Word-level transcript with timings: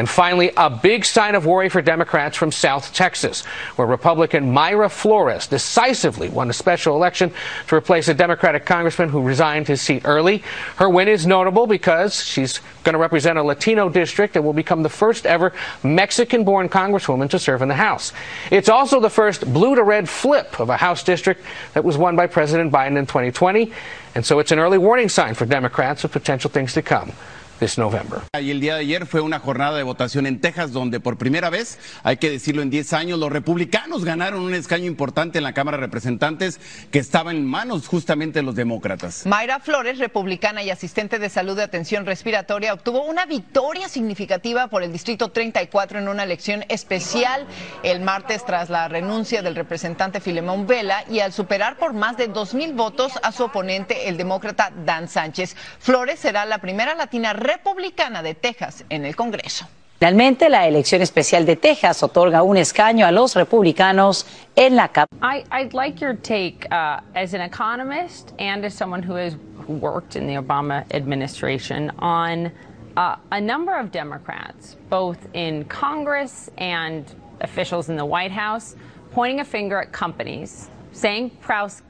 And 0.00 0.08
finally, 0.08 0.50
a 0.56 0.70
big 0.70 1.04
sign 1.04 1.34
of 1.34 1.44
worry 1.44 1.68
for 1.68 1.82
Democrats 1.82 2.34
from 2.34 2.52
South 2.52 2.94
Texas, 2.94 3.44
where 3.76 3.86
Republican 3.86 4.50
Mayra 4.50 4.90
Flores 4.90 5.46
decisively 5.46 6.30
won 6.30 6.48
a 6.48 6.54
special 6.54 6.96
election 6.96 7.30
to 7.68 7.76
replace 7.76 8.08
a 8.08 8.14
Democratic 8.14 8.64
congressman 8.64 9.10
who 9.10 9.20
resigned 9.20 9.68
his 9.68 9.82
seat 9.82 10.00
early. 10.06 10.42
Her 10.76 10.88
win 10.88 11.06
is 11.06 11.26
notable 11.26 11.66
because 11.66 12.24
she's 12.24 12.60
going 12.82 12.94
to 12.94 12.98
represent 12.98 13.36
a 13.36 13.42
Latino 13.42 13.90
district 13.90 14.36
and 14.36 14.44
will 14.46 14.54
become 14.54 14.82
the 14.82 14.88
first 14.88 15.26
ever 15.26 15.52
Mexican 15.82 16.44
born 16.44 16.70
congresswoman 16.70 17.28
to 17.28 17.38
serve 17.38 17.60
in 17.60 17.68
the 17.68 17.74
House. 17.74 18.14
It's 18.50 18.70
also 18.70 19.00
the 19.00 19.10
first 19.10 19.52
blue 19.52 19.74
to 19.74 19.82
red 19.82 20.08
flip 20.08 20.58
of 20.60 20.70
a 20.70 20.78
House 20.78 21.02
district 21.02 21.44
that 21.74 21.84
was 21.84 21.98
won 21.98 22.16
by 22.16 22.26
President 22.26 22.72
Biden 22.72 22.96
in 22.96 23.04
2020. 23.04 23.70
And 24.14 24.24
so 24.24 24.38
it's 24.38 24.50
an 24.50 24.60
early 24.60 24.78
warning 24.78 25.10
sign 25.10 25.34
for 25.34 25.44
Democrats 25.44 26.04
of 26.04 26.10
potential 26.10 26.48
things 26.48 26.72
to 26.72 26.80
come 26.80 27.12
this 27.60 27.78
November. 27.78 28.20
Y 28.40 28.50
el 28.50 28.60
día 28.60 28.74
de 28.74 28.80
ayer 28.80 29.06
fue 29.06 29.20
una 29.20 29.38
jornada 29.38 29.76
de 29.76 29.82
votación 29.82 30.26
en 30.26 30.40
Texas 30.40 30.72
donde 30.72 30.98
por 30.98 31.18
primera 31.18 31.50
vez, 31.50 31.78
hay 32.02 32.16
que 32.16 32.30
decirlo 32.30 32.62
en 32.62 32.70
10 32.70 32.92
años, 32.94 33.18
los 33.18 33.30
republicanos 33.30 34.04
ganaron 34.04 34.40
un 34.40 34.54
escaño 34.54 34.86
importante 34.86 35.38
en 35.38 35.44
la 35.44 35.52
Cámara 35.52 35.76
de 35.76 35.82
Representantes 35.82 36.58
que 36.90 36.98
estaba 36.98 37.30
en 37.30 37.46
manos 37.46 37.86
justamente 37.86 38.40
de 38.40 38.42
los 38.42 38.56
demócratas. 38.56 39.26
Mayra 39.26 39.60
Flores, 39.60 39.98
republicana 39.98 40.62
y 40.62 40.70
asistente 40.70 41.18
de 41.18 41.28
salud 41.28 41.56
de 41.56 41.62
atención 41.62 42.06
respiratoria, 42.06 42.72
obtuvo 42.72 43.04
una 43.04 43.26
victoria 43.26 43.88
significativa 43.88 44.68
por 44.68 44.82
el 44.82 44.92
Distrito 44.92 45.28
34 45.28 45.98
en 45.98 46.08
una 46.08 46.24
elección 46.24 46.64
especial 46.68 47.46
el 47.82 48.00
martes 48.00 48.44
tras 48.46 48.70
la 48.70 48.88
renuncia 48.88 49.42
del 49.42 49.54
representante 49.54 50.20
Filemón 50.20 50.66
Vela 50.66 51.04
y 51.10 51.20
al 51.20 51.32
superar 51.32 51.76
por 51.76 51.92
más 51.92 52.16
de 52.16 52.30
2.000 52.32 52.74
votos 52.74 53.12
a 53.22 53.32
su 53.32 53.44
oponente, 53.44 54.08
el 54.08 54.16
demócrata 54.16 54.72
Dan 54.84 55.08
Sánchez. 55.08 55.56
Flores 55.78 56.18
será 56.20 56.46
la 56.46 56.58
primera 56.58 56.94
latina 56.94 57.34
republicana 57.50 58.22
de 58.22 58.34
Texas 58.34 58.84
en 58.88 59.04
el 59.04 59.14
Congreso. 59.14 59.66
Finalmente, 59.98 60.48
la 60.48 60.66
elección 60.66 61.02
especial 61.02 61.44
de 61.44 61.56
Texas 61.56 62.02
otorga 62.02 62.42
un 62.42 62.56
escaño 62.56 63.04
a 63.06 63.10
los 63.10 63.34
republicanos 63.34 64.26
en 64.56 64.74
la 64.74 64.88
Cámara. 64.88 65.10
I, 65.20 65.44
I'd 65.50 65.74
like 65.74 66.00
your 66.00 66.14
take 66.14 66.66
uh, 66.70 67.00
as 67.14 67.34
an 67.34 67.42
economist 67.42 68.32
and 68.38 68.64
as 68.64 68.72
someone 68.72 69.02
who 69.02 69.14
has 69.14 69.36
worked 69.68 70.16
in 70.16 70.26
the 70.26 70.36
Obama 70.36 70.84
administration 70.94 71.90
on 71.98 72.50
uh, 72.96 73.16
a 73.30 73.40
number 73.40 73.76
of 73.78 73.90
Democrats, 73.90 74.76
both 74.88 75.18
in 75.34 75.64
Congress 75.66 76.48
and 76.56 77.04
officials 77.42 77.90
in 77.90 77.96
the 77.96 78.06
White 78.06 78.32
House, 78.32 78.76
pointing 79.12 79.40
a 79.40 79.44
finger 79.44 79.82
at 79.82 79.92
companies, 79.92 80.70
saying 80.92 81.30
price, 81.40 81.82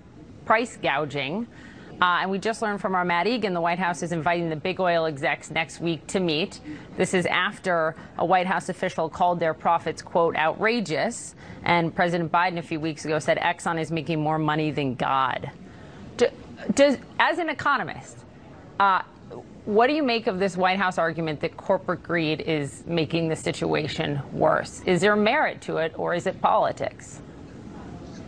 price 0.45 0.77
gouging. 0.83 1.47
Uh, 2.01 2.21
and 2.23 2.31
we 2.31 2.39
just 2.39 2.63
learned 2.63 2.81
from 2.81 2.95
our 2.95 3.05
Matt 3.05 3.27
Egan, 3.27 3.53
the 3.53 3.61
White 3.61 3.79
House 3.79 4.03
is 4.03 4.11
inviting 4.11 4.49
the 4.49 4.57
big 4.57 4.81
oil 4.81 5.05
execs 5.05 5.51
next 5.51 5.81
week 5.81 6.07
to 6.07 6.19
meet. 6.19 6.61
This 6.97 7.13
is 7.13 7.27
after 7.27 7.95
a 8.17 8.25
White 8.25 8.47
House 8.47 8.71
official 8.71 9.11
called 9.11 9.39
their 9.39 9.53
profits, 9.53 10.01
quote, 10.01 10.35
outrageous. 10.35 11.35
And 11.63 11.95
President 11.95 12.33
Biden 12.33 12.57
a 12.57 12.63
few 12.63 12.81
weeks 12.81 13.05
ago 13.05 13.19
said 13.19 13.37
Exxon 13.37 13.79
is 13.79 13.91
making 13.91 14.19
more 14.19 14.39
money 14.39 14.71
than 14.71 14.95
God. 14.95 15.51
Do, 16.17 16.29
does, 16.75 16.97
as 17.19 17.39
an 17.39 17.51
economist, 17.51 18.17
uh, 18.79 19.03
what 19.67 19.89
do 19.89 19.93
you 19.93 20.03
make 20.03 20.27
of 20.27 20.39
this 20.39 20.57
White 20.57 20.79
House 20.79 20.97
argument 20.97 21.41
that 21.41 21.55
corporate 21.59 22.03
greed 22.03 22.41
is 22.41 22.83
making 22.87 23.29
the 23.29 23.37
situation 23.37 24.23
worse? 24.33 24.81
Is 24.87 25.03
there 25.03 25.15
merit 25.17 25.61
to 25.63 25.77
it, 25.77 25.93
or 25.99 26.15
is 26.15 26.27
it 26.27 26.41
politics? 26.41 27.21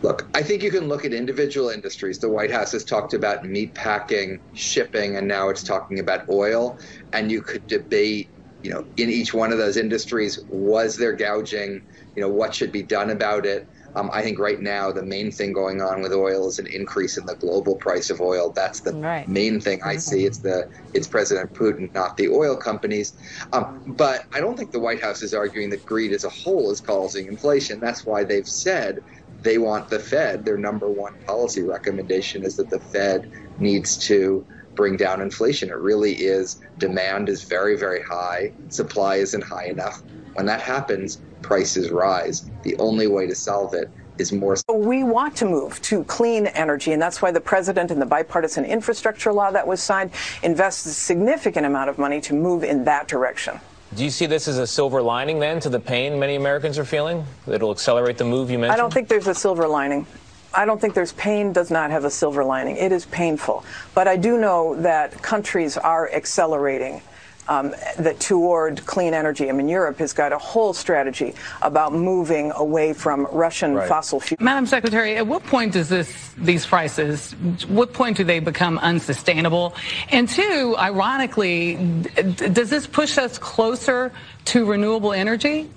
Look, 0.03 0.29
I 0.33 0.43
think 0.43 0.61
you 0.61 0.69
can 0.69 0.89
look 0.89 1.05
at 1.05 1.13
individual 1.13 1.69
industries. 1.69 2.19
The 2.19 2.29
White 2.29 2.51
House 2.51 2.73
has 2.73 2.83
talked 2.83 3.13
about 3.13 3.45
meat 3.45 3.73
packing, 3.73 4.41
shipping, 4.51 5.15
and 5.15 5.25
now 5.27 5.47
it's 5.47 5.63
talking 5.63 5.99
about 5.99 6.27
oil. 6.29 6.77
And 7.13 7.31
you 7.31 7.41
could 7.41 7.65
debate, 7.67 8.29
you 8.63 8.71
know, 8.71 8.83
in 8.97 9.09
each 9.09 9.33
one 9.33 9.53
of 9.53 9.59
those 9.59 9.77
industries, 9.77 10.37
was 10.49 10.97
there 10.97 11.13
gouging? 11.13 11.81
You 12.15 12.21
know, 12.21 12.29
what 12.29 12.53
should 12.53 12.73
be 12.73 12.83
done 12.83 13.11
about 13.11 13.45
it? 13.45 13.69
Um, 13.95 14.09
I 14.11 14.23
think 14.23 14.39
right 14.39 14.59
now 14.59 14.91
the 14.91 15.05
main 15.05 15.31
thing 15.31 15.53
going 15.53 15.79
on 15.81 16.01
with 16.01 16.11
oil 16.11 16.49
is 16.49 16.59
an 16.59 16.67
increase 16.67 17.17
in 17.17 17.25
the 17.25 17.35
global 17.35 17.75
price 17.75 18.09
of 18.09 18.19
oil. 18.21 18.51
That's 18.55 18.81
the 18.81 18.93
Right. 18.93 19.27
main 19.27 19.61
thing 19.61 19.81
I 19.85 19.97
see. 19.97 20.25
It's 20.25 20.39
the 20.39 20.67
it's 20.93 21.07
President 21.07 21.53
Putin, 21.53 21.93
not 21.93 22.17
the 22.17 22.27
oil 22.29 22.57
companies. 22.57 23.13
Um, 23.53 23.81
but 23.85 24.23
I 24.33 24.39
don't 24.41 24.57
think 24.57 24.71
the 24.71 24.79
White 24.79 25.01
House 25.01 25.21
is 25.21 25.33
arguing 25.33 25.69
that 25.69 25.85
greed 25.85 26.11
as 26.11 26.23
a 26.23 26.29
whole 26.29 26.71
is 26.71 26.81
causing 26.81 27.27
inflation. 27.27 27.79
That's 27.79 28.05
why 28.05 28.23
they've 28.23 28.47
said 28.47 28.99
they 29.43 29.57
want 29.57 29.89
the 29.89 29.99
Fed. 29.99 30.45
Their 30.45 30.57
number 30.57 30.89
one 30.89 31.13
policy 31.25 31.61
recommendation 31.61 32.43
is 32.43 32.55
that 32.55 32.69
the 32.69 32.79
Fed 32.79 33.31
needs 33.59 33.97
to 34.07 34.45
bring 34.75 34.97
down 34.97 35.21
inflation. 35.21 35.69
It 35.69 35.77
really 35.77 36.13
is 36.13 36.61
demand 36.79 37.29
is 37.29 37.43
very 37.43 37.77
very 37.77 38.01
high, 38.01 38.53
supply 38.69 39.17
isn't 39.17 39.43
high 39.43 39.65
enough. 39.65 40.01
When 40.33 40.45
that 40.47 40.61
happens, 40.61 41.21
prices 41.41 41.91
rise. 41.91 42.49
The 42.63 42.75
only 42.77 43.07
way 43.07 43.27
to 43.27 43.35
solve 43.35 43.73
it 43.75 43.91
is 44.17 44.31
more 44.31 44.55
We 44.73 45.03
want 45.03 45.35
to 45.37 45.45
move 45.45 45.81
to 45.83 46.03
clean 46.05 46.47
energy, 46.47 46.91
and 46.91 47.01
that's 47.01 47.21
why 47.21 47.31
the 47.31 47.41
president 47.41 47.91
and 47.91 48.01
the 48.01 48.05
bipartisan 48.05 48.65
infrastructure 48.65 49.33
law 49.33 49.51
that 49.51 49.67
was 49.67 49.81
signed 49.81 50.11
invests 50.41 50.85
a 50.85 50.93
significant 50.93 51.65
amount 51.65 51.89
of 51.89 51.97
money 51.97 52.21
to 52.21 52.33
move 52.33 52.63
in 52.63 52.85
that 52.85 53.07
direction. 53.07 53.59
Do 53.95 54.03
you 54.03 54.09
see 54.09 54.25
this 54.25 54.47
as 54.47 54.57
a 54.57 54.65
silver 54.65 55.01
lining 55.01 55.39
then 55.39 55.59
to 55.59 55.69
the 55.69 55.79
pain 55.79 56.17
many 56.17 56.35
Americans 56.35 56.79
are 56.79 56.85
feeling? 56.85 57.23
It'll 57.47 57.71
accelerate 57.71 58.17
the 58.17 58.23
move 58.23 58.49
you 58.49 58.57
mentioned? 58.57 58.73
I 58.73 58.77
don't 58.77 58.91
think 58.91 59.07
there's 59.07 59.27
a 59.27 59.35
silver 59.35 59.67
lining. 59.67 60.07
I 60.53 60.65
don't 60.65 60.81
think 60.81 60.95
there's 60.95 61.13
pain 61.13 61.53
does 61.53 61.69
not 61.69 61.91
have 61.91 62.03
a 62.03 62.09
silver 62.09 62.43
lining. 62.43 62.77
It 62.77 62.91
is 62.91 63.05
painful. 63.05 63.63
But 63.93 64.07
I 64.07 64.17
do 64.17 64.39
know 64.39 64.75
that 64.81 65.21
countries 65.21 65.77
are 65.77 66.11
accelerating 66.11 67.01
um, 67.47 67.73
that 67.97 68.19
toward 68.19 68.85
clean 68.85 69.13
energy. 69.13 69.49
I 69.49 69.51
mean, 69.53 69.67
Europe 69.67 69.99
has 69.99 70.13
got 70.13 70.31
a 70.31 70.37
whole 70.37 70.73
strategy 70.73 71.33
about 71.61 71.93
moving 71.93 72.51
away 72.55 72.93
from 72.93 73.27
Russian 73.31 73.73
Right. 73.75 73.87
fossil 73.87 74.19
fuels. 74.19 74.39
Madam 74.41 74.65
Secretary, 74.65 75.15
at 75.17 75.27
what 75.27 75.43
point 75.45 75.73
does 75.73 75.89
this 75.89 76.33
these 76.37 76.65
prices? 76.65 77.33
What 77.67 77.93
point 77.93 78.17
do 78.17 78.23
they 78.23 78.39
become 78.39 78.77
unsustainable? 78.79 79.75
And 80.11 80.27
two, 80.27 80.75
ironically, 80.77 81.75
d- 81.75 82.49
does 82.49 82.69
this 82.69 82.87
push 82.87 83.17
us 83.17 83.37
closer 83.37 84.11
to 84.45 84.65
renewable 84.65 85.13
energy? 85.13 85.69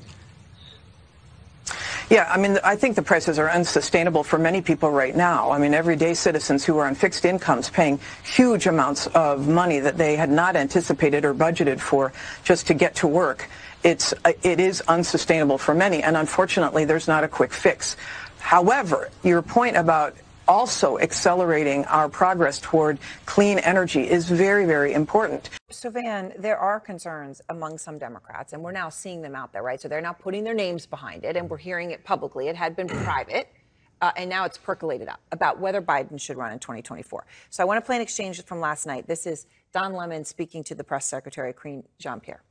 Yeah, 2.08 2.30
I 2.32 2.38
mean, 2.38 2.58
I 2.62 2.76
think 2.76 2.94
the 2.94 3.02
prices 3.02 3.36
are 3.40 3.50
unsustainable 3.50 4.22
for 4.22 4.38
many 4.38 4.62
people 4.62 4.90
right 4.92 5.14
now. 5.14 5.50
I 5.50 5.58
mean, 5.58 5.74
everyday 5.74 6.14
citizens 6.14 6.64
who 6.64 6.78
are 6.78 6.86
on 6.86 6.94
fixed 6.94 7.24
incomes 7.24 7.68
paying 7.68 7.98
huge 8.22 8.68
amounts 8.68 9.08
of 9.08 9.48
money 9.48 9.80
that 9.80 9.98
they 9.98 10.14
had 10.14 10.30
not 10.30 10.54
anticipated 10.54 11.24
or 11.24 11.34
budgeted 11.34 11.80
for 11.80 12.12
just 12.44 12.68
to 12.68 12.74
get 12.74 12.94
to 12.96 13.08
work. 13.08 13.48
It's, 13.82 14.14
uh, 14.24 14.32
it 14.44 14.60
is 14.60 14.82
unsustainable 14.82 15.58
for 15.58 15.74
many, 15.74 16.00
and 16.00 16.16
unfortunately, 16.16 16.84
there's 16.84 17.08
not 17.08 17.24
a 17.24 17.28
quick 17.28 17.52
fix. 17.52 17.96
However, 18.38 19.10
your 19.24 19.42
point 19.42 19.76
about 19.76 20.14
also 20.48 20.98
accelerating 20.98 21.84
our 21.86 22.08
progress 22.08 22.60
toward 22.60 22.98
clean 23.24 23.58
energy 23.58 24.08
is 24.08 24.28
very, 24.28 24.64
very 24.64 24.92
important. 24.92 25.50
So, 25.70 25.90
Van, 25.90 26.32
there 26.38 26.58
are 26.58 26.78
concerns 26.78 27.40
among 27.48 27.78
some 27.78 27.98
Democrats, 27.98 28.52
and 28.52 28.62
we're 28.62 28.72
now 28.72 28.88
seeing 28.88 29.22
them 29.22 29.34
out 29.34 29.52
there, 29.52 29.62
right? 29.62 29.80
So 29.80 29.88
they're 29.88 30.00
now 30.00 30.12
putting 30.12 30.44
their 30.44 30.54
names 30.54 30.86
behind 30.86 31.24
it, 31.24 31.36
and 31.36 31.50
we're 31.50 31.56
hearing 31.56 31.90
it 31.90 32.04
publicly. 32.04 32.48
It 32.48 32.56
had 32.56 32.76
been 32.76 32.88
private, 33.04 33.52
uh, 34.00 34.12
and 34.16 34.30
now 34.30 34.44
it's 34.44 34.58
percolated 34.58 35.08
up 35.08 35.20
about 35.32 35.58
whether 35.58 35.82
Biden 35.82 36.20
should 36.20 36.36
run 36.36 36.52
in 36.52 36.58
2024. 36.58 37.26
So 37.50 37.62
I 37.62 37.66
want 37.66 37.82
to 37.82 37.86
play 37.86 37.96
an 37.96 38.02
exchange 38.02 38.42
from 38.44 38.60
last 38.60 38.86
night. 38.86 39.06
This 39.06 39.26
is 39.26 39.46
Don 39.72 39.94
Lemon 39.94 40.24
speaking 40.24 40.62
to 40.64 40.74
the 40.74 40.84
press 40.84 41.06
secretary, 41.06 41.52
Karine 41.52 41.84
Jean 41.98 42.20
Pierre. 42.20 42.42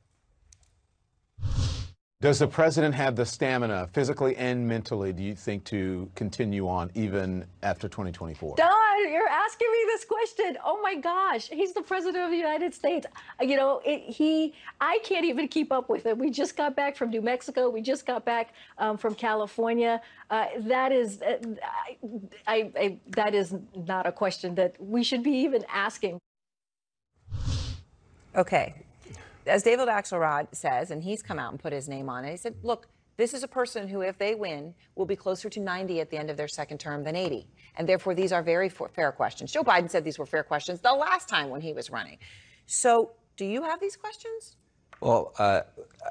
Does 2.22 2.38
the 2.38 2.48
president 2.48 2.94
have 2.94 3.14
the 3.14 3.26
stamina, 3.26 3.90
physically 3.92 4.34
and 4.36 4.66
mentally, 4.66 5.12
do 5.12 5.22
you 5.22 5.34
think, 5.34 5.64
to 5.64 6.10
continue 6.14 6.66
on 6.66 6.90
even 6.94 7.44
after 7.62 7.90
2024? 7.90 8.56
Don, 8.56 9.12
you're 9.12 9.28
asking 9.28 9.68
me 9.70 9.78
this 9.88 10.06
question. 10.06 10.56
Oh 10.64 10.80
my 10.80 10.94
gosh, 10.94 11.48
he's 11.48 11.74
the 11.74 11.82
president 11.82 12.24
of 12.24 12.30
the 12.30 12.36
United 12.38 12.72
States. 12.72 13.06
You 13.38 13.58
know, 13.58 13.82
it, 13.84 14.00
he, 14.10 14.54
I 14.80 14.98
can't 15.04 15.26
even 15.26 15.46
keep 15.46 15.70
up 15.70 15.90
with 15.90 16.06
it. 16.06 16.16
We 16.16 16.30
just 16.30 16.56
got 16.56 16.74
back 16.74 16.96
from 16.96 17.10
New 17.10 17.20
Mexico. 17.20 17.68
We 17.68 17.82
just 17.82 18.06
got 18.06 18.24
back 18.24 18.54
um, 18.78 18.96
from 18.96 19.14
California. 19.14 20.00
Uh, 20.30 20.46
that 20.60 20.92
is, 20.92 21.20
uh, 21.20 21.36
I, 22.46 22.72
I, 22.74 22.98
that 23.08 23.34
is 23.34 23.54
not 23.74 24.06
a 24.06 24.12
question 24.12 24.54
that 24.54 24.74
we 24.80 25.04
should 25.04 25.22
be 25.22 25.32
even 25.32 25.66
asking. 25.68 26.18
Okay, 28.34 28.85
as 29.46 29.62
David 29.62 29.88
Axelrod 29.88 30.48
says, 30.52 30.90
and 30.90 31.02
he's 31.02 31.22
come 31.22 31.38
out 31.38 31.52
and 31.52 31.60
put 31.60 31.72
his 31.72 31.88
name 31.88 32.08
on 32.08 32.24
it. 32.24 32.30
He 32.30 32.36
said, 32.36 32.56
look. 32.62 32.88
This 33.18 33.32
is 33.32 33.42
a 33.42 33.48
person 33.48 33.88
who, 33.88 34.02
if 34.02 34.18
they 34.18 34.34
win, 34.34 34.74
will 34.94 35.06
be 35.06 35.16
closer 35.16 35.48
to 35.48 35.58
90 35.58 36.02
at 36.02 36.10
the 36.10 36.18
end 36.18 36.28
of 36.28 36.36
their 36.36 36.48
second 36.48 36.76
term 36.76 37.02
than 37.02 37.16
80. 37.16 37.46
And 37.76 37.88
therefore, 37.88 38.14
these 38.14 38.30
are 38.30 38.42
very 38.42 38.68
fair 38.68 39.10
questions. 39.10 39.50
Joe 39.52 39.64
Biden 39.64 39.90
said 39.90 40.04
these 40.04 40.18
were 40.18 40.26
fair 40.26 40.42
questions 40.42 40.80
the 40.80 40.92
last 40.92 41.26
time 41.26 41.48
when 41.48 41.62
he 41.62 41.72
was 41.72 41.90
running. 41.90 42.18
So, 42.66 43.12
do 43.38 43.46
you 43.46 43.62
have 43.62 43.80
these 43.80 43.96
questions? 43.96 44.56
Well, 45.00 45.32
uh, 45.38 45.62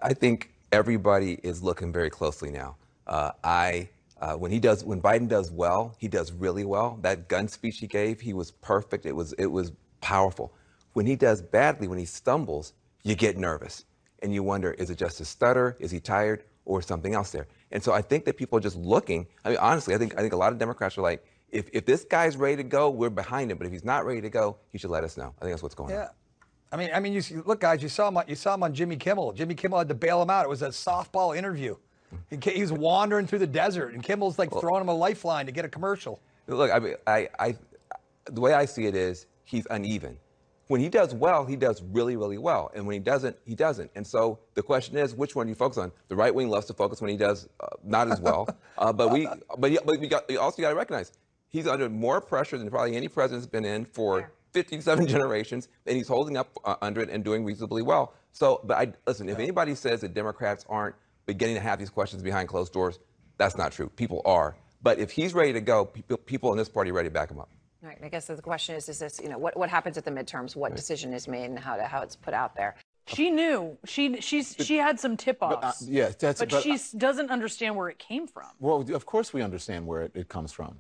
I 0.02 0.14
think 0.14 0.54
everybody 0.72 1.40
is 1.44 1.64
looking 1.64 1.92
very 1.92 2.10
closely 2.10 2.52
now. 2.52 2.76
Uh, 3.08 3.32
I, 3.44 3.90
uh, 4.20 4.34
when 4.34 4.52
he 4.52 4.60
does, 4.60 4.84
when 4.84 5.02
Biden 5.02 5.28
does 5.28 5.52
well, 5.52 5.96
he 5.98 6.08
does 6.08 6.32
really 6.32 6.66
well. 6.66 6.98
That 7.02 7.28
gun 7.28 7.48
speech 7.48 7.80
he 7.80 7.88
gave, 7.88 8.22
he 8.22 8.34
was 8.34 8.52
perfect. 8.52 9.06
It 9.06 9.16
was, 9.16 9.34
it 9.34 9.48
was 9.48 9.72
powerful. 10.02 10.54
When 10.94 11.06
he 11.06 11.16
does 11.16 11.42
badly, 11.42 11.88
when 11.88 12.00
he 12.00 12.06
stumbles, 12.06 12.74
you 13.06 13.16
get 13.16 13.38
nervous 13.38 13.86
and 14.22 14.34
you 14.34 14.44
wonder, 14.44 14.74
is 14.74 14.90
it 14.90 14.98
just 14.98 15.22
a 15.22 15.26
stutter? 15.26 15.78
Is 15.80 15.92
he 15.92 16.02
tired? 16.02 16.44
Or 16.68 16.82
something 16.82 17.14
else 17.14 17.30
there. 17.30 17.48
And 17.72 17.84
so 17.84 17.94
I 17.94 18.02
think 18.02 18.26
that 18.26 18.38
people 18.38 18.58
are 18.58 18.62
just 18.62 18.76
looking. 18.76 19.28
I 19.46 19.50
mean, 19.50 19.60
honestly, 19.60 19.94
I 19.94 20.00
think 20.00 20.18
I 20.18 20.22
think 20.22 20.34
a 20.34 20.36
lot 20.36 20.52
of 20.52 20.58
Democrats 20.58 20.98
are 20.98 21.04
like, 21.04 21.24
if, 21.52 21.70
if 21.74 21.86
this 21.86 22.04
guy's 22.04 22.36
ready 22.38 22.56
to 22.56 22.64
go, 22.64 22.90
we're 22.90 23.12
behind 23.12 23.52
him. 23.52 23.60
But 23.60 23.68
if 23.68 23.72
he's 23.72 23.86
not 23.86 24.04
ready 24.04 24.20
to 24.22 24.32
go, 24.32 24.58
he 24.72 24.80
should 24.80 24.90
let 24.90 25.04
us 25.04 25.16
know. 25.16 25.32
I 25.38 25.42
think 25.42 25.52
that's 25.52 25.62
what's 25.62 25.76
going 25.76 25.92
on. 25.92 26.00
yeah. 26.00 26.06
on. 26.06 26.10
I 26.72 26.78
mean, 26.78 26.90
I 26.92 27.00
mean, 27.00 27.14
you 27.14 27.22
see, 27.22 27.36
look, 27.36 27.62
guys, 27.62 27.84
you 27.84 27.90
saw 27.90 28.08
him. 28.08 28.18
On, 28.18 28.24
you 28.28 28.34
saw 28.34 28.56
him 28.56 28.64
on 28.64 28.74
Jimmy 28.74 28.96
Kimmel. 28.96 29.32
Jimmy 29.34 29.54
Kimmel 29.54 29.78
had 29.78 29.88
to 29.90 29.94
bail 29.94 30.20
him 30.24 30.32
out. 30.32 30.44
It 30.44 30.50
was 30.50 30.64
a 30.64 30.70
softball 30.70 31.38
interview. 31.38 31.76
He, 32.32 32.38
he 32.50 32.62
was 32.62 32.74
wandering 32.74 33.28
through 33.28 33.40
the 33.40 33.48
desert, 33.48 33.94
and 33.94 34.02
Kimmel's 34.02 34.40
like 34.40 34.52
well, 34.52 34.62
throwing 34.62 34.82
him 34.82 34.90
a 34.90 34.94
lifeline 34.94 35.46
to 35.46 35.52
get 35.52 35.66
a 35.66 35.70
commercial. 35.70 36.20
Look, 36.48 36.72
I 36.72 36.80
mean, 36.80 36.96
I, 37.06 37.30
I, 37.38 37.56
the 38.26 38.42
way 38.42 38.54
I 38.54 38.66
see 38.66 38.86
it 38.86 38.96
is 38.96 39.28
he's 39.44 39.68
uneven. 39.70 40.18
When 40.68 40.82
he 40.82 40.90
does 40.90 41.14
well, 41.14 41.46
he 41.46 41.56
does 41.56 41.84
really, 41.84 42.16
really 42.16 42.40
well, 42.40 42.72
and 42.74 42.88
when 42.88 42.94
he 42.96 43.00
doesn't, 43.00 43.38
he 43.46 43.54
doesn't. 43.54 43.92
And 43.96 44.06
so 44.06 44.40
the 44.56 44.64
question 44.64 44.98
is, 44.98 45.14
which 45.14 45.36
one 45.36 45.46
do 45.46 45.50
you 45.50 45.56
focus 45.56 45.78
on? 45.78 45.92
The 46.08 46.16
right 46.16 46.34
wing 46.34 46.50
loves 46.50 46.66
to 46.68 46.74
focus 46.74 47.02
when 47.02 47.12
he 47.12 47.18
does 47.18 47.48
uh, 47.60 47.68
not 47.84 48.12
as 48.12 48.20
well, 48.20 48.48
uh, 48.78 48.92
but 48.92 49.12
we, 49.12 49.28
but, 49.58 49.72
he, 49.72 49.78
but 49.86 50.00
we 50.00 50.08
got, 50.08 50.30
you 50.30 50.40
also 50.40 50.62
got 50.62 50.70
to 50.70 50.76
recognize 50.76 51.12
he's 51.50 51.68
under 51.68 51.90
more 51.90 52.20
pressure 52.20 52.58
than 52.58 52.70
probably 52.70 52.96
any 52.96 53.08
president's 53.08 53.48
been 53.48 53.66
in 53.66 53.86
for 53.86 54.32
57 54.54 55.08
generations, 55.16 55.68
and 55.86 55.96
he's 55.96 56.08
holding 56.08 56.36
up 56.38 56.58
uh, 56.66 56.76
under 56.82 57.02
it 57.02 57.10
and 57.10 57.24
doing 57.24 57.46
reasonably 57.46 57.82
well. 57.82 58.14
So, 58.32 58.62
but 58.64 58.78
I 58.78 58.94
listen. 59.08 59.30
If 59.30 59.40
anybody 59.40 59.76
says 59.76 60.02
that 60.02 60.14
Democrats 60.14 60.66
aren't 60.68 60.96
beginning 61.26 61.56
to 61.56 61.62
have 61.62 61.80
these 61.80 61.90
questions 61.90 62.24
behind 62.24 62.50
closed 62.50 62.74
doors, 62.74 63.00
that's 63.38 63.56
not 63.56 63.72
true. 63.72 63.90
People 63.90 64.22
are. 64.26 64.56
But 64.82 65.00
if 65.00 65.12
he's 65.12 65.34
ready 65.34 65.54
to 65.54 65.62
go, 65.62 65.86
people, 65.86 66.18
people 66.18 66.52
in 66.52 66.58
this 66.58 66.70
party 66.70 66.92
are 66.92 66.94
ready 66.94 67.10
to 67.10 67.14
back 67.14 67.32
him 67.32 67.40
up. 67.40 67.50
Right. 67.86 68.00
I 68.02 68.10
guess 68.10 68.26
the 68.26 68.42
question 68.42 68.76
is: 68.76 68.90
Is 68.90 68.98
this 68.98 69.20
you 69.22 69.30
know 69.30 69.38
what 69.38 69.56
what 69.56 69.70
happens 69.70 69.96
at 69.98 70.06
the 70.06 70.12
midterms? 70.12 70.56
What 70.56 70.72
right. 70.72 70.76
decision 70.76 71.14
is 71.14 71.28
made 71.28 71.46
and 71.46 71.60
how 71.60 71.76
to, 71.76 71.84
how 71.84 72.02
it's 72.02 72.16
put 72.16 72.34
out 72.34 72.56
there? 72.56 72.76
She 73.06 73.30
knew. 73.30 73.78
She 73.86 74.20
she's 74.22 74.56
she 74.60 74.78
had 74.78 75.00
some 75.00 75.16
tip-offs. 75.16 75.84
Uh, 75.84 75.86
yes, 75.88 76.16
that's. 76.16 76.40
But, 76.40 76.50
but 76.50 76.64
she 76.64 76.80
doesn't 76.98 77.30
understand 77.30 77.76
where 77.76 77.90
it 77.90 78.00
came 78.00 78.26
from. 78.26 78.48
Well, 78.60 78.82
of 78.92 79.06
course 79.06 79.34
we 79.34 79.44
understand 79.44 79.86
where 79.86 80.02
it, 80.02 80.14
it 80.16 80.30
comes 80.30 80.52
from. 80.52 80.80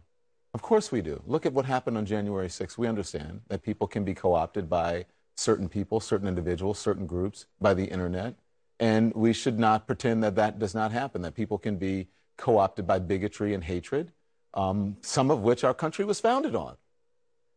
Of 0.55 0.63
course 0.63 0.91
we 0.91 1.01
do. 1.01 1.21
Look 1.27 1.45
at 1.45 1.53
what 1.53 1.65
happened 1.65 1.97
on 1.97 2.05
January 2.05 2.47
6th. 2.47 2.77
We 2.77 2.87
understand 2.87 3.41
that 3.49 3.61
people 3.61 3.87
can 3.87 4.03
be 4.03 4.15
co-opted 4.15 4.69
by 4.69 5.05
certain 5.35 5.67
people, 5.67 5.99
certain 5.99 6.29
individuals, 6.29 6.79
certain 6.79 7.05
groups, 7.05 7.45
by 7.59 7.73
the 7.73 7.83
internet, 7.83 8.35
and 8.79 9.13
we 9.13 9.33
should 9.33 9.59
not 9.59 9.85
pretend 9.85 10.23
that 10.23 10.35
that 10.35 10.57
does 10.57 10.73
not 10.73 10.91
happen. 10.91 11.21
That 11.21 11.35
people 11.35 11.59
can 11.59 11.75
be 11.75 12.07
co-opted 12.37 12.87
by 12.87 12.97
bigotry 12.97 13.53
and 13.53 13.63
hatred, 13.63 14.11
um, 14.55 14.97
some 15.01 15.29
of 15.29 15.41
which 15.41 15.63
our 15.63 15.73
country 15.73 16.05
was 16.05 16.19
founded 16.19 16.55
on 16.55 16.77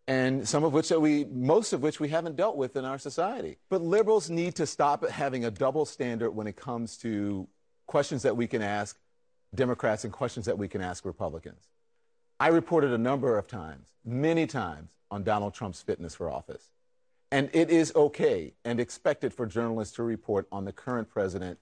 and 0.09 0.49
some 0.49 0.65
of 0.65 0.73
which 0.73 0.89
that 0.89 1.01
we, 1.01 1.27
most 1.27 1.75
of 1.75 1.83
which 1.83 2.01
we 2.01 2.09
haven't 2.09 2.35
dealt 2.35 2.57
with 2.57 2.77
in 2.77 2.85
our 2.87 2.99
society. 2.99 3.59
But 3.69 3.83
liberals 3.83 4.31
need 4.31 4.55
to 4.55 4.67
stop 4.67 5.07
having 5.07 5.45
a 5.45 5.51
double 5.51 5.85
standard 5.85 6.31
when 6.31 6.47
it 6.47 6.57
comes 6.57 6.97
to 6.99 7.47
questions 7.87 8.23
that 8.23 8.35
we 8.35 8.47
can 8.47 8.63
ask 8.63 8.99
Democrats 9.55 10.05
and 10.05 10.13
questions 10.13 10.47
that 10.47 10.57
we 10.57 10.67
can 10.67 10.81
ask 10.81 11.05
Republicans. 11.05 11.69
I 12.41 12.49
reported 12.49 12.93
a 12.93 12.99
number 12.99 13.37
of 13.37 13.47
times, 13.47 13.89
many 14.03 14.47
times, 14.47 14.89
on 15.11 15.25
Donald 15.25 15.53
Trump's 15.53 15.83
fitness 15.83 16.15
for 16.15 16.31
office. 16.31 16.71
And 17.31 17.51
it 17.53 17.69
is 17.69 17.93
okay 17.95 18.55
and 18.65 18.81
expected 18.81 19.35
for 19.35 19.45
journalists 19.45 19.95
to 19.97 20.03
report 20.03 20.49
on 20.51 20.65
the 20.65 20.73
current 20.73 21.11
president 21.11 21.59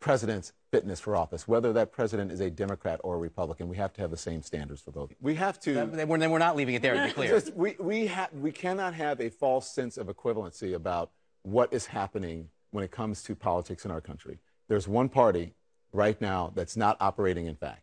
president's 0.00 0.52
fitness 0.70 1.00
for 1.00 1.16
office, 1.16 1.48
whether 1.48 1.72
that 1.72 1.92
president 1.92 2.30
is 2.30 2.40
a 2.40 2.50
Democrat 2.50 3.00
or 3.02 3.14
a 3.14 3.18
Republican. 3.18 3.68
We 3.68 3.76
have 3.76 3.92
to 3.94 4.00
have 4.02 4.10
the 4.10 4.16
same 4.16 4.42
standards 4.42 4.80
for 4.80 4.90
both. 4.90 5.12
We 5.20 5.34
have 5.36 5.58
to. 5.60 5.74
then 5.74 6.08
we're 6.08 6.38
not 6.38 6.56
leaving 6.56 6.74
it 6.74 6.82
there, 6.82 6.94
to 6.94 7.06
be 7.06 7.12
clear. 7.12 7.30
Just, 7.30 7.54
we, 7.54 7.76
we, 7.78 8.06
ha- 8.06 8.28
we 8.32 8.52
cannot 8.52 8.94
have 8.94 9.20
a 9.20 9.30
false 9.30 9.70
sense 9.70 9.96
of 9.96 10.08
equivalency 10.08 10.74
about 10.74 11.10
what 11.42 11.72
is 11.72 11.86
happening 11.86 12.48
when 12.70 12.84
it 12.84 12.90
comes 12.90 13.22
to 13.22 13.34
politics 13.34 13.84
in 13.84 13.90
our 13.90 14.00
country. 14.00 14.38
There's 14.68 14.88
one 14.88 15.08
party 15.08 15.54
right 15.92 16.20
now 16.20 16.52
that's 16.54 16.76
not 16.76 16.96
operating 17.00 17.46
in 17.46 17.56
fact, 17.56 17.82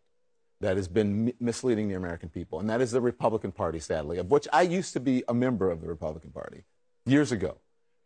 that 0.60 0.76
has 0.76 0.88
been 0.88 1.32
misleading 1.40 1.88
the 1.88 1.94
American 1.94 2.28
people, 2.28 2.60
and 2.60 2.70
that 2.70 2.80
is 2.80 2.92
the 2.92 3.00
Republican 3.00 3.52
Party, 3.52 3.80
sadly, 3.80 4.18
of 4.18 4.30
which 4.30 4.46
I 4.52 4.62
used 4.62 4.92
to 4.92 5.00
be 5.00 5.24
a 5.28 5.34
member 5.34 5.70
of 5.70 5.80
the 5.80 5.88
Republican 5.88 6.30
Party 6.30 6.64
years 7.06 7.32
ago. 7.32 7.56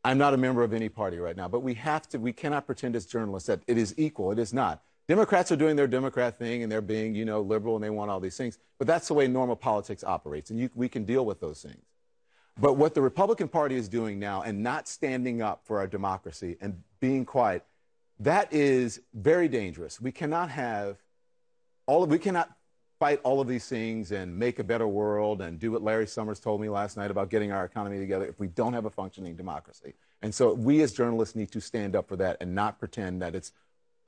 I'm 0.04 0.18
not 0.18 0.34
a 0.34 0.36
member 0.36 0.62
of 0.62 0.72
any 0.72 0.88
party 0.88 1.18
right 1.18 1.36
now, 1.36 1.48
but 1.48 1.60
we 1.60 1.74
have 1.74 2.08
to, 2.10 2.18
we 2.18 2.32
cannot 2.32 2.66
pretend 2.66 2.96
as 2.96 3.04
journalists 3.04 3.46
that 3.48 3.60
it 3.66 3.76
is 3.76 3.94
equal. 3.96 4.30
It 4.30 4.38
is 4.38 4.52
not. 4.52 4.82
Democrats 5.08 5.50
are 5.50 5.56
doing 5.56 5.74
their 5.74 5.86
Democrat 5.86 6.38
thing 6.38 6.62
and 6.62 6.70
they're 6.70 6.80
being, 6.80 7.14
you 7.14 7.24
know, 7.24 7.40
liberal 7.40 7.76
and 7.76 7.84
they 7.84 7.90
want 7.90 8.10
all 8.10 8.20
these 8.20 8.36
things. 8.36 8.58
But 8.78 8.86
that's 8.86 9.08
the 9.08 9.14
way 9.14 9.26
normal 9.26 9.56
politics 9.56 10.04
operates, 10.04 10.50
and 10.50 10.60
you, 10.60 10.70
we 10.74 10.88
can 10.88 11.04
deal 11.04 11.24
with 11.24 11.40
those 11.40 11.62
things. 11.62 11.82
But 12.60 12.76
what 12.76 12.94
the 12.94 13.02
Republican 13.02 13.48
Party 13.48 13.76
is 13.76 13.88
doing 13.88 14.18
now 14.18 14.42
and 14.42 14.62
not 14.62 14.88
standing 14.88 15.40
up 15.40 15.62
for 15.64 15.78
our 15.78 15.86
democracy 15.86 16.56
and 16.60 16.82
being 17.00 17.24
quiet, 17.24 17.64
that 18.20 18.52
is 18.52 19.00
very 19.14 19.48
dangerous. 19.48 20.00
We 20.00 20.12
cannot 20.12 20.50
have 20.50 20.98
all 21.86 22.02
of, 22.02 22.10
we 22.10 22.18
cannot 22.18 22.50
fight 22.98 23.20
all 23.22 23.40
of 23.40 23.46
these 23.46 23.66
things 23.68 24.10
and 24.12 24.36
make 24.36 24.58
a 24.58 24.64
better 24.64 24.88
world 24.88 25.40
and 25.40 25.58
do 25.58 25.70
what 25.72 25.82
Larry 25.82 26.06
Summers 26.06 26.40
told 26.40 26.60
me 26.60 26.68
last 26.68 26.96
night 26.96 27.10
about 27.10 27.30
getting 27.30 27.52
our 27.52 27.64
economy 27.64 27.98
together 27.98 28.26
if 28.26 28.40
we 28.40 28.48
don't 28.48 28.72
have 28.72 28.86
a 28.86 28.90
functioning 28.90 29.36
democracy. 29.36 29.94
And 30.22 30.34
so 30.34 30.52
we 30.52 30.82
as 30.82 30.92
journalists 30.92 31.36
need 31.36 31.52
to 31.52 31.60
stand 31.60 31.94
up 31.94 32.08
for 32.08 32.16
that 32.16 32.38
and 32.40 32.54
not 32.54 32.78
pretend 32.78 33.22
that 33.22 33.34
it's 33.34 33.52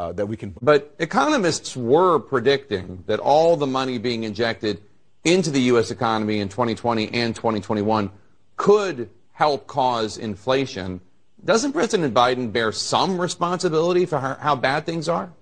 uh, 0.00 0.12
that 0.12 0.26
we 0.26 0.36
can. 0.36 0.56
But 0.62 0.94
economists 0.98 1.76
were 1.76 2.18
predicting 2.18 3.04
that 3.06 3.20
all 3.20 3.56
the 3.56 3.66
money 3.66 3.98
being 3.98 4.24
injected 4.24 4.80
into 5.24 5.50
the 5.50 5.60
U.S. 5.72 5.90
economy 5.90 6.40
in 6.40 6.48
2020 6.48 7.12
and 7.12 7.36
2021 7.36 8.10
could 8.56 9.10
help 9.32 9.66
cause 9.66 10.16
inflation. 10.16 11.02
Doesn't 11.44 11.72
President 11.72 12.14
Biden 12.14 12.50
bear 12.50 12.72
some 12.72 13.20
responsibility 13.20 14.06
for 14.06 14.18
how 14.18 14.56
bad 14.56 14.86
things 14.86 15.06
are? 15.06 15.32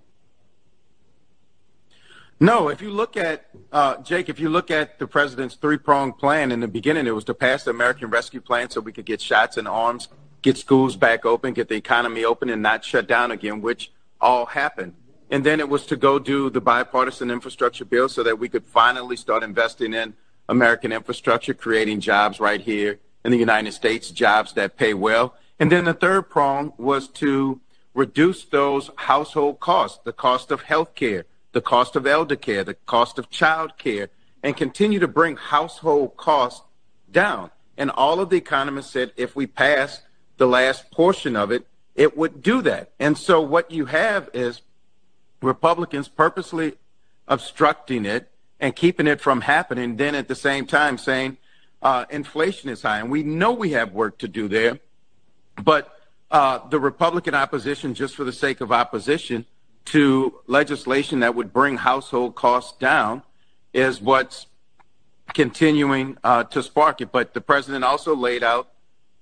No, 2.40 2.68
if 2.68 2.80
you 2.80 2.90
look 2.90 3.16
at, 3.16 3.47
uh, 3.73 3.97
Jake, 4.02 4.28
if 4.28 4.38
you 4.38 4.49
look 4.49 4.71
at 4.71 5.00
the 5.00 5.09
president's 5.09 5.57
three 5.57 5.76
pronged 5.76 6.18
plan 6.18 6.52
in 6.52 6.61
the 6.61 6.68
beginning, 6.68 7.09
it 7.09 7.14
was 7.14 7.25
to 7.25 7.35
pass 7.35 7.64
the 7.64 7.73
American 7.73 8.11
Rescue 8.11 8.40
Plan 8.40 8.71
so 8.71 8.80
we 8.80 8.92
could 8.92 9.07
get 9.07 9.21
shots 9.21 9.57
and 9.57 9.66
arms, 9.66 10.07
get 10.42 10.57
schools 10.57 10.95
back 10.95 11.26
open, 11.26 11.52
get 11.52 11.68
the 11.68 11.75
economy 11.75 12.25
open, 12.25 12.49
and 12.49 12.62
not 12.62 12.85
shut 12.85 13.09
down 13.09 13.33
again, 13.33 13.61
which 13.61 13.90
all 14.21 14.47
happened. 14.47 14.95
And 15.30 15.45
then 15.45 15.59
it 15.59 15.68
was 15.68 15.85
to 15.87 15.97
go 15.97 16.21
do 16.21 16.49
the 16.49 16.61
bipartisan 16.61 17.28
infrastructure 17.28 17.85
bill 17.85 18.09
so 18.09 18.23
that 18.23 18.38
we 18.38 18.49
could 18.49 18.64
finally 18.64 19.16
start 19.16 19.42
investing 19.42 19.92
in 19.92 20.14
American 20.49 20.92
infrastructure, 20.92 21.54
creating 21.54 21.99
jobs 21.99 22.38
right 22.38 22.61
here 22.61 23.00
in 23.25 23.33
the 23.33 23.37
United 23.37 23.73
States, 23.73 24.12
jobs 24.12 24.52
that 24.52 24.76
pay 24.76 24.95
well. 24.95 25.35
And 25.59 25.73
then 25.73 25.87
the 25.87 25.92
third 25.92 26.30
prong 26.30 26.73
was 26.78 27.09
to 27.09 27.61
reduce 27.95 28.45
those 28.45 28.92
household 28.95 29.59
costs, 29.59 29.99
the 30.04 30.12
cost 30.12 30.52
of 30.52 30.62
health 30.62 30.95
care 30.95 31.26
the 31.52 31.61
cost 31.61 31.97
of 31.97 32.07
elder 32.07 32.37
care, 32.37 32.64
the 32.64 32.75
cost 32.75 33.19
of 33.19 33.31
child 33.31 33.78
care, 33.78 34.11
and 34.43 34.57
continue 34.57 34.99
to 35.00 35.09
bring 35.09 35.37
household 35.37 36.17
costs 36.17 36.62
down. 37.11 37.50
And 37.76 37.90
all 37.90 38.21
of 38.21 38.31
the 38.31 38.37
economists 38.37 38.90
said 38.90 39.12
if 39.17 39.35
we 39.35 39.47
pass 39.47 40.02
the 40.37 40.47
last 40.47 40.90
portion 40.90 41.37
of 41.37 41.50
it, 41.50 41.67
it 41.95 42.17
would 42.17 42.43
do 42.43 42.62
that. 42.62 42.93
And 42.99 43.19
so 43.19 43.40
what 43.40 43.71
you 43.71 43.87
have 43.87 44.31
is 44.33 44.62
Republicans 45.43 46.09
purposely 46.09 46.75
obstructing 47.26 48.05
it 48.05 48.31
and 48.61 48.75
keeping 48.75 49.07
it 49.07 49.21
from 49.21 49.43
happening, 49.43 49.97
then 49.97 50.14
at 50.14 50.28
the 50.28 50.35
same 50.35 50.67
time 50.67 50.99
saying 50.99 51.37
uh, 51.83 52.05
inflation 52.11 52.71
is 52.71 52.83
high. 52.83 52.99
And 52.99 53.11
we 53.11 53.23
know 53.23 53.52
we 53.52 53.73
have 53.73 53.93
work 53.93 54.19
to 54.19 54.28
do 54.28 54.49
there. 54.49 54.81
But 55.62 55.93
uh, 56.31 56.69
the 56.69 56.78
Republican 56.78 57.35
opposition, 57.35 57.95
just 57.95 58.14
for 58.14 58.25
the 58.25 58.33
sake 58.33 58.61
of 58.61 58.73
opposition, 58.73 59.47
to 59.88 60.40
legislation 60.47 61.21
that 61.21 61.35
would 61.35 61.52
bring 61.52 61.78
household 61.78 62.35
costs 62.35 62.76
down 62.78 63.23
is 63.73 64.00
what's 64.00 64.47
continuing 65.35 66.16
uh, 66.25 66.45
to 66.45 66.62
spark 66.62 67.00
it. 67.00 67.11
But 67.12 67.35
the 67.35 67.40
president 67.40 67.85
also 67.85 68.14
laid 68.14 68.42
out 68.42 68.68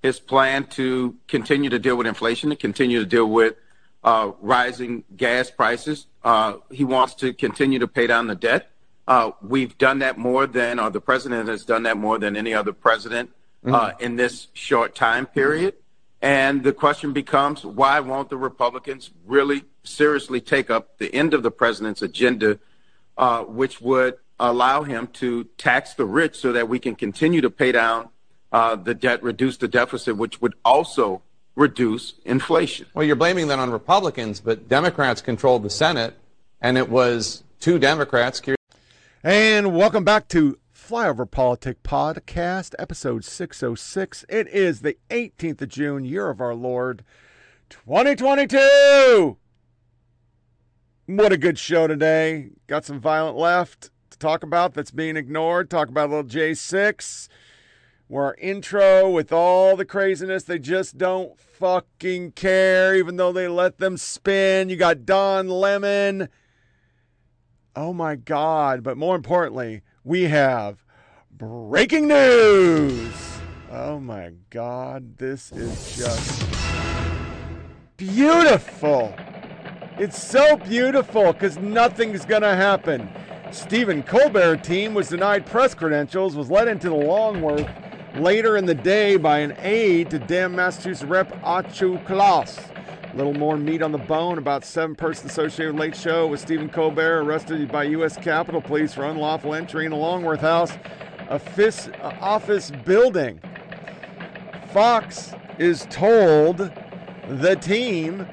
his 0.01 0.19
plan 0.19 0.65
to 0.67 1.15
continue 1.27 1.69
to 1.69 1.79
deal 1.79 1.95
with 1.95 2.07
inflation, 2.07 2.49
to 2.49 2.55
continue 2.55 2.99
to 2.99 3.05
deal 3.05 3.29
with 3.29 3.55
uh, 4.03 4.31
rising 4.41 5.03
gas 5.15 5.49
prices. 5.49 6.07
Uh, 6.23 6.55
he 6.71 6.83
wants 6.83 7.13
to 7.15 7.33
continue 7.33 7.79
to 7.79 7.87
pay 7.87 8.07
down 8.07 8.27
the 8.27 8.35
debt. 8.35 8.69
Uh, 9.07 9.31
we've 9.41 9.77
done 9.77 9.99
that 9.99 10.17
more 10.17 10.45
than, 10.45 10.79
or 10.79 10.89
the 10.89 11.01
president 11.01 11.47
has 11.47 11.63
done 11.63 11.83
that 11.83 11.97
more 11.97 12.19
than 12.19 12.35
any 12.35 12.53
other 12.53 12.73
president 12.73 13.29
uh, 13.65 13.91
in 13.99 14.17
this 14.17 14.47
short 14.53 14.95
time 14.95 15.25
period. 15.25 15.73
And 16.21 16.63
the 16.63 16.73
question 16.73 17.13
becomes, 17.13 17.63
why 17.63 17.99
won't 17.99 18.29
the 18.29 18.37
Republicans 18.37 19.11
really 19.25 19.63
seriously 19.87 20.41
take 20.41 20.69
up 20.69 20.97
the 20.97 21.13
end 21.13 21.33
of 21.33 21.43
the 21.43 21.51
president's 21.51 22.01
agenda, 22.01 22.59
uh, 23.17 23.43
which 23.43 23.81
would 23.81 24.15
allow 24.39 24.83
him 24.83 25.07
to 25.07 25.45
tax 25.57 25.93
the 25.93 26.05
rich 26.05 26.35
so 26.35 26.51
that 26.53 26.69
we 26.69 26.79
can 26.79 26.95
continue 26.95 27.41
to 27.41 27.49
pay 27.49 27.71
down 27.71 28.09
uh, 28.51 28.75
the 28.75 28.93
debt, 28.93 29.21
reduce 29.23 29.57
the 29.57 29.67
deficit, 29.67 30.15
which 30.15 30.41
would 30.41 30.53
also 30.63 31.21
reduce 31.55 32.13
inflation. 32.23 32.85
Well, 32.93 33.03
you're 33.03 33.15
blaming 33.15 33.47
that 33.47 33.59
on 33.59 33.71
Republicans, 33.71 34.39
but 34.39 34.69
Democrats 34.69 35.21
controlled 35.21 35.63
the 35.63 35.69
Senate, 35.69 36.15
and 36.61 36.77
it 36.77 36.89
was 36.89 37.43
two 37.59 37.79
Democrats. 37.79 38.41
And 39.23 39.75
welcome 39.75 40.03
back 40.03 40.27
to 40.29 40.59
Flyover 40.73 41.29
Politic 41.29 41.83
Podcast, 41.83 42.75
episode 42.79 43.25
606. 43.25 44.23
It 44.29 44.47
is 44.47 44.81
the 44.81 44.97
18th 45.09 45.61
of 45.63 45.69
June, 45.69 46.05
year 46.05 46.29
of 46.29 46.39
our 46.39 46.55
Lord, 46.55 47.03
2022. 47.69 49.37
What 51.09 51.31
a 51.31 51.37
good 51.37 51.57
show 51.57 51.87
today. 51.87 52.49
Got 52.67 52.83
some 52.83 52.99
violent 52.99 53.37
left 53.37 53.91
to 54.09 54.17
talk 54.17 54.43
about 54.43 54.73
that's 54.73 54.91
being 54.91 55.15
ignored. 55.15 55.69
Talk 55.69 55.87
about 55.87 56.09
a 56.09 56.11
little 56.17 56.29
J6. 56.29 57.29
Our 58.13 58.35
intro 58.35 59.09
with 59.09 59.31
all 59.31 59.77
the 59.77 59.85
craziness, 59.85 60.43
they 60.43 60.59
just 60.59 60.97
don't 60.97 61.39
fucking 61.39 62.33
care, 62.33 62.93
even 62.93 63.15
though 63.15 63.31
they 63.31 63.47
let 63.47 63.77
them 63.77 63.95
spin. 63.95 64.67
You 64.67 64.75
got 64.75 65.05
Don 65.05 65.47
Lemon. 65.47 66.27
Oh 67.73 67.93
my 67.93 68.17
God. 68.17 68.83
But 68.83 68.97
more 68.97 69.15
importantly, 69.15 69.83
we 70.03 70.23
have 70.23 70.83
breaking 71.31 72.09
news. 72.09 73.13
Oh 73.71 74.01
my 74.01 74.33
God. 74.49 75.17
This 75.19 75.53
is 75.53 75.95
just 75.95 76.45
beautiful. 77.95 79.15
It's 79.99 80.21
so 80.21 80.57
beautiful 80.57 81.33
because 81.33 81.57
nothing's 81.57 82.23
going 82.23 82.43
to 82.43 82.55
happen. 82.55 83.09
Stephen 83.51 84.03
Colbert 84.03 84.57
team 84.57 84.93
was 84.93 85.09
denied 85.09 85.47
press 85.47 85.73
credentials, 85.73 86.35
was 86.35 86.51
led 86.51 86.67
into 86.67 86.89
the 86.89 86.95
Longworth 86.95 87.67
later 88.15 88.57
in 88.57 88.67
the 88.67 88.75
day 88.75 89.17
by 89.17 89.39
an 89.39 89.55
aide 89.57 90.11
to 90.11 90.19
damn 90.19 90.55
Massachusetts 90.55 91.03
Rep. 91.03 91.31
Auchincloss. 91.43 92.59
A 93.11 93.17
little 93.17 93.33
more 93.33 93.57
meat 93.57 93.81
on 93.81 93.91
the 93.91 93.97
bone 93.97 94.37
about 94.37 94.63
seven 94.63 94.95
persons 94.95 95.31
associated 95.31 95.73
with 95.73 95.81
Late 95.81 95.95
Show 95.95 96.27
with 96.27 96.41
Stephen 96.41 96.69
Colbert 96.69 97.21
arrested 97.21 97.71
by 97.71 97.85
U.S. 97.85 98.17
Capitol 98.17 98.61
Police 98.61 98.93
for 98.93 99.05
unlawful 99.05 99.55
entry 99.55 99.85
in 99.85 99.91
the 99.91 99.97
Longworth 99.97 100.41
House 100.41 100.73
office, 101.27 101.87
uh, 101.87 102.15
office 102.21 102.71
building. 102.85 103.41
Fox 104.71 105.33
is 105.57 105.87
told 105.89 106.71
the 107.27 107.55
team 107.55 108.27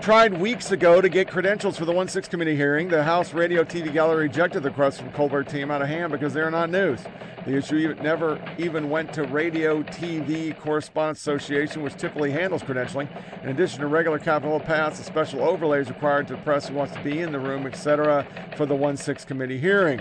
tried 0.00 0.40
weeks 0.40 0.70
ago 0.70 1.00
to 1.00 1.08
get 1.08 1.28
credentials 1.28 1.76
for 1.76 1.84
the 1.84 1.92
1 1.92 2.08
6 2.08 2.28
committee 2.28 2.56
hearing. 2.56 2.88
The 2.88 3.02
House 3.02 3.34
Radio 3.34 3.64
TV 3.64 3.92
Gallery 3.92 4.28
rejected 4.28 4.62
the 4.62 4.70
request 4.70 5.00
from 5.00 5.10
Colbert 5.12 5.44
team 5.44 5.70
out 5.70 5.82
of 5.82 5.88
hand 5.88 6.12
because 6.12 6.32
they're 6.32 6.50
not 6.50 6.70
news. 6.70 7.00
The 7.44 7.56
issue 7.56 7.94
never 8.02 8.40
even 8.58 8.90
went 8.90 9.12
to 9.14 9.24
Radio 9.24 9.82
TV 9.82 10.58
Correspondents 10.58 11.20
Association, 11.20 11.82
which 11.82 11.94
typically 11.94 12.30
handles 12.30 12.62
credentialing. 12.62 13.08
In 13.42 13.48
addition 13.48 13.80
to 13.80 13.86
regular 13.86 14.18
Capitol 14.18 14.60
paths, 14.60 15.00
a 15.00 15.04
special 15.04 15.42
overlay 15.42 15.80
is 15.80 15.88
required 15.88 16.28
to 16.28 16.34
the 16.34 16.42
press 16.42 16.68
who 16.68 16.74
wants 16.74 16.94
to 16.94 17.02
be 17.02 17.20
in 17.20 17.32
the 17.32 17.40
room, 17.40 17.66
etc., 17.66 18.26
for 18.56 18.66
the 18.66 18.74
1 18.74 18.96
6 18.96 19.24
committee 19.24 19.58
hearing. 19.58 20.00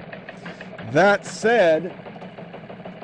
That 0.92 1.26
said, 1.26 1.94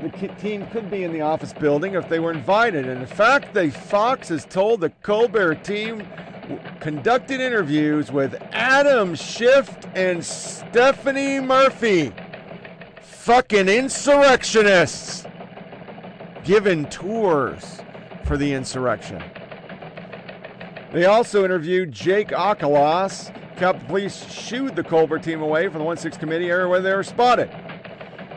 the 0.02 0.28
team 0.40 0.68
could 0.68 0.92
be 0.92 1.04
in 1.04 1.14
the 1.14 1.22
office 1.22 1.54
building 1.54 1.94
if 1.94 2.10
they 2.10 2.20
were 2.20 2.32
invited. 2.32 2.88
And 2.88 3.02
in 3.02 3.08
fact, 3.08 3.54
the 3.54 3.72
Fox 3.72 4.28
has 4.30 4.46
told 4.46 4.82
the 4.82 4.90
Colbert 4.90 5.64
team 5.64 6.06
conducted 6.80 7.40
interviews 7.40 8.12
with 8.12 8.36
Adam 8.52 9.16
Schiff 9.16 9.76
and 9.96 10.24
Stephanie 10.24 11.40
Murphy. 11.40 12.12
Fucking 13.02 13.70
insurrectionists. 13.70 15.26
Given 16.44 16.86
tours 16.86 17.80
for 18.26 18.38
the 18.38 18.54
insurrection. 18.54 19.24
They 20.92 21.06
also 21.06 21.46
interviewed 21.46 21.92
Jake 21.92 22.30
Auchincloss. 22.30 23.32
Capitol 23.56 23.88
Police 23.88 24.30
shooed 24.30 24.76
the 24.76 24.84
Colbert 24.84 25.20
team 25.20 25.42
away 25.42 25.68
from 25.68 25.80
the 25.80 25.86
1 25.86 25.98
6 25.98 26.18
committee 26.18 26.50
area 26.50 26.68
where 26.68 26.82
they 26.82 26.94
were 26.94 27.04
spotted. 27.04 27.50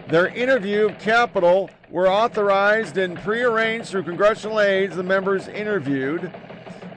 Their 0.09 0.29
interview 0.29 0.87
of 0.87 0.99
Capitol 0.99 1.69
were 1.91 2.09
authorized 2.09 2.97
and 2.97 3.19
prearranged 3.19 3.91
through 3.91 4.05
congressional 4.05 4.61
aides. 4.61 4.95
The 4.95 5.03
members 5.03 5.49
interviewed. 5.49 6.33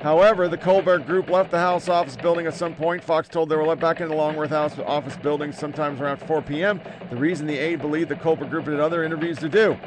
However, 0.01 0.47
the 0.47 0.57
Colbert 0.57 0.99
group 0.99 1.29
left 1.29 1.51
the 1.51 1.59
House 1.59 1.89
office 1.89 2.15
building 2.15 2.47
at 2.47 2.53
some 2.53 2.73
point. 2.73 3.03
Fox 3.03 3.27
told 3.27 3.49
they 3.49 3.55
were 3.57 3.65
let 3.65 3.81
back 3.81 3.99
into 3.99 4.09
the 4.09 4.15
Longworth 4.15 4.49
House 4.49 4.79
office 4.79 5.17
building 5.17 5.51
sometimes 5.51 5.99
around 5.99 6.17
4 6.17 6.41
p.m. 6.41 6.79
The 7.09 7.17
reason 7.17 7.47
the 7.47 7.57
aide 7.57 7.81
believed 7.81 8.09
the 8.09 8.15
Colbert 8.15 8.49
group 8.49 8.65
had 8.65 8.79
other 8.79 9.03
interviews 9.03 9.39
to 9.39 9.49
do. 9.49 9.77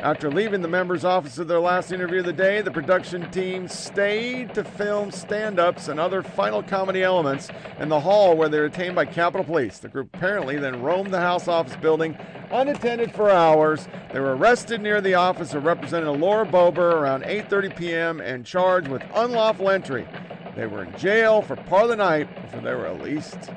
After 0.00 0.30
leaving 0.30 0.62
the 0.62 0.68
members' 0.68 1.04
office 1.04 1.38
of 1.38 1.48
their 1.48 1.58
last 1.58 1.90
interview 1.90 2.20
of 2.20 2.26
the 2.26 2.32
day, 2.32 2.60
the 2.62 2.70
production 2.70 3.28
team 3.32 3.66
stayed 3.66 4.54
to 4.54 4.62
film 4.62 5.10
stand 5.10 5.58
ups 5.58 5.88
and 5.88 5.98
other 5.98 6.22
final 6.22 6.62
comedy 6.62 7.02
elements 7.02 7.48
in 7.80 7.88
the 7.88 7.98
hall 7.98 8.36
where 8.36 8.48
they 8.48 8.60
were 8.60 8.68
detained 8.68 8.94
by 8.94 9.06
Capitol 9.06 9.44
Police. 9.44 9.78
The 9.78 9.88
group 9.88 10.14
apparently 10.14 10.56
then 10.56 10.82
roamed 10.82 11.10
the 11.10 11.18
House 11.18 11.48
office 11.48 11.74
building 11.74 12.16
unattended 12.52 13.10
for 13.12 13.28
hours. 13.28 13.88
They 14.12 14.20
were 14.20 14.36
arrested 14.36 14.80
near 14.80 15.00
the 15.00 15.14
office 15.14 15.52
of 15.52 15.64
Representative 15.64 16.20
Lauren 16.20 16.48
Boebert 16.48 16.94
around 16.94 17.24
8:30 17.24 17.76
p.m. 17.76 18.20
and 18.20 18.46
charged 18.46 18.86
with 18.86 19.02
unlawful 19.14 19.68
entry. 19.68 20.06
They 20.54 20.68
were 20.68 20.84
in 20.84 20.96
jail 20.96 21.42
for 21.42 21.56
part 21.56 21.84
of 21.84 21.88
the 21.88 21.96
night 21.96 22.28
before 22.42 22.60
they 22.60 22.72
were 22.72 22.94
released 22.94 23.50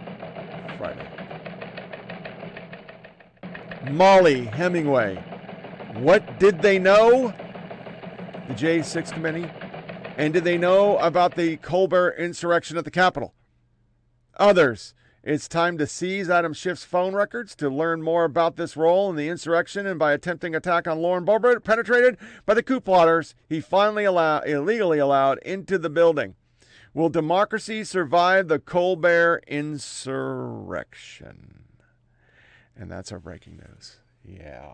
Friday. 0.80 1.08
Mollie 3.92 4.46
Hemingway. 4.46 5.31
What 5.94 6.40
did 6.40 6.62
they 6.62 6.80
know? 6.80 7.34
The 8.48 8.54
J6 8.54 9.12
committee. 9.12 9.50
And 10.18 10.34
did 10.34 10.44
they 10.44 10.58
know 10.58 10.98
about 10.98 11.36
the 11.36 11.58
Colbert 11.58 12.16
insurrection 12.18 12.78
at 12.78 12.86
the 12.86 12.92
Capitol? 12.92 13.34
Others. 14.38 14.94
It's 15.24 15.48
time 15.48 15.78
to 15.78 15.86
seize 15.86 16.32
Adam 16.32 16.54
Schiff's 16.54 16.84
phone 16.84 17.14
records 17.14 17.56
to 17.58 17.70
learn 17.70 18.02
more 18.02 18.24
about 18.24 18.56
this 18.56 18.76
role 18.76 19.08
in 19.10 19.16
the 19.16 19.30
insurrection 19.30 19.86
and 19.86 20.00
by 20.00 20.14
attempting 20.14 20.56
attack 20.56 20.88
on 20.88 21.00
Lauren 21.00 21.26
Boebert, 21.26 21.64
penetrated 21.64 22.18
by 22.46 22.56
the 22.56 22.64
coup 22.64 22.80
plotters 22.80 23.36
he 23.48 23.62
finally 23.62 24.04
allowed, 24.04 24.48
illegally 24.48 24.98
allowed 24.98 25.38
into 25.40 25.78
the 25.78 25.92
building. 25.92 26.34
Will 26.94 27.10
democracy 27.10 27.84
survive 27.84 28.48
the 28.48 28.60
Colbert 28.60 29.44
insurrection? 29.48 31.66
And 32.76 32.90
that's 32.90 33.12
our 33.12 33.20
breaking 33.20 33.58
news. 33.58 33.98
Yeah. 34.26 34.72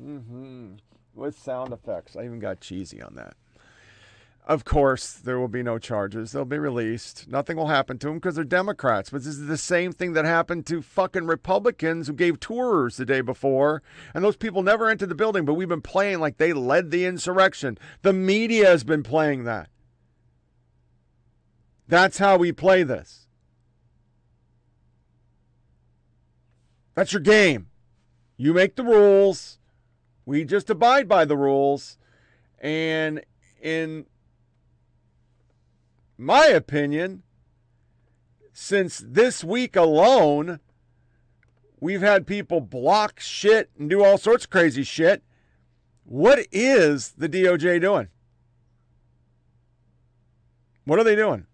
Mm-hmm. 0.00 0.74
With 1.14 1.38
sound 1.38 1.72
effects. 1.72 2.16
I 2.16 2.24
even 2.24 2.38
got 2.38 2.60
cheesy 2.60 3.02
on 3.02 3.14
that. 3.16 3.34
Of 4.46 4.64
course, 4.64 5.12
there 5.12 5.38
will 5.38 5.48
be 5.48 5.62
no 5.62 5.78
charges. 5.78 6.32
They'll 6.32 6.44
be 6.44 6.58
released. 6.58 7.28
Nothing 7.28 7.56
will 7.56 7.68
happen 7.68 7.98
to 7.98 8.06
them 8.08 8.16
because 8.16 8.34
they're 8.34 8.44
Democrats. 8.44 9.10
But 9.10 9.18
this 9.18 9.34
is 9.34 9.46
the 9.46 9.56
same 9.56 9.92
thing 9.92 10.14
that 10.14 10.24
happened 10.24 10.66
to 10.66 10.82
fucking 10.82 11.26
Republicans 11.26 12.08
who 12.08 12.14
gave 12.14 12.40
tours 12.40 12.96
the 12.96 13.04
day 13.04 13.20
before. 13.20 13.82
And 14.12 14.24
those 14.24 14.36
people 14.36 14.64
never 14.64 14.88
entered 14.88 15.08
the 15.08 15.14
building, 15.14 15.44
but 15.44 15.54
we've 15.54 15.68
been 15.68 15.82
playing 15.82 16.18
like 16.18 16.38
they 16.38 16.52
led 16.52 16.90
the 16.90 17.04
insurrection. 17.04 17.78
The 18.02 18.12
media 18.12 18.66
has 18.66 18.82
been 18.82 19.04
playing 19.04 19.44
that. 19.44 19.68
That's 21.86 22.18
how 22.18 22.36
we 22.36 22.50
play 22.50 22.82
this. 22.82 23.28
That's 26.96 27.12
your 27.12 27.20
game. 27.20 27.68
You 28.36 28.52
make 28.52 28.74
the 28.74 28.84
rules. 28.84 29.59
We 30.30 30.44
just 30.44 30.70
abide 30.70 31.08
by 31.08 31.24
the 31.24 31.36
rules. 31.36 31.98
And 32.60 33.24
in 33.60 34.06
my 36.16 36.46
opinion, 36.46 37.24
since 38.52 39.02
this 39.04 39.42
week 39.42 39.74
alone, 39.74 40.60
we've 41.80 42.00
had 42.00 42.28
people 42.28 42.60
block 42.60 43.18
shit 43.18 43.70
and 43.76 43.90
do 43.90 44.04
all 44.04 44.18
sorts 44.18 44.44
of 44.44 44.50
crazy 44.50 44.84
shit. 44.84 45.24
What 46.04 46.46
is 46.52 47.14
the 47.18 47.28
DOJ 47.28 47.80
doing? 47.80 48.06
What 50.84 51.00
are 51.00 51.04
they 51.04 51.16
doing? 51.16 51.46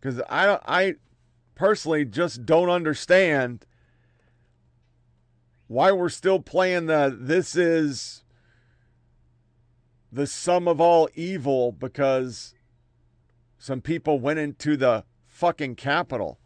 Because 0.00 0.20
I, 0.28 0.58
I 0.66 0.94
personally 1.54 2.04
just 2.04 2.44
don't 2.44 2.70
understand 2.70 3.64
why 5.68 5.92
we're 5.92 6.08
still 6.08 6.40
playing 6.40 6.86
the 6.86 7.16
this 7.18 7.54
is 7.54 8.24
the 10.10 10.26
sum 10.26 10.66
of 10.66 10.80
all 10.80 11.08
evil 11.14 11.70
because 11.70 12.54
some 13.58 13.82
people 13.82 14.18
went 14.18 14.38
into 14.38 14.76
the 14.76 15.04
fucking 15.26 15.76
Capitol. 15.76 16.38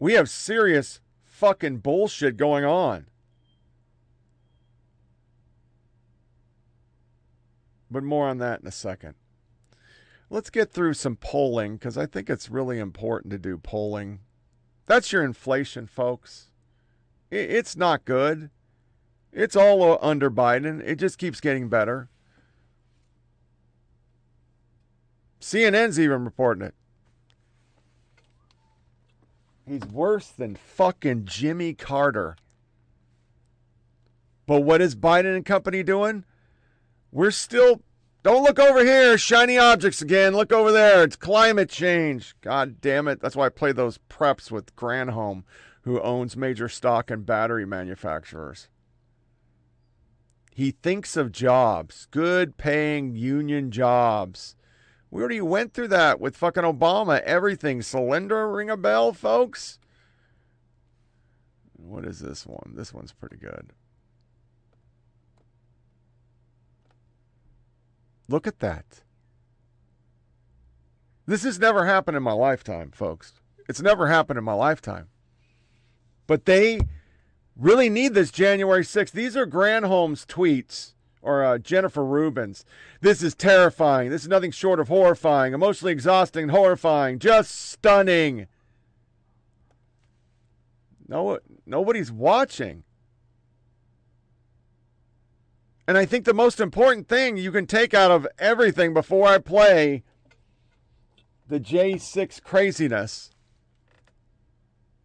We 0.00 0.14
have 0.14 0.28
serious 0.28 1.00
fucking 1.22 1.78
bullshit 1.78 2.36
going 2.36 2.64
on. 2.64 3.06
But 7.88 8.02
more 8.02 8.28
on 8.28 8.38
that 8.38 8.60
in 8.60 8.66
a 8.66 8.72
second. 8.72 9.14
Let's 10.28 10.50
get 10.50 10.72
through 10.72 10.94
some 10.94 11.14
polling 11.14 11.76
because 11.76 11.96
I 11.96 12.06
think 12.06 12.28
it's 12.28 12.50
really 12.50 12.80
important 12.80 13.30
to 13.30 13.38
do 13.38 13.56
polling. 13.56 14.20
That's 14.86 15.12
your 15.12 15.22
inflation, 15.22 15.86
folks. 15.86 16.50
It's 17.34 17.76
not 17.76 18.04
good. 18.04 18.50
It's 19.32 19.56
all 19.56 19.98
under 20.00 20.30
Biden. 20.30 20.80
It 20.84 20.96
just 20.96 21.18
keeps 21.18 21.40
getting 21.40 21.68
better. 21.68 22.08
CNN's 25.40 25.98
even 25.98 26.24
reporting 26.24 26.66
it. 26.66 26.74
He's 29.66 29.84
worse 29.90 30.28
than 30.28 30.56
fucking 30.56 31.24
Jimmy 31.24 31.74
Carter. 31.74 32.36
But 34.46 34.60
what 34.60 34.80
is 34.80 34.94
Biden 34.94 35.34
and 35.34 35.44
company 35.44 35.82
doing? 35.82 36.24
We're 37.10 37.30
still. 37.30 37.82
Don't 38.22 38.42
look 38.42 38.58
over 38.58 38.84
here, 38.84 39.18
shiny 39.18 39.58
objects 39.58 40.00
again. 40.00 40.34
Look 40.34 40.52
over 40.52 40.72
there. 40.72 41.02
It's 41.02 41.16
climate 41.16 41.68
change. 41.68 42.34
God 42.40 42.80
damn 42.80 43.08
it. 43.08 43.20
That's 43.20 43.36
why 43.36 43.46
I 43.46 43.50
play 43.50 43.72
those 43.72 43.98
preps 44.08 44.50
with 44.50 44.74
Granholm, 44.76 45.44
who 45.84 46.00
owns 46.00 46.36
major 46.36 46.68
stock 46.68 47.10
and 47.10 47.26
battery 47.26 47.66
manufacturers. 47.66 48.68
He 50.50 50.70
thinks 50.70 51.16
of 51.16 51.30
jobs, 51.30 52.06
good 52.10 52.56
paying 52.56 53.14
union 53.14 53.70
jobs. 53.70 54.56
We 55.10 55.20
already 55.20 55.42
went 55.42 55.74
through 55.74 55.88
that 55.88 56.20
with 56.20 56.36
fucking 56.36 56.62
Obama. 56.62 57.20
Everything. 57.20 57.80
Solyndra 57.80 58.52
ring 58.52 58.70
a 58.70 58.76
bell, 58.76 59.12
folks? 59.12 59.78
What 61.76 62.04
is 62.04 62.20
this 62.20 62.46
one? 62.46 62.72
This 62.74 62.92
one's 62.92 63.12
pretty 63.12 63.36
good. 63.36 63.72
Look 68.26 68.46
at 68.46 68.60
that. 68.60 69.02
This 71.26 71.42
has 71.42 71.58
never 71.58 71.84
happened 71.84 72.16
in 72.16 72.22
my 72.22 72.32
lifetime, 72.32 72.90
folks. 72.90 73.34
It's 73.68 73.82
never 73.82 74.08
happened 74.08 74.38
in 74.38 74.44
my 74.44 74.54
lifetime. 74.54 75.08
But 76.26 76.44
they 76.44 76.80
really 77.56 77.88
need 77.88 78.14
this 78.14 78.30
January 78.30 78.82
6th. 78.82 79.12
These 79.12 79.36
are 79.36 79.46
Granholm's 79.46 80.26
tweets 80.26 80.94
or 81.22 81.44
uh, 81.44 81.58
Jennifer 81.58 82.04
Rubin's. 82.04 82.64
This 83.00 83.22
is 83.22 83.34
terrifying. 83.34 84.10
This 84.10 84.22
is 84.22 84.28
nothing 84.28 84.50
short 84.50 84.78
of 84.78 84.88
horrifying, 84.88 85.54
emotionally 85.54 85.92
exhausting, 85.92 86.50
horrifying, 86.50 87.18
just 87.18 87.54
stunning. 87.54 88.46
No, 91.08 91.38
nobody's 91.66 92.12
watching. 92.12 92.84
And 95.86 95.98
I 95.98 96.06
think 96.06 96.24
the 96.24 96.34
most 96.34 96.60
important 96.60 97.08
thing 97.08 97.36
you 97.36 97.52
can 97.52 97.66
take 97.66 97.92
out 97.92 98.10
of 98.10 98.26
everything 98.38 98.94
before 98.94 99.28
I 99.28 99.38
play 99.38 100.02
the 101.46 101.60
J6 101.60 102.42
craziness 102.42 103.30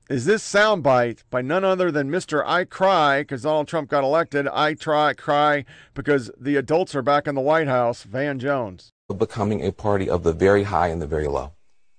is 0.10 0.26
this 0.26 0.44
soundbite 0.44 1.24
by 1.30 1.42
none 1.42 1.64
other 1.64 1.92
than 1.92 2.10
Mr. 2.10 2.44
I 2.46 2.66
Cry 2.66 3.22
because 3.22 3.44
Donald 3.44 3.68
Trump 3.68 3.90
got 3.90 4.04
elected. 4.04 4.48
I 4.48 4.74
try 4.74 5.14
cry 5.14 5.66
because 5.94 6.32
the 6.40 6.56
adults 6.56 6.96
are 6.96 7.04
back 7.04 7.28
in 7.28 7.36
the 7.36 7.42
White 7.42 7.68
House. 7.68 8.04
Van 8.04 8.40
Jones. 8.40 8.92
Becoming 9.16 9.66
a 9.66 9.72
party 9.72 10.10
of 10.10 10.24
the 10.24 10.34
very 10.34 10.64
high 10.64 10.88
and 10.88 11.02
the 11.02 11.08
very 11.08 11.28
low. 11.28 11.52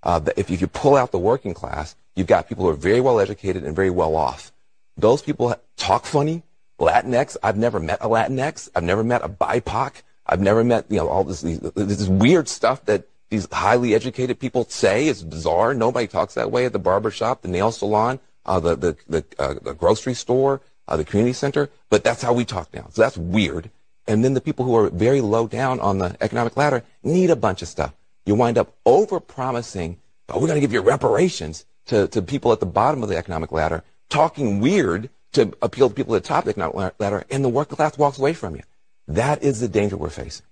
Uh, 0.02 0.20
if, 0.36 0.50
if 0.50 0.60
you 0.60 0.66
pull 0.66 0.96
out 0.96 1.12
the 1.12 1.18
working 1.18 1.54
class, 1.54 1.94
you've 2.16 2.26
got 2.26 2.48
people 2.48 2.64
who 2.64 2.70
are 2.70 2.74
very 2.74 3.00
well 3.00 3.20
educated 3.20 3.64
and 3.64 3.76
very 3.76 3.90
well 3.90 4.16
off. 4.16 4.52
Those 4.96 5.22
people 5.22 5.54
talk 5.76 6.04
funny. 6.04 6.42
Latinx, 6.80 7.36
I've 7.42 7.58
never 7.58 7.78
met 7.78 7.98
a 8.00 8.08
Latinx. 8.08 8.70
I've 8.74 8.82
never 8.82 9.04
met 9.04 9.22
a 9.22 9.28
BIPOC. 9.28 10.02
I've 10.26 10.40
never 10.40 10.64
met, 10.64 10.86
you 10.88 10.96
know, 10.96 11.08
all 11.08 11.24
this, 11.24 11.42
this 11.42 12.08
weird 12.08 12.48
stuff 12.48 12.84
that 12.86 13.04
these 13.30 13.48
highly 13.52 13.94
educated 13.94 14.38
people 14.38 14.66
say 14.68 15.06
is 15.06 15.22
bizarre. 15.22 15.72
Nobody 15.72 16.06
talks 16.06 16.34
that 16.34 16.50
way 16.50 16.66
at 16.66 16.72
the 16.72 16.78
barber 16.78 17.10
shop, 17.10 17.42
the 17.42 17.48
nail 17.48 17.70
salon, 17.70 18.18
uh, 18.44 18.60
the 18.60 18.76
the 18.76 18.96
the, 19.08 19.24
uh, 19.38 19.54
the, 19.62 19.72
grocery 19.72 20.14
store, 20.14 20.60
uh, 20.88 20.96
the 20.96 21.04
community 21.04 21.32
center. 21.32 21.70
But 21.88 22.04
that's 22.04 22.22
how 22.22 22.32
we 22.32 22.44
talk 22.44 22.74
now. 22.74 22.88
So 22.90 23.02
that's 23.02 23.16
weird. 23.16 23.70
And 24.06 24.24
then 24.24 24.34
the 24.34 24.40
people 24.40 24.64
who 24.64 24.74
are 24.74 24.90
very 24.90 25.20
low 25.20 25.46
down 25.46 25.78
on 25.78 25.98
the 25.98 26.16
economic 26.20 26.56
ladder 26.56 26.82
need 27.04 27.30
a 27.30 27.36
bunch 27.36 27.62
of 27.62 27.68
stuff. 27.68 27.94
You 28.26 28.34
wind 28.34 28.58
up 28.58 28.74
over 28.84 29.20
promising, 29.20 29.98
oh, 30.28 30.40
we're 30.40 30.48
going 30.48 30.56
to 30.56 30.60
give 30.60 30.72
you 30.72 30.80
reparations 30.80 31.64
to, 31.86 32.08
to 32.08 32.20
people 32.20 32.52
at 32.52 32.58
the 32.58 32.66
bottom 32.66 33.02
of 33.02 33.08
the 33.08 33.16
economic 33.16 33.52
ladder, 33.52 33.84
talking 34.08 34.58
weird 34.58 35.08
to 35.32 35.54
appeal 35.62 35.88
to 35.88 35.94
people 35.94 36.16
at 36.16 36.24
the 36.24 36.28
top 36.28 36.40
of 36.40 36.44
the 36.46 36.50
economic 36.50 36.98
ladder, 36.98 37.24
and 37.30 37.44
the 37.44 37.48
working 37.48 37.76
class 37.76 37.96
walks 37.96 38.18
away 38.18 38.32
from 38.32 38.56
you. 38.56 38.62
That 39.06 39.44
is 39.44 39.60
the 39.60 39.68
danger 39.68 39.96
we're 39.96 40.10
facing 40.10 40.46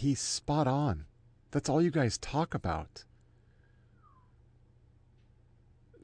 he's 0.00 0.18
spot 0.18 0.66
on. 0.66 1.04
That's 1.50 1.68
all 1.68 1.82
you 1.82 1.90
guys 1.90 2.16
talk 2.18 2.54
about. 2.54 3.04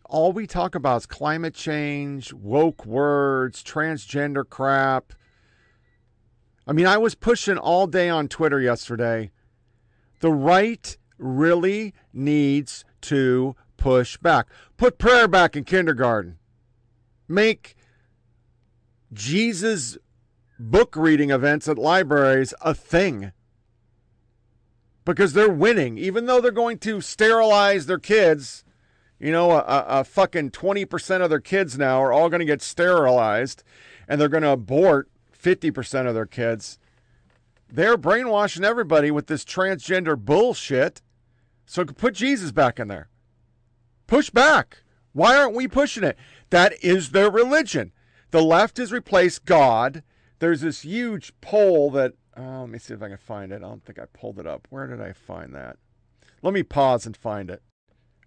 All 0.05 0.33
we 0.33 0.47
talk 0.47 0.75
about 0.75 0.99
is 0.99 1.07
climate 1.07 1.55
change, 1.55 2.33
woke 2.33 2.85
words, 2.85 3.65
transgender 3.65 4.49
crap. 4.49 5.13
I 6.67 6.73
mean, 6.73 6.87
I 6.87 6.99
was 6.99 7.15
pushing 7.15 7.59
all 7.59 7.87
day 7.87 8.09
on 8.09 8.29
Twitter 8.29 8.61
yesterday. 8.61 9.31
The 10.21 10.31
right 10.31 10.97
really 11.19 11.95
needs 12.13 12.85
to 13.03 13.57
push 13.77 14.17
back. 14.19 14.47
Put 14.77 14.99
prayer 14.99 15.27
back 15.27 15.57
in 15.57 15.65
kindergarten. 15.65 16.39
Make 17.29 17.77
Jesus 19.13 19.97
book 20.59 20.95
reading 20.97 21.31
events 21.31 21.67
at 21.69 21.79
libraries 21.79 22.53
a 22.61 22.75
thing 22.75 23.33
because 25.07 25.33
they're 25.33 25.49
winning, 25.49 25.97
even 25.97 26.27
though 26.27 26.43
they're 26.43 26.51
going 26.51 26.79
to 26.79 27.01
sterilize 27.01 27.87
their 27.87 27.99
kids. 27.99 28.65
You 29.19 29.33
know, 29.33 29.53
a, 29.53 29.85
a 29.89 30.05
fucking 30.05 30.51
20% 30.51 31.23
of 31.23 31.31
their 31.31 31.41
kids 31.41 31.79
now 31.79 32.03
are 32.03 32.13
all 32.13 32.29
going 32.29 32.41
to 32.41 32.45
get 32.45 32.61
sterilized 32.61 33.63
and 34.07 34.21
they're 34.21 34.29
going 34.29 34.43
to 34.43 34.51
abort 34.51 35.09
50% 35.33 36.07
of 36.07 36.15
their 36.15 36.27
kids. 36.27 36.79
They're 37.73 37.97
brainwashing 37.97 38.65
everybody 38.65 39.11
with 39.11 39.27
this 39.27 39.45
transgender 39.45 40.19
bullshit. 40.19 41.01
So 41.65 41.85
put 41.85 42.15
Jesus 42.15 42.53
back 42.53 42.79
in 42.79 42.89
there. 42.89 43.09
Push 44.07 44.31
back. 44.31 44.83
Why 45.13 45.37
aren't 45.37 45.57
we 45.57 45.67
pushing 45.67 46.05
it? 46.05 46.19
That 46.51 46.75
is 46.85 47.13
their 47.13 47.31
religion. 47.31 47.93
The 48.33 48.43
left 48.43 48.77
has 48.77 48.93
replaced 48.93 49.47
God. 49.47 50.03
There's 50.41 50.61
this 50.61 50.83
huge 50.83 51.33
poll 51.41 51.91
that 51.93 52.13
uh, 52.39 52.61
let 52.61 52.69
me 52.69 52.79
see 52.79 52.95
if 52.95 53.03
I 53.03 53.09
can 53.09 53.19
find 53.19 53.53
it. 53.53 53.57
I 53.57 53.69
don't 53.69 53.85
think 53.85 53.99
I 53.99 54.07
pulled 54.13 54.39
it 54.39 54.47
up. 54.47 54.67
Where 54.71 54.87
did 54.87 55.01
I 55.01 55.13
find 55.13 55.55
that? 55.55 55.79
Let 56.43 56.55
me 56.55 56.63
pause 56.63 57.07
and 57.07 57.17
find 57.17 57.51
it. 57.51 57.63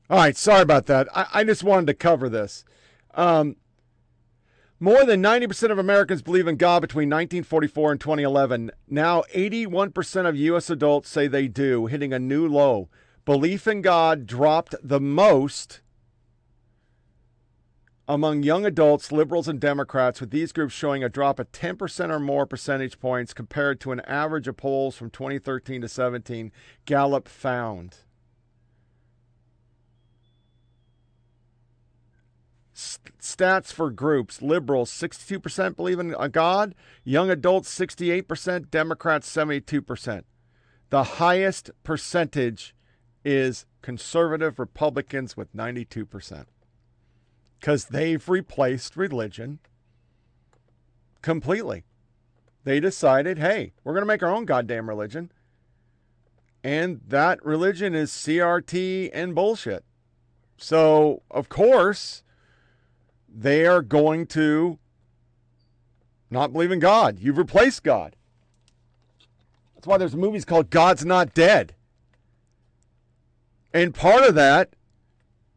All 0.10 0.17
right, 0.17 0.36
sorry 0.36 0.62
about 0.62 0.88
that. 0.88 1.08
I, 1.15 1.28
I 1.34 1.43
just 1.43 1.63
wanted 1.63 1.88
to 1.88 1.93
cover 1.93 2.30
this. 2.30 2.65
Um, 3.13 3.58
more 4.80 5.06
than 5.06 5.22
90% 5.22 5.72
of 5.72 5.78
Americans 5.78 6.22
believe 6.22 6.48
in 6.48 6.56
God 6.56 6.80
between 6.82 7.10
1944 7.10 7.91
and 7.91 8.02
2011. 8.02 8.72
Now, 8.88 9.24
81% 9.36 10.28
of 10.28 10.36
U.S. 10.38 10.69
adults 10.69 11.10
say 11.10 11.28
they 11.28 11.48
do, 11.48 11.88
hitting 11.88 12.13
a 12.13 12.19
new 12.19 12.48
low. 12.48 12.89
Belief 13.26 13.67
in 13.67 13.82
God 13.82 14.26
dropped 14.26 14.74
the 14.82 15.02
most 15.02 15.82
among 18.10 18.41
young 18.41 18.65
adults, 18.65 19.12
liberals, 19.12 19.48
and 19.48 19.60
Democrats, 19.60 20.19
with 20.19 20.32
these 20.32 20.52
groups 20.52 20.74
showing 20.74 21.04
a 21.04 21.10
drop 21.10 21.39
of 21.39 21.52
10% 21.52 22.10
or 22.10 22.19
more 22.19 22.48
percentage 22.48 23.00
points 23.00 23.36
compared 23.36 23.80
to 23.80 23.91
an 23.91 24.00
average 24.00 24.48
of 24.48 24.58
polls 24.58 24.95
from 24.95 25.12
2013 25.12 25.82
to 25.82 25.88
17, 25.88 26.52
Gallup 26.86 27.30
found. 27.30 27.98
stats 33.19 33.74
for 33.74 33.91
groups 33.91 34.41
liberals 34.41 34.89
62% 34.89 35.76
believe 35.76 36.00
in 36.00 36.15
a 36.17 36.30
god 36.30 36.74
young 37.04 37.30
adults 37.30 37.78
68% 37.78 38.72
democrats 38.72 39.30
72% 39.30 40.24
the 40.89 41.04
highest 41.04 41.72
percentage 41.84 42.74
is 43.26 43.65
conservative 43.82 44.60
republicans 44.60 45.36
with 45.36 45.54
92% 45.54 46.45
because 47.60 47.86
they've 47.86 48.28
replaced 48.30 48.95
religion 48.95 49.60
completely. 51.22 51.84
They 52.63 52.80
decided, 52.80 53.39
hey, 53.39 53.74
we're 53.84 53.93
going 53.93 54.04
to 54.04 54.08
make 54.08 54.24
our 54.24 54.34
own 54.34 54.45
goddamn 54.45 54.88
religion. 54.88 55.32
And 56.63 57.02
that 57.08 57.43
religion 57.45 57.95
is 57.95 58.12
CRT 58.12 59.10
and 59.13 59.36
bullshit. 59.36 59.84
So, 60.58 61.22
of 61.32 61.50
course, 61.50 62.24
they 63.28 63.65
are 63.65 63.82
going 63.82 64.26
to 64.28 64.78
not 66.30 66.54
believe 66.54 66.72
in 66.72 66.80
God. 66.80 67.19
You've 67.19 67.38
replaced 67.38 67.84
God. 67.84 68.15
That's 69.76 69.88
why 69.88 69.98
there's 69.98 70.15
movies 70.15 70.45
called 70.45 70.69
God's 70.69 71.06
Not 71.06 71.34
Dead. 71.34 71.76
And 73.74 73.95
part 73.95 74.24
of 74.24 74.36
that 74.36 74.74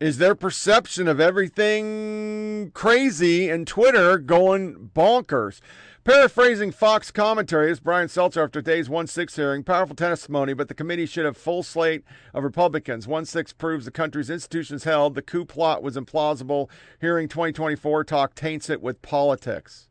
is 0.02 0.18
their 0.18 0.34
perception 0.34 1.06
of 1.06 1.20
everything 1.20 2.72
crazy 2.74 3.48
and 3.48 3.68
Twitter 3.68 4.18
going 4.18 4.90
bonkers. 4.92 5.60
Paraphrasing 6.02 6.72
Fox 6.72 7.12
commentary, 7.12 7.70
this 7.70 7.78
Brian 7.78 8.08
Stelter 8.08 8.42
after 8.42 8.60
today's 8.60 8.90
1 8.90 9.06
6 9.06 9.36
hearing. 9.36 9.62
Powerful 9.62 9.94
testimony, 9.94 10.54
but 10.54 10.66
the 10.66 10.74
committee 10.74 11.06
should 11.06 11.24
have 11.24 11.36
full 11.36 11.62
slate 11.62 12.02
of 12.34 12.42
Republicans. 12.42 13.06
1 13.06 13.24
6 13.26 13.52
proves 13.52 13.84
the 13.84 13.92
country's 13.92 14.28
institutions 14.28 14.82
held. 14.82 15.14
The 15.14 15.22
coup 15.22 15.44
plot 15.44 15.84
was 15.84 15.96
implausible. 15.96 16.68
Hearing 17.00 17.28
2024 17.28 18.02
talk 18.02 18.34
taints 18.34 18.68
it 18.68 18.82
with 18.82 19.02
politics. 19.02 19.88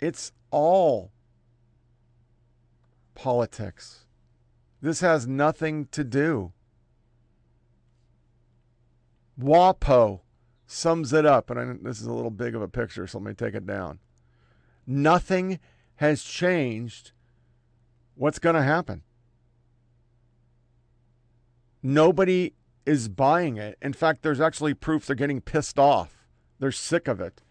It's 0.00 0.32
all 0.50 1.12
politics. 3.14 4.06
This 4.82 4.98
has 4.98 5.28
nothing 5.28 5.86
to 5.92 6.02
do. 6.02 6.52
WAPO 9.40 10.20
sums 10.66 11.12
it 11.12 11.26
up, 11.26 11.50
and 11.50 11.58
I, 11.60 11.64
this 11.82 12.00
is 12.00 12.06
a 12.06 12.12
little 12.12 12.30
big 12.30 12.54
of 12.54 12.62
a 12.62 12.68
picture, 12.68 13.06
so 13.06 13.18
let 13.18 13.26
me 13.26 13.34
take 13.34 13.54
it 13.54 13.66
down. 13.66 13.98
Nothing 14.86 15.58
has 15.96 16.22
changed. 16.22 17.12
What's 18.14 18.38
going 18.38 18.56
to 18.56 18.62
happen? 18.62 19.02
Nobody 21.82 22.54
is 22.86 23.08
buying 23.08 23.56
it. 23.56 23.76
In 23.82 23.92
fact, 23.92 24.22
there's 24.22 24.40
actually 24.40 24.74
proof 24.74 25.06
they're 25.06 25.16
getting 25.16 25.40
pissed 25.40 25.78
off. 25.78 26.26
They're 26.58 26.72
sick 26.72 27.08
of 27.08 27.20
it. 27.20 27.42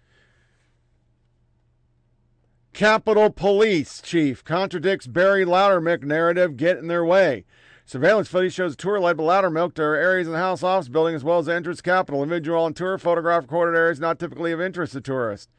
Capitol 2.73 3.29
Police 3.29 4.01
Chief 4.01 4.43
contradicts 4.43 5.05
Barry 5.05 5.45
Loudermilk 5.45 6.03
narrative, 6.03 6.57
get 6.57 6.77
in 6.77 6.87
their 6.87 7.05
way. 7.05 7.45
Surveillance 7.85 8.29
footage 8.29 8.53
shows 8.53 8.73
a 8.73 8.77
tour 8.77 8.99
led 8.99 9.17
by 9.17 9.23
Loudermilk 9.23 9.73
to 9.75 9.81
areas 9.81 10.27
in 10.27 10.33
the 10.33 10.39
House 10.39 10.63
office 10.63 10.87
building 10.87 11.15
as 11.15 11.23
well 11.23 11.39
as 11.39 11.47
the 11.47 11.53
entrance 11.53 11.81
Capitol. 11.81 12.23
Individual 12.23 12.63
on 12.63 12.73
tour 12.73 12.97
photograph 12.97 13.43
recorded 13.43 13.77
areas 13.77 13.99
not 13.99 14.19
typically 14.19 14.51
of 14.51 14.61
interest 14.61 14.93
to 14.93 15.01
tourists. 15.01 15.51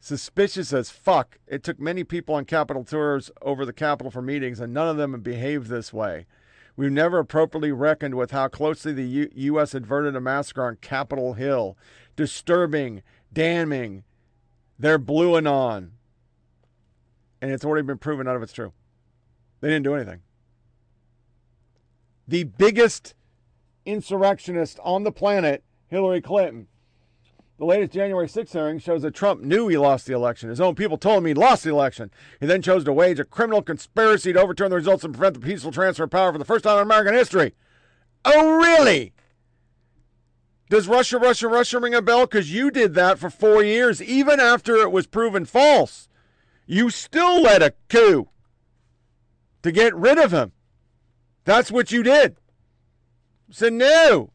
Suspicious 0.00 0.74
as 0.74 0.90
fuck. 0.90 1.38
It 1.46 1.62
took 1.62 1.80
many 1.80 2.04
people 2.04 2.34
on 2.34 2.44
Capitol 2.44 2.84
tours 2.84 3.30
over 3.40 3.64
the 3.64 3.72
Capitol 3.72 4.10
for 4.10 4.20
meetings, 4.20 4.60
and 4.60 4.74
none 4.74 4.88
of 4.88 4.98
them 4.98 5.12
have 5.12 5.22
behaved 5.22 5.68
this 5.68 5.94
way. 5.94 6.26
We've 6.76 6.92
never 6.92 7.18
appropriately 7.18 7.72
reckoned 7.72 8.14
with 8.14 8.32
how 8.32 8.48
closely 8.48 8.92
the 8.92 9.04
U- 9.04 9.30
U.S. 9.32 9.74
averted 9.74 10.14
a 10.14 10.20
massacre 10.20 10.66
on 10.66 10.76
Capitol 10.76 11.34
Hill. 11.34 11.78
Disturbing, 12.16 13.02
damning, 13.32 14.04
they're 14.78 14.98
blue 14.98 15.36
and 15.36 15.48
on. 15.48 15.92
And 17.40 17.50
it's 17.50 17.64
already 17.64 17.86
been 17.86 17.98
proven 17.98 18.26
none 18.26 18.36
of 18.36 18.42
it's 18.42 18.52
true. 18.52 18.74
They 19.64 19.70
didn't 19.70 19.84
do 19.84 19.94
anything. 19.94 20.20
The 22.28 22.44
biggest 22.44 23.14
insurrectionist 23.86 24.78
on 24.84 25.04
the 25.04 25.10
planet, 25.10 25.64
Hillary 25.86 26.20
Clinton. 26.20 26.66
The 27.58 27.64
latest 27.64 27.94
January 27.94 28.26
6th 28.26 28.52
hearing 28.52 28.78
shows 28.78 29.00
that 29.00 29.14
Trump 29.14 29.40
knew 29.40 29.68
he 29.68 29.78
lost 29.78 30.04
the 30.04 30.12
election. 30.12 30.50
His 30.50 30.60
own 30.60 30.74
people 30.74 30.98
told 30.98 31.16
him 31.16 31.24
he 31.24 31.32
lost 31.32 31.64
the 31.64 31.70
election. 31.70 32.10
He 32.40 32.46
then 32.46 32.60
chose 32.60 32.84
to 32.84 32.92
wage 32.92 33.18
a 33.18 33.24
criminal 33.24 33.62
conspiracy 33.62 34.34
to 34.34 34.42
overturn 34.42 34.68
the 34.68 34.76
results 34.76 35.02
and 35.02 35.14
prevent 35.14 35.32
the 35.32 35.40
peaceful 35.40 35.72
transfer 35.72 36.04
of 36.04 36.10
power 36.10 36.30
for 36.30 36.38
the 36.38 36.44
first 36.44 36.64
time 36.64 36.76
in 36.76 36.82
American 36.82 37.14
history. 37.14 37.54
Oh, 38.26 38.58
really? 38.58 39.14
Does 40.68 40.88
Russia, 40.88 41.16
Russia, 41.18 41.48
Russia 41.48 41.78
ring 41.78 41.94
a 41.94 42.02
bell? 42.02 42.26
Because 42.26 42.52
you 42.52 42.70
did 42.70 42.92
that 42.96 43.18
for 43.18 43.30
four 43.30 43.64
years, 43.64 44.02
even 44.02 44.40
after 44.40 44.76
it 44.76 44.92
was 44.92 45.06
proven 45.06 45.46
false. 45.46 46.06
You 46.66 46.90
still 46.90 47.40
led 47.40 47.62
a 47.62 47.72
coup 47.88 48.28
to 49.64 49.72
get 49.72 49.96
rid 49.96 50.18
of 50.18 50.30
him. 50.30 50.52
That's 51.44 51.72
what 51.72 51.90
you 51.90 52.02
did. 52.02 52.36
So, 53.50 53.70
no. 53.70 54.30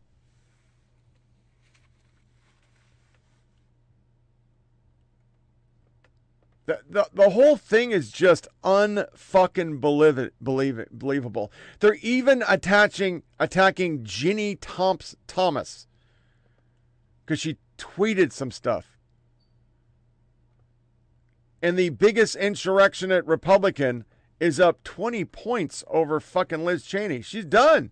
The, 6.65 6.79
the, 6.89 7.09
the 7.13 7.29
whole 7.29 7.57
thing 7.57 7.91
is 7.91 8.11
just 8.11 8.47
unfucking 8.63 9.79
believe 9.79 10.17
it, 10.17 10.33
believe 10.43 10.79
it, 10.79 10.97
believable. 10.97 11.51
They're 11.79 11.97
even 12.01 12.43
attaching 12.47 13.21
attacking 13.39 14.03
Ginny 14.03 14.55
Thompson, 14.55 15.19
Thomas 15.27 15.85
because 17.23 17.39
she 17.39 17.57
tweeted 17.77 18.31
some 18.31 18.49
stuff. 18.49 18.97
And 21.61 21.77
the 21.77 21.89
biggest 21.89 22.35
insurrectionist 22.35 23.27
Republican 23.27 24.05
is 24.39 24.60
up 24.60 24.84
20 24.84 25.25
points 25.25 25.84
over 25.88 26.19
fucking 26.19 26.63
Liz 26.63 26.84
Cheney. 26.84 27.21
She's 27.21 27.45
done. 27.45 27.91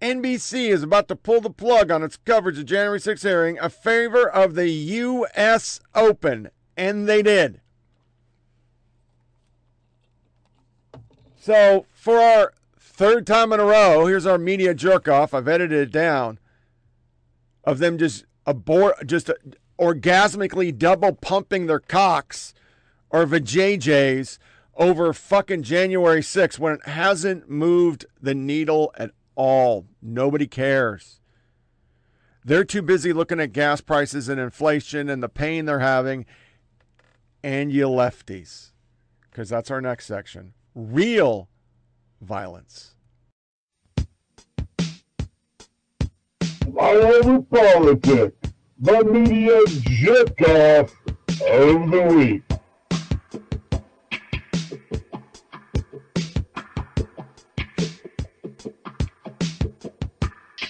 NBC 0.00 0.70
is 0.70 0.82
about 0.82 1.08
to 1.08 1.16
pull 1.16 1.40
the 1.42 1.50
plug 1.50 1.90
on 1.90 2.02
its 2.02 2.16
coverage 2.16 2.58
of 2.58 2.64
January 2.64 2.98
6th 2.98 3.22
hearing 3.22 3.58
a 3.58 3.68
favor 3.68 4.28
of 4.28 4.54
the 4.54 4.68
U.S. 4.70 5.78
Open, 5.94 6.50
and 6.76 7.06
they 7.06 7.22
did. 7.22 7.60
So, 11.36 11.86
for 11.92 12.18
our 12.18 12.54
third 12.78 13.26
time 13.26 13.52
in 13.52 13.60
a 13.60 13.64
row, 13.64 14.06
here's 14.06 14.26
our 14.26 14.38
media 14.38 14.74
jerk 14.74 15.06
off. 15.06 15.34
I've 15.34 15.48
edited 15.48 15.88
it 15.88 15.92
down 15.92 16.38
of 17.64 17.78
them 17.78 17.98
just 17.98 18.24
abort, 18.46 19.06
just 19.06 19.30
orgasmically 19.80 20.76
double 20.76 21.14
pumping 21.14 21.66
their 21.66 21.80
cocks 21.80 22.52
or 23.08 23.24
vajayjays 23.26 24.38
over 24.76 25.12
fucking 25.12 25.62
January 25.62 26.20
6th 26.20 26.58
when 26.58 26.74
it 26.74 26.86
hasn't 26.86 27.48
moved 27.50 28.06
the 28.20 28.34
needle 28.34 28.92
at 28.96 29.10
all. 29.34 29.86
Nobody 30.00 30.46
cares. 30.46 31.20
They're 32.44 32.64
too 32.64 32.82
busy 32.82 33.12
looking 33.12 33.40
at 33.40 33.52
gas 33.52 33.80
prices 33.80 34.28
and 34.28 34.40
inflation 34.40 35.08
and 35.08 35.22
the 35.22 35.28
pain 35.28 35.64
they're 35.66 35.80
having. 35.80 36.26
And 37.42 37.72
you 37.72 37.86
lefties, 37.86 38.72
because 39.30 39.48
that's 39.48 39.70
our 39.70 39.80
next 39.80 40.06
section. 40.06 40.52
Real 40.74 41.48
violence. 42.20 42.94
Flyover 46.64 47.48
Politics, 47.48 48.49
the 48.80 49.04
media 49.04 49.60
jerk 49.82 50.40
off 50.42 50.90
of 51.46 51.90
the 51.90 52.02
week. 52.16 52.42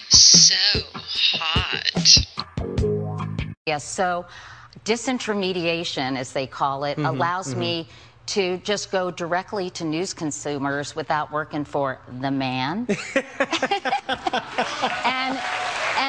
So 0.09 0.55
hot. 1.33 2.17
Yes, 3.65 3.83
so 3.85 4.25
disintermediation, 4.83 6.17
as 6.17 6.33
they 6.33 6.47
call 6.47 6.83
it, 6.83 6.97
Mhm, 6.97 7.07
allows 7.07 7.53
mhm. 7.53 7.57
me 7.59 7.87
to 8.27 8.57
just 8.59 8.91
go 8.91 9.11
directly 9.11 9.69
to 9.71 9.83
news 9.83 10.13
consumers 10.13 10.95
without 10.95 11.31
working 11.31 11.63
for 11.65 11.99
the 12.19 12.31
man. 12.31 12.87
and 15.05 15.39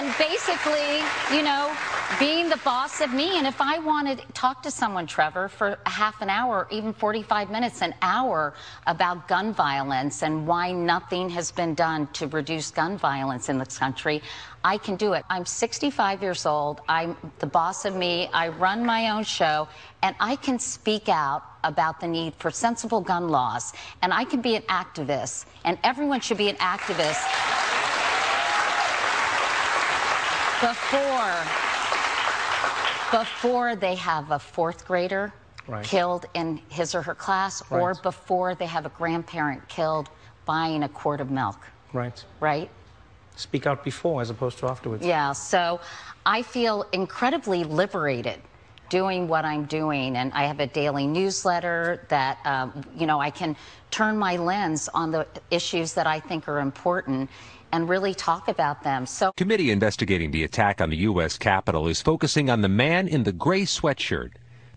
and 0.03 0.19
basically, 0.19 0.99
you 1.33 1.45
know, 1.45 1.73
being 2.19 2.49
the 2.49 2.57
boss 2.65 3.01
of 3.01 3.13
me. 3.13 3.39
And 3.39 3.47
if 3.47 3.61
I 3.61 3.79
wanted 3.79 4.19
to 4.19 4.27
talk 4.33 4.61
to 4.65 4.71
someone, 4.71 5.07
Trevor, 5.07 5.49
for 5.49 5.79
half 5.87 6.21
an 6.21 6.29
hour, 6.29 6.67
even 6.73 6.93
45 6.93 7.51
minutes, 7.51 7.83
an 7.83 7.95
hour 8.03 8.53
about 8.89 9.29
gun 9.29 9.53
violence 9.53 10.25
and 10.25 10.45
why 10.45 10.73
nothing 10.73 11.31
has 11.31 11.53
been 11.53 11.75
done 11.75 12.09
to 12.15 12.27
reduce 12.27 12.73
gun 12.73 12.99
violence 12.99 13.49
in 13.49 13.59
this 13.59 13.79
country, 13.79 14.23
I 14.65 14.77
can 14.77 14.97
do 14.97 15.13
it. 15.13 15.25
I'm 15.31 15.47
65 15.47 16.21
years 16.21 16.47
old. 16.47 16.81
I'm 16.89 17.17
the 17.39 17.47
boss 17.47 17.85
of 17.85 17.95
me. 17.95 18.29
I 18.33 18.49
run 18.49 18.85
my 18.85 19.11
own 19.11 19.23
show, 19.23 19.69
and 20.03 20.17
I 20.19 20.35
can 20.35 20.59
speak 20.59 21.09
out 21.09 21.45
about 21.63 22.01
the 22.01 22.09
need 22.09 22.35
for 22.35 22.51
sensible 22.51 23.01
gun 23.01 23.29
laws. 23.29 23.73
And 24.03 24.13
I 24.13 24.25
can 24.25 24.41
be 24.41 24.57
an 24.57 24.63
activist, 24.63 25.47
and 25.65 25.79
everyone 25.85 26.21
should 26.21 26.39
be 26.39 26.49
an 26.49 26.57
activist 26.57 27.92
before 30.63 31.35
before 33.11 33.77
they 33.77 33.95
have 33.97 34.31
a 34.31 34.39
fourth 34.39 34.87
grader 34.87 35.33
Right. 35.69 35.85
killed 35.85 36.27
in 36.35 36.61
his 36.71 36.93
or 36.95 37.03
her 37.03 37.15
class 37.15 37.63
or 37.71 37.95
before 37.95 38.55
they 38.57 38.67
have 38.67 38.85
a 38.85 38.89
grandparent 38.89 39.69
killed 39.69 40.09
buying 40.45 40.83
a 40.83 40.89
quart 40.89 41.21
of 41.21 41.31
milk 41.31 41.59
Right. 41.93 42.25
right 42.41 42.71
Speak 43.37 43.67
out 43.67 43.83
before 43.85 44.21
as 44.23 44.31
opposed 44.31 44.59
to 44.59 44.67
afterwards. 44.69 45.05
yeah 45.05 45.33
so 45.33 45.81
i 46.27 46.43
feel 46.43 46.87
incredibly 46.93 47.65
liberated 47.65 48.41
doing 48.89 49.27
what 49.27 49.47
I'm 49.47 49.65
doing. 49.65 50.17
And 50.19 50.31
I 50.35 50.45
have 50.45 50.61
a 50.61 50.67
daily 50.67 51.07
newsletter 51.07 52.05
that, 52.11 52.37
um, 52.45 52.85
you 52.95 53.07
know, 53.07 53.19
I 53.19 53.31
can 53.31 53.57
turn 53.91 54.19
my 54.19 54.37
lens 54.37 54.87
on 54.93 55.11
the 55.11 55.27
issues 55.51 55.95
that 55.95 56.07
I 56.07 56.21
think 56.21 56.47
are 56.47 56.61
important 56.61 57.31
and 57.73 57.89
really 57.89 58.15
talk 58.15 58.49
about 58.49 58.83
them. 58.83 59.07
So, 59.07 59.33
Committee 59.33 59.71
investigating 59.71 60.31
the 60.31 60.45
attack 60.45 60.81
on 60.81 60.91
the 60.91 60.99
U.S. 60.99 61.39
Capitol 61.39 61.89
is 61.89 62.01
focusing 62.03 62.51
on 62.51 62.61
the 62.61 62.69
man 62.69 63.09
in 63.09 63.25
the 63.25 63.33
gray 63.33 63.63
sweatshirt. 63.63 64.33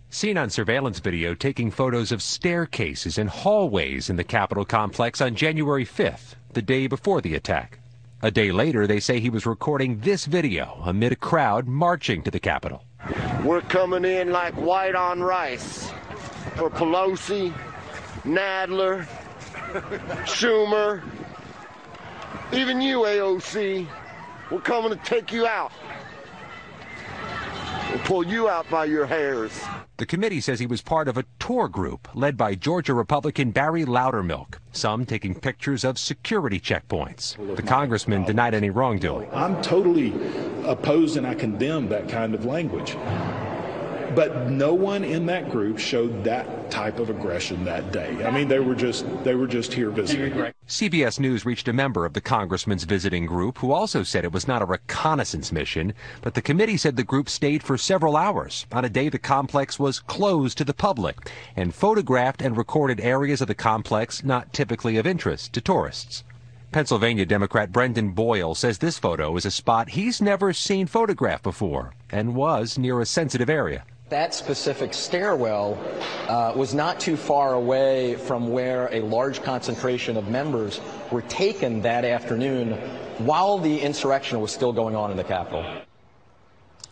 Seen 0.09 0.37
on 0.37 0.49
surveillance 0.49 0.99
video 0.99 1.35
taking 1.35 1.69
photos 1.69 2.11
of 2.11 2.21
staircases 2.21 3.17
and 3.17 3.29
hallways 3.29 4.09
in 4.09 4.15
the 4.15 4.23
Capitol 4.23 4.63
complex 4.63 5.19
on 5.19 5.35
January 5.35 5.85
5th, 5.85 6.35
the 6.53 6.61
day 6.61 6.87
before 6.87 7.21
the 7.21 7.35
attack. 7.35 7.79
A 8.21 8.31
day 8.31 8.51
later, 8.51 8.87
they 8.87 8.99
say 8.99 9.19
he 9.19 9.29
was 9.29 9.45
recording 9.45 9.99
this 9.99 10.25
video 10.25 10.81
amid 10.85 11.11
a 11.11 11.17
crowd 11.17 11.67
marching 11.67 12.23
to 12.23 12.31
the 12.31 12.39
Capitol. 12.39 12.83
We're 13.43 13.61
coming 13.61 14.05
in 14.05 14.31
like 14.31 14.53
white 14.55 14.95
on 14.95 15.21
rice 15.21 15.91
for 16.55 16.69
Pelosi, 16.69 17.53
Nadler, 18.23 19.05
Schumer, 20.23 21.03
even 22.51 22.81
you, 22.81 22.99
AOC. 22.99 23.87
We're 24.51 24.61
coming 24.61 24.91
to 24.91 25.03
take 25.03 25.31
you 25.31 25.47
out. 25.47 25.71
We'll 27.89 27.99
pull 27.99 28.25
you 28.25 28.49
out 28.49 28.69
by 28.69 28.85
your 28.85 29.05
hairs. 29.05 29.51
The 29.97 30.05
committee 30.05 30.41
says 30.41 30.59
he 30.59 30.65
was 30.65 30.81
part 30.81 31.07
of 31.07 31.17
a 31.17 31.23
tour 31.39 31.69
group 31.69 32.09
led 32.13 32.35
by 32.35 32.53
Georgia 32.55 32.93
Republican 32.93 33.51
Barry 33.51 33.85
Loudermilk, 33.85 34.57
some 34.73 35.05
taking 35.05 35.33
pictures 35.33 35.85
of 35.85 35.97
security 35.97 36.59
checkpoints. 36.59 37.37
The 37.55 37.63
congressman 37.63 38.25
denied 38.25 38.53
any 38.53 38.69
wrongdoing. 38.69 39.29
I'm 39.31 39.61
totally 39.61 40.13
opposed 40.65 41.15
and 41.15 41.25
I 41.25 41.33
condemn 41.33 41.87
that 41.89 42.09
kind 42.09 42.35
of 42.35 42.43
language. 42.43 42.97
But 44.15 44.49
no 44.49 44.73
one 44.73 45.03
in 45.03 45.25
that 45.25 45.51
group 45.51 45.77
showed 45.77 46.23
that 46.23 46.71
type 46.71 46.99
of 46.99 47.09
aggression 47.09 47.65
that 47.65 47.91
day. 47.91 48.25
I 48.25 48.31
mean, 48.31 48.47
they 48.47 48.59
were 48.59 48.75
just 48.75 49.05
they 49.23 49.35
were 49.35 49.47
just 49.47 49.73
here 49.73 49.89
visiting. 49.89 50.53
CBS 50.67 51.19
News 51.19 51.45
reached 51.45 51.67
a 51.67 51.73
member 51.73 52.05
of 52.05 52.13
the 52.13 52.21
congressman's 52.21 52.85
visiting 52.85 53.25
group 53.25 53.57
who 53.57 53.71
also 53.71 54.03
said 54.03 54.23
it 54.23 54.31
was 54.31 54.47
not 54.47 54.61
a 54.61 54.65
reconnaissance 54.65 55.51
mission, 55.51 55.93
but 56.21 56.33
the 56.33 56.41
committee 56.41 56.77
said 56.77 56.95
the 56.95 57.03
group 57.03 57.29
stayed 57.29 57.61
for 57.61 57.77
several 57.77 58.15
hours 58.15 58.65
on 58.71 58.85
a 58.85 58.89
day 58.89 59.09
the 59.09 59.19
complex 59.19 59.77
was 59.77 59.99
closed 59.99 60.57
to 60.57 60.63
the 60.63 60.73
public 60.73 61.29
and 61.55 61.75
photographed 61.75 62.41
and 62.41 62.57
recorded 62.57 62.99
areas 63.01 63.41
of 63.41 63.47
the 63.47 63.53
complex 63.53 64.23
not 64.23 64.53
typically 64.53 64.97
of 64.97 65.05
interest 65.05 65.53
to 65.53 65.61
tourists. 65.61 66.23
Pennsylvania 66.71 67.25
Democrat 67.25 67.71
Brendan 67.71 68.11
Boyle 68.11 68.55
says 68.55 68.77
this 68.77 68.97
photo 68.97 69.35
is 69.37 69.45
a 69.45 69.51
spot 69.51 69.89
he's 69.89 70.21
never 70.21 70.51
seen 70.51 70.87
photographed 70.87 71.43
before 71.43 71.93
and 72.09 72.35
was 72.35 72.77
near 72.77 72.99
a 72.99 73.05
sensitive 73.05 73.49
area. 73.49 73.83
That 74.09 74.35
specific 74.35 74.93
stairwell 74.93 75.79
uh, 76.27 76.53
was 76.55 76.75
not 76.75 76.99
too 76.99 77.17
far 77.17 77.55
away 77.55 78.15
from 78.15 78.51
where 78.51 78.87
a 78.93 78.99
large 78.99 79.41
concentration 79.41 80.15
of 80.15 80.27
members 80.27 80.79
were 81.09 81.23
taken 81.23 81.81
that 81.81 82.05
afternoon 82.05 82.73
while 83.17 83.57
the 83.57 83.79
insurrection 83.79 84.41
was 84.41 84.51
still 84.51 84.71
going 84.71 84.95
on 84.95 85.09
in 85.09 85.17
the 85.17 85.23
Capitol. 85.23 85.65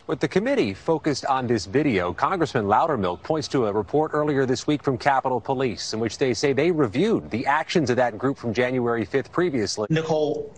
With 0.08 0.18
the 0.18 0.26
committee 0.26 0.74
focused 0.74 1.24
on 1.26 1.46
this 1.46 1.66
video, 1.66 2.12
Congressman 2.12 2.64
Loudermilk 2.64 3.22
points 3.22 3.46
to 3.48 3.66
a 3.66 3.72
report 3.72 4.10
earlier 4.12 4.44
this 4.44 4.66
week 4.66 4.82
from 4.82 4.98
Capitol 4.98 5.40
Police 5.40 5.94
in 5.94 6.00
which 6.00 6.18
they 6.18 6.34
say 6.34 6.52
they 6.52 6.72
reviewed 6.72 7.30
the 7.30 7.46
actions 7.46 7.90
of 7.90 7.96
that 7.96 8.18
group 8.18 8.36
from 8.36 8.52
January 8.52 9.06
5th 9.06 9.30
previously. 9.30 9.86
Nicole, 9.88 10.52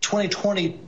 2020 0.00 0.80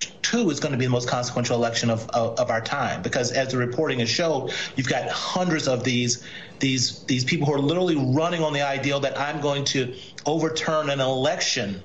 two 0.00 0.50
is 0.50 0.60
going 0.60 0.72
to 0.72 0.78
be 0.78 0.84
the 0.84 0.90
most 0.90 1.08
consequential 1.08 1.56
election 1.56 1.90
of, 1.90 2.08
of, 2.10 2.38
of, 2.38 2.50
our 2.50 2.60
time 2.60 3.02
because 3.02 3.32
as 3.32 3.52
the 3.52 3.58
reporting 3.58 3.98
has 3.98 4.08
showed 4.08 4.52
you've 4.76 4.88
got 4.88 5.08
hundreds 5.08 5.66
of 5.66 5.84
these 5.84 6.24
these 6.60 7.02
these 7.04 7.24
people 7.24 7.46
who 7.46 7.54
are 7.54 7.60
literally 7.60 7.96
running 7.96 8.42
on 8.42 8.52
the 8.52 8.62
ideal 8.62 9.00
that 9.00 9.18
i'm 9.18 9.40
going 9.40 9.64
to 9.64 9.94
overturn 10.26 10.90
an 10.90 11.00
election 11.00 11.82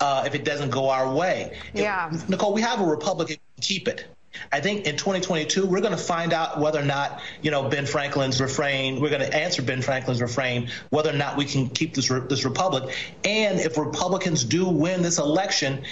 uh, 0.00 0.24
if 0.26 0.34
it 0.34 0.44
doesn't 0.44 0.70
go 0.70 0.88
our 0.88 1.12
way 1.12 1.56
yeah 1.72 2.12
if, 2.12 2.28
nicole 2.28 2.52
we 2.52 2.60
have 2.60 2.80
a 2.80 2.84
republican 2.84 3.36
keep 3.60 3.88
it 3.88 4.06
I 4.52 4.60
think 4.60 4.86
in 4.86 4.96
2022 4.96 5.64
we're 5.64 5.80
going 5.80 5.92
to 5.92 5.96
find 5.96 6.32
out 6.32 6.58
whether 6.58 6.80
or 6.80 6.84
not 6.84 7.20
you 7.40 7.52
know 7.52 7.68
Ben 7.68 7.86
Franklin's 7.86 8.40
refrain. 8.40 9.00
We're 9.00 9.10
going 9.10 9.22
to 9.22 9.32
answer 9.32 9.62
Ben 9.62 9.80
Franklin's 9.80 10.20
refrain 10.20 10.70
whether 10.90 11.10
or 11.10 11.16
not 11.16 11.36
we 11.36 11.44
can 11.44 11.68
keep 11.68 11.94
this 11.94 12.08
this 12.08 12.44
republic. 12.44 12.96
And 13.24 13.60
if 13.60 13.78
Republicans 13.78 14.42
do 14.42 14.68
win 14.68 15.02
this 15.02 15.18
election, 15.18 15.84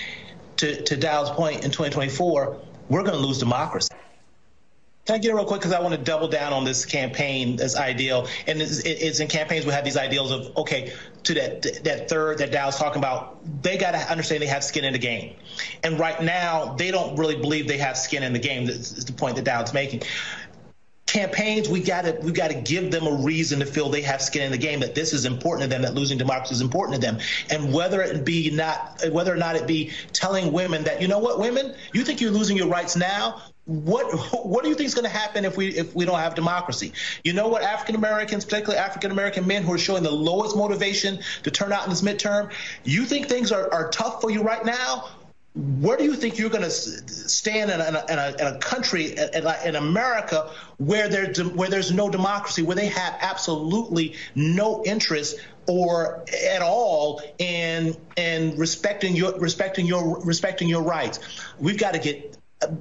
to, 0.62 0.80
to 0.80 0.96
Dowd's 0.96 1.30
point 1.30 1.64
in 1.64 1.72
2024, 1.72 2.56
we're 2.88 3.02
going 3.02 3.16
to 3.16 3.26
lose 3.26 3.38
democracy. 3.38 3.92
Can 5.06 5.16
I 5.16 5.18
get 5.18 5.32
it 5.32 5.34
real 5.34 5.44
quick? 5.44 5.60
Because 5.60 5.72
I 5.72 5.80
want 5.80 5.92
to 5.92 6.00
double 6.00 6.28
down 6.28 6.52
on 6.52 6.64
this 6.64 6.84
campaign, 6.84 7.56
this 7.56 7.76
ideal. 7.76 8.28
And 8.46 8.62
it's, 8.62 8.78
it's, 8.84 9.18
in 9.18 9.26
campaigns 9.26 9.66
we 9.66 9.72
have 9.72 9.84
these 9.84 9.96
ideals 9.96 10.30
of, 10.30 10.56
okay, 10.58 10.92
to 11.24 11.34
that 11.34 11.82
that 11.82 12.08
third 12.08 12.38
that 12.38 12.52
Dowd's 12.52 12.76
talking 12.76 12.98
about, 12.98 13.40
they 13.64 13.76
got 13.76 13.90
to 13.90 13.98
understand 13.98 14.40
they 14.40 14.46
have 14.46 14.62
skin 14.62 14.84
in 14.84 14.92
the 14.92 15.00
game. 15.00 15.34
And 15.82 15.98
right 15.98 16.22
now, 16.22 16.74
they 16.74 16.92
don't 16.92 17.16
really 17.16 17.34
believe 17.34 17.66
they 17.66 17.78
have 17.78 17.98
skin 17.98 18.22
in 18.22 18.32
the 18.32 18.38
game. 18.38 18.66
That's 18.66 19.02
the 19.02 19.12
point 19.12 19.34
that 19.34 19.44
Dowd's 19.44 19.74
making 19.74 20.02
campaigns, 21.06 21.68
we 21.68 21.80
got 21.80 22.04
to 22.04 22.18
we 22.22 22.32
got 22.32 22.48
to 22.48 22.54
give 22.54 22.90
them 22.90 23.06
a 23.06 23.12
reason 23.12 23.60
to 23.60 23.66
feel 23.66 23.88
they 23.90 24.02
have 24.02 24.22
skin 24.22 24.42
in 24.42 24.52
the 24.52 24.58
game, 24.58 24.80
that 24.80 24.94
this 24.94 25.12
is 25.12 25.24
important 25.24 25.62
to 25.62 25.68
them, 25.68 25.82
that 25.82 25.94
losing 25.94 26.18
democracy 26.18 26.54
is 26.54 26.60
important 26.60 27.00
to 27.00 27.06
them, 27.06 27.18
and 27.50 27.72
whether 27.72 28.00
it 28.00 28.24
be 28.24 28.50
not 28.50 29.02
whether 29.10 29.32
or 29.32 29.36
not 29.36 29.56
it 29.56 29.66
be 29.66 29.90
telling 30.12 30.52
women 30.52 30.84
that 30.84 31.02
you 31.02 31.08
know 31.08 31.18
what, 31.18 31.38
women, 31.38 31.74
you 31.92 32.04
think 32.04 32.20
you're 32.20 32.30
losing 32.30 32.56
your 32.56 32.68
rights 32.68 32.96
now. 32.96 33.42
What 33.64 34.06
what 34.44 34.64
do 34.64 34.70
you 34.70 34.74
think 34.74 34.88
is 34.88 34.94
going 34.94 35.04
to 35.04 35.16
happen 35.16 35.44
if 35.44 35.56
we 35.56 35.68
if 35.68 35.94
we 35.94 36.04
don't 36.04 36.18
have 36.18 36.34
democracy? 36.34 36.92
You 37.22 37.32
know 37.32 37.48
what, 37.48 37.62
African 37.62 37.94
Americans, 37.94 38.44
particularly 38.44 38.78
African 38.78 39.10
American 39.10 39.46
men 39.46 39.62
who 39.62 39.72
are 39.72 39.78
showing 39.78 40.02
the 40.02 40.10
lowest 40.10 40.56
motivation 40.56 41.20
to 41.42 41.50
turn 41.50 41.72
out 41.72 41.84
in 41.84 41.90
this 41.90 42.02
midterm, 42.02 42.52
you 42.84 43.04
think 43.04 43.28
things 43.28 43.52
are, 43.52 43.72
are 43.72 43.90
tough 43.90 44.20
for 44.20 44.30
you 44.30 44.42
right 44.42 44.64
now? 44.64 45.08
Where 45.54 45.98
do 45.98 46.04
you 46.04 46.14
think 46.14 46.38
you're 46.38 46.48
going 46.48 46.62
to 46.62 46.70
stand 46.70 47.70
in 47.70 47.78
a, 47.78 48.04
in 48.08 48.18
a, 48.18 48.34
in 48.38 48.54
a 48.54 48.58
country 48.58 49.14
in, 49.18 49.76
America 49.76 50.50
where 50.78 51.08
there's 51.08 51.42
where 51.42 51.68
there's 51.68 51.92
no 51.92 52.08
democracy, 52.08 52.62
where 52.62 52.76
they 52.76 52.86
have 52.86 53.18
absolutely 53.20 54.16
no 54.34 54.82
interest 54.84 55.38
or 55.68 56.24
at 56.50 56.62
all 56.62 57.20
in 57.38 57.94
in 58.16 58.56
respecting 58.56 59.14
your 59.14 59.38
respecting 59.38 59.84
your 59.84 60.22
respecting 60.24 60.68
your 60.68 60.82
rights? 60.82 61.20
We've 61.60 61.78
got 61.78 61.92
to 61.92 62.00
get 62.00 62.31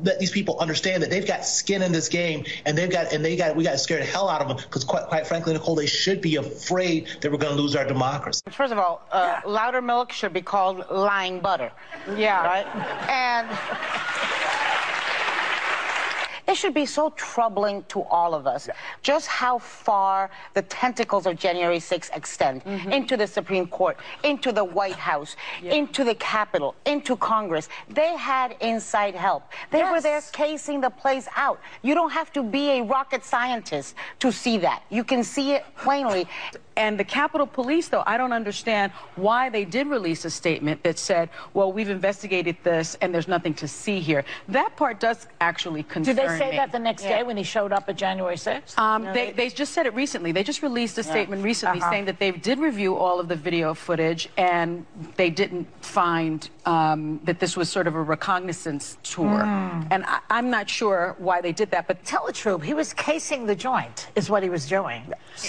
let 0.03 0.19
these 0.19 0.31
people 0.31 0.59
understand 0.59 1.03
that 1.03 1.09
they've 1.09 1.27
got 1.27 1.45
skin 1.45 1.81
in 1.81 1.91
this 1.91 2.09
game 2.09 2.45
and 2.65 2.77
they've 2.77 2.91
got 2.91 3.13
and 3.13 3.23
they 3.23 3.35
got 3.35 3.55
we 3.55 3.63
got 3.63 3.71
to 3.71 3.77
scare 3.77 3.99
the 3.99 4.05
hell 4.05 4.29
out 4.29 4.41
of 4.41 4.47
them 4.47 4.57
because 4.57 4.83
quite, 4.83 5.05
quite 5.05 5.27
frankly 5.27 5.53
nicole 5.53 5.75
they 5.75 5.85
should 5.85 6.21
be 6.21 6.35
afraid 6.35 7.07
that 7.21 7.31
we're 7.31 7.37
going 7.37 7.55
to 7.55 7.61
lose 7.61 7.75
our 7.75 7.85
democracy. 7.85 8.41
First 8.51 8.73
of 8.73 8.79
all 8.79 9.01
uh, 9.11 9.41
yeah. 9.45 9.49
Loudermilk 9.49 10.11
should 10.11 10.33
be 10.33 10.41
called 10.41 10.85
lying 10.89 11.39
butter. 11.39 11.71
Yeah. 12.15 12.43
Right? 12.45 12.67
And 13.09 13.47
it 16.47 16.55
should 16.55 16.73
be 16.73 16.85
so 16.85 17.09
troubling 17.11 17.83
to 17.87 18.01
all 18.03 18.33
of 18.33 18.47
us 18.47 18.67
yeah. 18.67 18.73
just 19.01 19.27
how 19.27 19.57
far 19.57 20.29
the 20.53 20.61
tentacles 20.63 21.25
of 21.25 21.35
January 21.37 21.79
6 21.79 22.09
extend 22.13 22.63
mm 22.63 22.79
-hmm. 22.79 22.93
into 22.93 23.17
the 23.17 23.27
Supreme 23.27 23.67
Court, 23.67 23.97
into 24.23 24.51
the 24.51 24.63
White 24.63 24.99
House, 25.11 25.35
yeah. 25.61 25.75
into 25.77 26.03
the 26.03 26.15
Capitol, 26.15 26.75
into 26.85 27.15
Congress. 27.17 27.69
They 27.93 28.17
had 28.17 28.55
inside 28.59 29.15
help. 29.15 29.43
They 29.69 29.79
yes. 29.79 29.91
were 29.91 30.01
there 30.01 30.21
casing 30.31 30.81
the 30.81 30.89
place 30.89 31.27
out. 31.35 31.59
You 31.81 31.93
don't 31.95 32.13
have 32.13 32.31
to 32.33 32.43
be 32.43 32.63
a 32.77 32.83
rocket 32.83 33.23
scientist 33.25 33.95
to 34.19 34.31
see 34.31 34.57
that. 34.59 34.79
You 34.89 35.03
can 35.03 35.23
see 35.23 35.55
it 35.55 35.63
plainly. 35.83 36.27
And 36.77 36.99
the 36.99 37.03
Capitol 37.03 37.47
Police, 37.47 37.89
though, 37.89 38.03
I 38.05 38.17
don't 38.17 38.31
understand 38.31 38.91
why 39.15 39.49
they 39.49 39.65
did 39.65 39.87
release 39.87 40.25
a 40.25 40.29
statement 40.29 40.83
that 40.83 40.97
said, 40.97 41.29
well, 41.53 41.71
we've 41.71 41.89
investigated 41.89 42.55
this 42.63 42.95
and 43.01 43.13
there's 43.13 43.27
nothing 43.27 43.53
to 43.55 43.67
see 43.67 43.99
here. 43.99 44.23
That 44.47 44.75
part 44.77 44.99
does 44.99 45.27
actually 45.41 45.83
concern 45.83 46.15
me. 46.15 46.21
Did 46.21 46.29
they 46.29 46.37
say 46.37 46.51
me. 46.51 46.57
that 46.57 46.71
the 46.71 46.79
next 46.79 47.03
yeah. 47.03 47.17
day 47.17 47.23
when 47.23 47.37
he 47.37 47.43
showed 47.43 47.71
up 47.71 47.89
at 47.89 47.97
January 47.97 48.35
6th? 48.35 48.77
Um, 48.77 49.03
no, 49.03 49.13
they, 49.13 49.27
they, 49.27 49.31
they, 49.33 49.49
just 49.49 49.73
said 49.73 49.85
it 49.85 49.93
recently. 49.93 50.31
They 50.31 50.43
just 50.43 50.63
released 50.63 50.97
a 50.97 51.03
statement 51.03 51.43
recently 51.43 51.79
uh 51.81 51.85
-huh. 51.85 51.89
saying 51.91 52.05
that 52.05 52.19
they 52.19 52.31
did 52.31 52.59
review 52.59 52.95
all 52.97 53.19
of 53.19 53.27
the 53.27 53.35
video 53.35 53.73
footage 53.73 54.29
and 54.37 54.85
they 55.15 55.29
didn't 55.29 55.67
find 55.81 56.49
um, 56.65 57.19
that 57.23 57.39
this 57.39 57.57
was 57.57 57.69
sort 57.69 57.87
of 57.87 57.95
a 57.95 58.01
reconnaissance 58.01 58.97
tour. 59.03 59.43
Mm. 59.43 59.87
And 59.91 60.05
I, 60.05 60.19
am 60.29 60.49
not 60.49 60.69
sure 60.69 61.15
why 61.17 61.41
they 61.41 61.51
did 61.51 61.71
that, 61.71 61.87
but 61.87 62.03
tell 62.05 62.25
the 62.25 62.33
truth. 62.33 62.61
He 62.61 62.73
was 62.73 62.93
casing 62.93 63.45
the 63.45 63.55
joint, 63.55 64.09
is 64.15 64.29
what 64.29 64.43
he 64.43 64.49
was 64.49 64.67
doing. 64.67 65.03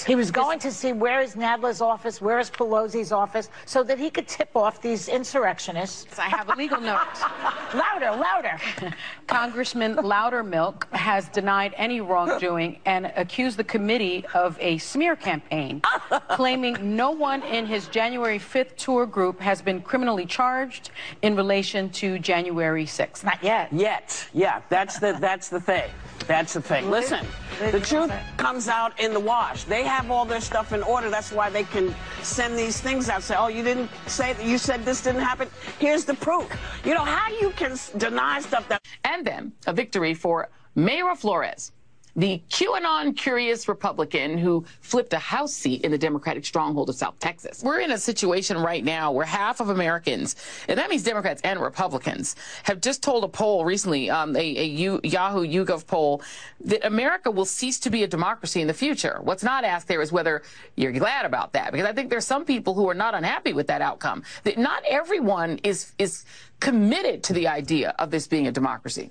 He 0.06 0.14
was 0.14 0.30
going 0.30 0.58
to 0.60 0.70
see 0.70 0.92
where 0.92 1.20
is 1.20 1.34
Nadler's 1.34 1.80
office, 1.80 2.20
where 2.20 2.38
is 2.38 2.50
Pelosi's 2.50 3.12
office, 3.12 3.50
so 3.66 3.82
that 3.84 3.98
he 3.98 4.10
could 4.10 4.26
tip 4.26 4.56
off 4.56 4.80
these 4.80 5.08
insurrectionists. 5.08 6.18
I 6.18 6.28
have 6.28 6.48
a 6.48 6.54
legal 6.54 6.80
note. 6.80 7.00
louder, 7.74 8.10
louder. 8.12 8.58
Congressman 9.26 9.96
Loudermilk 9.96 10.90
has 10.92 11.28
denied 11.28 11.74
any 11.76 12.00
wrongdoing 12.00 12.78
and 12.86 13.12
accused 13.16 13.58
the 13.58 13.64
committee 13.64 14.24
of 14.34 14.56
a 14.60 14.78
smear 14.78 15.16
campaign, 15.16 15.82
claiming 16.30 16.96
no 16.96 17.10
one 17.10 17.42
in 17.42 17.66
his 17.66 17.88
January 17.88 18.38
5th 18.38 18.76
tour 18.76 19.06
group 19.06 19.40
has 19.40 19.60
been 19.60 19.80
criminally 19.80 20.24
charged 20.24 20.90
in 21.22 21.36
relation 21.36 21.90
to 21.90 22.18
January 22.18 22.84
6th. 22.84 23.24
Not 23.24 23.42
yet. 23.42 23.72
Yet, 23.72 24.28
yeah, 24.32 24.62
that's 24.68 24.98
the 24.98 25.16
that's 25.20 25.48
the 25.48 25.60
thing. 25.60 25.90
That's 26.26 26.54
the 26.54 26.62
thing. 26.62 26.90
Listen, 26.90 27.26
the 27.70 27.80
truth 27.80 28.12
comes 28.36 28.68
out 28.68 28.98
in 29.00 29.12
the 29.12 29.20
wash. 29.20 29.64
They 29.64 29.82
have 29.82 30.10
all 30.10 30.24
their 30.24 30.40
stuff 30.40 30.72
in 30.72 30.82
order. 30.82 31.10
That's 31.10 31.32
why 31.32 31.50
they 31.50 31.64
can 31.64 31.94
send 32.22 32.56
these 32.56 32.80
things 32.80 33.08
out. 33.08 33.22
Say, 33.22 33.34
oh, 33.36 33.48
you 33.48 33.62
didn't 33.62 33.90
say 34.06 34.32
that. 34.32 34.44
You 34.44 34.58
said 34.58 34.84
this 34.84 35.02
didn't 35.02 35.22
happen. 35.22 35.48
Here's 35.78 36.04
the 36.04 36.14
proof. 36.14 36.48
You 36.84 36.94
know 36.94 37.04
how 37.04 37.28
you 37.40 37.50
can 37.50 37.76
deny 37.96 38.40
stuff 38.40 38.68
that. 38.68 38.82
And 39.04 39.26
then 39.26 39.52
a 39.66 39.72
victory 39.72 40.14
for 40.14 40.48
Mayra 40.76 41.16
Flores 41.16 41.72
the 42.16 42.42
QAnon 42.50 43.16
curious 43.16 43.68
Republican 43.68 44.36
who 44.36 44.64
flipped 44.80 45.12
a 45.12 45.18
House 45.18 45.52
seat 45.52 45.82
in 45.82 45.90
the 45.90 45.98
Democratic 45.98 46.44
stronghold 46.44 46.88
of 46.88 46.94
South 46.94 47.18
Texas. 47.18 47.62
We're 47.62 47.80
in 47.80 47.92
a 47.92 47.98
situation 47.98 48.58
right 48.58 48.84
now 48.84 49.12
where 49.12 49.24
half 49.24 49.60
of 49.60 49.70
Americans, 49.70 50.36
and 50.68 50.78
that 50.78 50.90
means 50.90 51.02
Democrats 51.02 51.40
and 51.42 51.60
Republicans, 51.60 52.36
have 52.64 52.80
just 52.80 53.02
told 53.02 53.24
a 53.24 53.28
poll 53.28 53.64
recently, 53.64 54.10
um, 54.10 54.36
a, 54.36 54.40
a 54.40 54.64
U, 54.64 55.00
Yahoo 55.02 55.46
YouGov 55.46 55.86
poll, 55.86 56.22
that 56.60 56.84
America 56.86 57.30
will 57.30 57.44
cease 57.44 57.78
to 57.80 57.90
be 57.90 58.02
a 58.02 58.06
democracy 58.08 58.60
in 58.60 58.66
the 58.66 58.74
future. 58.74 59.18
What's 59.22 59.42
not 59.42 59.64
asked 59.64 59.88
there 59.88 60.02
is 60.02 60.12
whether 60.12 60.42
you're 60.76 60.92
glad 60.92 61.24
about 61.24 61.52
that, 61.54 61.72
because 61.72 61.86
I 61.86 61.92
think 61.92 62.10
there's 62.10 62.26
some 62.26 62.44
people 62.44 62.74
who 62.74 62.88
are 62.88 62.94
not 62.94 63.14
unhappy 63.14 63.52
with 63.52 63.66
that 63.68 63.80
outcome. 63.80 64.22
That 64.44 64.58
not 64.58 64.82
everyone 64.88 65.60
is 65.62 65.92
is 65.98 66.24
committed 66.60 67.22
to 67.24 67.32
the 67.32 67.48
idea 67.48 67.94
of 67.98 68.10
this 68.10 68.26
being 68.26 68.46
a 68.46 68.52
democracy. 68.52 69.10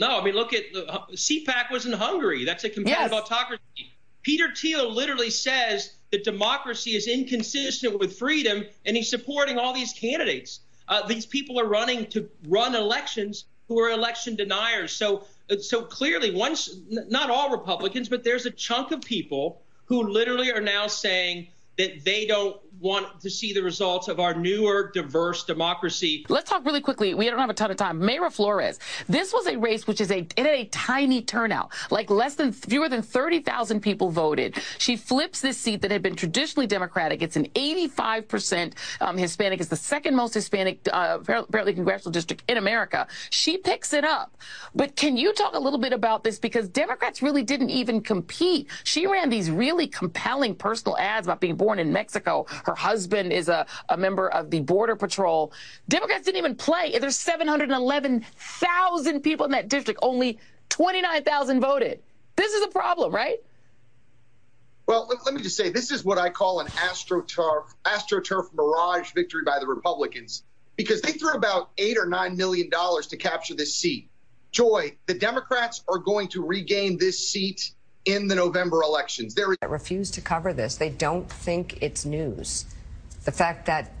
No, 0.00 0.18
I 0.18 0.24
mean, 0.24 0.34
look 0.34 0.54
at 0.54 0.72
the 0.72 0.84
CPAC 1.12 1.70
was 1.70 1.84
in 1.84 1.92
Hungary. 1.92 2.46
That's 2.46 2.64
a 2.64 2.70
competitive 2.70 3.12
yes. 3.12 3.20
autocracy. 3.20 3.92
Peter 4.22 4.52
Thiel 4.54 4.90
literally 4.90 5.28
says 5.30 5.94
that 6.10 6.24
democracy 6.24 6.96
is 6.96 7.06
inconsistent 7.06 7.98
with 7.98 8.18
freedom, 8.18 8.64
and 8.86 8.96
he's 8.96 9.10
supporting 9.10 9.58
all 9.58 9.74
these 9.74 9.92
candidates. 9.92 10.60
Uh, 10.88 11.06
these 11.06 11.26
people 11.26 11.60
are 11.60 11.66
running 11.66 12.06
to 12.06 12.28
run 12.48 12.74
elections 12.74 13.44
who 13.68 13.78
are 13.78 13.90
election 13.90 14.36
deniers. 14.36 14.92
So, 14.92 15.26
uh, 15.50 15.58
so 15.58 15.82
clearly, 15.82 16.34
once 16.34 16.74
not 16.88 17.28
all 17.30 17.50
Republicans, 17.50 18.08
but 18.08 18.24
there's 18.24 18.46
a 18.46 18.50
chunk 18.50 18.92
of 18.92 19.02
people 19.02 19.60
who 19.84 20.08
literally 20.08 20.50
are 20.50 20.62
now 20.62 20.86
saying 20.86 21.48
that 21.76 22.04
they 22.04 22.24
don't 22.24 22.56
want 22.80 23.20
to 23.20 23.30
see 23.30 23.52
the 23.52 23.62
results 23.62 24.08
of 24.08 24.20
our 24.20 24.34
newer, 24.34 24.90
diverse 24.94 25.44
democracy. 25.44 26.24
Let's 26.28 26.48
talk 26.48 26.64
really 26.64 26.80
quickly. 26.80 27.14
We 27.14 27.26
don't 27.26 27.38
have 27.38 27.50
a 27.50 27.54
ton 27.54 27.70
of 27.70 27.76
time. 27.76 28.00
Mayra 28.00 28.32
Flores. 28.32 28.78
This 29.08 29.32
was 29.32 29.46
a 29.46 29.56
race 29.58 29.86
which 29.86 30.00
is 30.00 30.10
a 30.10 30.20
it 30.20 30.38
had 30.38 30.46
a 30.46 30.64
tiny 30.66 31.22
turnout, 31.22 31.72
like 31.90 32.10
less 32.10 32.34
than 32.34 32.52
fewer 32.52 32.88
than 32.88 33.02
30,000 33.02 33.80
people 33.80 34.10
voted. 34.10 34.56
She 34.78 34.96
flips 34.96 35.40
this 35.40 35.58
seat 35.58 35.82
that 35.82 35.90
had 35.90 36.02
been 36.02 36.16
traditionally 36.16 36.66
Democratic. 36.66 37.22
It's 37.22 37.36
an 37.36 37.46
85% 37.54 38.74
um, 39.00 39.18
Hispanic. 39.18 39.60
It's 39.60 39.68
the 39.68 39.76
second 39.76 40.16
most 40.16 40.34
Hispanic, 40.34 40.80
uh, 40.92 41.18
apparently, 41.20 41.74
congressional 41.74 42.12
district 42.12 42.44
in 42.48 42.56
America. 42.56 43.06
She 43.30 43.58
picks 43.58 43.92
it 43.92 44.04
up. 44.04 44.36
But 44.74 44.96
can 44.96 45.16
you 45.16 45.32
talk 45.32 45.54
a 45.54 45.58
little 45.58 45.78
bit 45.78 45.92
about 45.92 46.24
this? 46.24 46.38
Because 46.38 46.68
Democrats 46.68 47.22
really 47.22 47.42
didn't 47.42 47.70
even 47.70 48.00
compete. 48.00 48.68
She 48.84 49.06
ran 49.06 49.28
these 49.28 49.50
really 49.50 49.86
compelling 49.86 50.54
personal 50.54 50.96
ads 50.96 51.26
about 51.26 51.40
being 51.40 51.56
born 51.56 51.78
in 51.78 51.92
Mexico. 51.92 52.46
Her 52.64 52.69
husband 52.74 53.32
is 53.32 53.48
a, 53.48 53.66
a 53.88 53.96
member 53.96 54.28
of 54.28 54.50
the 54.50 54.60
Border 54.60 54.96
Patrol. 54.96 55.52
Democrats 55.88 56.24
didn't 56.24 56.38
even 56.38 56.56
play. 56.56 56.98
There's 56.98 57.16
711,000 57.16 59.20
people 59.20 59.46
in 59.46 59.52
that 59.52 59.68
district. 59.68 60.00
Only 60.02 60.38
29,000 60.70 61.60
voted. 61.60 62.02
This 62.36 62.52
is 62.52 62.62
a 62.62 62.68
problem, 62.68 63.14
right? 63.14 63.38
Well, 64.86 65.06
let, 65.08 65.24
let, 65.24 65.34
me 65.34 65.42
just 65.42 65.56
say 65.56 65.70
this 65.70 65.92
is 65.92 66.04
what 66.04 66.18
I 66.18 66.30
call 66.30 66.60
an 66.60 66.66
astroturf, 66.68 67.66
astroturf 67.84 68.52
mirage 68.54 69.12
victory 69.12 69.42
by 69.44 69.58
the 69.60 69.66
Republicans 69.66 70.42
because 70.76 71.02
they 71.02 71.12
threw 71.12 71.34
about 71.34 71.70
eight 71.78 71.98
or 71.98 72.06
nine 72.06 72.36
million 72.36 72.70
dollars 72.70 73.08
to 73.08 73.16
capture 73.16 73.54
this 73.54 73.74
seat. 73.74 74.08
Joy, 74.50 74.96
the 75.06 75.14
Democrats 75.14 75.84
are 75.86 75.98
going 75.98 76.28
to 76.28 76.44
regain 76.44 76.98
this 76.98 77.28
seat 77.28 77.72
in 78.04 78.28
the 78.28 78.34
November 78.34 78.82
elections. 78.82 79.34
There 79.34 79.54
refuse 79.68 80.10
to 80.12 80.20
cover 80.20 80.52
this. 80.52 80.76
They 80.76 80.90
don't 80.90 81.30
think 81.30 81.78
it's 81.82 82.04
news. 82.04 82.64
The 83.24 83.32
fact 83.32 83.66
that 83.66 83.92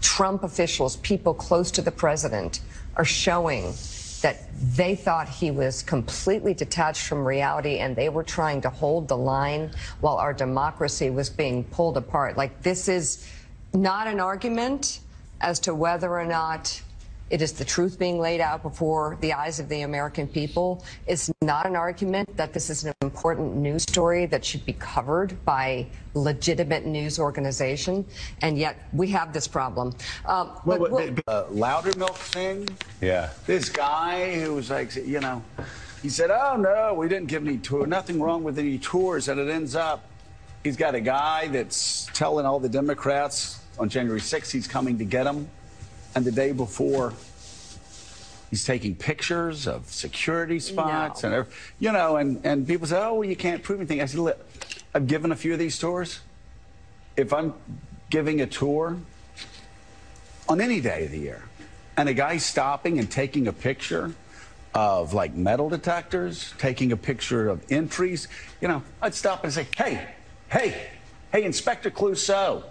Trump 0.00 0.42
officials, 0.42 0.96
people 0.96 1.32
close 1.32 1.70
to 1.72 1.82
the 1.82 1.92
president, 1.92 2.60
are 2.96 3.04
showing 3.04 3.72
that 4.22 4.48
they 4.76 4.94
thought 4.94 5.28
he 5.28 5.50
was 5.50 5.82
completely 5.82 6.54
detached 6.54 7.06
from 7.06 7.24
reality 7.24 7.78
and 7.78 7.96
they 7.96 8.08
were 8.08 8.22
trying 8.22 8.60
to 8.60 8.70
hold 8.70 9.08
the 9.08 9.16
line 9.16 9.70
while 10.00 10.16
our 10.16 10.32
democracy 10.32 11.10
was 11.10 11.28
being 11.30 11.64
pulled 11.64 11.96
apart. 11.96 12.36
Like, 12.36 12.62
this 12.62 12.88
is 12.88 13.28
not 13.74 14.06
an 14.06 14.20
argument 14.20 15.00
as 15.40 15.58
to 15.60 15.74
whether 15.74 16.16
or 16.16 16.24
not 16.24 16.80
it 17.32 17.40
is 17.40 17.52
the 17.52 17.64
truth 17.64 17.98
being 17.98 18.20
laid 18.20 18.42
out 18.42 18.62
before 18.62 19.16
the 19.22 19.32
eyes 19.32 19.58
of 19.58 19.66
the 19.70 19.80
American 19.80 20.28
people. 20.28 20.84
It's 21.06 21.32
not 21.40 21.64
an 21.64 21.74
argument 21.74 22.36
that 22.36 22.52
this 22.52 22.68
is 22.68 22.84
an 22.84 22.92
important 23.00 23.56
news 23.56 23.84
story 23.84 24.26
that 24.26 24.44
should 24.44 24.66
be 24.66 24.74
covered 24.74 25.42
by 25.46 25.86
legitimate 26.12 26.84
news 26.84 27.18
organization, 27.18 28.04
and 28.42 28.58
yet 28.58 28.76
we 28.92 29.08
have 29.08 29.32
this 29.32 29.48
problem. 29.48 29.94
Um, 30.26 30.50
well, 30.66 30.78
but, 30.78 30.90
well, 30.90 31.08
uh, 31.26 31.44
Loudermilk 31.44 32.16
thing. 32.16 32.68
Yeah. 33.00 33.30
This 33.46 33.70
guy 33.70 34.38
who 34.38 34.56
was 34.56 34.68
like, 34.68 34.94
you 34.94 35.20
know, 35.20 35.42
he 36.02 36.10
said, 36.10 36.30
"Oh 36.30 36.56
no, 36.56 36.92
we 36.92 37.08
didn't 37.08 37.28
give 37.28 37.46
any 37.46 37.56
tour. 37.56 37.86
Nothing 37.86 38.20
wrong 38.20 38.44
with 38.44 38.58
any 38.58 38.76
tours," 38.76 39.28
and 39.28 39.40
it 39.40 39.48
ends 39.48 39.74
up 39.74 40.04
he's 40.64 40.76
got 40.76 40.94
a 40.94 41.00
guy 41.00 41.48
that's 41.48 42.10
telling 42.12 42.44
all 42.44 42.60
the 42.60 42.68
Democrats 42.68 43.60
on 43.78 43.88
January 43.88 44.20
6th 44.20 44.50
he's 44.50 44.68
coming 44.68 44.98
to 44.98 45.04
get 45.04 45.24
them 45.24 45.48
and 46.14 46.24
the 46.24 46.32
day 46.32 46.52
before, 46.52 47.14
he's 48.50 48.64
taking 48.64 48.94
pictures 48.94 49.66
of 49.66 49.86
security 49.86 50.60
spots 50.60 51.22
no. 51.22 51.32
and 51.32 51.46
you 51.78 51.92
know, 51.92 52.16
and 52.16 52.44
and 52.44 52.66
people 52.66 52.86
say, 52.86 52.98
oh, 52.98 53.14
well, 53.14 53.28
you 53.28 53.36
can't 53.36 53.62
prove 53.62 53.80
anything. 53.80 54.00
I 54.00 54.06
said, 54.06 54.20
look, 54.20 54.38
I've 54.94 55.06
given 55.06 55.32
a 55.32 55.36
few 55.36 55.52
of 55.52 55.58
these 55.58 55.78
tours. 55.78 56.20
If 57.16 57.32
I'm 57.32 57.54
giving 58.10 58.40
a 58.40 58.46
tour 58.46 58.98
on 60.48 60.60
any 60.60 60.80
day 60.80 61.06
of 61.06 61.12
the 61.12 61.18
year, 61.18 61.42
and 61.96 62.08
a 62.08 62.14
guy's 62.14 62.44
stopping 62.44 62.98
and 62.98 63.10
taking 63.10 63.48
a 63.48 63.52
picture 63.52 64.14
of 64.74 65.12
like 65.12 65.34
metal 65.34 65.68
detectors, 65.68 66.54
taking 66.58 66.92
a 66.92 66.96
picture 66.96 67.48
of 67.48 67.64
entries, 67.70 68.28
you 68.60 68.68
know, 68.68 68.82
I'd 69.00 69.14
stop 69.14 69.44
and 69.44 69.52
say, 69.52 69.66
hey, 69.76 70.08
hey, 70.50 70.88
hey, 71.30 71.44
Inspector 71.44 71.90
Clouseau, 71.90 72.64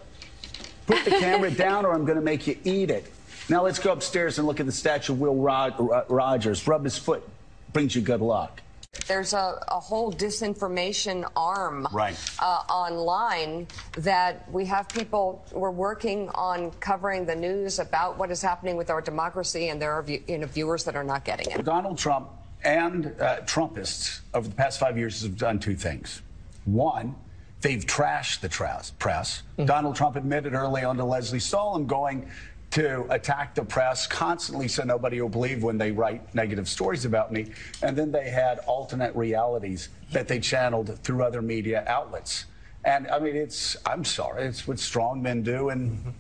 put 0.88 1.06
the 1.06 1.12
camera 1.12 1.52
down 1.66 1.86
or 1.86 1.94
I'm 1.94 2.06
going 2.06 2.18
to 2.18 2.24
make 2.24 2.48
you 2.48 2.58
eat 2.64 2.90
it. 2.90 3.12
Now 3.50 3.64
let's 3.64 3.80
go 3.80 3.92
upstairs 3.92 4.38
and 4.38 4.48
look 4.48 4.60
at 4.60 4.66
the 4.66 4.72
statue 4.72 5.14
of 5.14 5.20
Will 5.20 5.36
Rod- 5.36 5.76
Rogers. 6.10 6.68
Rub 6.68 6.84
his 6.84 6.98
foot. 6.98 7.28
Brings 7.74 7.96
you 7.96 8.02
good 8.02 8.22
luck. 8.22 8.62
There's 9.08 9.34
a, 9.34 9.64
a 9.70 9.80
whole 9.80 10.12
disinformation 10.12 11.30
arm 11.36 11.88
right. 11.94 12.16
uh, 12.40 12.64
online 12.70 13.68
that 13.94 14.52
we 14.52 14.66
have 14.66 14.90
people, 14.90 15.46
we're 15.54 15.72
working 15.72 16.28
on 16.36 16.72
covering 16.72 17.26
the 17.26 17.36
news 17.36 17.80
about 17.80 18.18
what 18.18 18.32
is 18.32 18.42
happening 18.42 18.76
with 18.76 18.90
our 18.90 19.02
democracy, 19.02 19.70
and 19.70 19.82
there 19.82 19.94
are 19.94 20.06
you 20.08 20.38
know, 20.38 20.48
viewers 20.48 20.84
that 20.84 20.98
are 20.98 21.06
not 21.06 21.24
getting 21.24 21.50
it. 21.52 21.64
Donald 21.64 21.98
Trump 21.98 22.30
and 22.66 23.16
uh, 23.22 23.40
Trumpists 23.42 24.20
over 24.34 24.48
the 24.48 24.56
past 24.56 24.78
five 24.78 24.98
years 24.98 25.22
have 25.24 25.38
done 25.38 25.58
two 25.58 25.76
things. 25.76 26.22
One, 26.66 27.16
they've 27.62 27.86
trashed 27.86 28.42
the 28.42 28.50
press. 28.50 29.44
Mm-hmm. 29.54 29.66
Donald 29.66 29.96
Trump 29.96 30.18
admitted 30.18 30.54
early 30.54 30.84
on 30.84 30.98
to 30.98 31.06
Lesley 31.06 31.40
Stahl 31.40 31.80
going, 31.80 32.30
to 32.72 33.06
attack 33.10 33.54
the 33.54 33.64
press 33.64 34.08
constantly 34.08 34.68
so 34.68 34.84
nobody 34.84 35.22
will 35.22 35.30
believe 35.30 35.62
when 35.62 35.78
they 35.78 35.92
write 35.92 36.34
negative 36.34 36.68
stories 36.68 37.06
about 37.06 37.32
me. 37.32 37.52
And 37.82 37.98
then 37.98 38.12
they 38.12 38.30
had 38.30 38.60
alternate 38.60 39.16
realities 39.16 39.90
that 40.12 40.28
they 40.28 40.40
channeled 40.40 40.98
through 41.04 41.24
other 41.24 41.42
media 41.42 41.84
outlets. 41.88 42.46
And 42.84 43.08
I 43.10 43.20
mean, 43.20 43.36
it's, 43.36 43.76
I'm 43.86 44.04
sorry, 44.04 44.46
it's 44.46 44.68
what 44.68 44.80
strong 44.80 45.22
men 45.22 45.44
do. 45.44 45.70
in 45.70 46.14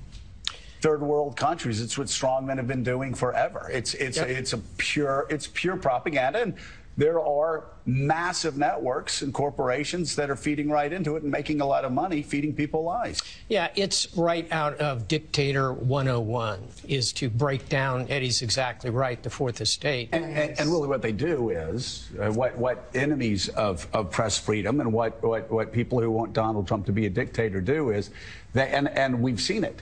third 0.82 1.02
world 1.02 1.38
countries. 1.38 1.80
It's 1.80 1.98
what 1.98 2.10
strong 2.10 2.46
men 2.46 2.58
have 2.58 2.68
been 2.68 2.84
doing 2.84 3.14
forever. 3.14 3.70
It's 3.72 3.94
it's 3.94 4.18
yep. 4.18 4.28
it's 4.28 4.54
a 4.54 4.58
pure 4.78 5.28
it's 5.30 5.48
pure 5.48 5.78
propaganda. 5.78 6.42
And 6.42 6.56
there 6.98 7.20
are 7.20 7.66
massive 7.86 8.58
networks 8.58 9.22
and 9.22 9.34
corporations 9.34 10.16
that 10.16 10.30
are 10.30 10.36
feeding 10.36 10.70
right 10.70 10.92
into 10.92 11.16
it 11.16 11.24
and 11.24 11.32
making 11.32 11.62
a 11.62 11.66
lot 11.66 11.86
of 11.86 11.92
money 11.92 12.22
feeding 12.22 12.54
people 12.54 12.84
lies. 12.84 13.22
Yeah, 13.50 13.70
it's 13.76 14.16
right 14.16 14.48
out 14.52 14.78
of 14.78 15.08
Dictator 15.08 15.74
101 15.74 16.60
is 16.88 17.14
to 17.14 17.30
break 17.30 17.68
down, 17.70 18.08
Eddie's 18.10 18.42
exactly 18.42 18.90
right, 18.90 19.22
the 19.24 19.30
fourth 19.30 19.62
estate. 19.62 20.10
And, 20.12 20.26
and, 20.26 20.60
and 20.60 20.70
really 20.70 20.88
what 20.88 21.02
they 21.02 21.12
do 21.12 21.50
is, 21.50 22.10
uh, 22.20 22.32
what, 22.32 22.58
what 22.58 22.90
enemies 22.94 23.50
of, 23.50 23.88
of 23.94 24.12
press 24.12 24.38
freedom 24.38 24.80
and 24.80 24.92
what, 24.92 25.22
what, 25.24 25.50
what 25.52 25.72
people 25.72 26.00
who 26.00 26.12
want 26.12 26.34
Donald 26.34 26.68
Trump 26.68 26.86
to 26.86 26.92
be 26.92 27.06
a 27.06 27.10
dictator 27.10 27.62
do 27.62 27.92
is, 27.92 28.12
they, 28.54 28.68
and, 28.68 28.90
and 28.90 29.22
we've 29.22 29.42
seen 29.42 29.64
it, 29.64 29.82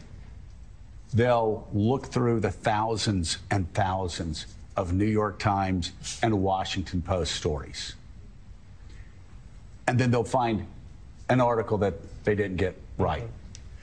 they'll 1.13 1.67
look 1.73 2.05
through 2.05 2.39
the 2.39 2.51
thousands 2.51 3.39
and 3.49 3.71
thousands 3.73 4.45
of 4.79 4.93
New 4.93 5.05
York 5.05 5.39
Times 5.39 5.91
and 6.23 6.41
Washington 6.41 7.01
Post 7.01 7.35
stories. 7.35 7.95
And 9.87 9.99
then 9.99 10.09
they'll 10.09 10.23
find 10.23 10.65
an 11.29 11.41
article 11.41 11.77
that 11.79 11.95
they 12.23 12.33
didn't 12.33 12.55
get 12.57 12.79
right. 12.97 13.27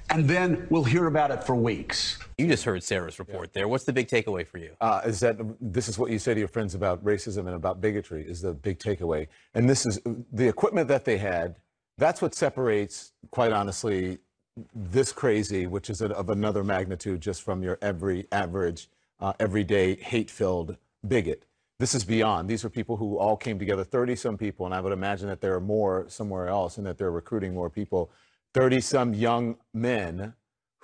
And 0.09 0.27
then 0.27 0.67
we'll 0.71 0.85
hear 0.85 1.07
about 1.07 1.31
it 1.31 1.45
for 1.45 1.55
weeks. 1.55 2.19
You 2.39 2.47
just 2.47 2.65
heard 2.65 2.83
Sarah's 2.83 3.19
report 3.19 3.53
there. 3.53 3.69
What's 3.69 3.85
the 3.85 3.93
big 3.93 4.09
takeaway 4.09 4.47
for 4.47 4.59
you? 4.59 4.71
uh, 4.81 5.03
is 5.05 5.21
that 5.21 5.37
this 5.61 5.89
is 5.89 5.99
what 5.99 6.11
you 6.11 6.19
say 6.19 6.33
to 6.33 6.39
your 6.39 6.49
friends 6.49 6.75
about 6.75 7.05
racism 7.05 7.41
and 7.41 7.55
about 7.55 7.81
bigotry 7.81 8.25
is 8.27 8.41
the 8.41 8.53
big 8.55 8.79
takeaway. 8.79 9.27
And 9.55 9.69
this 9.69 9.85
is 9.85 10.01
the 10.33 10.49
equipment 10.49 10.89
that 10.89 11.05
they 11.05 11.19
had. 11.19 11.57
That's 11.99 12.23
what 12.23 12.35
separates, 12.35 13.13
quite 13.31 13.53
honestly, 13.53 14.19
this 14.75 15.13
crazy, 15.13 15.67
which 15.67 15.91
is 15.91 16.01
of 16.01 16.31
another 16.31 16.65
magnitude 16.65 17.21
just 17.21 17.43
from 17.43 17.63
your 17.63 17.79
every 17.83 18.27
average, 18.33 18.89
uh, 19.21 19.33
everyday 19.41 19.97
hate-filled 19.97 20.77
bigot. 21.09 21.45
This 21.79 21.95
is 21.95 22.05
beyond. 22.05 22.49
These 22.49 22.65
are 22.65 22.71
people 22.71 22.97
who 22.97 23.19
all 23.19 23.37
came 23.37 23.59
together, 23.59 23.85
30 23.85 24.17
some 24.17 24.39
people, 24.39 24.65
and 24.65 24.75
I 24.75 24.81
would 24.81 24.93
imagine 24.93 25.29
that 25.29 25.41
there 25.41 25.55
are 25.55 25.61
more 25.61 26.07
somewhere 26.09 26.49
else 26.49 26.79
and 26.79 26.87
that 26.87 26.97
they're 26.97 27.11
recruiting 27.11 27.53
more 27.53 27.69
people. 27.69 28.11
30 28.55 28.81
some 28.81 29.13
young 29.13 29.57
men 29.75 30.35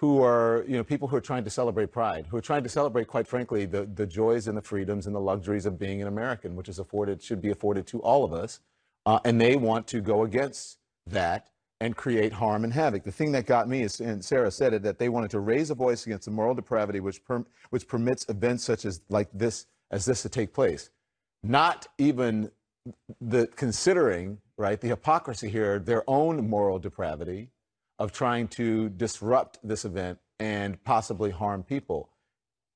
who 0.03 0.23
are, 0.23 0.65
you 0.67 0.77
know, 0.77 0.85
people 0.85 1.09
who 1.09 1.17
are 1.17 1.21
trying 1.21 1.45
to 1.45 1.51
celebrate 1.51 1.93
pride, 1.93 2.27
who 2.27 2.37
are 2.37 2.43
trying 2.43 2.63
to 2.65 2.69
celebrate, 2.69 3.07
quite 3.07 3.27
frankly, 3.27 3.65
the, 3.65 3.87
the 3.87 4.05
joys 4.05 4.49
and 4.49 4.59
the 4.59 4.63
freedoms 4.63 5.07
and 5.07 5.15
the 5.15 5.21
luxuries 5.21 5.65
of 5.65 5.79
being 5.79 6.03
an 6.03 6.09
American, 6.09 6.57
which 6.57 6.69
is 6.69 6.79
afforded, 6.79 7.23
should 7.23 7.41
be 7.41 7.51
afforded 7.51 7.87
to 7.87 8.01
all 8.01 8.25
of 8.25 8.33
us. 8.33 8.61
Uh, 9.07 9.21
and 9.25 9.41
they 9.41 9.57
want 9.57 9.87
to 9.87 10.01
go 10.01 10.25
against 10.25 10.79
that 11.07 11.49
and 11.81 11.97
create 11.97 12.33
harm 12.33 12.65
and 12.65 12.73
havoc. 12.73 13.05
The 13.05 13.13
thing 13.13 13.33
that 13.33 13.47
got 13.47 13.69
me 13.69 13.83
is, 13.83 14.01
and 14.01 14.25
Sarah 14.25 14.51
said 14.51 14.75
it, 14.75 14.83
that 14.83 14.99
they 14.99 15.09
wanted 15.09 15.31
to 15.31 15.41
raise 15.41 15.71
a 15.71 15.75
voice 15.75 16.05
against 16.07 16.27
the 16.27 16.31
moral 16.31 16.55
depravity 16.55 17.01
which, 17.01 17.25
perm, 17.25 17.47
which 17.71 17.89
permits 17.89 18.29
events 18.29 18.65
such 18.65 18.85
as 18.85 19.01
like 19.09 19.29
this, 19.33 19.67
as 19.93 20.05
this 20.05 20.23
to 20.23 20.29
take 20.29 20.53
place. 20.53 20.91
Not 21.45 21.87
even 21.99 22.51
the 23.21 23.47
considering, 23.47 24.39
right, 24.57 24.81
the 24.81 24.89
hypocrisy 24.89 25.49
here, 25.49 25.79
their 25.79 26.03
own 26.09 26.49
moral 26.49 26.79
depravity 26.79 27.51
of 27.99 28.11
trying 28.11 28.49
to 28.49 28.89
disrupt 28.89 29.59
this 29.63 29.85
event 29.85 30.19
and 30.41 30.83
possibly 30.83 31.31
harm 31.31 31.63
people. 31.63 32.09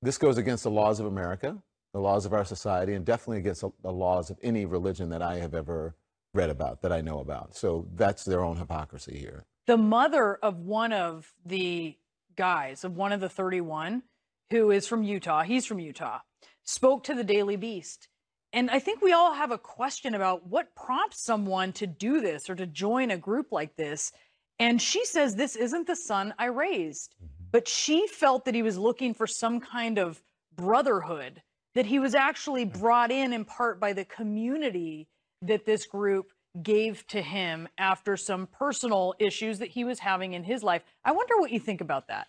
This 0.02 0.18
goes 0.18 0.38
against 0.38 0.62
the 0.62 0.70
laws 0.70 1.00
of 1.00 1.06
America, 1.06 1.56
the 1.92 2.00
laws 2.00 2.26
of 2.26 2.32
our 2.32 2.44
society, 2.44 2.94
and 2.94 3.04
definitely 3.04 3.38
against 3.38 3.64
the 3.82 3.92
laws 3.92 4.30
of 4.30 4.38
any 4.42 4.66
religion 4.66 5.08
that 5.08 5.22
I 5.22 5.38
have 5.38 5.54
ever 5.54 5.96
read 6.34 6.50
about, 6.50 6.82
that 6.82 6.92
I 6.92 7.00
know 7.00 7.18
about. 7.18 7.56
So 7.56 7.88
that's 7.94 8.24
their 8.24 8.44
own 8.44 8.58
hypocrisy 8.58 9.18
here. 9.18 9.46
The 9.66 9.78
mother 9.78 10.34
of 10.34 10.58
one 10.58 10.92
of 10.92 11.32
the 11.44 11.96
guys, 12.36 12.84
of 12.84 12.94
one 12.96 13.12
of 13.12 13.20
the 13.20 13.28
31, 13.28 14.02
who 14.50 14.70
is 14.70 14.86
from 14.86 15.02
Utah, 15.02 15.42
he's 15.42 15.66
from 15.66 15.80
Utah, 15.80 16.20
spoke 16.66 17.04
to 17.04 17.14
the 17.14 17.24
Daily 17.24 17.56
Beast. 17.56 18.08
And 18.52 18.70
I 18.70 18.78
think 18.78 19.02
we 19.02 19.12
all 19.12 19.34
have 19.34 19.50
a 19.50 19.58
question 19.58 20.14
about 20.14 20.46
what 20.46 20.74
prompts 20.74 21.22
someone 21.22 21.72
to 21.74 21.86
do 21.86 22.20
this 22.20 22.48
or 22.48 22.54
to 22.54 22.66
join 22.66 23.10
a 23.10 23.16
group 23.16 23.52
like 23.52 23.76
this. 23.76 24.12
And 24.58 24.80
she 24.80 25.04
says, 25.04 25.34
This 25.34 25.56
isn't 25.56 25.86
the 25.86 25.96
son 25.96 26.34
I 26.38 26.46
raised. 26.46 27.14
But 27.52 27.68
she 27.68 28.06
felt 28.06 28.44
that 28.44 28.54
he 28.54 28.62
was 28.62 28.76
looking 28.76 29.14
for 29.14 29.26
some 29.26 29.60
kind 29.60 29.98
of 29.98 30.22
brotherhood, 30.54 31.42
that 31.74 31.86
he 31.86 31.98
was 31.98 32.14
actually 32.14 32.64
brought 32.64 33.10
in 33.10 33.32
in 33.32 33.44
part 33.44 33.80
by 33.80 33.92
the 33.92 34.04
community 34.04 35.08
that 35.42 35.64
this 35.64 35.86
group 35.86 36.32
gave 36.62 37.06
to 37.08 37.20
him 37.20 37.68
after 37.78 38.16
some 38.16 38.46
personal 38.46 39.14
issues 39.18 39.58
that 39.58 39.68
he 39.68 39.84
was 39.84 39.98
having 39.98 40.32
in 40.32 40.42
his 40.42 40.62
life. 40.62 40.82
I 41.04 41.12
wonder 41.12 41.38
what 41.38 41.50
you 41.50 41.60
think 41.60 41.80
about 41.80 42.08
that. 42.08 42.28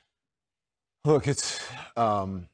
Look, 1.05 1.27
it's, 1.27 1.65
um, 1.95 2.49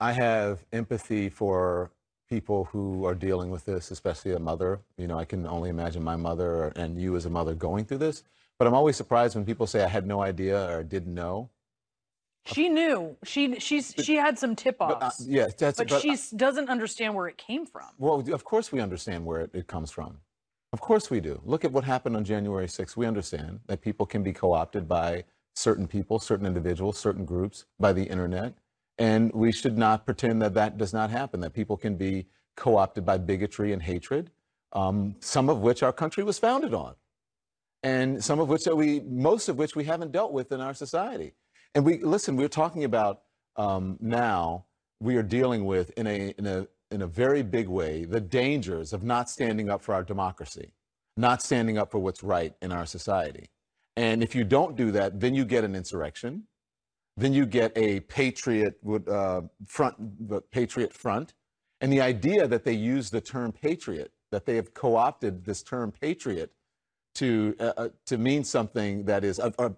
I 0.00 0.12
have 0.12 0.64
empathy 0.72 1.28
for 1.28 1.90
people 2.28 2.64
who 2.64 3.04
are 3.06 3.14
dealing 3.14 3.50
with 3.50 3.64
this, 3.64 3.90
especially 3.90 4.32
a 4.32 4.38
mother. 4.38 4.80
You 4.96 5.06
know, 5.06 5.18
I 5.18 5.24
can 5.24 5.46
only 5.46 5.70
imagine 5.70 6.02
my 6.02 6.16
mother 6.16 6.72
and 6.76 7.00
you 7.00 7.16
as 7.16 7.26
a 7.26 7.30
mother 7.30 7.54
going 7.54 7.84
through 7.84 7.98
this. 7.98 8.24
But 8.58 8.68
I'm 8.68 8.74
always 8.74 8.96
surprised 8.96 9.34
when 9.34 9.44
people 9.44 9.66
say 9.66 9.82
I 9.82 9.88
had 9.88 10.06
no 10.06 10.22
idea 10.22 10.70
or 10.70 10.82
didn't 10.82 11.14
know. 11.14 11.50
She 12.46 12.68
knew. 12.68 13.16
She 13.24 13.58
she's 13.58 13.94
she 14.02 14.16
had 14.16 14.38
some. 14.38 14.54
But, 14.54 15.02
uh, 15.02 15.10
yeah, 15.20 15.48
that's 15.56 15.78
but, 15.78 15.88
but, 15.88 16.02
she 16.02 16.16
doesn't 16.36 16.68
understand 16.68 17.14
where 17.14 17.26
it 17.26 17.38
came 17.38 17.64
from. 17.64 17.86
Well, 17.98 18.22
of 18.32 18.44
course 18.44 18.70
we 18.70 18.80
understand 18.80 19.24
where 19.24 19.40
it, 19.40 19.50
it 19.54 19.66
comes 19.66 19.90
from. 19.90 20.18
Of 20.74 20.80
course 20.80 21.08
we 21.08 21.20
do. 21.20 21.40
Look 21.44 21.64
at 21.64 21.72
what 21.72 21.84
happened 21.84 22.16
on 22.16 22.24
January 22.24 22.66
6th. 22.66 22.96
We 22.96 23.06
understand 23.06 23.60
that 23.66 23.80
people 23.80 24.04
can 24.04 24.22
be 24.22 24.32
co-opted 24.32 24.86
by 24.86 25.24
certain 25.54 25.86
people, 25.86 26.18
certain 26.18 26.46
individuals, 26.46 26.98
certain 26.98 27.24
groups, 27.24 27.64
by 27.78 27.92
the 27.92 28.02
internet. 28.02 28.54
And 28.98 29.32
we 29.32 29.50
should 29.52 29.76
not 29.76 30.06
pretend 30.06 30.40
that 30.42 30.54
that 30.54 30.78
does 30.78 30.92
not 30.92 31.10
happen, 31.10 31.40
that 31.40 31.52
people 31.52 31.76
can 31.76 31.96
be 31.96 32.26
co-opted 32.56 33.04
by 33.04 33.18
bigotry 33.18 33.72
and 33.72 33.82
hatred, 33.82 34.30
um, 34.72 35.16
some 35.20 35.48
of 35.48 35.60
which 35.60 35.82
our 35.82 35.92
country 35.92 36.22
was 36.22 36.38
founded 36.38 36.72
on. 36.74 36.94
And 37.82 38.22
some 38.22 38.40
of 38.40 38.48
which 38.48 38.64
that 38.64 38.76
we, 38.76 39.00
most 39.00 39.48
of 39.48 39.58
which 39.58 39.76
we 39.76 39.84
haven't 39.84 40.12
dealt 40.12 40.32
with 40.32 40.52
in 40.52 40.60
our 40.60 40.74
society. 40.74 41.34
And 41.74 41.84
we, 41.84 41.98
listen, 41.98 42.36
we're 42.36 42.48
talking 42.48 42.84
about 42.84 43.22
um, 43.56 43.98
now, 44.00 44.64
we 45.00 45.16
are 45.16 45.22
dealing 45.22 45.64
with 45.64 45.90
in 45.98 46.06
a, 46.06 46.34
in 46.38 46.46
a, 46.46 46.66
in 46.90 47.02
a 47.02 47.06
very 47.06 47.42
big 47.42 47.68
way 47.68 48.04
the 48.04 48.20
dangers 48.20 48.92
of 48.92 49.02
not 49.02 49.28
standing 49.28 49.68
up 49.68 49.82
for 49.82 49.94
our 49.94 50.04
democracy, 50.04 50.70
not 51.16 51.42
standing 51.42 51.76
up 51.76 51.90
for 51.90 51.98
what's 51.98 52.22
right 52.22 52.54
in 52.62 52.72
our 52.72 52.86
society. 52.86 53.50
And 53.96 54.22
if 54.22 54.34
you 54.34 54.44
don't 54.44 54.76
do 54.76 54.92
that, 54.92 55.20
then 55.20 55.34
you 55.34 55.44
get 55.44 55.64
an 55.64 55.74
insurrection, 55.74 56.44
then 57.16 57.32
you 57.32 57.46
get 57.46 57.76
a 57.76 58.00
patriot 58.00 58.78
uh, 59.08 59.42
front, 59.66 60.28
the 60.28 60.40
patriot 60.40 60.92
front, 60.92 61.34
and 61.80 61.92
the 61.92 62.00
idea 62.00 62.46
that 62.48 62.64
they 62.64 62.72
use 62.72 63.10
the 63.10 63.20
term 63.20 63.52
patriot, 63.52 64.12
that 64.30 64.46
they 64.46 64.56
have 64.56 64.74
co-opted 64.74 65.44
this 65.44 65.62
term 65.62 65.92
patriot 65.92 66.52
to 67.14 67.54
uh, 67.60 67.72
uh, 67.76 67.88
to 68.06 68.18
mean 68.18 68.42
something 68.42 69.04
that 69.04 69.22
is 69.24 69.38
uh, 69.38 69.50
uh, 69.58 69.70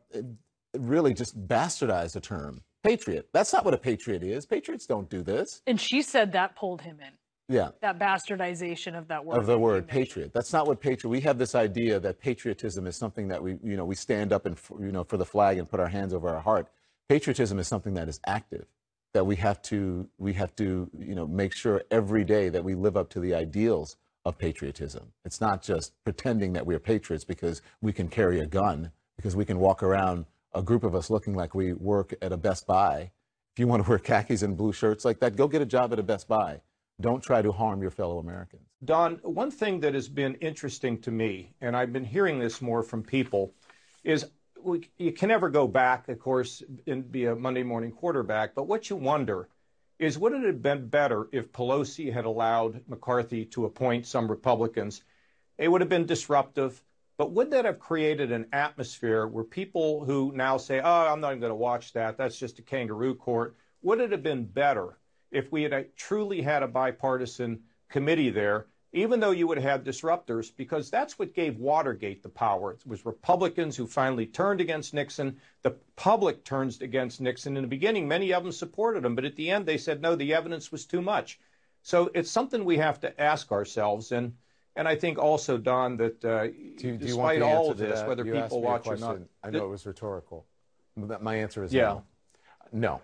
really 0.78 1.12
just 1.12 1.46
bastardized 1.46 2.16
a 2.16 2.20
term, 2.20 2.62
patriot. 2.82 3.28
That's 3.32 3.52
not 3.52 3.64
what 3.64 3.74
a 3.74 3.78
patriot 3.78 4.22
is. 4.22 4.46
Patriots 4.46 4.86
don't 4.86 5.10
do 5.10 5.22
this. 5.22 5.62
And 5.66 5.80
she 5.80 6.00
said 6.02 6.32
that 6.32 6.56
pulled 6.56 6.80
him 6.80 6.98
in. 7.00 7.12
Yeah. 7.48 7.68
That 7.80 7.98
bastardization 7.98 8.98
of 8.98 9.06
that 9.08 9.24
word. 9.24 9.38
Of 9.38 9.46
the 9.46 9.58
word 9.58 9.86
patriot. 9.86 10.32
That's 10.32 10.52
not 10.52 10.66
what 10.66 10.80
patriot. 10.80 11.10
We 11.10 11.20
have 11.20 11.38
this 11.38 11.54
idea 11.54 12.00
that 12.00 12.18
patriotism 12.18 12.86
is 12.86 12.96
something 12.96 13.28
that 13.28 13.42
we, 13.42 13.56
you 13.62 13.76
know, 13.76 13.84
we 13.84 13.94
stand 13.94 14.32
up 14.32 14.46
and, 14.46 14.58
you 14.80 14.90
know, 14.90 15.04
for 15.04 15.16
the 15.16 15.24
flag 15.24 15.58
and 15.58 15.68
put 15.68 15.78
our 15.78 15.86
hands 15.86 16.12
over 16.12 16.28
our 16.28 16.40
heart. 16.40 16.68
Patriotism 17.08 17.58
is 17.58 17.68
something 17.68 17.94
that 17.94 18.08
is 18.08 18.20
active, 18.26 18.66
that 19.14 19.24
we 19.24 19.36
have 19.36 19.62
to, 19.62 20.08
we 20.18 20.32
have 20.32 20.56
to, 20.56 20.90
you 20.98 21.14
know, 21.14 21.26
make 21.26 21.52
sure 21.52 21.82
every 21.90 22.24
day 22.24 22.48
that 22.48 22.64
we 22.64 22.74
live 22.74 22.96
up 22.96 23.08
to 23.10 23.20
the 23.20 23.32
ideals 23.32 23.96
of 24.24 24.36
patriotism. 24.36 25.12
It's 25.24 25.40
not 25.40 25.62
just 25.62 25.92
pretending 26.02 26.52
that 26.54 26.66
we're 26.66 26.80
patriots 26.80 27.22
because 27.22 27.62
we 27.80 27.92
can 27.92 28.08
carry 28.08 28.40
a 28.40 28.46
gun, 28.46 28.90
because 29.16 29.36
we 29.36 29.44
can 29.44 29.60
walk 29.60 29.84
around 29.84 30.26
a 30.52 30.62
group 30.62 30.82
of 30.82 30.96
us 30.96 31.08
looking 31.08 31.34
like 31.34 31.54
we 31.54 31.74
work 31.74 32.12
at 32.20 32.32
a 32.32 32.36
Best 32.36 32.66
Buy. 32.66 33.12
If 33.54 33.60
you 33.60 33.68
want 33.68 33.84
to 33.84 33.88
wear 33.88 34.00
khakis 34.00 34.42
and 34.42 34.56
blue 34.56 34.72
shirts 34.72 35.04
like 35.04 35.20
that, 35.20 35.36
go 35.36 35.46
get 35.46 35.62
a 35.62 35.66
job 35.66 35.92
at 35.92 36.00
a 36.00 36.02
Best 36.02 36.26
Buy. 36.26 36.60
Don't 37.00 37.22
try 37.22 37.40
to 37.40 37.52
harm 37.52 37.82
your 37.82 37.90
fellow 37.90 38.18
Americans. 38.18 38.62
Don, 38.84 39.16
one 39.22 39.50
thing 39.50 39.78
that 39.80 39.94
has 39.94 40.08
been 40.08 40.34
interesting 40.36 40.98
to 41.02 41.12
me, 41.12 41.52
and 41.60 41.76
I've 41.76 41.92
been 41.92 42.04
hearing 42.04 42.40
this 42.40 42.60
more 42.60 42.82
from 42.82 43.02
people, 43.02 43.52
is 44.02 44.26
you 44.98 45.12
can 45.12 45.28
never 45.28 45.48
go 45.48 45.66
back, 45.66 46.08
of 46.08 46.18
course, 46.18 46.62
and 46.86 47.10
be 47.10 47.26
a 47.26 47.36
Monday 47.36 47.62
morning 47.62 47.92
quarterback, 47.92 48.54
but 48.54 48.66
what 48.66 48.90
you 48.90 48.96
wonder 48.96 49.48
is 49.98 50.18
would 50.18 50.32
it 50.32 50.44
have 50.44 50.62
been 50.62 50.88
better 50.88 51.28
if 51.32 51.52
Pelosi 51.52 52.12
had 52.12 52.24
allowed 52.24 52.82
McCarthy 52.88 53.44
to 53.46 53.64
appoint 53.64 54.06
some 54.06 54.30
Republicans? 54.30 55.02
It 55.58 55.68
would 55.68 55.80
have 55.80 55.88
been 55.88 56.06
disruptive, 56.06 56.82
but 57.16 57.32
would 57.32 57.50
that 57.50 57.64
have 57.64 57.78
created 57.78 58.30
an 58.30 58.46
atmosphere 58.52 59.26
where 59.26 59.44
people 59.44 60.04
who 60.04 60.32
now 60.34 60.58
say, 60.58 60.80
oh, 60.80 61.06
I'm 61.06 61.20
not 61.20 61.30
even 61.30 61.40
going 61.40 61.50
to 61.50 61.54
watch 61.56 61.92
that, 61.94 62.18
that's 62.18 62.38
just 62.38 62.58
a 62.58 62.62
kangaroo 62.62 63.14
court, 63.14 63.56
would 63.82 64.00
it 64.00 64.12
have 64.12 64.22
been 64.22 64.44
better 64.44 64.98
if 65.30 65.50
we 65.50 65.62
had 65.62 65.72
uh, 65.72 65.82
truly 65.96 66.42
had 66.42 66.62
a 66.62 66.68
bipartisan 66.68 67.60
committee 67.88 68.30
there 68.30 68.66
even 68.96 69.20
though 69.20 69.30
you 69.30 69.46
would 69.46 69.58
have 69.58 69.84
disruptors, 69.84 70.50
because 70.56 70.90
that's 70.90 71.18
what 71.18 71.34
gave 71.34 71.58
Watergate 71.58 72.22
the 72.22 72.30
power. 72.30 72.72
It 72.72 72.86
was 72.86 73.04
Republicans 73.04 73.76
who 73.76 73.86
finally 73.86 74.24
turned 74.24 74.60
against 74.62 74.94
Nixon. 74.94 75.36
The 75.62 75.72
public 75.96 76.44
turns 76.44 76.80
against 76.80 77.20
Nixon. 77.20 77.58
In 77.58 77.62
the 77.62 77.68
beginning, 77.68 78.08
many 78.08 78.32
of 78.32 78.42
them 78.42 78.52
supported 78.52 79.04
him, 79.04 79.14
but 79.14 79.26
at 79.26 79.36
the 79.36 79.50
end, 79.50 79.66
they 79.66 79.76
said, 79.76 80.00
no, 80.00 80.16
the 80.16 80.32
evidence 80.32 80.72
was 80.72 80.86
too 80.86 81.02
much. 81.02 81.38
So 81.82 82.10
it's 82.14 82.30
something 82.30 82.64
we 82.64 82.78
have 82.78 82.98
to 83.00 83.20
ask 83.20 83.52
ourselves. 83.52 84.12
And 84.12 84.34
and 84.74 84.88
I 84.88 84.96
think 84.96 85.18
also, 85.18 85.56
Don, 85.58 85.98
that 85.98 86.24
uh, 86.24 86.46
do, 86.46 86.74
do 86.76 86.96
despite 86.96 87.42
all 87.42 87.70
of 87.70 87.78
this, 87.78 88.02
whether 88.06 88.24
you 88.24 88.32
people 88.32 88.62
watch 88.62 88.86
or 88.86 88.96
not, 88.96 89.18
I 89.44 89.50
know 89.50 89.66
it 89.66 89.70
was 89.70 89.86
rhetorical. 89.86 90.46
My 90.96 91.36
answer 91.36 91.62
is 91.64 91.72
yeah. 91.72 91.82
no. 91.82 92.04
No. 92.72 93.00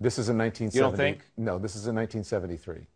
This 0.00 0.18
is 0.18 0.28
in 0.28 0.36
1970. 0.36 0.76
You 0.76 0.82
don't 0.82 0.96
think? 0.96 1.30
No, 1.36 1.58
this 1.58 1.76
is 1.76 1.86
in 1.86 1.94
1973 1.94 2.86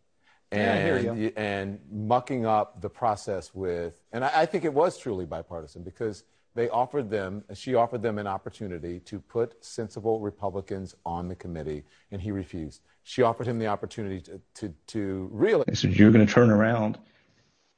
and 0.50 1.20
yeah, 1.20 1.30
and 1.36 1.78
mucking 1.90 2.46
up 2.46 2.80
the 2.80 2.88
process 2.88 3.54
with, 3.54 3.98
and 4.12 4.24
I, 4.24 4.30
I, 4.34 4.46
think 4.46 4.64
it 4.64 4.72
was 4.72 4.96
truly 4.96 5.26
bipartisan 5.26 5.82
because 5.82 6.24
they 6.54 6.68
offered 6.70 7.10
them, 7.10 7.44
she 7.54 7.74
offered 7.74 8.02
them 8.02 8.18
an 8.18 8.26
opportunity 8.26 9.00
to 9.00 9.20
put 9.20 9.62
sensible 9.64 10.20
Republicans 10.20 10.94
on 11.04 11.28
the 11.28 11.36
committee, 11.36 11.84
and 12.10 12.20
he 12.20 12.30
refused. 12.30 12.80
She 13.02 13.22
offered 13.22 13.46
him 13.46 13.58
the 13.58 13.66
opportunity 13.66 14.20
to, 14.22 14.40
to, 14.54 14.74
to 14.88 15.28
really. 15.32 15.64
They 15.66 15.74
said, 15.74 15.96
You're 15.96 16.10
going 16.10 16.26
to 16.26 16.32
turn 16.32 16.50
around 16.50 16.98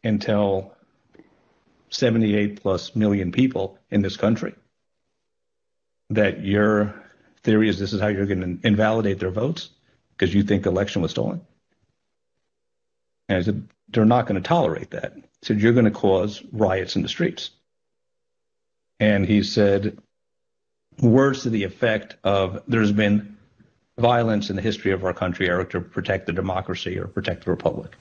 and 0.02 0.22
tell 0.22 0.76
78 1.90 2.62
plus 2.62 2.94
million 2.94 3.32
people 3.32 3.78
in 3.90 4.02
this 4.02 4.16
country 4.16 4.54
that 6.10 6.44
your 6.44 6.94
theory 7.42 7.68
is 7.68 7.78
this 7.78 7.92
is 7.92 8.00
how 8.00 8.08
you're 8.08 8.26
going 8.26 8.58
to 8.60 8.66
invalidate 8.66 9.18
their 9.18 9.30
votes 9.30 9.70
because 10.16 10.34
you 10.34 10.42
think 10.42 10.64
the 10.64 10.70
election 10.70 11.02
was 11.02 11.10
stolen. 11.10 11.40
And 13.30 13.38
I 13.38 13.42
said, 13.42 13.68
they're 13.90 14.04
not 14.04 14.26
going 14.26 14.42
to 14.42 14.46
tolerate 14.46 14.90
that. 14.90 15.14
He 15.14 15.22
said, 15.42 15.60
you're 15.60 15.72
going 15.72 15.84
to 15.84 15.92
cause 15.92 16.42
riots 16.50 16.96
in 16.96 17.02
the 17.02 17.08
streets. 17.08 17.50
And 18.98 19.24
he 19.24 19.44
said, 19.44 19.98
words 21.00 21.44
to 21.44 21.50
the 21.50 21.62
effect 21.62 22.16
of 22.24 22.60
there's 22.66 22.90
been 22.90 23.36
violence 23.98 24.50
in 24.50 24.56
the 24.56 24.62
history 24.62 24.90
of 24.90 25.04
our 25.04 25.14
country, 25.14 25.48
Eric, 25.48 25.70
to 25.70 25.80
protect 25.80 26.26
the 26.26 26.32
democracy 26.32 26.98
or 26.98 27.06
protect 27.06 27.44
the 27.44 27.52
republic. 27.52 27.96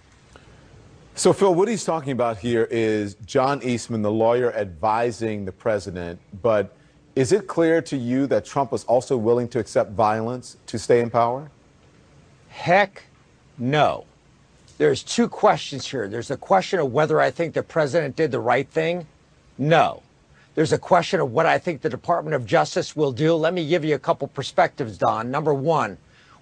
So, 1.13 1.31
Phil, 1.31 1.53
what 1.53 1.67
he's 1.67 1.83
talking 1.83 2.11
about 2.11 2.39
here 2.39 2.67
is 2.71 3.13
John 3.23 3.61
Eastman, 3.61 4.01
the 4.01 4.11
lawyer 4.11 4.51
advising 4.55 5.45
the 5.45 5.51
president. 5.51 6.19
But 6.41 6.75
is 7.15 7.31
it 7.31 7.45
clear 7.45 7.83
to 7.83 7.97
you 7.97 8.25
that 8.27 8.45
Trump 8.45 8.71
was 8.71 8.83
also 8.85 9.15
willing 9.15 9.47
to 9.49 9.59
accept 9.59 9.91
violence 9.91 10.57
to 10.65 10.79
stay 10.79 11.01
in 11.01 11.11
power? 11.11 11.51
Heck 12.47 13.03
no. 13.59 14.05
There's 14.79 15.03
two 15.03 15.27
questions 15.27 15.85
here. 15.85 16.07
There's 16.07 16.31
a 16.31 16.37
question 16.37 16.79
of 16.79 16.93
whether 16.93 17.19
I 17.19 17.31
think 17.31 17.53
the 17.53 17.61
president 17.61 18.15
did 18.15 18.31
the 18.31 18.39
right 18.39 18.67
thing. 18.67 19.07
No. 19.57 20.03
There's 20.55 20.71
a 20.71 20.77
question 20.77 21.19
of 21.19 21.33
what 21.33 21.45
I 21.45 21.57
think 21.57 21.81
the 21.81 21.89
Department 21.89 22.33
of 22.33 22.45
Justice 22.45 22.95
will 22.95 23.11
do. 23.11 23.33
Let 23.33 23.53
me 23.53 23.67
give 23.67 23.83
you 23.83 23.95
a 23.95 23.99
couple 23.99 24.29
perspectives, 24.29 24.97
Don. 24.97 25.29
Number 25.29 25.53
one, 25.53 25.97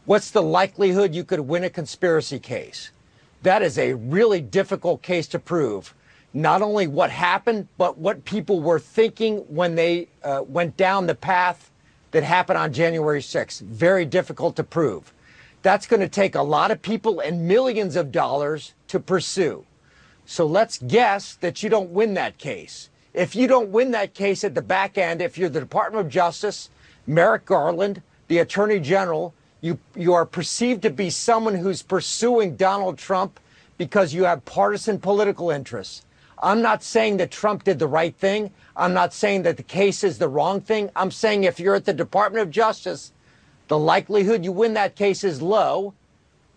what's 0.05 0.29
the 0.29 0.43
likelihood 0.43 1.15
you 1.15 1.23
could 1.23 1.39
win 1.39 1.63
a 1.63 1.69
conspiracy 1.71 2.37
case? 2.37 2.91
That 3.41 3.63
is 3.63 3.79
a 3.79 3.95
really 3.95 4.39
difficult 4.39 5.01
case 5.01 5.27
to 5.29 5.39
prove. 5.39 5.95
Not 6.31 6.61
only 6.61 6.85
what 6.85 7.09
happened, 7.09 7.67
but 7.79 7.97
what 7.97 8.23
people 8.23 8.61
were 8.61 8.79
thinking 8.79 9.37
when 9.47 9.73
they 9.73 10.09
uh, 10.23 10.43
went 10.47 10.77
down 10.77 11.07
the 11.07 11.15
path 11.15 11.71
that 12.11 12.21
happened 12.21 12.59
on 12.59 12.71
January 12.71 13.21
6th. 13.21 13.61
Very 13.61 14.05
difficult 14.05 14.55
to 14.57 14.63
prove. 14.63 15.11
That's 15.67 15.85
going 15.85 15.99
to 15.99 16.07
take 16.07 16.35
a 16.35 16.41
lot 16.41 16.71
of 16.71 16.81
people 16.81 17.19
and 17.19 17.45
millions 17.45 17.97
of 17.97 18.09
dollars 18.09 18.73
to 18.87 19.01
pursue. 19.01 19.65
So 20.25 20.45
let's 20.45 20.77
guess 20.77 21.35
that 21.41 21.61
you 21.61 21.67
don't 21.67 21.89
win 21.89 22.13
that 22.13 22.37
case. 22.37 22.89
If 23.13 23.35
you 23.35 23.49
don't 23.49 23.67
win 23.71 23.91
that 23.91 24.13
case 24.13 24.45
at 24.45 24.55
the 24.55 24.61
back 24.61 24.97
end, 24.97 25.21
if 25.21 25.37
you're 25.37 25.49
the 25.49 25.59
Department 25.59 26.05
of 26.05 26.09
Justice, 26.09 26.69
Merrick 27.05 27.43
Garland, 27.43 28.01
the 28.29 28.37
Attorney 28.37 28.79
General, 28.79 29.33
you, 29.59 29.77
you 29.93 30.13
are 30.13 30.25
perceived 30.25 30.83
to 30.83 30.89
be 30.89 31.09
someone 31.09 31.55
who's 31.55 31.81
pursuing 31.81 32.55
Donald 32.55 32.97
Trump 32.97 33.37
because 33.77 34.13
you 34.13 34.23
have 34.23 34.45
partisan 34.45 34.97
political 34.97 35.51
interests. 35.51 36.05
I'm 36.41 36.61
not 36.61 36.81
saying 36.81 37.17
that 37.17 37.29
Trump 37.29 37.65
did 37.65 37.77
the 37.77 37.87
right 37.87 38.15
thing. 38.15 38.51
I'm 38.77 38.93
not 38.93 39.13
saying 39.13 39.43
that 39.43 39.57
the 39.57 39.63
case 39.63 40.05
is 40.05 40.17
the 40.17 40.29
wrong 40.29 40.61
thing. 40.61 40.91
I'm 40.95 41.11
saying 41.11 41.43
if 41.43 41.59
you're 41.59 41.75
at 41.75 41.83
the 41.83 41.91
Department 41.91 42.43
of 42.43 42.51
Justice, 42.51 43.11
the 43.67 43.77
likelihood 43.77 44.43
you 44.43 44.51
win 44.51 44.73
that 44.73 44.95
case 44.95 45.23
is 45.23 45.41
low. 45.41 45.93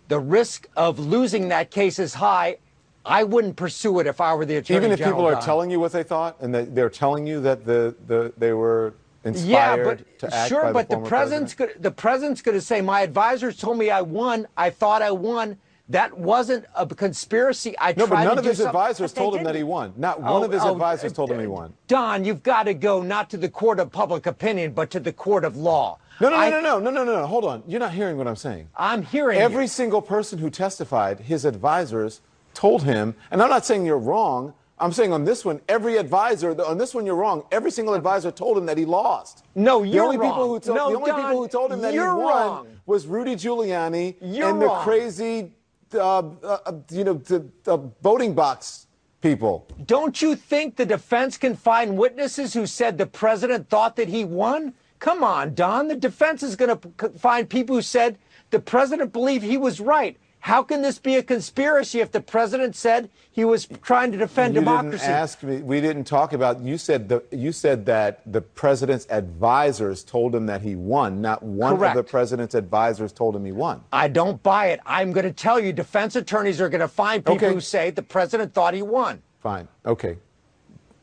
The 0.08 0.18
risk 0.18 0.68
of 0.76 0.98
losing 0.98 1.48
that 1.48 1.70
case 1.70 1.98
is 1.98 2.14
high. 2.14 2.58
I 3.04 3.24
wouldn't 3.24 3.56
pursue 3.56 4.00
it 4.00 4.06
if 4.06 4.20
I 4.20 4.34
were 4.34 4.44
the 4.44 4.56
attorney 4.56 4.80
general. 4.80 4.84
Even 4.84 4.92
if 4.92 4.98
general. 4.98 5.16
people 5.16 5.26
are 5.28 5.34
Don. 5.34 5.42
telling 5.42 5.70
you 5.70 5.80
what 5.80 5.92
they 5.92 6.02
thought 6.02 6.36
and 6.40 6.54
that 6.54 6.74
they're 6.74 6.90
telling 6.90 7.26
you 7.26 7.40
that 7.40 7.64
the, 7.64 7.94
the 8.06 8.32
they 8.36 8.52
were 8.52 8.94
inspired 9.24 9.48
yeah, 9.48 9.84
but 9.84 10.18
to 10.18 10.34
act 10.34 10.48
sure, 10.48 10.72
but 10.72 10.88
the, 10.88 10.96
the, 10.96 11.02
president's 11.02 11.54
president? 11.54 11.82
going 11.82 11.82
the 11.82 11.90
president's 11.90 12.42
going 12.42 12.58
to 12.58 12.60
say 12.60 12.80
my 12.80 13.00
advisors 13.02 13.56
told 13.56 13.78
me 13.78 13.90
I 13.90 14.02
won. 14.02 14.46
I 14.56 14.70
thought 14.70 15.02
I 15.02 15.10
won. 15.10 15.58
That 15.90 16.16
wasn't 16.16 16.64
a 16.76 16.86
conspiracy. 16.86 17.74
I 17.78 17.92
tried 17.92 17.94
to 17.94 17.98
do 17.98 18.06
that. 18.06 18.10
No, 18.10 18.16
but 18.16 18.24
none 18.24 18.38
of 18.38 18.44
his 18.44 18.58
something- 18.58 18.68
advisors 18.68 19.12
told 19.12 19.34
him 19.34 19.42
that 19.44 19.50
didn't. 19.52 19.56
he 19.58 19.64
won. 19.64 19.92
Not 19.96 20.20
one 20.22 20.30
Oh, 20.30 20.44
of 20.44 20.52
his 20.52 20.62
oh, 20.62 20.72
advisors 20.72 21.12
uh, 21.12 21.14
told 21.16 21.30
him 21.32 21.40
he 21.40 21.46
won. 21.48 21.74
Don, 21.88 22.24
you've 22.24 22.42
got 22.42 22.62
to 22.64 22.74
go 22.74 23.02
not 23.02 23.28
to 23.30 23.36
the 23.36 23.48
court 23.48 23.80
of 23.80 23.90
public 23.90 24.26
opinion, 24.26 24.72
but 24.72 24.90
to 24.90 25.00
the 25.00 25.12
court 25.12 25.44
of 25.44 25.56
law. 25.56 25.98
No, 26.20 26.28
no, 26.30 26.36
no, 26.36 26.42
I- 26.42 26.50
no, 26.50 26.60
no, 26.60 26.78
no, 26.78 26.90
no, 26.90 27.04
no, 27.04 27.16
no. 27.20 27.26
Hold 27.26 27.44
on. 27.44 27.62
You're 27.66 27.80
not 27.80 27.92
hearing 27.92 28.16
what 28.16 28.28
I'm 28.28 28.36
saying. 28.36 28.68
I'm 28.76 29.02
hearing 29.02 29.38
Every 29.40 29.64
you. 29.64 29.68
single 29.68 30.00
person 30.00 30.38
who 30.38 30.48
testified, 30.48 31.20
his 31.20 31.44
advisors 31.44 32.20
told 32.54 32.84
him, 32.84 33.14
and 33.30 33.42
I'm 33.42 33.50
not 33.50 33.66
saying 33.66 33.84
you're 33.84 33.98
wrong. 33.98 34.54
I'm 34.78 34.92
saying 34.92 35.12
on 35.12 35.24
this 35.24 35.44
one, 35.44 35.60
every 35.68 35.98
advisor, 35.98 36.58
on 36.64 36.78
this 36.78 36.94
one, 36.94 37.04
you're 37.04 37.14
wrong. 37.16 37.42
Every 37.52 37.70
single 37.70 37.92
advisor 37.94 38.30
told 38.30 38.56
him 38.56 38.64
that 38.66 38.78
he 38.78 38.86
lost. 38.86 39.44
No, 39.54 39.82
you're 39.82 40.04
only 40.04 40.16
people 40.16 40.30
wrong. 40.30 40.48
who 40.48 40.60
told, 40.60 40.76
No, 40.78 40.88
the 40.90 40.96
only 40.96 41.10
Don, 41.10 41.20
people 41.22 41.42
who 41.42 41.48
told 41.48 41.72
him 41.72 41.80
that 41.82 41.92
he 41.92 41.98
won 41.98 42.16
wrong. 42.18 42.66
was 42.86 43.06
Rudy 43.06 43.34
Giuliani 43.36 44.14
You're 44.22 44.48
and 44.48 44.62
the 44.62 44.66
wrong. 44.66 44.82
crazy, 44.82 45.52
uh, 45.94 46.18
uh, 46.18 46.72
you 46.90 47.04
know, 47.04 47.14
the 47.14 47.78
voting 48.02 48.34
box 48.34 48.86
people. 49.20 49.66
Don't 49.86 50.20
you 50.22 50.34
think 50.34 50.76
the 50.76 50.86
defense 50.86 51.36
can 51.36 51.56
find 51.56 51.96
witnesses 51.96 52.54
who 52.54 52.66
said 52.66 52.98
the 52.98 53.06
president 53.06 53.68
thought 53.68 53.96
that 53.96 54.08
he 54.08 54.24
won? 54.24 54.74
Come 54.98 55.24
on, 55.24 55.54
Don. 55.54 55.88
The 55.88 55.96
defense 55.96 56.42
is 56.42 56.56
going 56.56 56.78
to 56.78 57.08
find 57.18 57.48
people 57.48 57.76
who 57.76 57.82
said 57.82 58.18
the 58.50 58.60
president 58.60 59.12
believed 59.12 59.44
he 59.44 59.56
was 59.56 59.80
right. 59.80 60.16
How 60.42 60.62
can 60.62 60.80
this 60.80 60.98
be 60.98 61.16
a 61.16 61.22
conspiracy 61.22 62.00
if 62.00 62.12
the 62.12 62.20
president 62.20 62.74
said 62.74 63.10
he 63.30 63.44
was 63.44 63.66
trying 63.82 64.10
to 64.12 64.18
defend 64.18 64.54
you 64.54 64.60
democracy? 64.60 64.98
didn't 65.04 65.10
ask 65.16 65.42
me. 65.42 65.58
We 65.58 65.80
didn't 65.82 66.04
talk 66.04 66.32
about. 66.32 66.60
You 66.60 66.78
said 66.78 67.08
the. 67.10 67.22
You 67.30 67.52
said 67.52 67.84
that 67.86 68.20
the 68.30 68.40
president's 68.40 69.06
advisors 69.10 70.02
told 70.02 70.34
him 70.34 70.46
that 70.46 70.62
he 70.62 70.76
won. 70.76 71.20
Not 71.20 71.42
one 71.42 71.76
Correct. 71.76 71.96
of 71.96 72.04
the 72.06 72.10
president's 72.10 72.54
advisors 72.54 73.12
told 73.12 73.36
him 73.36 73.44
he 73.44 73.52
won. 73.52 73.84
I 73.92 74.08
don't 74.08 74.42
buy 74.42 74.68
it. 74.68 74.80
I'm 74.86 75.12
going 75.12 75.26
to 75.26 75.32
tell 75.32 75.60
you, 75.60 75.72
defense 75.74 76.16
attorneys 76.16 76.58
are 76.60 76.70
going 76.70 76.80
to 76.80 76.88
find 76.88 77.22
people 77.24 77.36
Okay. 77.36 77.52
who 77.54 77.60
say 77.60 77.90
the 77.90 78.02
president 78.02 78.54
thought 78.54 78.72
he 78.72 78.82
won. 78.82 79.22
Fine. 79.40 79.68
Okay. 79.84 80.16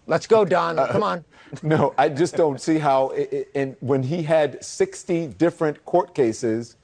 Let's 0.07 0.25
go, 0.25 0.45
Don. 0.45 0.79
Uh, 0.79 0.87
Come 0.87 1.03
on. 1.03 1.23
No, 1.63 1.93
I 1.97 2.09
just 2.09 2.35
don't 2.35 2.59
see 2.59 2.77
how. 2.77 3.11
i- 3.13 3.27
i- 3.31 3.45
And 3.55 3.77
when 3.79 4.03
he 4.03 4.23
had 4.23 4.61
60 4.65 5.27
different 5.27 5.85
court 5.85 6.13
cases, 6.13 6.75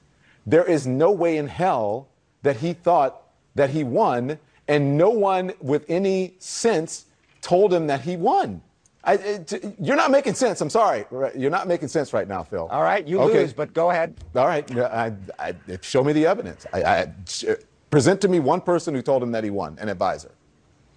there 0.46 0.64
is 0.64 0.86
no 0.86 1.10
way 1.10 1.36
in 1.36 1.48
hell 1.48 2.08
that 2.44 2.58
he 2.58 2.74
thought 2.74 3.22
that 3.56 3.70
he 3.70 3.82
won, 3.82 4.38
and 4.68 4.96
no 4.96 5.10
one 5.10 5.52
with 5.60 5.84
any 5.88 6.34
sense 6.38 7.06
told 7.40 7.72
him 7.72 7.88
that 7.88 8.02
he 8.02 8.16
won. 8.16 8.62
I, 9.02 9.14
it, 9.14 9.74
you're 9.78 9.96
not 9.96 10.10
making 10.10 10.34
sense. 10.34 10.60
I'm 10.60 10.70
sorry. 10.70 11.04
You're 11.36 11.50
not 11.50 11.68
making 11.68 11.88
sense 11.88 12.12
right 12.12 12.26
now, 12.26 12.42
Phil. 12.42 12.68
All 12.70 12.82
right, 12.82 13.06
you 13.06 13.20
Okay. 13.20 13.40
lose, 13.40 13.52
but 13.52 13.74
go 13.74 13.90
ahead. 13.90 14.14
All 14.34 14.46
right. 14.46 14.70
I, 14.78 15.12
I, 15.38 15.54
show 15.82 16.02
me 16.02 16.12
the 16.14 16.26
evidence. 16.26 16.64
I, 16.72 16.82
I, 16.82 17.00
uh, 17.02 17.54
present 17.90 18.20
to 18.22 18.28
me 18.28 18.40
one 18.40 18.60
person 18.60 18.94
who 18.94 19.02
told 19.02 19.22
him 19.22 19.32
that 19.32 19.44
he 19.44 19.50
won, 19.50 19.76
an 19.80 19.88
advisor. 19.88 20.30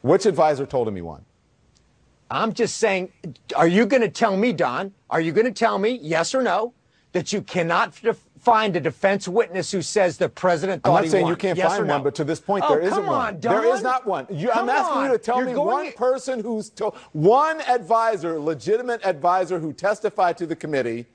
Which 0.01 0.25
advisor 0.25 0.65
told 0.65 0.87
him 0.87 0.95
he 0.95 1.01
won? 1.01 1.25
I'm 2.31 2.53
just 2.53 2.77
saying, 2.77 3.11
are 3.55 3.67
you 3.67 3.85
going 3.85 4.01
to 4.01 4.09
tell 4.09 4.35
me, 4.37 4.51
Don, 4.53 4.93
are 5.09 5.21
you 5.21 5.31
going 5.31 5.45
to 5.45 5.51
tell 5.51 5.77
me, 5.77 5.99
yes 6.01 6.33
or 6.35 6.41
no, 6.41 6.73
that 7.11 7.31
you 7.31 7.41
cannot 7.41 7.93
f- 8.03 8.19
find 8.47 8.75
a 8.77 8.79
defense 8.79 9.27
witness 9.27 9.71
who 9.71 9.81
says 9.81 10.17
the 10.17 10.29
president 10.29 10.81
I'm 10.85 10.93
not 10.93 11.07
saying 11.07 11.23
won? 11.23 11.31
you 11.33 11.35
can't 11.35 11.57
Yes 11.57 11.67
find 11.75 11.85
no? 11.87 11.95
one, 11.95 12.03
but 12.03 12.15
to 12.15 12.23
this 12.23 12.39
point, 12.39 12.63
Oh, 12.65 12.69
there 12.69 12.79
isn't 12.81 12.93
come 12.97 13.05
one. 13.07 13.35
on, 13.35 13.39
there 13.41 13.65
is 13.65 13.81
not 13.83 14.07
one. 14.07 14.25
You, 14.29 14.49
I'm 14.51 14.69
asking 14.69 15.01
you 15.03 15.11
to 15.11 15.17
tell 15.17 15.37
You're 15.37 15.47
me 15.47 15.55
one 15.55 15.91
person 15.93 16.39
who's 16.39 16.69
told, 16.69 16.95
one 17.11 17.59
advisor, 17.61 18.39
legitimate 18.39 19.05
advisor 19.05 19.59
who 19.59 19.73
testified 19.73 20.37
to 20.37 20.45
the 20.45 20.55
committee, 20.55 21.05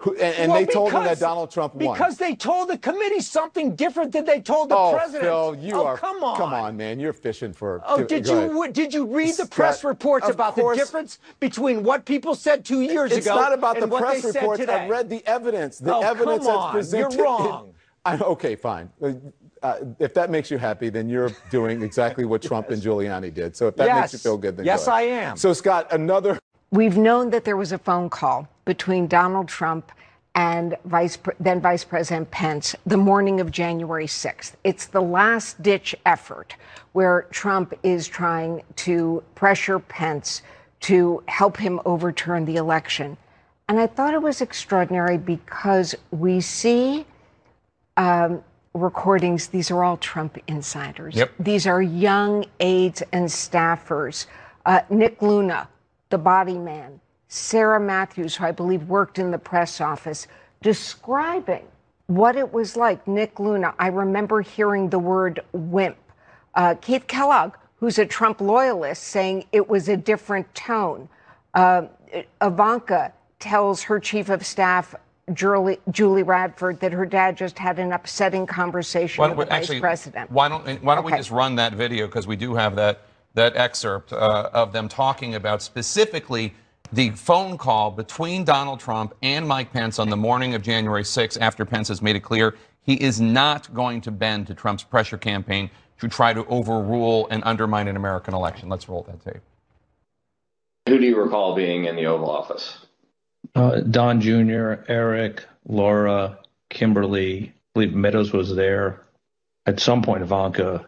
who, 0.00 0.12
and, 0.14 0.34
and 0.36 0.52
Well, 0.52 0.60
they 0.60 0.72
told 0.72 0.92
him 0.92 1.02
that 1.02 1.18
Donald 1.18 1.50
Trump 1.50 1.74
won. 1.74 1.92
Because 1.92 2.18
they 2.18 2.36
told 2.36 2.68
the 2.68 2.78
committee 2.78 3.20
something 3.20 3.74
different 3.74 4.12
than 4.12 4.24
they 4.24 4.40
told 4.40 4.68
the 4.68 4.76
oh, 4.76 4.92
president. 4.92 5.24
Phil, 5.24 5.56
you 5.56 5.74
oh, 5.74 5.86
are. 5.86 5.96
come 5.96 6.22
on. 6.22 6.36
Come 6.36 6.54
on, 6.54 6.76
man. 6.76 7.00
You're 7.00 7.12
fishing 7.12 7.52
for. 7.52 7.82
Oh, 7.84 7.98
go 7.98 8.04
did 8.04 8.28
ahead. 8.28 8.50
you 8.52 8.72
did 8.72 8.94
you 8.94 9.04
read 9.06 9.30
the 9.30 9.32
Scott, 9.46 9.50
press 9.50 9.82
reports 9.82 10.28
about 10.28 10.54
course- 10.54 10.76
the 10.76 10.84
difference 10.84 11.18
between 11.40 11.82
what 11.82 12.04
people 12.04 12.36
said 12.36 12.64
two 12.64 12.82
years 12.82 13.10
It's 13.10 13.26
ago 13.26 13.34
It's 13.34 13.42
not 13.42 13.52
about 13.52 13.76
and 13.82 13.90
the 13.90 13.98
press 13.98 14.22
reports. 14.24 14.60
today? 14.60 14.72
I've 14.72 14.88
read 14.90 15.10
the 15.10 15.26
evidence. 15.26 15.78
The 15.78 15.96
Oh, 15.96 16.00
evidence 16.00 16.44
come 16.44 16.46
that's 16.46 16.46
on. 16.46 16.72
presented. 16.72 17.16
You're 17.16 17.24
wrong. 17.24 17.74
I, 18.04 18.18
okay, 18.18 18.54
fine. 18.54 18.90
Uh, 19.02 19.14
uh, 19.64 19.78
if 19.98 20.14
that 20.14 20.30
makes 20.30 20.48
you 20.48 20.58
happy, 20.58 20.90
then 20.90 21.08
you're 21.08 21.32
doing 21.50 21.82
exactly 21.82 22.24
what 22.24 22.40
Trump 22.50 22.70
and 22.70 22.80
Giuliani 22.80 23.34
did. 23.34 23.56
So 23.56 23.66
if 23.66 23.74
that 23.74 23.92
makes 24.00 24.12
you 24.12 24.20
feel 24.20 24.38
good, 24.38 24.56
then 24.56 24.64
Yes, 24.64 24.86
go 24.86 24.92
ahead. 24.92 25.10
I 25.10 25.12
am. 25.30 25.36
So 25.36 25.52
Scott, 25.52 25.92
another. 25.92 26.38
We've 26.70 26.96
known 26.96 27.30
that 27.30 27.42
there 27.44 27.56
was 27.56 27.72
a 27.72 27.78
phone 27.78 28.08
call 28.10 28.48
between 28.68 29.06
Donald 29.06 29.48
Trump 29.48 29.90
and 30.34 30.76
Vice, 30.84 31.16
then 31.40 31.58
Vice 31.58 31.84
President 31.84 32.30
Pence 32.30 32.76
the 32.84 32.98
morning 32.98 33.40
of 33.40 33.50
January 33.50 34.04
6th. 34.04 34.52
It's 34.62 34.84
the 34.84 35.00
last 35.00 35.62
ditch 35.62 35.96
effort 36.04 36.54
where 36.92 37.22
Trump 37.30 37.72
is 37.82 38.06
trying 38.06 38.62
to 38.76 39.24
pressure 39.34 39.78
Pence 39.78 40.42
to 40.80 41.22
help 41.28 41.56
him 41.56 41.80
overturn 41.86 42.44
the 42.44 42.56
election. 42.56 43.16
And 43.68 43.80
I 43.80 43.86
thought 43.86 44.12
it 44.12 44.20
was 44.20 44.42
extraordinary 44.42 45.16
because 45.16 45.94
we 46.10 46.42
see 46.42 47.06
um, 47.96 48.44
recordings, 48.74 49.46
these 49.46 49.70
are 49.70 49.82
all 49.82 49.96
Trump 49.96 50.36
insiders. 50.46 51.14
Yep. 51.14 51.32
These 51.40 51.66
are 51.66 51.80
young 51.80 52.44
aides 52.60 53.02
and 53.12 53.28
staffers. 53.28 54.26
Uh, 54.66 54.82
Nick 54.90 55.22
Luna, 55.22 55.70
the 56.10 56.18
body 56.18 56.58
man, 56.58 57.00
Sarah 57.28 57.78
Matthews, 57.78 58.34
who 58.36 58.44
I 58.44 58.52
believe 58.52 58.84
worked 58.88 59.18
in 59.18 59.30
the 59.30 59.38
press 59.38 59.80
office, 59.80 60.26
describing 60.62 61.66
what 62.06 62.36
it 62.36 62.52
was 62.52 62.74
like. 62.74 63.06
Nick 63.06 63.38
Luna, 63.38 63.74
I 63.78 63.88
remember 63.88 64.40
hearing 64.40 64.88
the 64.88 64.98
word 64.98 65.40
wimp. 65.52 65.98
Uh, 66.54 66.74
Keith 66.80 67.06
Kellogg, 67.06 67.54
who's 67.76 67.98
a 67.98 68.06
Trump 68.06 68.40
loyalist, 68.40 69.04
saying 69.04 69.44
it 69.52 69.68
was 69.68 69.88
a 69.88 69.96
different 69.96 70.52
tone. 70.54 71.08
Uh, 71.54 71.82
Ivanka 72.42 73.12
tells 73.38 73.82
her 73.82 74.00
chief 74.00 74.30
of 74.30 74.44
staff, 74.44 74.94
Julie, 75.34 75.78
Julie 75.90 76.22
Radford, 76.22 76.80
that 76.80 76.92
her 76.92 77.04
dad 77.04 77.36
just 77.36 77.58
had 77.58 77.78
an 77.78 77.92
upsetting 77.92 78.46
conversation 78.46 79.36
with 79.36 79.48
the 79.48 79.52
actually, 79.54 79.76
vice 79.76 79.80
president. 79.80 80.30
Why 80.30 80.48
don't 80.48 80.64
Why 80.82 80.94
don't 80.94 81.04
Okay. 81.04 81.12
we 81.12 81.18
just 81.18 81.30
run 81.30 81.56
that 81.56 81.74
video 81.74 82.06
because 82.06 82.26
we 82.26 82.36
do 82.36 82.54
have 82.54 82.74
that 82.76 83.02
that 83.34 83.54
excerpt 83.54 84.12
uh, 84.12 84.48
of 84.54 84.72
them 84.72 84.88
talking 84.88 85.34
about 85.34 85.60
specifically 85.62 86.54
the 86.92 87.10
phone 87.10 87.58
call 87.58 87.90
between 87.90 88.44
Donald 88.44 88.80
Trump 88.80 89.14
and 89.22 89.46
Mike 89.46 89.72
Pence 89.72 89.98
on 89.98 90.08
the 90.08 90.16
morning 90.16 90.54
of 90.54 90.62
January 90.62 91.02
6th 91.02 91.38
after 91.40 91.64
Pence 91.64 91.88
has 91.88 92.00
made 92.00 92.16
it 92.16 92.20
clear 92.20 92.54
he 92.82 92.94
is 92.94 93.20
not 93.20 93.72
going 93.74 94.00
to 94.02 94.10
bend 94.10 94.46
to 94.46 94.54
Trump's 94.54 94.82
pressure 94.82 95.18
campaign 95.18 95.70
to 96.00 96.08
try 96.08 96.32
to 96.32 96.44
overrule 96.46 97.28
and 97.30 97.42
undermine 97.44 97.88
an 97.88 97.96
American 97.96 98.34
election. 98.34 98.68
Let's 98.68 98.88
roll 98.88 99.02
that 99.02 99.22
tape. 99.24 99.42
Who 100.88 100.98
do 100.98 101.04
you 101.04 101.20
recall 101.20 101.54
being 101.54 101.84
in 101.84 101.96
the 101.96 102.06
Oval 102.06 102.30
Office? 102.30 102.78
Uh, 103.54 103.80
Don 103.80 104.20
Jr., 104.20 104.84
Eric, 104.88 105.44
Lara, 105.66 106.38
Kimberly, 106.70 107.48
I 107.48 107.52
believe 107.74 107.94
Meadows 107.94 108.32
was 108.32 108.54
there. 108.54 109.02
At 109.66 109.80
some 109.80 110.00
point, 110.00 110.22
Ivanka 110.22 110.86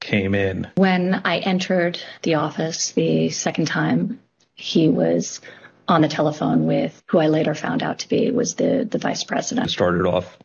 came 0.00 0.34
in. 0.34 0.70
When 0.76 1.14
I 1.24 1.38
entered 1.38 1.98
the 2.22 2.34
office 2.34 2.92
the 2.92 3.30
second 3.30 3.66
time, 3.66 4.20
he 4.54 4.88
was 4.88 5.40
on 5.86 6.00
the 6.02 6.08
telephone 6.08 6.66
with 6.66 7.02
who 7.06 7.18
I 7.18 7.26
later 7.26 7.54
found 7.54 7.82
out 7.82 8.00
to 8.00 8.08
be 8.08 8.30
was 8.30 8.54
the, 8.54 8.86
the 8.90 8.98
vice 8.98 9.22
It 9.22 9.28
president. 9.28 9.70
started 9.70 10.06
off 10.06 10.38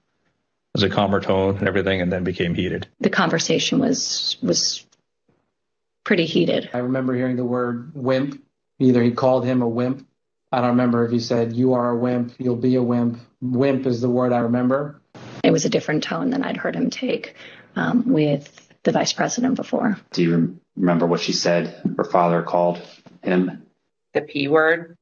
as 0.76 0.84
a 0.84 0.89
calmer 0.89 1.22
tone 1.22 1.57
and 1.57 1.68
everything, 1.68 2.01
and 2.01 2.12
then 2.12 2.24
became 2.24 2.53
heated. 2.53 2.88
The 2.99 3.10
conversation 3.10 3.80
was 3.80 4.38
was 4.41 4.86
pretty 6.03 6.26
heated. 6.26 6.70
I 6.74 6.80
remember 6.80 7.14
hearing 7.16 7.36
the 7.36 7.45
word 7.45 7.91
wimp. 7.93 8.43
Either 8.80 9.01
he 9.03 9.12
called 9.12 9.45
him 9.45 9.62
a 9.62 9.68
wimp. 9.68 10.05
I 10.51 10.62
don't 10.62 10.72
remember 10.72 11.05
if 11.05 11.12
he 11.12 11.20
said, 11.20 11.53
You 11.53 11.74
are 11.74 11.91
a 11.91 11.97
wimp, 11.97 12.34
you'll 12.39 12.55
be 12.55 12.76
a 12.76 12.84
wimp. 12.84 13.20
Wimp 13.41 13.86
is 13.86 14.01
the 14.01 14.10
word 14.10 14.34
I 14.34 14.39
remember. 14.39 15.01
It 15.43 15.51
was 15.51 15.66
a 15.66 15.70
different 15.70 16.03
tone 16.03 16.32
than 16.32 16.43
I'd 16.43 16.57
heard 16.57 16.76
him 16.76 16.89
take 16.89 17.36
um, 17.76 18.10
with 18.10 18.68
the 18.84 18.91
vice 18.91 19.14
president 19.14 19.55
before. 19.55 19.97
Do 20.12 20.24
you 20.24 20.60
remember 20.76 21.05
what 21.05 21.20
she 21.22 21.34
said 21.34 21.82
her 21.97 22.03
father 22.03 22.41
called 22.41 22.82
him? 23.22 23.64
The 24.14 24.22
P 24.22 24.47
word. 24.47 24.97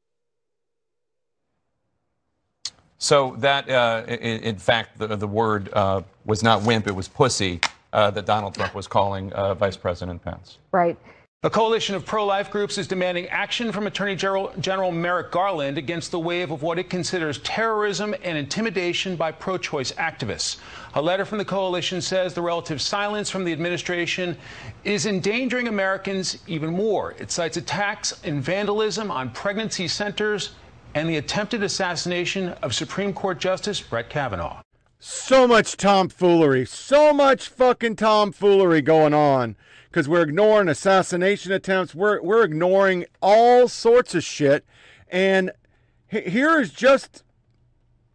So 2.99 3.35
that, 3.39 3.69
uh, 3.69 4.03
i- 4.07 4.11
in 4.11 4.57
fact, 4.57 4.97
the, 4.97 5.15
the 5.15 5.27
word 5.27 5.69
uh, 5.73 6.01
was 6.25 6.43
not 6.43 6.63
wimp; 6.63 6.87
it 6.87 6.95
was 6.95 7.07
pussy 7.07 7.61
uh, 7.93 8.11
that 8.11 8.25
Donald 8.25 8.55
Trump 8.55 8.73
was 8.75 8.87
calling 8.87 9.31
uh, 9.33 9.53
Vice 9.53 9.77
President 9.77 10.21
Pence. 10.23 10.57
Right. 10.71 10.97
A 11.43 11.51
coalition 11.51 11.93
of 11.93 12.03
pro 12.03 12.25
life 12.25 12.49
groups 12.49 12.79
is 12.79 12.87
demanding 12.87 13.27
action 13.27 13.71
from 13.71 13.85
Attorney 13.85 14.15
General, 14.15 14.51
General 14.59 14.91
Merrick 14.91 15.29
Garland 15.29 15.77
against 15.77 16.09
the 16.09 16.19
wave 16.19 16.49
of 16.49 16.63
what 16.63 16.79
it 16.79 16.89
considers 16.89 17.37
terrorism 17.41 18.15
and 18.23 18.35
intimidation 18.35 19.15
by 19.15 19.31
pro 19.31 19.59
choice 19.59 19.91
activists. 19.91 20.57
A 20.95 21.01
letter 21.01 21.25
from 21.25 21.37
the 21.37 21.45
coalition 21.45 22.01
says 22.01 22.33
the 22.33 22.41
relative 22.41 22.81
silence 22.81 23.29
from 23.29 23.43
the 23.43 23.53
administration 23.53 24.35
is 24.83 25.05
endangering 25.05 25.67
Americans 25.67 26.39
even 26.47 26.71
more. 26.71 27.13
It 27.19 27.29
cites 27.29 27.57
attacks 27.57 28.19
and 28.23 28.41
vandalism 28.41 29.11
on 29.11 29.29
pregnancy 29.29 29.87
centers 29.87 30.55
and 30.95 31.07
the 31.07 31.17
attempted 31.17 31.61
assassination 31.61 32.49
of 32.63 32.73
Supreme 32.73 33.13
Court 33.13 33.37
Justice 33.37 33.79
Brett 33.79 34.09
Kavanaugh. 34.09 34.63
So 34.99 35.47
much 35.47 35.77
tomfoolery, 35.77 36.65
so 36.65 37.13
much 37.13 37.47
fucking 37.47 37.97
tomfoolery 37.97 38.81
going 38.81 39.13
on 39.13 39.55
because 39.97 40.07
we're 40.07 40.21
ignoring 40.21 40.67
assassination 40.67 41.51
attempts. 41.51 41.95
We're 41.95 42.21
we're 42.21 42.43
ignoring 42.43 43.05
all 43.19 43.67
sorts 43.67 44.13
of 44.13 44.23
shit, 44.23 44.63
and 45.07 45.49
here 46.07 46.59
is 46.59 46.71
just 46.71 47.23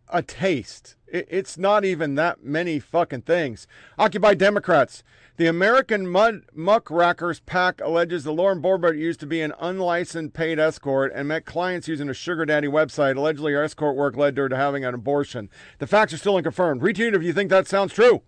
a 0.08 0.22
taste. 0.22 0.94
It, 1.08 1.26
it's 1.28 1.58
not 1.58 1.84
even 1.84 2.14
that 2.14 2.44
many 2.44 2.78
fucking 2.78 3.22
things. 3.22 3.66
Occupy 3.98 4.34
Democrats. 4.34 5.02
The 5.38 5.48
American 5.48 6.06
mud 6.06 6.42
muckrakers 6.54 7.40
PAC 7.40 7.80
alleges 7.80 8.22
that 8.22 8.30
Lauren 8.30 8.62
Boebert 8.62 8.96
used 8.96 9.18
to 9.18 9.26
be 9.26 9.40
an 9.40 9.52
unlicensed 9.58 10.34
paid 10.34 10.60
escort 10.60 11.10
and 11.12 11.26
met 11.26 11.46
clients 11.46 11.88
using 11.88 12.08
a 12.08 12.14
sugar 12.14 12.46
daddy 12.46 12.68
website. 12.68 13.16
Allegedly, 13.16 13.54
her 13.54 13.64
escort 13.64 13.96
work 13.96 14.16
led 14.16 14.38
her 14.38 14.48
to 14.48 14.56
having 14.56 14.84
an 14.84 14.94
abortion. 14.94 15.50
The 15.80 15.88
facts 15.88 16.12
are 16.12 16.18
still 16.18 16.36
unconfirmed. 16.36 16.80
Retweet 16.80 17.16
if 17.16 17.24
you 17.24 17.32
think 17.32 17.50
that 17.50 17.66
sounds 17.66 17.92
true. 17.92 18.22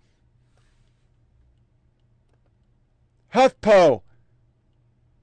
HuffPo 3.35 4.01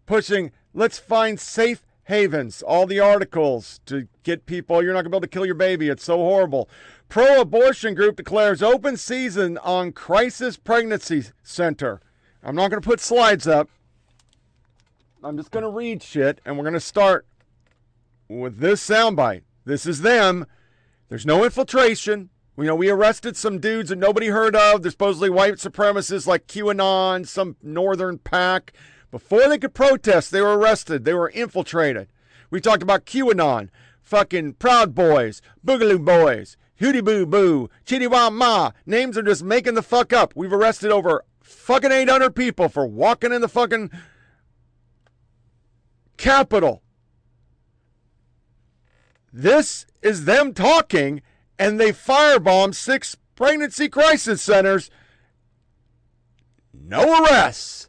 pushing 0.04 0.52
let's 0.74 0.98
find 0.98 1.40
safe 1.40 1.86
havens. 2.04 2.60
All 2.60 2.86
the 2.86 3.00
articles 3.00 3.80
to 3.86 4.06
get 4.22 4.44
people, 4.44 4.82
you're 4.82 4.92
not 4.92 5.00
going 5.00 5.04
to 5.04 5.10
be 5.10 5.16
able 5.16 5.22
to 5.22 5.28
kill 5.28 5.46
your 5.46 5.54
baby. 5.54 5.88
It's 5.88 6.04
so 6.04 6.18
horrible. 6.18 6.68
Pro 7.08 7.40
abortion 7.40 7.94
group 7.94 8.16
declares 8.16 8.62
open 8.62 8.98
season 8.98 9.56
on 9.58 9.92
Crisis 9.92 10.58
Pregnancy 10.58 11.24
Center. 11.42 12.02
I'm 12.42 12.54
not 12.54 12.70
going 12.70 12.82
to 12.82 12.86
put 12.86 13.00
slides 13.00 13.46
up. 13.46 13.70
I'm 15.24 15.38
just 15.38 15.50
going 15.50 15.64
to 15.64 15.70
read 15.70 16.02
shit, 16.02 16.40
and 16.44 16.58
we're 16.58 16.64
going 16.64 16.74
to 16.74 16.80
start 16.80 17.26
with 18.28 18.58
this 18.58 18.86
soundbite. 18.86 19.42
This 19.64 19.86
is 19.86 20.02
them. 20.02 20.44
There's 21.08 21.24
no 21.24 21.44
infiltration. 21.44 22.28
You 22.57 22.64
know, 22.64 22.74
we 22.74 22.90
arrested 22.90 23.36
some 23.36 23.59
dudes 23.59 23.88
that 23.88 23.96
nobody 23.96 24.28
heard 24.28 24.55
of. 24.55 24.82
They're 24.82 24.90
supposedly 24.90 25.30
white 25.30 25.55
supremacists 25.55 26.26
like 26.26 26.46
QAnon, 26.46 27.26
some 27.26 27.57
northern 27.62 28.18
pack. 28.18 28.72
Before 29.11 29.48
they 29.48 29.59
could 29.59 29.74
protest, 29.74 30.30
they 30.30 30.42
were 30.42 30.59
arrested. 30.59 31.05
They 31.05 31.14
were 31.14 31.30
infiltrated. 31.30 32.09
We 32.50 32.61
talked 32.61 32.82
about 32.82 33.07
QAnon, 33.07 33.70
fucking 34.03 34.55
Proud 34.55 34.94
Boys, 34.94 35.40
Boogaloo 35.66 36.05
Boys, 36.05 36.59
Hootie 36.80 37.03
Boo 37.03 37.24
Boo, 37.24 37.70
Chitty 37.86 38.07
Wah 38.07 38.28
Ma. 38.28 38.72
Names 38.84 39.16
are 39.16 39.22
just 39.22 39.42
making 39.42 39.74
the 39.74 39.82
fuck 39.82 40.12
up. 40.12 40.34
We've 40.36 40.53
arrested 40.53 40.90
over 40.90 41.24
fucking 41.40 41.92
800 41.92 42.34
people 42.36 42.68
for 42.68 42.86
walking 42.86 43.32
in 43.32 43.40
the 43.40 43.48
fucking 43.48 43.90
Capitol. 46.18 46.82
This 49.32 49.86
is 50.03 50.26
them 50.26 50.53
talking, 50.53 51.22
and 51.62 51.78
they 51.78 51.92
firebombed 51.92 52.74
six 52.74 53.16
pregnancy 53.36 53.88
crisis 53.88 54.42
centers. 54.42 54.90
No 56.74 57.22
arrests. 57.22 57.88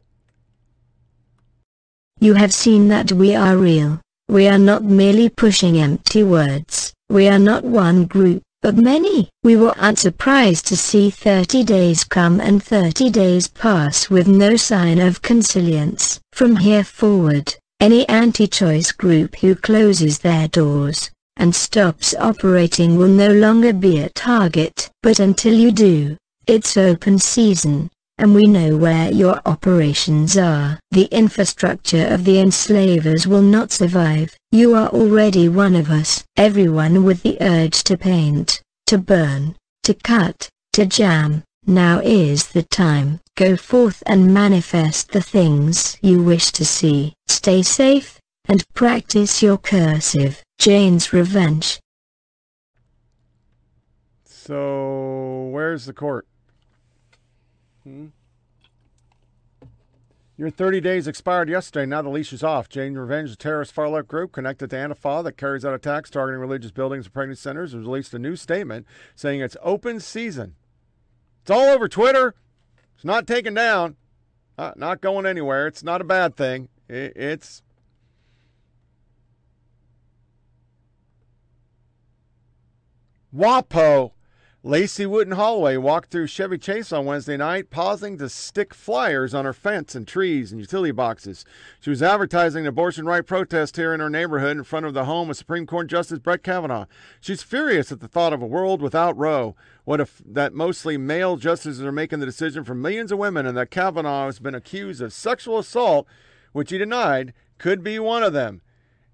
You 2.20 2.36
have 2.36 2.54
seen 2.54 2.90
that 2.90 3.12
we 3.12 3.34
are 3.34 3.58
real. 3.58 4.00
We 4.30 4.48
are 4.48 4.60
not 4.60 4.84
merely 4.84 5.28
pushing 5.28 5.80
empty 5.80 6.22
words. 6.22 6.94
We 7.10 7.28
are 7.28 7.40
not 7.40 7.64
one 7.64 8.06
group, 8.06 8.44
but 8.62 8.76
many. 8.76 9.30
We 9.42 9.56
were 9.56 9.74
unsurprised 9.78 10.68
to 10.68 10.78
see 10.78 11.10
30 11.10 11.64
days 11.64 12.04
come 12.04 12.40
and 12.40 12.62
30 12.62 13.10
days 13.10 13.48
pass 13.48 14.08
with 14.08 14.28
no 14.28 14.56
sign 14.56 15.00
of 15.00 15.24
consilience. 15.24 16.20
From 16.32 16.58
here 16.58 16.84
forward, 16.84 17.56
any 17.80 18.08
anti-choice 18.08 18.92
group 18.92 19.38
who 19.38 19.56
closes 19.56 20.20
their 20.20 20.48
doors 20.48 21.10
and 21.38 21.56
stops 21.56 22.14
operating 22.16 22.96
will 22.96 23.08
no 23.08 23.32
longer 23.32 23.74
be 23.74 24.00
a 24.00 24.10
target. 24.10 24.90
But 25.02 25.20
until 25.20 25.54
you 25.54 25.72
do, 25.72 26.18
it's 26.48 26.78
open 26.78 27.20
season 27.20 27.90
and 28.18 28.36
we 28.36 28.44
know 28.44 28.78
where 28.78 29.12
your 29.12 29.42
operations 29.46 30.38
are. 30.38 30.80
The 30.92 31.06
infrastructure 31.06 32.08
of 32.08 32.24
the 32.24 32.40
enslavers 32.40 33.26
will 33.28 33.42
not 33.42 33.72
survive. 33.72 34.36
You 34.52 34.76
are 34.76 34.90
already 34.90 35.50
one 35.50 35.76
of 35.76 35.90
us. 35.90 36.24
Everyone 36.38 37.04
with 37.04 37.24
the 37.24 37.38
urge 37.42 37.84
to 37.86 37.98
paint, 37.98 38.62
to 38.88 38.98
burn, 38.98 39.56
to 39.84 39.94
cut, 39.94 40.50
to 40.74 40.86
jam. 40.86 41.44
Now 41.66 42.00
is 42.00 42.48
the 42.48 42.64
time. 42.64 43.20
Go 43.36 43.56
forth 43.56 44.04
and 44.06 44.34
manifest 44.34 45.12
the 45.12 45.22
things 45.22 45.98
you 46.02 46.22
wish 46.22 46.52
to 46.52 46.66
see. 46.66 47.14
Stay 47.28 47.64
safe, 47.64 48.20
and 48.46 48.64
practice 48.74 49.42
your 49.42 49.58
cursive. 49.58 50.43
Jane's 50.58 51.12
Revenge. 51.12 51.80
So, 54.26 55.50
where's 55.52 55.86
the 55.86 55.94
court? 55.94 56.28
Hmm? 57.84 58.08
Your 60.36 60.50
30 60.50 60.82
days 60.82 61.08
expired 61.08 61.48
yesterday. 61.48 61.86
Now 61.86 62.02
the 62.02 62.10
leash 62.10 62.34
is 62.34 62.44
off. 62.44 62.68
Jane 62.68 62.96
Revenge, 62.96 63.32
a 63.32 63.36
terrorist 63.36 63.72
far 63.72 63.88
left 63.88 64.08
group 64.08 64.32
connected 64.32 64.72
to 64.72 64.76
Antifa 64.76 65.24
that 65.24 65.38
carries 65.38 65.64
out 65.64 65.76
attacks 65.76 66.10
targeting 66.10 66.42
religious 66.42 66.72
buildings 66.72 67.06
and 67.06 67.14
pregnancy 67.14 67.42
centers, 67.42 67.72
has 67.74 67.84
released 67.84 68.14
a 68.14 68.20
new 68.20 68.36
statement 68.36 68.88
saying 69.16 69.42
it's 69.42 69.56
open 69.62 70.00
season. 70.00 70.56
It's 71.44 71.52
all 71.52 71.70
over 71.70 71.88
Twitter. 71.88 72.34
It's 72.96 73.06
not 73.06 73.28
taken 73.28 73.54
down. 73.54 73.96
Uh, 74.58 74.72
not 74.76 75.02
going 75.02 75.26
anywhere. 75.26 75.68
It's 75.68 75.84
not 75.84 76.02
a 76.02 76.06
bad 76.06 76.36
thing. 76.36 76.68
I- 76.90 77.12
it's 77.16 77.62
WAPO. 83.36 84.12
Lacey 84.62 85.08
Wooten 85.08 85.34
Holloway 85.34 85.76
walked 85.76 86.12
through 86.12 86.28
Chevy 86.28 86.60
Chase 86.60 86.94
on 86.94 87.06
Wednesday 87.06 87.36
night, 87.36 87.72
pausing 87.72 88.16
to 88.20 88.30
stick 88.30 88.76
flyers 88.76 89.34
on 89.34 89.44
her 89.44 89.54
fence 89.54 89.96
and 89.96 90.08
trees 90.08 90.52
and 90.52 90.62
utility 90.62 90.92
boxes. 90.92 91.44
She 91.80 91.90
was 91.90 92.04
advertising 92.04 92.62
an 92.62 92.68
abortion 92.68 93.08
right 93.08 93.26
protest 93.26 93.76
here 93.76 93.92
in 93.92 94.00
her 94.02 94.10
neighborhood 94.10 94.56
in 94.56 94.64
front 94.64 94.86
of 94.86 94.94
the 94.94 95.06
home 95.06 95.32
of 95.32 95.36
Supreme 95.36 95.66
Court 95.66 95.88
Justice 95.88 96.20
Brett 96.20 96.44
Kavanaugh. 96.44 96.86
She's 97.20 97.42
furious 97.42 97.92
at 97.92 98.02
the 98.02 98.08
thought 98.08 98.34
of 98.34 98.42
a 98.44 98.48
world 98.48 98.84
without 98.84 99.18
Roe. 99.18 99.56
What 99.84 100.00
if 100.00 100.22
that 100.24 100.54
mostly 100.54 100.96
male 100.96 101.36
justices 101.36 101.84
are 101.84 101.92
making 101.92 102.20
the 102.20 102.28
decision 102.28 102.64
for 102.64 102.76
millions 102.76 103.12
of 103.12 103.18
women 103.18 103.48
and 103.48 103.58
that 103.58 103.72
Kavanaugh 103.72 104.28
has 104.28 104.38
been 104.38 104.54
accused 104.54 105.02
of 105.02 105.12
sexual 105.12 105.58
assault, 105.58 106.06
which 106.52 106.70
he 106.70 106.78
denied, 106.78 107.34
could 107.58 107.84
be 107.84 107.98
one 107.98 108.22
of 108.22 108.32
them. 108.32 108.62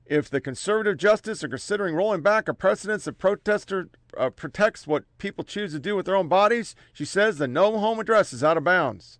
If 0.09 0.27
the 0.27 0.41
conservative 0.41 0.97
justice 0.97 1.43
are 1.43 1.47
considering 1.47 1.93
rolling 1.93 2.21
back 2.21 2.47
a 2.47 2.53
precedence 2.55 3.05
that 3.05 3.19
protester 3.19 3.89
uh, 4.17 4.31
protects 4.31 4.87
what 4.87 5.03
people 5.19 5.43
choose 5.43 5.71
to 5.73 5.79
do 5.79 5.95
with 5.95 6.07
their 6.07 6.15
own 6.15 6.27
bodies, 6.27 6.73
she 6.91 7.05
says 7.05 7.37
the 7.37 7.47
no 7.47 7.77
home 7.77 7.99
address 7.99 8.33
is 8.33 8.43
out 8.43 8.57
of 8.57 8.63
bounds. 8.63 9.19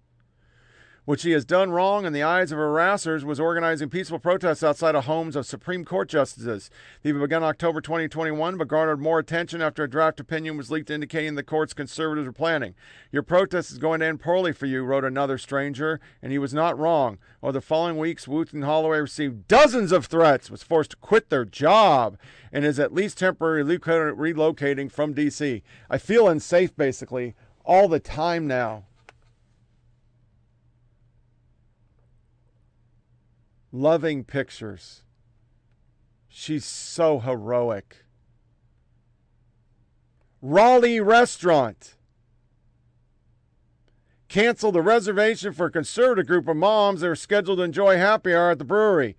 What 1.05 1.19
she 1.19 1.31
has 1.31 1.45
done 1.45 1.71
wrong 1.71 2.05
in 2.05 2.13
the 2.13 2.21
eyes 2.21 2.51
of 2.51 2.57
her 2.57 2.67
harassers 2.67 3.23
was 3.23 3.39
organizing 3.39 3.89
peaceful 3.89 4.19
protests 4.19 4.63
outside 4.63 4.95
of 4.95 5.05
homes 5.05 5.35
of 5.35 5.45
Supreme 5.45 5.85
Court 5.85 6.09
justices. 6.09 6.69
They 7.01 7.11
began 7.13 7.43
October 7.43 7.81
2021, 7.81 8.57
but 8.57 8.67
garnered 8.67 8.99
more 8.99 9.17
attention 9.17 9.61
after 9.61 9.83
a 9.83 9.89
draft 9.89 10.19
opinion 10.19 10.57
was 10.57 10.69
leaked 10.69 10.89
indicating 10.89 11.35
the 11.35 11.41
court's 11.41 11.73
conservatives 11.73 12.27
were 12.27 12.33
planning. 12.33 12.75
Your 13.11 13.23
protest 13.23 13.71
is 13.71 13.77
going 13.77 14.01
to 14.01 14.05
end 14.05 14.19
poorly 14.19 14.51
for 14.51 14.65
you, 14.65 14.83
wrote 14.83 15.05
another 15.05 15.37
stranger, 15.37 15.99
and 16.21 16.31
he 16.31 16.37
was 16.37 16.53
not 16.53 16.77
wrong. 16.77 17.17
Over 17.41 17.53
the 17.53 17.61
following 17.61 17.97
weeks, 17.97 18.27
Wooten 18.27 18.61
Holloway 18.61 18.99
received 18.99 19.47
dozens 19.47 19.91
of 19.91 20.05
threats, 20.05 20.51
was 20.51 20.63
forced 20.63 20.91
to 20.91 20.97
quit 20.97 21.29
their 21.29 21.45
job, 21.45 22.17
and 22.51 22.65
is 22.65 22.79
at 22.79 22.93
least 22.93 23.17
temporarily 23.17 23.79
relocating 23.79 24.91
from 24.91 25.13
D.C. 25.13 25.63
I 25.89 25.97
feel 25.97 26.27
unsafe, 26.27 26.75
basically, 26.75 27.35
all 27.63 27.87
the 27.87 27.99
time 27.99 28.45
now. 28.45 28.83
Loving 33.71 34.23
pictures. 34.23 35.03
She's 36.27 36.65
so 36.65 37.19
heroic. 37.19 37.97
Raleigh 40.41 41.01
Restaurant 41.01 41.95
canceled 44.29 44.75
the 44.75 44.81
reservation 44.81 45.53
for 45.53 45.65
a 45.65 45.71
conservative 45.71 46.27
group 46.27 46.47
of 46.47 46.55
moms 46.55 47.01
that 47.01 47.07
were 47.07 47.15
scheduled 47.15 47.57
to 47.57 47.63
enjoy 47.63 47.97
happy 47.97 48.33
hour 48.33 48.51
at 48.51 48.59
the 48.59 48.63
brewery. 48.63 49.17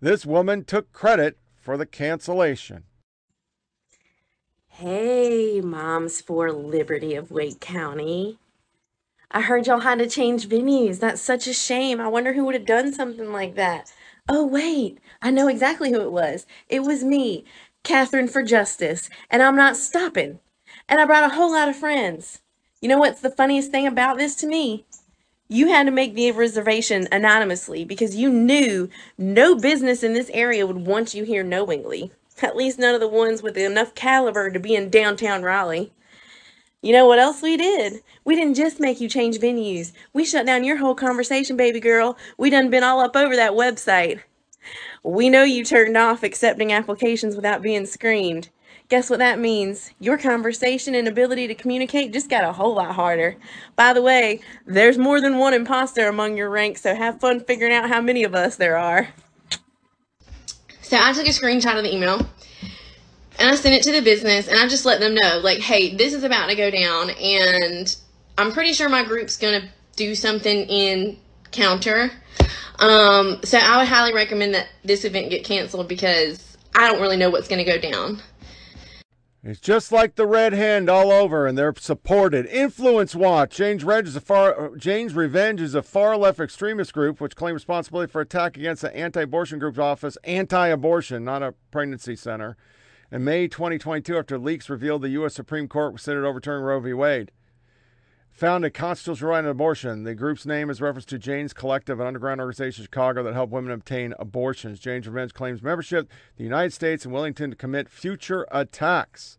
This 0.00 0.24
woman 0.24 0.64
took 0.64 0.92
credit 0.92 1.38
for 1.60 1.76
the 1.76 1.86
cancellation. 1.86 2.84
Hey, 4.68 5.60
Moms 5.60 6.20
for 6.20 6.50
Liberty 6.50 7.14
of 7.14 7.30
Wake 7.30 7.60
County. 7.60 8.38
I 9.34 9.40
heard 9.40 9.66
y'all 9.66 9.80
had 9.80 9.98
to 9.98 10.06
change 10.06 10.46
venues. 10.46 11.00
That's 11.00 11.22
such 11.22 11.46
a 11.46 11.54
shame. 11.54 12.00
I 12.00 12.08
wonder 12.08 12.34
who 12.34 12.44
would 12.44 12.54
have 12.54 12.66
done 12.66 12.92
something 12.92 13.32
like 13.32 13.54
that. 13.54 13.90
Oh, 14.28 14.46
wait, 14.46 14.98
I 15.22 15.30
know 15.30 15.48
exactly 15.48 15.90
who 15.90 16.02
it 16.02 16.12
was. 16.12 16.46
It 16.68 16.80
was 16.80 17.02
me, 17.02 17.44
Catherine 17.82 18.28
for 18.28 18.42
Justice, 18.42 19.08
and 19.30 19.42
I'm 19.42 19.56
not 19.56 19.76
stopping. 19.76 20.38
And 20.86 21.00
I 21.00 21.06
brought 21.06 21.24
a 21.24 21.34
whole 21.34 21.52
lot 21.52 21.70
of 21.70 21.76
friends. 21.76 22.42
You 22.82 22.88
know 22.90 22.98
what's 22.98 23.20
the 23.22 23.30
funniest 23.30 23.70
thing 23.70 23.86
about 23.86 24.18
this 24.18 24.34
to 24.36 24.46
me? 24.46 24.84
You 25.48 25.68
had 25.68 25.86
to 25.86 25.92
make 25.92 26.14
the 26.14 26.30
reservation 26.32 27.08
anonymously 27.10 27.84
because 27.84 28.14
you 28.14 28.30
knew 28.30 28.90
no 29.16 29.54
business 29.54 30.02
in 30.02 30.12
this 30.12 30.30
area 30.34 30.66
would 30.66 30.86
want 30.86 31.14
you 31.14 31.24
here 31.24 31.42
knowingly. 31.42 32.12
At 32.42 32.56
least 32.56 32.78
none 32.78 32.94
of 32.94 33.00
the 33.00 33.08
ones 33.08 33.42
with 33.42 33.56
enough 33.56 33.94
caliber 33.94 34.50
to 34.50 34.60
be 34.60 34.74
in 34.74 34.90
downtown 34.90 35.42
Raleigh. 35.42 35.92
You 36.84 36.92
know 36.92 37.06
what 37.06 37.20
else 37.20 37.42
we 37.42 37.56
did? 37.56 38.02
We 38.24 38.34
didn't 38.34 38.54
just 38.54 38.80
make 38.80 39.00
you 39.00 39.08
change 39.08 39.38
venues. 39.38 39.92
We 40.12 40.24
shut 40.24 40.44
down 40.44 40.64
your 40.64 40.78
whole 40.78 40.96
conversation, 40.96 41.56
baby 41.56 41.78
girl. 41.78 42.18
We 42.36 42.50
done 42.50 42.70
been 42.70 42.82
all 42.82 42.98
up 42.98 43.14
over 43.14 43.36
that 43.36 43.52
website. 43.52 44.20
We 45.04 45.30
know 45.30 45.44
you 45.44 45.64
turned 45.64 45.96
off 45.96 46.24
accepting 46.24 46.72
applications 46.72 47.36
without 47.36 47.62
being 47.62 47.86
screened. 47.86 48.48
Guess 48.88 49.10
what 49.10 49.20
that 49.20 49.38
means? 49.38 49.92
Your 50.00 50.18
conversation 50.18 50.96
and 50.96 51.06
ability 51.06 51.46
to 51.46 51.54
communicate 51.54 52.12
just 52.12 52.28
got 52.28 52.42
a 52.42 52.52
whole 52.52 52.74
lot 52.74 52.96
harder. 52.96 53.36
By 53.76 53.92
the 53.92 54.02
way, 54.02 54.40
there's 54.66 54.98
more 54.98 55.20
than 55.20 55.38
one 55.38 55.54
imposter 55.54 56.08
among 56.08 56.36
your 56.36 56.50
ranks, 56.50 56.82
so 56.82 56.96
have 56.96 57.20
fun 57.20 57.44
figuring 57.44 57.72
out 57.72 57.88
how 57.88 58.00
many 58.00 58.24
of 58.24 58.34
us 58.34 58.56
there 58.56 58.76
are. 58.76 59.08
So 60.82 60.98
I 61.00 61.12
took 61.12 61.26
a 61.26 61.30
screenshot 61.30 61.76
of 61.78 61.84
the 61.84 61.94
email 61.94 62.26
and 63.38 63.48
I 63.48 63.54
sent 63.54 63.74
it 63.74 63.82
to 63.84 63.92
the 63.92 64.02
business 64.02 64.48
and 64.48 64.58
I 64.58 64.68
just 64.68 64.84
let 64.84 65.00
them 65.00 65.14
know, 65.14 65.40
like, 65.42 65.60
hey, 65.60 65.94
this 65.96 66.14
is 66.14 66.24
about 66.24 66.48
to 66.48 66.54
go 66.54 66.70
down 66.70 67.10
and 67.10 67.94
I'm 68.38 68.52
pretty 68.52 68.72
sure 68.72 68.88
my 68.88 69.04
group's 69.04 69.36
gonna 69.36 69.68
do 69.96 70.14
something 70.14 70.66
in 70.68 71.18
counter. 71.50 72.10
Um, 72.78 73.40
so 73.44 73.58
I 73.58 73.78
would 73.78 73.88
highly 73.88 74.14
recommend 74.14 74.54
that 74.54 74.68
this 74.84 75.04
event 75.04 75.30
get 75.30 75.44
canceled 75.44 75.88
because 75.88 76.56
I 76.74 76.90
don't 76.90 77.00
really 77.00 77.16
know 77.16 77.30
what's 77.30 77.48
gonna 77.48 77.64
go 77.64 77.78
down. 77.78 78.20
It's 79.44 79.58
just 79.58 79.90
like 79.90 80.14
the 80.14 80.26
Red 80.26 80.52
Hand 80.52 80.88
all 80.88 81.10
over, 81.10 81.48
and 81.48 81.58
they're 81.58 81.74
supported. 81.76 82.46
Influence 82.46 83.16
Watch. 83.16 83.56
Jane's, 83.56 83.82
Reg 83.82 84.06
is 84.06 84.14
a 84.14 84.20
far, 84.20 84.76
Jane's 84.76 85.14
Revenge 85.14 85.60
is 85.60 85.74
a 85.74 85.82
far 85.82 86.16
left 86.16 86.38
extremist 86.38 86.92
group 86.92 87.20
which 87.20 87.34
claimed 87.34 87.54
responsibility 87.54 88.10
for 88.10 88.20
attack 88.20 88.56
against 88.56 88.82
the 88.82 88.96
anti 88.96 89.22
abortion 89.22 89.58
group's 89.58 89.80
office, 89.80 90.16
anti 90.22 90.68
abortion, 90.68 91.24
not 91.24 91.42
a 91.42 91.54
pregnancy 91.72 92.14
center. 92.14 92.56
In 93.12 93.24
May 93.24 93.46
2022, 93.46 94.16
after 94.16 94.38
leaks 94.38 94.70
revealed 94.70 95.02
the 95.02 95.10
U.S. 95.10 95.34
Supreme 95.34 95.68
Court 95.68 95.92
considered 95.92 96.26
overturning 96.26 96.64
Roe 96.64 96.80
v. 96.80 96.94
Wade, 96.94 97.30
found 98.30 98.64
a 98.64 98.70
constitutional 98.70 99.32
right 99.32 99.44
on 99.44 99.50
abortion. 99.50 100.04
The 100.04 100.14
group's 100.14 100.46
name 100.46 100.70
is 100.70 100.80
reference 100.80 101.04
to 101.06 101.18
Jane's 101.18 101.52
Collective, 101.52 102.00
an 102.00 102.06
underground 102.06 102.40
organization 102.40 102.80
in 102.80 102.84
Chicago 102.86 103.22
that 103.22 103.34
helped 103.34 103.52
women 103.52 103.70
obtain 103.70 104.14
abortions. 104.18 104.80
Jane's 104.80 105.06
Revenge 105.06 105.34
claims 105.34 105.62
membership 105.62 106.08
the 106.38 106.44
United 106.44 106.72
States 106.72 107.04
and 107.04 107.12
Wellington 107.12 107.50
to 107.50 107.56
commit 107.56 107.90
future 107.90 108.46
attacks. 108.50 109.36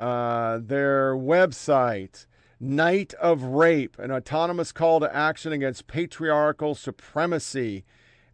Uh, 0.00 0.58
their 0.62 1.14
website, 1.14 2.24
Night 2.58 3.12
of 3.20 3.42
Rage, 3.42 3.90
an 3.98 4.10
autonomous 4.10 4.72
call 4.72 5.00
to 5.00 5.14
action 5.14 5.52
against 5.52 5.86
patriarchal 5.86 6.74
supremacy. 6.74 7.84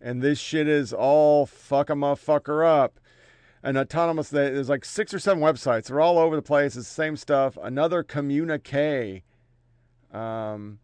And 0.00 0.22
this 0.22 0.38
shit 0.38 0.68
is 0.68 0.92
all 0.92 1.46
fuck 1.46 1.90
a 1.90 1.94
motherfucker 1.94 2.64
up 2.64 3.00
an 3.62 3.76
autonomous 3.76 4.30
there's 4.30 4.68
like 4.68 4.84
six 4.84 5.14
or 5.14 5.18
seven 5.18 5.42
websites. 5.42 5.86
They're 5.86 6.00
all 6.00 6.18
over 6.18 6.36
the 6.36 6.42
place. 6.42 6.76
It's 6.76 6.86
the 6.88 6.94
same 6.94 7.16
stuff. 7.16 7.58
Another 7.62 8.02
communique. 8.02 9.22
Um, 10.12 10.80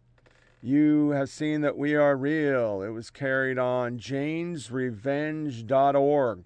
you 0.62 1.10
have 1.10 1.28
seen 1.28 1.60
that 1.62 1.76
we 1.76 1.94
are 1.94 2.16
real. 2.16 2.80
It 2.82 2.90
was 2.90 3.10
carried 3.10 3.58
on 3.58 3.98
janesrevenge.org 3.98 6.44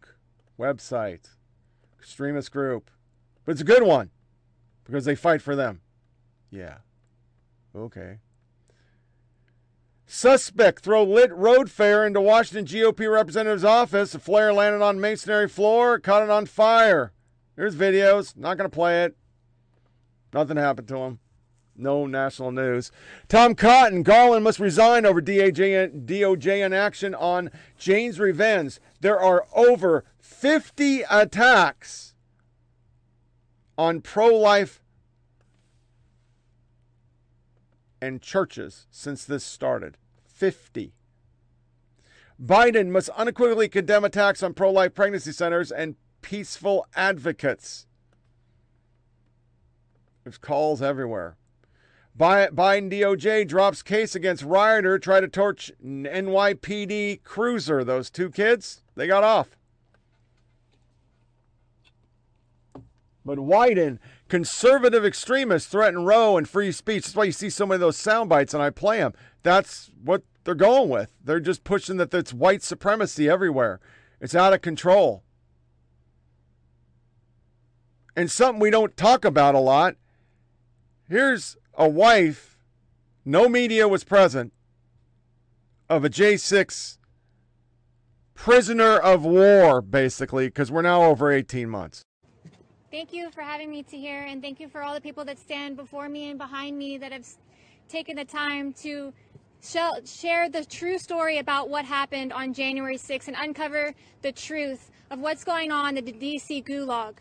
website. 0.59 1.29
Extremist 1.99 2.51
group. 2.51 2.91
But 3.45 3.53
it's 3.53 3.61
a 3.61 3.65
good 3.65 3.85
one 3.85 4.11
because 4.85 5.05
they 5.05 5.15
fight 5.15 5.43
for 5.43 5.55
them. 5.55 5.83
Yeah. 6.51 6.79
Okay 7.75 8.19
Suspect 10.15 10.81
throw 10.85 11.05
lit 11.05 11.33
road 11.33 11.71
fare 11.71 12.07
into 12.07 12.21
Washington 12.21 12.67
GOP 12.67 13.11
representative's 13.11 13.65
office. 13.65 14.13
The 14.13 14.19
flare 14.19 14.53
landed 14.53 14.83
on 14.83 15.01
masonry 15.01 15.49
floor, 15.49 15.99
caught 15.99 16.23
it 16.23 16.29
on 16.29 16.45
fire. 16.45 17.13
There's 17.57 17.75
videos. 17.75 18.37
Not 18.37 18.59
going 18.59 18.69
to 18.69 18.75
play 18.75 19.05
it. 19.05 19.17
Nothing 20.35 20.59
happened 20.59 20.89
to 20.89 20.99
him. 20.99 21.19
No 21.75 22.07
national 22.07 22.53
news. 22.53 22.93
Tom 23.27 23.55
Cotton, 23.55 24.03
Garland 24.03 24.45
must 24.45 24.61
resign 24.61 25.07
over 25.07 25.23
DOJ, 25.23 26.05
DOJ 26.05 26.67
inaction 26.67 27.15
on 27.15 27.51
Jane's 27.79 28.21
Revenge. 28.21 28.81
There 29.01 29.19
are 29.19 29.47
over 29.55 30.05
50 30.19 31.05
attacks 31.11 32.13
on 33.79 34.03
pro 34.03 34.27
life 34.27 34.83
and 38.03 38.21
churches 38.21 38.87
since 38.91 39.25
this 39.25 39.43
started. 39.43 39.97
50. 40.43 40.93
Biden 42.45 42.89
must 42.89 43.09
unequivocally 43.11 43.69
condemn 43.69 44.05
attacks 44.05 44.43
on 44.43 44.55
pro 44.55 44.73
life 44.73 44.93
pregnancy 44.93 45.31
centers 45.31 45.71
and 45.71 45.95
peaceful 46.21 46.85
advocates. 46.97 47.87
There's 50.25 50.39
calls 50.39 50.83
everywhere. 50.83 51.37
Biden 52.19 52.91
DOJ 52.91 53.47
drops 53.47 53.83
case 53.83 54.17
against 54.17 54.43
rioter 54.43 54.99
try 54.99 55.21
to 55.21 55.29
torch 55.29 55.71
NYPD 55.85 57.23
cruiser. 57.23 57.85
Those 57.85 58.11
two 58.11 58.29
kids, 58.29 58.83
they 58.97 59.07
got 59.07 59.23
off. 59.23 59.57
But 63.25 63.39
Wyden, 63.39 64.01
conservative 64.29 65.05
extremists 65.05 65.71
threaten 65.71 66.05
Roe 66.05 66.37
and 66.37 66.49
free 66.49 66.73
speech. 66.73 67.05
That's 67.05 67.15
why 67.15 67.25
you 67.25 67.33
see 67.33 67.51
so 67.51 67.65
many 67.65 67.77
of 67.77 67.81
those 67.81 67.97
sound 67.97 68.29
bites 68.29 68.53
and 68.53 68.61
I 68.61 68.71
play 68.71 68.99
them. 68.99 69.13
That's 69.45 69.93
what 70.03 70.23
they're 70.45 70.55
going 70.55 70.89
with. 70.89 71.13
They're 71.23 71.41
just 71.41 71.65
pushing 71.65 71.97
that 71.99 72.13
it's 72.15 72.33
white 72.33 72.63
supremacy 72.63 73.29
everywhere. 73.29 73.81
It's 74.21 74.35
out 74.35 74.53
of 74.53 74.63
control. 74.63 75.23
and 78.17 78.31
something 78.31 78.61
we 78.61 78.71
don't 78.71 78.97
talk 78.97 79.25
about 79.25 79.55
a 79.55 79.59
lot. 79.59 79.97
Here's 81.09 81.57
a 81.75 81.89
wife, 81.89 82.59
no 83.25 83.49
media 83.49 83.89
was 83.89 84.05
present, 84.05 84.53
of 85.89 86.05
a 86.05 86.11
J6 86.11 86.99
prisoner 88.35 88.97
of 88.97 89.25
war, 89.25 89.81
basically, 89.81 90.47
because 90.49 90.71
we're 90.71 90.83
now 90.83 91.05
over 91.05 91.31
18 91.31 91.69
months. 91.69 92.03
Thank 92.91 93.13
you 93.13 93.31
for 93.31 93.43
having 93.43 93.71
me 93.71 93.83
to 93.85 93.97
here, 93.97 94.25
and 94.25 94.43
thank 94.43 94.61
you 94.61 94.69
for 94.69 94.83
all 94.83 94.95
the 94.95 95.01
people 95.01 95.25
that 95.25 95.39
stand 95.39 95.77
before 95.77 96.09
me 96.09 96.29
and 96.29 96.39
behind 96.39 96.77
me 96.77 96.99
that 96.99 97.13
have 97.13 97.27
taken 97.89 98.17
the 98.17 98.25
time 98.25 98.73
to 98.75 99.13
share 99.63 100.49
the 100.49 100.65
true 100.69 100.99
story 100.99 101.39
about 101.39 101.69
what 101.69 101.85
happened 101.85 102.33
on 102.33 102.53
January 102.53 102.97
6th 102.97 103.29
and 103.29 103.37
uncover 103.39 103.95
the 104.23 104.33
truth 104.33 104.91
of 105.11 105.21
what's 105.21 105.45
going 105.45 105.71
on 105.71 105.97
in 105.97 106.05
the 106.05 106.13
DC 106.13 106.65
gulag. 106.65 107.15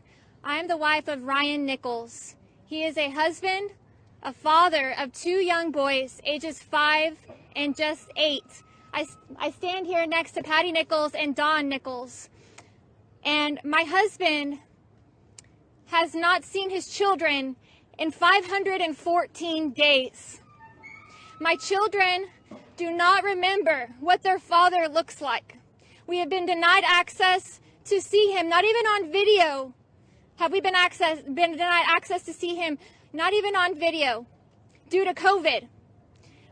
I 0.44 0.58
am 0.58 0.68
the 0.68 0.78
wife 0.78 1.08
of 1.08 1.24
Ryan 1.24 1.66
Nichols. 1.66 2.36
He 2.66 2.84
is 2.84 2.98
a 2.98 3.12
husband, 3.12 3.72
a 4.24 4.34
father 4.34 4.96
of 4.98 5.12
two 5.12 5.38
young 5.38 5.72
boys, 5.72 6.20
ages 6.26 6.60
five 6.60 7.18
and 7.56 7.76
just 7.76 8.10
eight. 8.16 8.64
I, 8.92 9.06
I 9.38 9.52
stand 9.52 9.86
here 9.86 10.08
next 10.08 10.32
to 10.32 10.42
Patty 10.42 10.72
Nichols 10.72 11.14
and 11.14 11.36
Don 11.36 11.70
Nichols. 11.70 12.30
And 13.24 13.60
my 13.64 13.84
husband 13.84 14.60
has 15.88 16.16
not 16.16 16.44
seen 16.44 16.72
his 16.72 16.88
children 16.88 17.56
in 18.00 18.10
514 18.10 19.72
days. 19.72 20.42
My 21.42 21.56
children 21.56 22.28
do 22.78 22.92
not 22.92 23.24
remember 23.24 23.90
what 24.00 24.22
their 24.22 24.38
father 24.38 24.88
looks 24.88 25.22
like. 25.22 25.58
We 26.06 26.20
have 26.20 26.30
been 26.30 26.46
denied 26.46 26.84
access 26.86 27.60
to 27.86 28.00
see 28.00 28.32
him, 28.32 28.48
not 28.48 28.64
even 28.64 28.86
on 28.86 29.12
video. 29.12 29.74
Have 30.36 30.52
we 30.52 30.62
been 30.62 30.76
access 30.76 31.24
been 31.24 31.54
denied 31.54 31.86
access 31.88 32.22
to 32.26 32.34
see 32.34 32.54
him, 32.54 32.78
not 33.12 33.34
even 33.34 33.56
on 33.56 33.74
video, 33.74 34.28
due 34.88 35.04
to 35.04 35.16
COVID. 35.16 35.68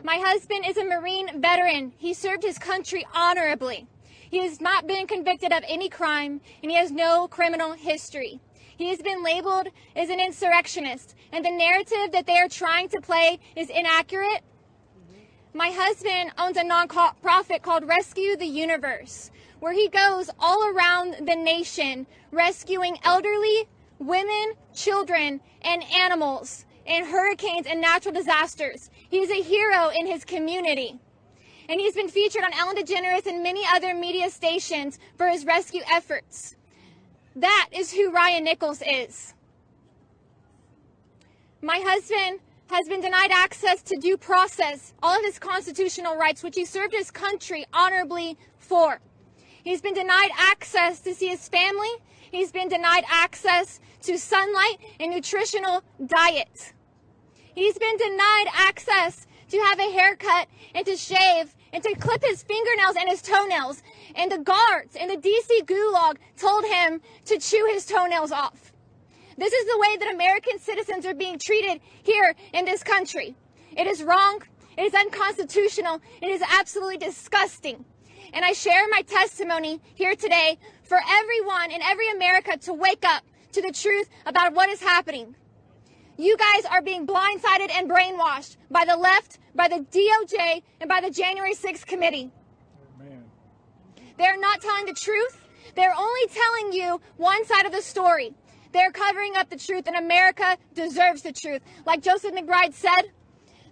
My 0.03 0.15
husband 0.15 0.65
is 0.67 0.77
a 0.77 0.83
Marine 0.83 1.39
veteran. 1.39 1.93
He 1.99 2.15
served 2.15 2.41
his 2.41 2.57
country 2.57 3.05
honorably. 3.13 3.85
He 4.07 4.39
has 4.39 4.59
not 4.59 4.87
been 4.87 5.05
convicted 5.05 5.53
of 5.53 5.63
any 5.67 5.89
crime 5.89 6.41
and 6.63 6.71
he 6.71 6.77
has 6.77 6.91
no 6.91 7.27
criminal 7.27 7.73
history. 7.73 8.39
He 8.75 8.89
has 8.89 9.03
been 9.03 9.23
labeled 9.23 9.67
as 9.95 10.09
an 10.09 10.19
insurrectionist, 10.19 11.13
and 11.31 11.45
the 11.45 11.51
narrative 11.51 12.11
that 12.11 12.25
they 12.25 12.39
are 12.39 12.49
trying 12.49 12.89
to 12.89 13.01
play 13.01 13.39
is 13.55 13.69
inaccurate. 13.69 14.41
My 15.54 15.72
husband 15.72 16.32
owns 16.38 16.58
a 16.58 16.64
nonprofit 16.64 17.64
called 17.64 17.88
Rescue 17.88 18.36
the 18.38 18.45
Universe, 18.45 19.32
where 19.60 19.74
he 19.74 19.88
goes 19.89 20.30
all 20.39 20.64
around 20.70 21.28
the 21.28 21.36
nation 21.36 22.06
rescuing 22.32 22.97
elderly, 23.04 23.68
women, 23.97 24.54
children, 24.76 25.41
and 25.64 25.84
animals 25.84 26.66
in 26.86 27.06
hurricanes 27.06 27.66
and 27.66 27.82
natural 27.82 28.14
disasters. 28.14 28.91
He's 28.93 29.32
a 29.32 29.41
hero 29.41 29.89
in 29.89 30.06
his 30.06 30.24
community. 30.24 31.00
And 31.68 31.80
he's 31.80 31.95
been 31.95 32.10
featured 32.10 32.43
on 32.43 32.54
Ellen 32.54 32.78
DeGeneres 32.78 33.26
and 33.26 33.41
many 33.41 33.64
other 33.74 33.93
media 33.95 34.30
stations 34.30 35.00
for 35.18 35.28
his 35.28 35.45
rescue 35.45 35.82
efforts. 35.91 36.56
That 37.36 37.70
is 37.72 37.91
who 37.93 38.12
Ryan 38.12 38.43
Nichols 38.43 38.84
is. 38.86 39.34
My 41.62 41.80
husband 41.80 42.39
has 42.70 42.88
been 42.88 43.01
denied 43.01 43.32
access 43.32 43.82
to 43.82 43.95
due 43.95 44.17
process, 44.17 44.93
all 45.01 45.17
of 45.17 45.26
his 45.26 45.39
constitutional 45.39 46.15
rights, 46.15 46.43
which 46.43 46.55
he 46.55 46.65
served 46.65 46.93
his 46.93 47.09
country 47.09 47.65
honorably 47.74 48.38
for. 48.57 48.99
He's 49.63 49.82
been 49.82 49.95
denied 49.95 50.30
access 50.38 50.99
to 51.01 51.13
see 51.13 51.28
his 51.28 51.47
family. 51.47 51.89
He's 52.32 52.51
been 52.51 52.70
denied 52.70 53.05
access 53.07 53.80
to 54.03 54.17
sunlight 54.17 54.78
and 54.99 55.11
nutritional 55.11 55.84
diet. 56.05 56.74
He's 57.55 57.78
been 57.78 57.97
denied 57.97 58.45
access 58.53 59.26
to 59.49 59.57
have 59.57 59.80
a 59.80 59.91
haircut 59.91 60.47
and 60.76 60.86
to 60.86 60.95
shave 60.95 61.55
and 61.74 61.84
to 61.84 61.95
clip 61.95 62.24
his 62.24 62.43
fingernails 62.43 62.95
and 62.97 63.09
his 63.09 63.22
toenails. 63.22 63.82
And 64.15 64.32
the 64.32 64.38
guards 64.38 64.95
in 64.95 65.07
the 65.07 65.17
DC 65.17 65.65
gulag 65.65 66.17
told 66.38 66.65
him 66.65 67.01
to 67.26 67.39
chew 67.39 67.67
his 67.74 67.86
toenails 67.86 68.32
off. 68.32 68.72
This 69.39 69.53
is 69.53 69.65
the 69.67 69.79
way 69.79 69.95
that 69.97 70.13
American 70.13 70.59
citizens 70.59 71.05
are 71.05 71.13
being 71.13 71.39
treated 71.39 71.79
here 72.03 72.35
in 72.53 72.65
this 72.65 72.83
country. 72.83 73.35
It 73.77 73.87
is 73.87 74.03
wrong. 74.03 74.41
It 74.77 74.83
is 74.83 74.93
unconstitutional. 74.93 76.01
It 76.21 76.27
is 76.27 76.41
absolutely 76.41 76.97
disgusting. 76.97 77.85
And 78.33 78.43
I 78.43 78.51
share 78.51 78.85
my 78.89 79.01
testimony 79.01 79.79
here 79.95 80.13
today 80.15 80.59
for 80.83 80.99
everyone 81.09 81.71
in 81.71 81.81
every 81.81 82.11
America 82.11 82.57
to 82.57 82.73
wake 82.73 83.05
up 83.05 83.23
to 83.53 83.61
the 83.61 83.71
truth 83.71 84.09
about 84.25 84.53
what 84.53 84.69
is 84.69 84.81
happening. 84.81 85.35
You 86.17 86.35
guys 86.35 86.65
are 86.65 86.81
being 86.81 87.07
blindsided 87.07 87.71
and 87.71 87.89
brainwashed 87.89 88.57
by 88.69 88.83
the 88.83 88.97
left, 88.97 89.39
by 89.55 89.69
the 89.69 89.85
DOJ, 89.89 90.63
and 90.81 90.89
by 90.89 90.99
the 90.99 91.09
January 91.09 91.55
6th 91.55 91.85
committee. 91.85 92.29
They're 94.17 94.37
not 94.37 94.59
telling 94.59 94.85
the 94.85 94.93
truth. 94.93 95.39
They're 95.75 95.95
only 95.97 96.27
telling 96.27 96.73
you 96.73 96.99
one 97.15 97.45
side 97.45 97.65
of 97.65 97.71
the 97.71 97.81
story. 97.81 98.33
They're 98.72 98.91
covering 98.91 99.36
up 99.36 99.49
the 99.49 99.57
truth, 99.57 99.88
and 99.88 99.95
America 99.95 100.57
deserves 100.76 101.24
the 101.24 101.32
truth. 101.32 101.61
Like 101.86 102.01
Joseph 102.01 102.34
McBride 102.34 102.74
said, 102.74 103.11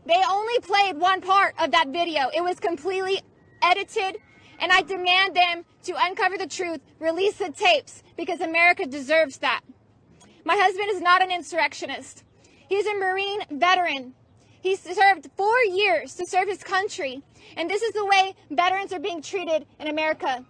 they 0.05 0.21
only 0.29 0.59
played 0.59 0.97
one 0.97 1.21
part 1.21 1.53
of 1.59 1.71
that 1.71 1.89
video. 1.89 2.29
It 2.33 2.41
was 2.41 2.59
completely 2.59 3.21
edited, 3.61 4.17
and 4.59 4.71
I 4.71 4.81
demand 4.81 5.35
them 5.35 5.65
to 5.83 5.95
uncover 5.97 6.37
the 6.37 6.47
truth, 6.47 6.81
release 6.99 7.37
the 7.37 7.51
tapes, 7.51 8.03
because 8.15 8.41
America 8.41 8.85
deserves 8.85 9.39
that. 9.39 9.61
My 10.45 10.55
husband 10.55 10.89
is 10.91 11.01
not 11.01 11.21
an 11.21 11.31
insurrectionist. 11.31 12.23
He's 12.69 12.85
a 12.85 12.95
Marine 12.95 13.41
veteran. 13.51 14.13
He 14.61 14.75
served 14.75 15.29
four 15.35 15.59
years 15.61 16.15
to 16.15 16.25
serve 16.25 16.47
his 16.47 16.63
country, 16.63 17.21
and 17.55 17.69
this 17.69 17.81
is 17.81 17.93
the 17.93 18.05
way 18.05 18.33
veterans 18.49 18.93
are 18.93 18.99
being 18.99 19.21
treated 19.21 19.65
in 19.79 19.87
America. 19.87 20.43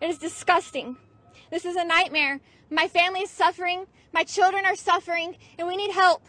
It 0.00 0.10
is 0.10 0.18
disgusting. 0.18 0.96
This 1.52 1.66
is 1.66 1.76
a 1.76 1.84
nightmare. 1.84 2.40
My 2.70 2.88
family 2.88 3.20
is 3.20 3.30
suffering, 3.30 3.84
my 4.14 4.24
children 4.24 4.64
are 4.64 4.74
suffering, 4.74 5.36
and 5.58 5.68
we 5.68 5.76
need 5.76 5.90
help. 5.90 6.22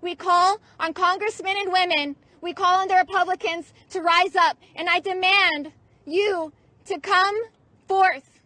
We 0.00 0.14
call 0.14 0.56
on 0.80 0.94
congressmen 0.94 1.54
and 1.58 1.70
women, 1.70 2.16
we 2.40 2.54
call 2.54 2.80
on 2.80 2.88
the 2.88 2.94
Republicans 2.94 3.74
to 3.90 4.00
rise 4.00 4.34
up, 4.34 4.56
and 4.74 4.88
I 4.88 5.00
demand 5.00 5.72
you 6.06 6.54
to 6.86 6.98
come 6.98 7.42
forth. 7.86 8.40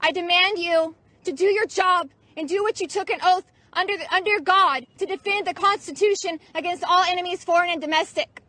I 0.00 0.12
demand 0.12 0.58
you 0.58 0.96
to 1.24 1.32
do 1.32 1.46
your 1.46 1.64
job 1.64 2.10
and 2.36 2.46
do 2.46 2.62
what 2.62 2.82
you 2.82 2.86
took 2.86 3.08
an 3.08 3.20
oath 3.24 3.50
under, 3.72 3.96
the, 3.96 4.14
under 4.14 4.40
God 4.40 4.86
to 4.98 5.06
defend 5.06 5.46
the 5.46 5.54
Constitution 5.54 6.40
against 6.54 6.84
all 6.84 7.04
enemies, 7.04 7.42
foreign 7.42 7.70
and 7.70 7.80
domestic. 7.80 8.42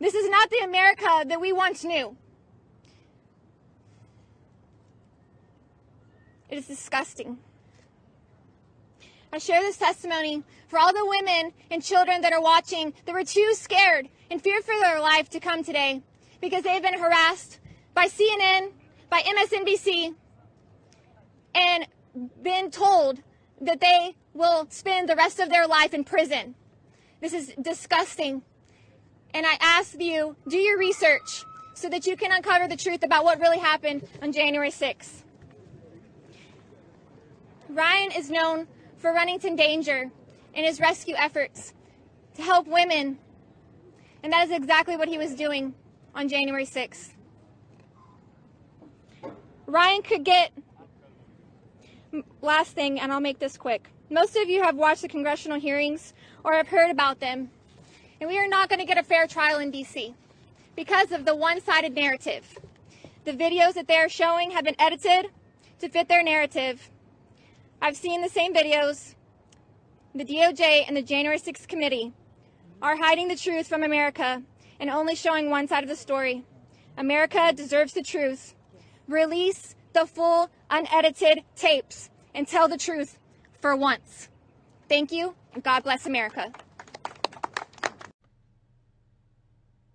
This 0.00 0.14
is 0.14 0.28
not 0.28 0.50
the 0.50 0.64
America 0.64 1.24
that 1.28 1.40
we 1.40 1.52
once 1.52 1.84
knew. 1.84 2.16
It 6.52 6.58
is 6.58 6.66
disgusting. 6.66 7.38
I 9.32 9.38
share 9.38 9.62
this 9.62 9.78
testimony 9.78 10.42
for 10.68 10.78
all 10.78 10.92
the 10.92 11.06
women 11.06 11.54
and 11.70 11.82
children 11.82 12.20
that 12.20 12.34
are 12.34 12.42
watching 12.42 12.92
that 13.06 13.14
were 13.14 13.24
too 13.24 13.54
scared 13.54 14.10
and 14.30 14.42
feared 14.42 14.62
for 14.62 14.74
their 14.82 15.00
life 15.00 15.30
to 15.30 15.40
come 15.40 15.64
today 15.64 16.02
because 16.42 16.62
they've 16.62 16.82
been 16.82 16.98
harassed 16.98 17.58
by 17.94 18.04
CNN, 18.04 18.72
by 19.08 19.22
MSNBC, 19.22 20.14
and 21.54 21.86
been 22.42 22.70
told 22.70 23.22
that 23.62 23.80
they 23.80 24.14
will 24.34 24.66
spend 24.68 25.08
the 25.08 25.16
rest 25.16 25.40
of 25.40 25.48
their 25.48 25.66
life 25.66 25.94
in 25.94 26.04
prison. 26.04 26.54
This 27.22 27.32
is 27.32 27.54
disgusting. 27.62 28.42
And 29.32 29.46
I 29.46 29.56
ask 29.58 29.98
you, 29.98 30.36
do 30.46 30.58
your 30.58 30.78
research 30.78 31.46
so 31.72 31.88
that 31.88 32.06
you 32.06 32.14
can 32.14 32.30
uncover 32.30 32.68
the 32.68 32.76
truth 32.76 33.02
about 33.02 33.24
what 33.24 33.40
really 33.40 33.58
happened 33.58 34.06
on 34.20 34.32
January 34.32 34.70
6th. 34.70 35.22
Ryan 37.72 38.12
is 38.12 38.30
known 38.30 38.66
for 38.98 39.12
running 39.12 39.38
Runnington 39.38 39.56
Danger 39.56 40.10
in 40.54 40.64
his 40.64 40.78
rescue 40.78 41.14
efforts 41.16 41.72
to 42.34 42.42
help 42.42 42.66
women. 42.66 43.18
And 44.22 44.32
that 44.32 44.46
is 44.46 44.54
exactly 44.54 44.96
what 44.96 45.08
he 45.08 45.16
was 45.16 45.34
doing 45.34 45.74
on 46.14 46.28
January 46.28 46.66
6th. 46.66 47.14
Ryan 49.66 50.02
could 50.02 50.22
get, 50.22 50.52
last 52.42 52.74
thing, 52.74 53.00
and 53.00 53.10
I'll 53.10 53.20
make 53.20 53.38
this 53.38 53.56
quick. 53.56 53.88
Most 54.10 54.36
of 54.36 54.50
you 54.50 54.62
have 54.62 54.76
watched 54.76 55.00
the 55.00 55.08
congressional 55.08 55.58
hearings 55.58 56.12
or 56.44 56.52
have 56.52 56.68
heard 56.68 56.90
about 56.90 57.20
them. 57.20 57.50
And 58.20 58.28
we 58.28 58.38
are 58.38 58.48
not 58.48 58.68
going 58.68 58.80
to 58.80 58.84
get 58.84 58.98
a 58.98 59.02
fair 59.02 59.26
trial 59.26 59.58
in 59.60 59.72
DC 59.72 60.12
because 60.76 61.10
of 61.10 61.24
the 61.24 61.34
one 61.34 61.60
sided 61.62 61.94
narrative. 61.94 62.58
The 63.24 63.32
videos 63.32 63.74
that 63.74 63.88
they're 63.88 64.10
showing 64.10 64.50
have 64.50 64.64
been 64.64 64.76
edited 64.78 65.30
to 65.78 65.88
fit 65.88 66.08
their 66.08 66.22
narrative. 66.22 66.90
I've 67.84 67.96
seen 67.96 68.22
the 68.22 68.28
same 68.28 68.54
videos. 68.54 69.16
The 70.14 70.24
DOJ 70.24 70.84
and 70.86 70.96
the 70.96 71.02
January 71.02 71.40
6th 71.40 71.66
committee 71.66 72.12
are 72.80 72.96
hiding 72.96 73.26
the 73.26 73.34
truth 73.34 73.66
from 73.66 73.82
America 73.82 74.40
and 74.78 74.88
only 74.88 75.16
showing 75.16 75.50
one 75.50 75.66
side 75.66 75.82
of 75.82 75.88
the 75.88 75.96
story. 75.96 76.44
America 76.96 77.52
deserves 77.52 77.92
the 77.92 78.02
truth. 78.02 78.54
Release 79.08 79.74
the 79.94 80.06
full, 80.06 80.48
unedited 80.70 81.42
tapes 81.56 82.08
and 82.32 82.46
tell 82.46 82.68
the 82.68 82.78
truth 82.78 83.18
for 83.60 83.74
once. 83.74 84.28
Thank 84.88 85.10
you, 85.10 85.34
and 85.52 85.64
God 85.64 85.82
bless 85.82 86.06
America. 86.06 86.52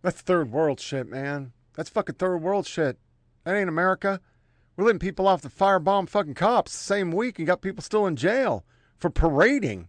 That's 0.02 0.20
third 0.20 0.52
world 0.52 0.82
shit, 0.82 1.08
man. 1.08 1.54
That's 1.78 1.90
fucking 1.90 2.16
third 2.16 2.40
world 2.40 2.68
shit. 2.68 2.98
That 3.46 3.56
ain't 3.56 3.70
America. 3.70 4.20
We're 4.78 4.86
letting 4.86 5.00
people 5.00 5.28
off 5.28 5.42
the 5.42 5.50
firebomb 5.50 6.08
fucking 6.08 6.36
cops 6.36 6.72
the 6.72 6.84
same 6.84 7.12
week 7.12 7.40
and 7.40 7.48
got 7.48 7.62
people 7.62 7.82
still 7.82 8.06
in 8.06 8.16
jail 8.16 8.64
for 8.96 9.10
parading. 9.10 9.88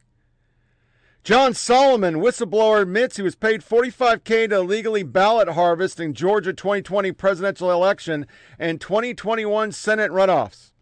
John 1.23 1.53
Solomon, 1.53 2.17
whistleblower, 2.17 2.81
admits 2.81 3.17
he 3.17 3.23
was 3.23 3.35
paid 3.35 3.61
45K 3.61 4.49
to 4.49 4.57
illegally 4.57 5.03
ballot 5.03 5.51
harvest 5.51 6.01
in 6.01 6.15
Georgia 6.15 6.55
2020 6.55 7.13
presidential 7.13 7.71
election 7.71 8.27
and 8.59 8.81
2021 8.81 9.73
Senate 9.73 10.11
runoffs. 10.11 10.73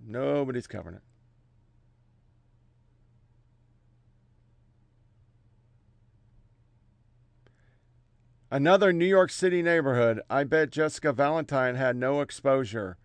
Nobody's 0.00 0.68
covering 0.68 0.96
it. 0.96 1.02
Another 8.50 8.94
New 8.94 9.04
York 9.04 9.30
City 9.30 9.60
neighborhood. 9.60 10.22
I 10.30 10.44
bet 10.44 10.70
Jessica 10.70 11.12
Valentine 11.12 11.74
had 11.74 11.96
no 11.96 12.22
exposure. 12.22 12.96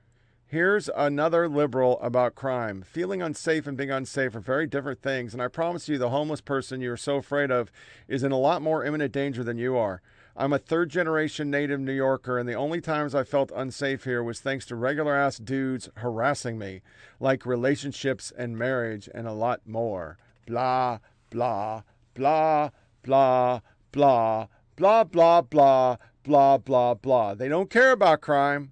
Here's 0.48 0.90
another 0.96 1.50
liberal 1.50 2.00
about 2.00 2.34
crime. 2.34 2.82
Feeling 2.82 3.22
unsafe 3.22 3.68
and 3.68 3.76
being 3.76 3.92
unsafe 3.92 4.36
are 4.36 4.40
very 4.40 4.68
different 4.68 5.02
things, 5.02 5.34
and 5.34 5.44
I 5.44 5.50
promise 5.50 5.90
you, 5.90 5.98
the 5.98 6.12
homeless 6.12 6.40
person 6.40 6.80
you're 6.80 6.96
so 6.96 7.18
afraid 7.18 7.52
of 7.52 7.74
is 8.08 8.24
in 8.24 8.32
a 8.32 8.40
lot 8.40 8.62
more 8.62 8.86
imminent 8.86 9.12
danger 9.12 9.44
than 9.44 9.58
you 9.58 9.76
are. 9.76 10.02
I'm 10.38 10.54
a 10.54 10.60
third 10.60 10.90
generation 10.90 11.52
native 11.52 11.82
New 11.82 11.92
Yorker, 11.92 12.40
and 12.40 12.48
the 12.48 12.54
only 12.54 12.80
times 12.80 13.14
I 13.14 13.26
felt 13.26 13.52
unsafe 13.54 14.06
here 14.06 14.24
was 14.24 14.40
thanks 14.40 14.66
to 14.68 14.78
regular 14.78 15.14
ass 15.14 15.40
dudes 15.40 15.90
harassing 15.96 16.58
me, 16.58 16.84
like 17.20 17.46
relationships 17.46 18.32
and 18.38 18.58
marriage, 18.58 19.10
and 19.14 19.28
a 19.28 19.34
lot 19.34 19.68
more. 19.68 20.18
Blah, 20.48 21.00
blah, 21.30 21.82
blah, 22.14 22.70
blah, 23.04 23.60
blah, 23.92 24.48
blah, 24.76 25.04
blah, 25.04 25.42
blah, 25.42 25.98
blah, 26.24 26.58
blah, 26.58 26.94
blah. 26.94 27.34
They 27.34 27.48
don't 27.48 27.70
care 27.70 27.92
about 27.92 28.22
crime. 28.22 28.72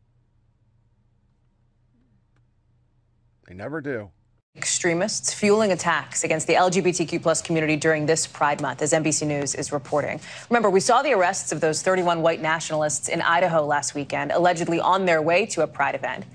They 3.48 3.54
never 3.54 3.82
do. 3.82 4.12
Extremists 4.58 5.34
fueling 5.34 5.72
attacks 5.72 6.26
against 6.26 6.46
the 6.46 6.56
LGBTQ 6.56 7.22
plus 7.22 7.42
community 7.42 7.78
during 7.78 8.06
this 8.06 8.28
Pride 8.28 8.62
Month, 8.62 8.82
as 8.82 8.92
NBC 8.92 9.26
News 9.26 9.56
is 9.56 9.72
reporting. 9.72 10.20
Remember, 10.50 10.70
we 10.70 10.82
saw 10.82 11.02
the 11.02 11.14
arrests 11.14 11.54
of 11.54 11.62
those 11.62 11.82
31 11.82 12.22
white 12.22 12.42
nationalists 12.42 13.08
in 13.08 13.22
Idaho 13.22 13.66
last 13.66 13.96
weekend, 13.96 14.32
allegedly 14.34 14.80
on 14.80 15.06
their 15.06 15.22
way 15.22 15.46
to 15.48 15.64
a 15.64 15.68
Pride 15.68 15.96
event. 15.96 16.26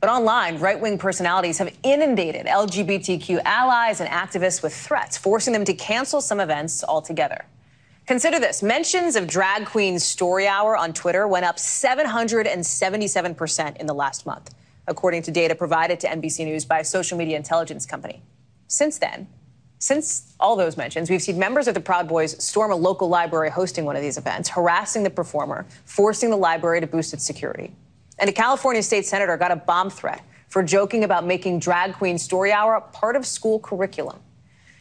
But 0.00 0.10
online, 0.10 0.58
right 0.58 0.78
wing 0.78 0.98
personalities 0.98 1.58
have 1.58 1.74
inundated 1.82 2.46
LGBTQ 2.46 3.40
allies 3.44 4.00
and 4.00 4.10
activists 4.10 4.62
with 4.62 4.74
threats, 4.74 5.16
forcing 5.16 5.52
them 5.52 5.64
to 5.64 5.72
cancel 5.72 6.20
some 6.20 6.40
events 6.40 6.84
altogether. 6.84 7.44
Consider 8.08 8.40
this 8.40 8.62
mentions 8.62 9.16
of 9.16 9.26
drag 9.26 9.66
queen 9.66 9.98
story 9.98 10.48
hour 10.48 10.74
on 10.74 10.94
Twitter 10.94 11.28
went 11.28 11.44
up 11.44 11.58
777% 11.58 13.76
in 13.76 13.84
the 13.84 13.92
last 13.92 14.24
month 14.24 14.54
according 14.86 15.20
to 15.20 15.30
data 15.30 15.54
provided 15.54 16.00
to 16.00 16.06
NBC 16.06 16.46
News 16.46 16.64
by 16.64 16.78
a 16.78 16.84
social 16.84 17.18
media 17.18 17.36
intelligence 17.36 17.84
company. 17.84 18.22
Since 18.66 18.96
then, 18.96 19.28
since 19.78 20.34
all 20.40 20.56
those 20.56 20.78
mentions, 20.78 21.10
we've 21.10 21.20
seen 21.20 21.38
members 21.38 21.68
of 21.68 21.74
the 21.74 21.80
Proud 21.80 22.08
Boys 22.08 22.42
storm 22.42 22.72
a 22.72 22.76
local 22.76 23.10
library 23.10 23.50
hosting 23.50 23.84
one 23.84 23.94
of 23.94 24.00
these 24.00 24.16
events, 24.16 24.48
harassing 24.48 25.02
the 25.02 25.10
performer, 25.10 25.66
forcing 25.84 26.30
the 26.30 26.38
library 26.38 26.80
to 26.80 26.86
boost 26.86 27.12
its 27.12 27.24
security. 27.24 27.74
And 28.18 28.30
a 28.30 28.32
California 28.32 28.82
state 28.82 29.04
senator 29.04 29.36
got 29.36 29.50
a 29.50 29.56
bomb 29.56 29.90
threat 29.90 30.22
for 30.48 30.62
joking 30.62 31.04
about 31.04 31.26
making 31.26 31.58
drag 31.58 31.92
queen 31.92 32.16
story 32.16 32.52
hour 32.52 32.80
part 32.80 33.16
of 33.16 33.26
school 33.26 33.58
curriculum. 33.58 34.18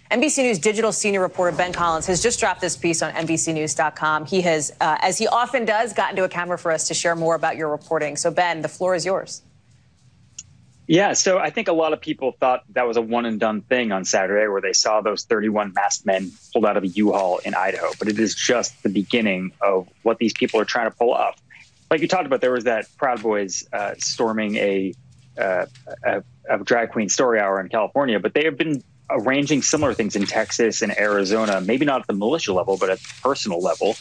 NBC 0.09 0.43
News 0.43 0.59
digital 0.59 0.93
senior 0.93 1.19
reporter 1.19 1.55
Ben 1.55 1.73
Collins 1.73 2.05
has 2.05 2.23
just 2.23 2.39
dropped 2.39 2.61
this 2.61 2.77
piece 2.77 3.01
on 3.01 3.11
NBCNews.com. 3.11 4.25
He 4.25 4.41
has, 4.41 4.71
uh, 4.79 4.97
as 5.01 5.17
he 5.17 5.27
often 5.27 5.65
does, 5.65 5.91
gotten 5.91 6.15
to 6.15 6.23
a 6.23 6.29
camera 6.29 6.57
for 6.57 6.71
us 6.71 6.87
to 6.87 6.93
share 6.93 7.15
more 7.15 7.35
about 7.35 7.57
your 7.57 7.69
reporting. 7.69 8.15
So, 8.15 8.31
Ben, 8.31 8.61
the 8.61 8.69
floor 8.69 8.95
is 8.95 9.05
yours. 9.05 9.41
Yeah, 10.87 11.11
so 11.11 11.37
I 11.37 11.49
think 11.49 11.67
a 11.67 11.73
lot 11.73 11.91
of 11.91 11.99
people 11.99 12.31
thought 12.39 12.63
that 12.69 12.87
was 12.87 12.95
a 12.95 13.01
one 13.01 13.25
and 13.25 13.37
done 13.37 13.59
thing 13.59 13.91
on 13.91 14.05
Saturday 14.05 14.47
where 14.47 14.61
they 14.61 14.71
saw 14.71 15.01
those 15.01 15.25
31 15.25 15.73
masked 15.73 16.05
men 16.05 16.31
pulled 16.53 16.65
out 16.65 16.77
of 16.77 16.83
a 16.83 16.87
U-Haul 16.87 17.39
in 17.39 17.53
Idaho, 17.53 17.91
but 17.99 18.07
it 18.07 18.17
is 18.17 18.33
just 18.33 18.81
the 18.83 18.89
beginning 18.89 19.51
of 19.61 19.89
what 20.03 20.17
these 20.17 20.31
people 20.31 20.61
are 20.61 20.65
trying 20.65 20.89
to 20.89 20.95
pull 20.95 21.13
off. 21.13 21.41
Like 21.91 21.99
you 21.99 22.07
talked 22.07 22.25
about, 22.25 22.39
there 22.39 22.53
was 22.53 22.63
that 22.63 22.85
Proud 22.97 23.21
Boys 23.21 23.67
uh, 23.73 23.95
storming 23.97 24.55
a, 24.55 24.93
uh, 25.37 25.65
a, 26.05 26.23
a 26.49 26.59
drag 26.59 26.91
queen 26.91 27.09
story 27.09 27.41
hour 27.41 27.59
in 27.59 27.67
California, 27.67 28.21
but 28.21 28.33
they 28.33 28.45
have 28.45 28.57
been 28.57 28.81
arranging 29.09 29.61
similar 29.61 29.93
things 29.93 30.15
in 30.15 30.25
Texas 30.25 30.81
and 30.81 30.97
Arizona, 30.97 31.61
maybe 31.61 31.85
not 31.85 32.01
at 32.01 32.07
the 32.07 32.13
militia 32.13 32.53
level, 32.53 32.77
but 32.77 32.89
at 32.89 32.99
the 32.99 33.13
personal 33.21 33.61
level. 33.61 33.95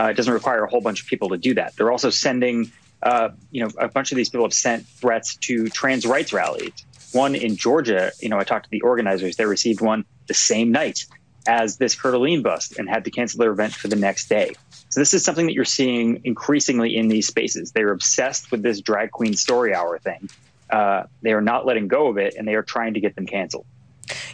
Uh, 0.00 0.06
it 0.06 0.14
doesn't 0.14 0.32
require 0.32 0.64
a 0.64 0.70
whole 0.70 0.80
bunch 0.80 1.02
of 1.02 1.06
people 1.06 1.30
to 1.30 1.36
do 1.36 1.54
that. 1.54 1.76
They're 1.76 1.92
also 1.92 2.10
sending 2.10 2.72
uh, 3.02 3.30
you 3.50 3.64
know, 3.64 3.70
a 3.78 3.88
bunch 3.88 4.12
of 4.12 4.16
these 4.16 4.28
people 4.28 4.46
have 4.46 4.54
sent 4.54 4.86
threats 4.86 5.36
to 5.36 5.68
trans 5.68 6.06
rights 6.06 6.32
rallies. 6.32 6.72
One 7.12 7.34
in 7.34 7.56
Georgia, 7.56 8.12
you 8.20 8.28
know, 8.28 8.38
I 8.38 8.44
talked 8.44 8.64
to 8.64 8.70
the 8.70 8.82
organizers. 8.82 9.36
They 9.36 9.44
received 9.44 9.80
one 9.80 10.04
the 10.28 10.34
same 10.34 10.70
night 10.70 11.04
as 11.46 11.76
this 11.76 12.00
Coeur 12.00 12.12
d'Alene 12.12 12.42
bust 12.42 12.78
and 12.78 12.88
had 12.88 13.04
to 13.04 13.10
cancel 13.10 13.38
their 13.40 13.50
event 13.50 13.74
for 13.74 13.88
the 13.88 13.96
next 13.96 14.28
day. 14.28 14.52
So 14.88 15.00
this 15.00 15.12
is 15.14 15.24
something 15.24 15.46
that 15.46 15.54
you're 15.54 15.64
seeing 15.64 16.20
increasingly 16.24 16.96
in 16.96 17.08
these 17.08 17.26
spaces. 17.26 17.72
They're 17.72 17.90
obsessed 17.90 18.52
with 18.52 18.62
this 18.62 18.80
drag 18.80 19.10
queen 19.10 19.34
story 19.34 19.74
hour 19.74 19.98
thing. 19.98 20.30
Uh, 20.70 21.04
they 21.22 21.32
are 21.32 21.40
not 21.40 21.66
letting 21.66 21.88
go 21.88 22.06
of 22.06 22.18
it, 22.18 22.34
and 22.38 22.46
they 22.46 22.54
are 22.54 22.62
trying 22.62 22.94
to 22.94 23.00
get 23.00 23.14
them 23.16 23.26
canceled. 23.26 23.66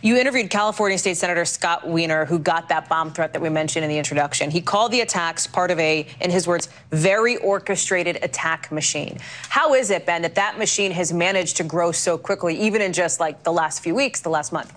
You 0.02 0.16
interviewed 0.16 0.50
California 0.50 0.98
State 0.98 1.16
Senator 1.16 1.44
Scott 1.44 1.88
Wiener, 1.88 2.24
who 2.24 2.38
got 2.38 2.68
that 2.68 2.88
bomb 2.88 3.12
threat 3.12 3.32
that 3.32 3.42
we 3.42 3.48
mentioned 3.48 3.84
in 3.84 3.90
the 3.90 3.98
introduction. 3.98 4.50
He 4.50 4.60
called 4.60 4.92
the 4.92 5.00
attacks 5.00 5.46
part 5.46 5.70
of 5.70 5.78
a, 5.78 6.06
in 6.20 6.30
his 6.30 6.46
words, 6.46 6.68
very 6.90 7.36
orchestrated 7.38 8.18
attack 8.22 8.70
machine. 8.72 9.18
How 9.48 9.74
is 9.74 9.90
it, 9.90 10.06
Ben, 10.06 10.22
that 10.22 10.34
that 10.34 10.58
machine 10.58 10.90
has 10.92 11.12
managed 11.12 11.56
to 11.58 11.64
grow 11.64 11.92
so 11.92 12.18
quickly, 12.18 12.58
even 12.58 12.82
in 12.82 12.92
just 12.92 13.20
like 13.20 13.42
the 13.42 13.52
last 13.52 13.82
few 13.82 13.94
weeks, 13.94 14.20
the 14.20 14.30
last 14.30 14.52
month? 14.52 14.72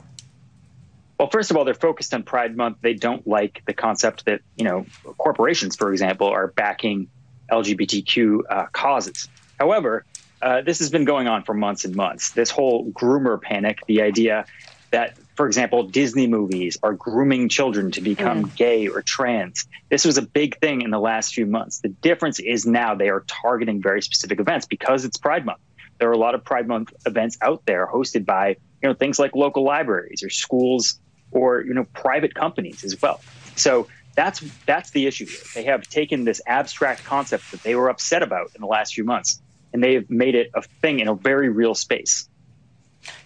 Well, 1.22 1.30
first 1.30 1.52
of 1.52 1.58
all, 1.58 1.66
they're 1.66 1.76
focused 1.76 2.16
on 2.16 2.24
Pride 2.24 2.58
Month. 2.58 2.78
They 2.82 2.96
don't 2.96 3.28
like 3.28 3.62
the 3.68 3.74
concept 3.74 4.26
that, 4.26 4.42
you 4.56 4.64
know, 4.64 4.88
corporations, 5.20 5.76
for 5.76 5.92
example, 5.92 6.26
are 6.28 6.48
backing 6.48 7.08
LGBTQ 7.52 8.40
uh, 8.50 8.66
causes. 8.72 9.28
However, 9.60 10.04
uh, 10.42 10.62
this 10.62 10.80
has 10.80 10.90
been 10.90 11.06
going 11.06 11.28
on 11.28 11.44
for 11.44 11.54
months 11.54 11.86
and 11.86 11.96
months. 11.96 12.32
This 12.32 12.50
whole 12.50 12.92
groomer 12.92 13.40
panic, 13.40 13.86
the 13.86 14.02
idea 14.02 14.46
that, 14.92 15.18
for 15.36 15.48
example, 15.48 15.84
Disney 15.84 16.28
movies 16.28 16.78
are 16.84 16.94
grooming 16.94 17.50
children 17.50 17.92
to 17.92 18.02
become 18.02 18.46
mm. 18.46 18.56
gay 18.56 18.88
or 18.88 19.02
trans. 19.02 19.68
This 19.90 20.06
was 20.06 20.18
a 20.18 20.22
big 20.22 20.60
thing 20.60 20.82
in 20.82 20.92
the 20.92 21.00
last 21.00 21.34
few 21.34 21.46
months. 21.46 21.80
The 21.80 21.90
difference 21.90 22.40
is 22.40 22.66
now 22.66 22.94
they 22.94 23.10
are 23.10 23.24
targeting 23.28 23.82
very 23.82 24.02
specific 24.02 24.40
events 24.40 24.66
because 24.66 25.06
it's 25.06 25.18
Pride 25.18 25.46
Month. 25.46 25.60
There 26.00 26.10
are 26.10 26.14
a 26.14 26.18
lot 26.18 26.36
of 26.36 26.44
Pride 26.44 26.68
Month 26.68 26.94
events 27.06 27.38
out 27.42 27.66
there 27.66 27.88
hosted 27.88 28.26
by, 28.26 28.50
you 28.82 28.90
know, 28.90 28.94
things 28.94 29.20
like 29.20 29.36
local 29.36 29.64
libraries 29.64 30.24
or 30.24 30.30
schools 30.30 31.00
or, 31.32 31.62
you 31.62 31.74
know, 31.74 31.86
private 31.94 32.36
companies 32.36 32.84
as 32.84 33.02
well. 33.02 33.22
So 33.56 33.88
that's 34.16 34.44
that's 34.66 34.92
the 34.92 35.08
issue 35.08 35.26
here. 35.26 35.40
They 35.56 35.64
have 35.64 35.84
taken 35.84 36.26
this 36.26 36.42
abstract 36.46 37.06
concept 37.06 37.52
that 37.52 37.64
they 37.64 37.76
were 37.76 37.90
upset 37.90 38.24
about 38.24 38.52
in 38.56 38.62
the 38.62 38.68
last 38.68 38.94
few 38.94 39.06
months 39.06 39.42
and 39.74 39.84
they 39.84 39.94
have 39.94 40.10
made 40.10 40.36
it 40.36 40.52
a 40.54 40.62
thing 40.62 41.00
in 41.00 41.08
a 41.08 41.16
very 41.16 41.50
real 41.50 41.76
space. 41.76 42.28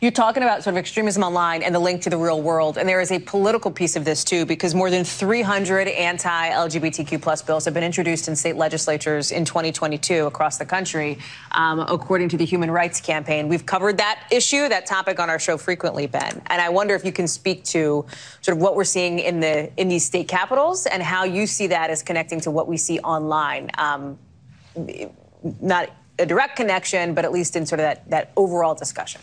You're 0.02 0.12
talking 0.12 0.44
about 0.44 0.64
sort 0.64 0.74
of 0.74 0.78
extremism 0.78 1.24
online 1.24 1.64
and 1.64 1.74
the 1.74 1.80
link 1.80 2.02
to 2.04 2.10
the 2.10 2.18
real 2.18 2.42
world, 2.42 2.78
and 2.78 2.88
there 2.88 3.02
is 3.02 3.12
a 3.12 3.20
political 3.20 3.72
piece 3.72 3.96
of 3.96 4.06
this 4.06 4.24
too, 4.24 4.46
because 4.46 4.76
more 4.76 4.90
than 4.90 5.04
300 5.04 5.88
anti-LGBTQ 5.88 7.22
plus 7.22 7.42
bills 7.42 7.66
have 7.66 7.74
been 7.74 7.84
introduced 7.84 8.28
in 8.28 8.36
state 8.36 8.56
legislatures 8.56 9.32
in 9.32 9.46
2022 9.46 10.26
across 10.26 10.58
the 10.58 10.66
country, 10.66 11.18
um, 11.52 11.80
according 11.80 12.30
to 12.30 12.38
the 12.38 12.46
Human 12.46 12.70
Rights 12.72 13.02
Campaign. 13.02 13.48
We've 13.48 13.66
covered 13.66 13.98
that 13.98 14.28
issue, 14.32 14.70
that 14.70 14.86
topic 14.86 15.20
on 15.20 15.30
our 15.30 15.40
show 15.40 15.58
frequently, 15.58 16.08
Ben, 16.08 16.42
and 16.48 16.62
I 16.62 16.70
wonder 16.70 16.96
if 16.96 17.04
you 17.04 17.12
can 17.12 17.28
speak 17.28 17.64
to 17.66 18.06
sort 18.42 18.58
of 18.58 18.62
what 18.62 18.76
we're 18.76 18.84
seeing 18.84 19.20
in 19.20 19.40
the 19.40 19.72
in 19.78 19.88
these 19.88 20.06
state 20.06 20.28
capitals 20.28 20.86
and 20.86 21.02
how 21.02 21.24
you 21.24 21.48
see 21.48 21.68
that 21.68 21.90
as 21.90 22.04
connecting 22.04 22.40
to 22.42 22.52
what 22.52 22.68
we 22.68 22.78
see 22.78 23.00
online. 23.00 23.72
Um, 23.78 24.20
not 25.62 25.90
a 26.20 26.26
direct 26.26 26.56
connection, 26.56 27.14
but 27.14 27.26
at 27.26 27.32
least 27.32 27.56
in 27.56 27.66
sort 27.66 27.80
of 27.80 27.86
that, 27.86 28.10
that 28.10 28.32
overall 28.36 28.76
discussion. 28.76 29.22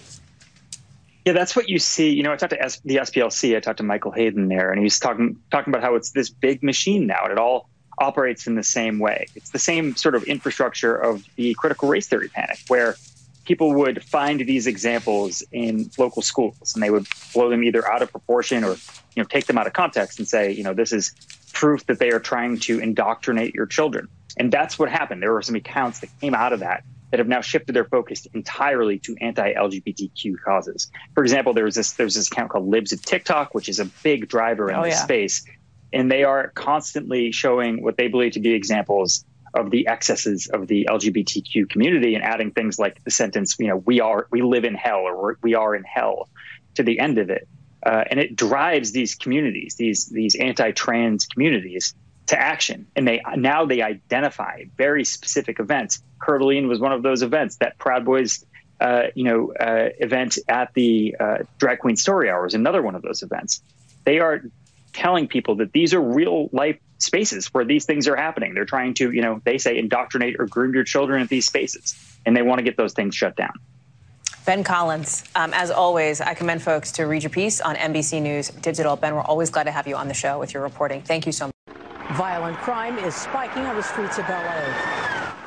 Yeah, 1.25 1.35
that's 1.35 1.55
what 1.55 1.68
you 1.68 1.79
see. 1.79 2.12
You 2.12 2.23
know, 2.23 2.33
I 2.33 2.37
talked 2.37 2.51
to 2.51 2.62
S- 2.62 2.81
the 2.85 2.97
SPLC. 2.97 3.57
I 3.57 3.61
talked 3.61 3.79
to 3.79 3.85
Michael 3.85 4.11
Hayden 4.11 4.49
there, 4.49 4.70
and 4.70 4.79
he 4.79 4.85
was 4.85 4.99
talking 4.99 5.37
talking 5.51 5.73
about 5.73 5.83
how 5.83 5.95
it's 5.95 6.11
this 6.11 6.31
big 6.31 6.62
machine 6.62 7.07
now, 7.07 7.23
and 7.25 7.33
it 7.33 7.39
all 7.39 7.68
operates 7.99 8.47
in 8.47 8.57
the 8.57 8.62
same 8.62 8.99
way. 8.99 9.27
It's 9.37 9.51
the 9.51 9.59
same 9.59 9.95
sort 9.95 10.14
of 10.14 10.25
infrastructure 10.25 10.97
of 10.97 11.25
the 11.37 11.55
critical 11.55 11.89
race 11.89 12.09
theory 12.09 12.29
panic, 12.29 12.59
where 12.66 12.97
people 13.45 13.73
would 13.75 14.03
find 14.03 14.41
these 14.41 14.66
examples 14.66 15.43
in 15.53 15.91
local 15.97 16.23
schools, 16.23 16.75
and 16.75 16.83
they 16.83 16.91
would 16.91 17.07
blow 17.33 17.49
them 17.49 17.62
either 17.62 17.89
out 17.89 18.03
of 18.03 18.11
proportion 18.11 18.64
or 18.64 18.73
you 19.14 19.23
know 19.23 19.25
take 19.25 19.47
them 19.47 19.59
out 19.59 19.68
of 19.68 19.73
context 19.73 20.18
and 20.18 20.27
say, 20.27 20.51
you 20.51 20.64
know, 20.64 20.75
this 20.75 20.93
is 20.93 21.14
proof 21.53 21.87
that 21.87 22.01
they 22.01 22.11
are 22.11 22.20
trying 22.20 22.59
to 22.59 22.81
indoctrinate 22.81 23.55
your 23.55 23.66
children. 23.66 24.09
And 24.39 24.51
that's 24.51 24.79
what 24.79 24.91
happened. 24.91 25.23
There 25.23 25.33
were 25.33 25.43
some 25.43 25.55
accounts 25.55 26.01
that 26.01 26.09
came 26.20 26.35
out 26.35 26.53
of 26.53 26.61
that 26.61 26.83
that 27.13 27.19
have 27.19 27.29
now 27.29 27.43
shifted 27.43 27.75
their 27.75 27.85
focus 27.85 28.27
entirely 28.35 28.99
to 28.99 29.15
anti-LGBTQ 29.21 30.35
causes. 30.45 30.91
For 31.15 31.23
example, 31.23 31.53
there 31.53 31.65
was 31.65 31.75
this 31.77 31.93
there's 31.93 32.15
this 32.15 32.27
account 32.29 32.51
called 32.51 32.67
Libs 32.69 32.93
of 32.93 33.05
TikTok, 33.05 33.55
which 33.55 33.69
is 33.69 33.79
a 33.79 33.85
big 34.03 34.29
driver 34.29 34.71
in 34.71 34.77
Oh, 34.77 34.83
this 34.83 34.95
yeah. 34.95 35.05
space, 35.05 35.45
and 35.93 36.11
they 36.11 36.25
are 36.25 36.49
constantly 36.55 37.31
showing 37.31 37.83
what 37.83 37.97
they 37.97 38.09
believe 38.09 38.33
to 38.33 38.41
be 38.41 38.53
examples 38.55 39.25
of 39.55 39.71
the 39.71 39.87
excesses 39.87 40.49
of 40.49 40.67
the 40.67 40.89
LGBTQ 40.91 41.69
community 41.69 42.15
and 42.15 42.25
adding 42.25 42.51
things 42.53 42.79
like 42.79 43.05
the 43.05 43.11
sentence, 43.11 43.57
you 43.59 43.69
know, 43.69 43.77
we 43.77 44.01
are 44.01 44.27
we 44.31 44.41
live 44.41 44.65
in 44.65 44.75
hell 44.75 45.01
or 45.01 45.37
we 45.43 45.55
are 45.55 45.75
in 45.75 45.85
hell 45.85 46.29
to 46.77 46.83
the 46.83 46.99
end 46.99 47.19
of 47.19 47.29
it. 47.29 47.47
Uh, 47.85 48.05
and 48.11 48.19
it 48.19 48.35
drives 48.37 48.93
these 48.93 49.15
communities, 49.15 49.75
these 49.77 50.07
these 50.07 50.35
anti-trans 50.37 51.27
communities, 51.27 51.95
to 52.29 52.41
action. 52.41 52.87
And 52.97 53.07
they 53.07 53.21
now 53.37 53.67
they 53.67 53.83
identify 53.83 54.65
very 54.79 55.05
specific 55.05 55.61
events. 55.61 56.03
Coeur 56.23 56.39
d'Alene 56.39 56.68
was 56.68 56.79
one 56.79 56.93
of 56.93 57.03
those 57.03 57.23
events. 57.23 57.57
That 57.57 57.77
Proud 57.79 58.05
Boys, 58.05 58.45
uh, 58.81 59.05
you 59.14 59.25
know, 59.25 59.53
uh, 59.53 59.91
event 59.99 60.39
at 60.49 60.73
the 60.75 61.16
uh, 61.18 61.39
Drag 61.59 61.81
Queen 61.81 61.97
Story 61.97 62.31
Hour 62.31 62.47
is 62.47 62.55
another 62.55 62.81
one 62.81 62.95
of 62.95 63.03
those 63.03 63.23
events. 63.23 63.62
They 64.05 64.20
are 64.20 64.43
telling 64.93 65.27
people 65.27 65.57
that 65.57 65.73
these 65.73 65.95
are 65.95 66.01
real 66.01 66.49
life 66.53 66.79
spaces 66.99 67.49
where 67.49 67.64
these 67.64 67.85
things 67.85 68.07
are 68.09 68.16
happening. 68.16 68.55
They're 68.55 68.64
trying 68.64 68.95
to, 68.95 69.11
you 69.11 69.23
know, 69.23 69.41
they 69.45 69.59
say 69.59 69.77
indoctrinate 69.77 70.37
or 70.39 70.47
groom 70.47 70.73
your 70.73 70.85
children 70.85 71.20
at 71.20 71.29
these 71.29 71.47
spaces, 71.47 71.95
and 72.25 72.37
they 72.37 72.43
want 72.43 72.59
to 72.59 72.62
get 72.62 72.77
those 72.77 72.93
things 72.93 73.14
shut 73.14 73.37
down. 73.37 73.53
Ben 74.45 74.64
Collins, 74.64 75.25
um, 75.37 75.53
as 75.55 75.70
always, 75.70 76.20
I 76.20 76.35
commend 76.35 76.62
folks 76.62 76.93
to 76.93 77.05
read 77.05 77.23
your 77.23 77.31
piece 77.31 77.61
on 77.61 77.77
NBC 77.77 78.20
News 78.20 78.49
Digital. 78.49 78.97
Ben, 78.97 79.14
we're 79.14 79.20
always 79.20 79.51
glad 79.51 79.64
to 79.64 79.70
have 79.70 79.87
you 79.87 79.97
on 79.97 80.09
the 80.09 80.14
show 80.14 80.39
with 80.39 80.53
your 80.53 80.64
reporting. 80.64 81.01
Thank 81.01 81.27
you 81.27 81.33
so 81.33 81.47
much. 81.47 81.77
Violent 82.16 82.59
crime 82.59 82.99
is 82.99 83.14
spiking 83.14 83.62
on 83.62 83.77
the 83.77 83.83
streets 83.83 84.18
of 84.18 84.29
LA. 84.29 85.01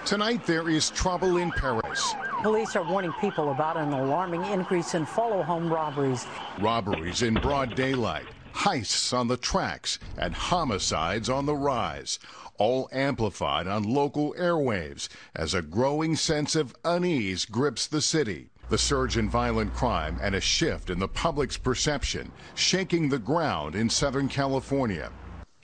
Tonight, 0.05 0.45
there 0.45 0.69
is 0.69 0.91
trouble 0.91 1.37
in 1.37 1.49
Paris. 1.49 2.13
Police 2.43 2.75
are 2.75 2.87
warning 2.87 3.11
people 3.13 3.49
about 3.49 3.75
an 3.75 3.91
alarming 3.91 4.45
increase 4.45 4.93
in 4.93 5.03
follow 5.03 5.41
home 5.41 5.67
robberies. 5.67 6.27
Robberies 6.59 7.23
in 7.23 7.33
broad 7.33 7.73
daylight, 7.73 8.27
heists 8.53 9.17
on 9.17 9.27
the 9.27 9.35
tracks, 9.35 9.97
and 10.19 10.35
homicides 10.35 11.27
on 11.27 11.47
the 11.47 11.55
rise. 11.55 12.19
All 12.59 12.87
amplified 12.91 13.65
on 13.65 13.81
local 13.81 14.35
airwaves 14.37 15.09
as 15.35 15.55
a 15.55 15.63
growing 15.63 16.15
sense 16.15 16.55
of 16.55 16.75
unease 16.85 17.43
grips 17.45 17.87
the 17.87 17.99
city. 18.01 18.51
The 18.69 18.77
surge 18.77 19.17
in 19.17 19.27
violent 19.27 19.73
crime 19.73 20.19
and 20.21 20.35
a 20.35 20.39
shift 20.39 20.91
in 20.91 20.99
the 20.99 21.07
public's 21.07 21.57
perception 21.57 22.31
shaking 22.53 23.09
the 23.09 23.17
ground 23.17 23.73
in 23.73 23.89
Southern 23.89 24.27
California. 24.27 25.11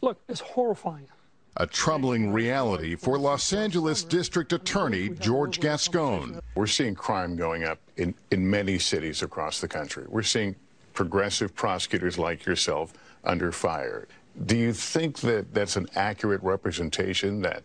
Look, 0.02 0.20
it's 0.28 0.42
horrifying. 0.42 1.10
A 1.58 1.68
troubling 1.68 2.32
reality 2.32 2.96
for 2.96 3.20
Los 3.20 3.52
Angeles 3.52 4.06
District 4.06 4.54
Attorney 4.54 5.10
George 5.10 5.60
Gascon. 5.60 6.40
We're 6.56 6.66
seeing 6.66 6.96
crime 6.96 7.36
going 7.36 7.66
up 7.66 7.78
in, 7.98 8.14
in 8.32 8.50
many 8.50 8.80
cities 8.80 9.22
across 9.22 9.60
the 9.60 9.68
country. 9.68 10.06
We're 10.08 10.24
seeing 10.24 10.56
progressive 10.94 11.54
prosecutors 11.54 12.18
like 12.18 12.46
yourself 12.46 12.94
under 13.26 13.52
fire. 13.52 14.08
Do 14.46 14.56
you 14.56 14.72
think 14.72 15.20
that 15.20 15.54
that's 15.54 15.76
an 15.76 15.88
accurate 15.96 16.42
representation 16.42 17.42
that 17.42 17.64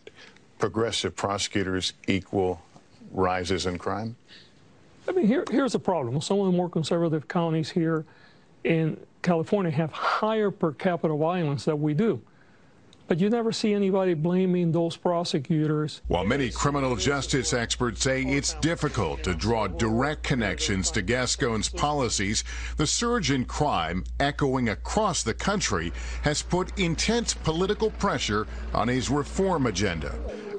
progressive 0.58 1.14
prosecutors 1.14 1.92
equal 2.08 2.60
rises 3.12 3.66
in 3.66 3.78
crime? 3.78 4.16
I 5.08 5.12
mean, 5.12 5.28
here, 5.28 5.44
here's 5.48 5.74
the 5.74 5.78
problem. 5.78 6.20
Some 6.20 6.40
of 6.40 6.46
the 6.46 6.52
more 6.52 6.68
conservative 6.68 7.28
counties 7.28 7.70
here 7.70 8.04
in 8.64 8.98
California 9.22 9.70
have 9.70 9.92
higher 9.92 10.50
per 10.50 10.72
capita 10.72 11.14
violence 11.14 11.66
than 11.66 11.80
we 11.80 11.94
do. 11.94 12.20
But 13.08 13.20
you 13.20 13.30
never 13.30 13.52
see 13.52 13.72
anybody 13.72 14.14
blaming 14.14 14.72
those 14.72 14.96
prosecutors. 14.96 16.00
While 16.08 16.24
many 16.24 16.50
criminal 16.50 16.96
justice 16.96 17.52
experts 17.52 18.02
say 18.02 18.22
it's 18.24 18.54
difficult 18.54 19.22
to 19.22 19.34
draw 19.34 19.68
direct 19.68 20.24
connections 20.24 20.90
to 20.92 21.02
Gascon's 21.02 21.68
policies, 21.68 22.42
the 22.76 22.86
surge 22.86 23.30
in 23.30 23.44
crime 23.44 24.04
echoing 24.18 24.68
across 24.70 25.22
the 25.22 25.34
country 25.34 25.92
has 26.22 26.42
put 26.42 26.76
intense 26.78 27.32
political 27.32 27.90
pressure 27.90 28.46
on 28.74 28.88
his 28.88 29.08
reform 29.08 29.66
agenda. 29.66 30.12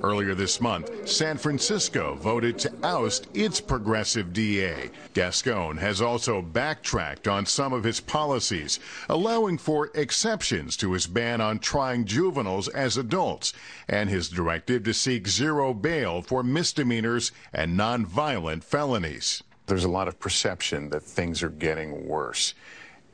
Earlier 0.04 0.36
this 0.36 0.62
month, 0.62 1.10
San 1.10 1.38
Francisco 1.38 2.16
voted 2.16 2.60
to 2.60 2.74
oust 2.84 3.28
its 3.34 3.60
progressive 3.60 4.32
DA. 4.32 4.92
Gascon 5.14 5.78
has 5.78 6.02
also 6.02 6.42
backtracked 6.42 7.28
on 7.28 7.46
some 7.48 7.74
of 7.74 7.84
his 7.84 8.00
policies, 8.00 8.80
allowing 9.10 9.58
for 9.58 9.90
exceptions 9.96 10.78
to 10.78 10.94
his 10.94 11.08
ban 11.08 11.42
on 11.42 11.58
trying 11.58 12.06
juveniles 12.06 12.68
as 12.68 12.98
adults 12.98 13.54
and 13.90 14.10
his 14.10 14.30
directive 14.30 14.84
to 14.84 14.94
seek 14.94 15.28
zero 15.28 15.74
bail 15.74 16.22
for 16.22 16.44
misdemeanors 16.44 17.32
and 17.52 17.78
nonviolent 17.78 18.64
felonies. 18.64 19.42
There's 19.66 19.84
a 19.84 19.90
lot 19.90 20.08
of 20.08 20.20
perception 20.20 20.90
that 20.90 21.04
things 21.04 21.42
are 21.42 21.50
getting 21.50 22.08
worse. 22.08 22.54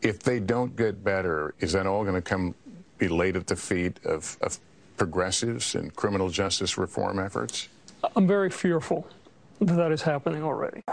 If 0.02 0.20
they 0.20 0.40
don't 0.40 0.76
get 0.76 1.04
better, 1.04 1.56
is 1.60 1.72
that 1.72 1.88
all 1.88 2.04
going 2.04 2.16
to 2.16 2.22
come 2.22 2.56
be 2.98 3.08
laid 3.08 3.38
at 3.38 3.48
the 3.48 3.56
feet 3.56 4.00
of, 4.06 4.38
of 4.42 4.60
progressives 4.98 5.76
and 5.76 5.96
criminal 5.96 6.30
justice 6.30 6.78
reform 6.78 7.20
efforts? 7.20 7.70
I'm 8.16 8.28
very 8.28 8.50
fearful 8.50 9.08
that 9.60 9.74
that 9.76 9.92
is 9.92 10.02
happening 10.02 10.44
already. 10.44 10.84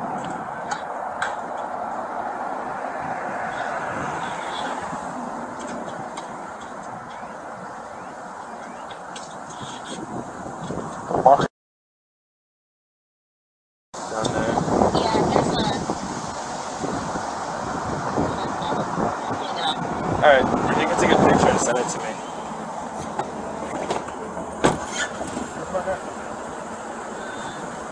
All 20.22 20.26
right, 20.26 20.44
you 20.80 20.86
can 20.86 21.00
take 21.00 21.12
a 21.12 21.16
picture 21.28 21.48
and 21.48 21.60
send 21.60 21.78
it 21.78 21.88
to 21.88 21.98
me. 21.98 22.04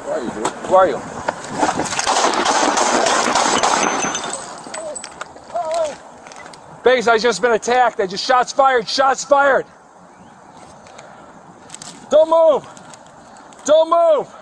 Where 0.09 0.68
are 0.79 0.87
you? 0.87 0.99
Base, 6.85 7.09
I 7.09 7.19
just 7.19 7.43
been 7.43 7.53
attacked. 7.53 7.99
I 8.01 8.07
just 8.07 8.25
shots 8.25 8.53
fired. 8.53 8.89
Shots 8.89 9.25
fired. 9.25 9.67
Don't 12.11 12.31
move. 12.31 12.67
Don't 13.65 13.91
move. 13.91 14.33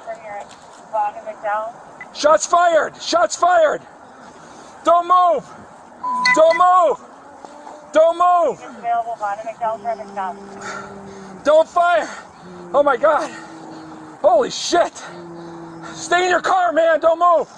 Shots 2.14 2.46
fired. 2.46 3.02
Shots 3.02 3.36
fired. 3.36 3.80
Don't 4.84 5.08
move. 5.08 5.44
Don't 6.34 6.58
move. 6.58 7.00
Don't 7.92 8.18
move. 8.18 8.60
Don't 11.44 11.68
fire. 11.68 12.08
Oh 12.74 12.82
my 12.82 12.96
God. 12.96 13.30
Holy 14.20 14.50
shit. 14.50 15.02
Stay 15.94 16.24
in 16.24 16.30
your 16.30 16.40
car, 16.40 16.72
man. 16.72 17.00
Don't 17.00 17.18
move. 17.18 17.48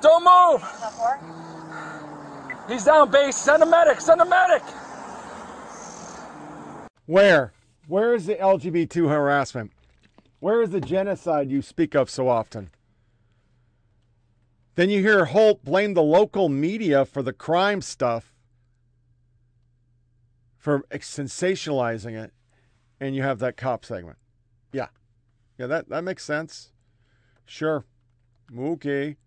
Don't 0.00 0.24
move. 0.24 0.62
He's 2.68 2.84
down 2.84 3.10
base. 3.10 3.36
Send 3.36 3.62
a 3.62 3.66
medic. 3.66 4.00
Send 4.00 4.20
a 4.20 4.24
medic. 4.24 4.62
Where? 7.06 7.52
Where 7.88 8.14
is 8.14 8.26
the 8.26 8.36
LGBT 8.36 9.08
harassment? 9.08 9.72
Where 10.38 10.62
is 10.62 10.70
the 10.70 10.80
genocide 10.80 11.50
you 11.50 11.60
speak 11.60 11.94
of 11.94 12.08
so 12.08 12.28
often? 12.28 12.70
Then 14.76 14.88
you 14.88 15.00
hear 15.02 15.26
Holt 15.26 15.64
blame 15.64 15.94
the 15.94 16.02
local 16.02 16.48
media 16.48 17.04
for 17.04 17.22
the 17.22 17.32
crime 17.32 17.82
stuff, 17.82 18.32
for 20.56 20.80
sensationalizing 20.92 22.22
it, 22.22 22.32
and 23.00 23.14
you 23.14 23.22
have 23.22 23.40
that 23.40 23.56
cop 23.56 23.84
segment. 23.84 24.16
Yeah. 24.72 24.86
Yeah, 25.60 25.66
that, 25.66 25.90
that 25.90 26.04
makes 26.04 26.24
sense. 26.24 26.72
Sure. 27.44 27.84
Okay. 28.58 29.18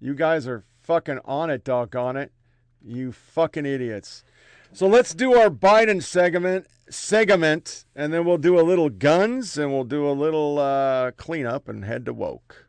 You 0.00 0.14
guys 0.14 0.48
are 0.48 0.64
fucking 0.80 1.18
on 1.26 1.50
it, 1.50 1.64
doggone 1.64 2.16
it. 2.16 2.32
You 2.82 3.12
fucking 3.12 3.66
idiots. 3.66 4.24
So 4.72 4.86
let's 4.86 5.12
do 5.12 5.34
our 5.34 5.50
Biden 5.50 6.02
segment, 6.02 6.66
segment, 6.88 7.84
and 7.94 8.10
then 8.10 8.24
we'll 8.24 8.38
do 8.38 8.58
a 8.58 8.62
little 8.62 8.88
guns 8.88 9.58
and 9.58 9.70
we'll 9.70 9.84
do 9.84 10.08
a 10.08 10.12
little 10.12 10.58
uh, 10.58 11.10
cleanup 11.10 11.68
and 11.68 11.84
head 11.84 12.06
to 12.06 12.14
woke. 12.14 12.65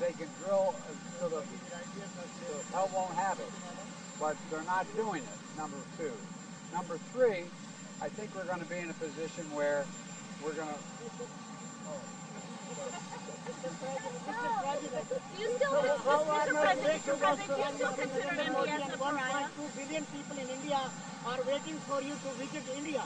They 0.00 0.12
can 0.12 0.28
drill 0.44 0.74
so 1.20 1.28
the, 1.28 1.42
the 1.42 1.42
hell 2.72 2.90
won't 2.94 3.14
have 3.14 3.38
it, 3.40 3.50
but 4.20 4.36
they're 4.50 4.62
not 4.62 4.86
doing 4.94 5.22
it, 5.22 5.38
number 5.58 5.76
two. 5.96 6.12
Number 6.72 6.98
three, 7.12 7.44
I 8.00 8.08
think 8.08 8.34
we're 8.34 8.44
going 8.44 8.60
to 8.60 8.66
be 8.66 8.78
in 8.78 8.90
a 8.90 8.94
position 8.94 9.44
where 9.54 9.84
we're 10.44 10.52
going 10.52 10.68
to... 10.68 10.74
Oh. 10.74 12.00
Mr. 13.48 14.50
President, 14.62 15.08
do 15.08 15.42
you 15.42 15.50
still, 15.56 15.72
Mr. 15.72 16.54
President, 16.62 17.02
Mr. 17.02 17.18
President, 17.18 17.48
do 17.48 17.62
you 17.62 17.72
still 17.74 17.94
consider 17.98 18.30
India 18.38 18.78
as 18.86 18.94
a 18.94 18.98
pariah? 18.98 19.50
1.2 19.50 19.76
billion 19.76 20.04
people 20.14 20.36
in 20.38 20.48
India 20.48 20.80
are 21.26 21.42
waiting 21.42 21.78
for 21.90 22.02
you 22.02 22.14
to 22.14 22.30
visit 22.38 22.64
India. 22.76 23.02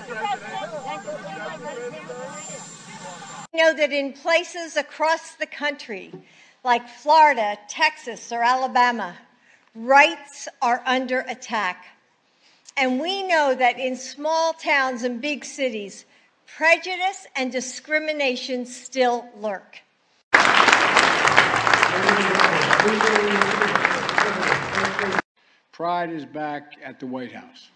We 3.52 3.58
know 3.60 3.72
that 3.74 3.92
in 3.92 4.14
places 4.14 4.76
across 4.76 5.36
the 5.36 5.46
country, 5.46 6.12
like 6.64 6.88
Florida, 6.88 7.56
Texas, 7.68 8.32
or 8.32 8.42
Alabama, 8.42 9.16
rights 9.76 10.48
are 10.60 10.82
under 10.84 11.20
attack. 11.20 11.86
And 12.76 13.00
we 13.00 13.22
know 13.22 13.54
that 13.54 13.78
in 13.78 13.94
small 13.94 14.54
towns 14.54 15.04
and 15.04 15.20
big 15.20 15.44
cities, 15.44 16.04
prejudice 16.46 17.28
and 17.36 17.52
discrimination 17.52 18.66
still 18.66 19.28
lurk. 19.40 19.82
Pride 25.78 26.10
is 26.10 26.24
back 26.24 26.72
at 26.82 26.98
the 26.98 27.06
White 27.06 27.30
House. 27.30 27.68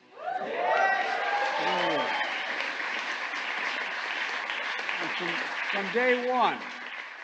From, 5.17 5.29
from 5.71 5.93
day 5.95 6.29
one, 6.29 6.59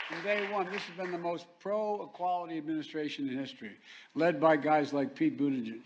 from 0.09 0.23
day 0.23 0.49
one, 0.53 0.71
this 0.71 0.81
has 0.83 0.97
been 0.97 1.11
the 1.11 1.19
most 1.19 1.47
pro-equality 1.59 2.59
administration 2.59 3.29
in 3.29 3.37
history, 3.37 3.73
led 4.15 4.41
by 4.41 4.57
guys 4.57 4.93
like 4.93 5.17
Pete 5.17 5.37
Buttigieg. 5.37 5.81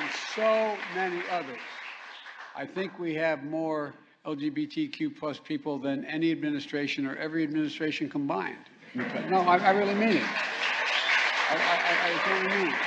And 0.00 0.10
so 0.34 0.76
many 0.96 1.22
others. 1.30 1.60
I 2.56 2.66
think 2.66 2.98
we 2.98 3.14
have 3.14 3.44
more 3.44 3.94
LGBTQ 4.26 5.16
plus 5.16 5.38
people 5.38 5.78
than 5.78 6.04
any 6.06 6.32
administration 6.32 7.06
or 7.06 7.14
every 7.14 7.44
administration 7.44 8.08
combined. 8.08 8.56
No, 8.94 9.40
I, 9.40 9.56
I 9.56 9.70
really 9.70 9.94
mean 9.94 10.16
it. 10.16 10.22
I, 11.50 11.56
I, 11.56 12.08
I 12.08 12.40
really 12.40 12.56
mean 12.64 12.72
it. 12.72 12.80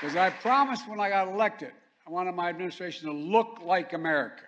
Because 0.00 0.16
I 0.16 0.30
promised 0.30 0.88
when 0.88 1.00
I 1.00 1.08
got 1.08 1.28
elected, 1.28 1.72
I 2.06 2.10
wanted 2.10 2.34
my 2.34 2.50
administration 2.50 3.06
to 3.06 3.14
look 3.14 3.60
like 3.62 3.92
America, 3.94 4.42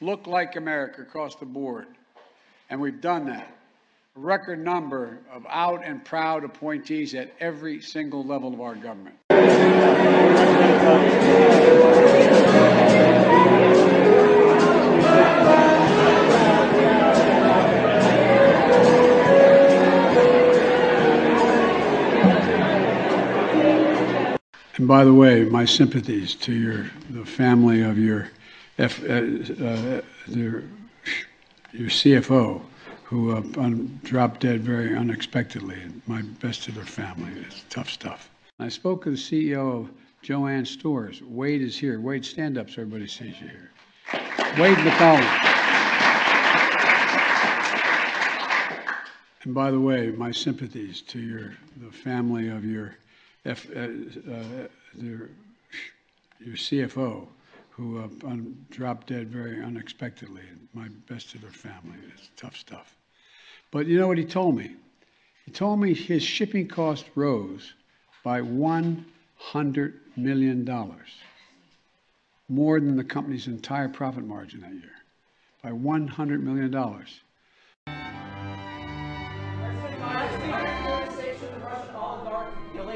look 0.00 0.26
like 0.26 0.56
America 0.56 1.02
across 1.02 1.36
the 1.36 1.46
board. 1.46 1.86
And 2.68 2.80
we've 2.80 3.00
done 3.00 3.26
that. 3.26 3.56
A 4.16 4.20
record 4.20 4.62
number 4.62 5.20
of 5.32 5.46
out 5.48 5.82
and 5.84 6.04
proud 6.04 6.44
appointees 6.44 7.14
at 7.14 7.32
every 7.40 7.80
single 7.80 8.24
level 8.24 8.52
of 8.52 8.60
our 8.60 8.74
government. 8.74 9.16
And 24.84 24.88
by 24.90 25.06
the 25.06 25.14
way, 25.14 25.44
my 25.44 25.64
sympathies 25.64 26.34
to 26.34 26.52
your 26.52 26.90
the 27.08 27.24
family 27.24 27.80
of 27.80 27.98
your 27.98 28.28
F, 28.76 29.02
uh, 29.02 29.12
uh, 29.14 30.02
their, 30.28 30.62
your 31.72 31.88
CFO, 31.88 32.60
who 33.02 33.34
uh, 33.34 33.42
un, 33.56 33.98
dropped 34.02 34.40
dead 34.40 34.60
very 34.60 34.94
unexpectedly. 34.94 35.78
My 36.06 36.20
best 36.20 36.64
to 36.64 36.72
their 36.72 36.84
family. 36.84 37.32
It's 37.46 37.64
tough 37.70 37.88
stuff. 37.88 38.28
I 38.58 38.68
spoke 38.68 39.04
to 39.04 39.10
the 39.12 39.16
CEO 39.16 39.84
of 39.84 39.90
Joanne 40.20 40.66
Stores. 40.66 41.22
Wade 41.22 41.62
is 41.62 41.78
here. 41.78 41.98
Wade, 41.98 42.22
stand 42.22 42.58
up 42.58 42.68
so 42.68 42.82
everybody 42.82 43.06
sees 43.06 43.40
you 43.40 43.48
here. 43.48 43.70
Wade 44.58 44.76
Miquelon. 44.76 45.24
And 49.44 49.54
by 49.54 49.70
the 49.70 49.80
way, 49.80 50.10
my 50.10 50.30
sympathies 50.30 51.00
to 51.00 51.20
your 51.20 51.54
the 51.78 51.90
family 51.90 52.48
of 52.48 52.66
your 52.66 52.98
F, 53.44 53.66
uh, 53.76 53.80
uh, 53.80 54.66
your 54.96 56.56
CFO, 56.56 57.26
who 57.70 57.98
uh, 57.98 58.08
un, 58.26 58.64
dropped 58.70 59.08
dead 59.08 59.28
very 59.28 59.62
unexpectedly. 59.62 60.42
My 60.72 60.88
best 61.08 61.30
to 61.30 61.38
their 61.38 61.50
family. 61.50 61.98
It's 62.14 62.30
tough 62.36 62.56
stuff. 62.56 62.96
But 63.70 63.86
you 63.86 63.98
know 63.98 64.08
what 64.08 64.18
he 64.18 64.24
told 64.24 64.56
me? 64.56 64.76
He 65.44 65.50
told 65.50 65.80
me 65.80 65.92
his 65.92 66.22
shipping 66.22 66.68
cost 66.68 67.04
rose 67.14 67.74
by 68.22 68.40
$100 68.40 69.94
million, 70.16 70.64
more 72.48 72.80
than 72.80 72.96
the 72.96 73.04
company's 73.04 73.46
entire 73.46 73.88
profit 73.88 74.24
margin 74.24 74.62
that 74.62 74.72
year, 74.72 74.92
by 75.62 75.70
$100 75.70 76.40
million. 76.40 76.72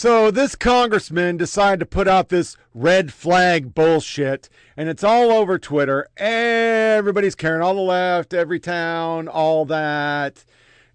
So 0.00 0.30
this 0.30 0.56
congressman 0.56 1.36
decided 1.36 1.80
to 1.80 1.84
put 1.84 2.08
out 2.08 2.30
this 2.30 2.56
red 2.72 3.12
flag 3.12 3.74
bullshit, 3.74 4.48
and 4.74 4.88
it's 4.88 5.04
all 5.04 5.30
over 5.30 5.58
Twitter. 5.58 6.08
Everybody's 6.16 7.34
carrying 7.34 7.60
all 7.60 7.74
the 7.74 7.82
left, 7.82 8.32
every 8.32 8.58
town, 8.58 9.28
all 9.28 9.66
that. 9.66 10.46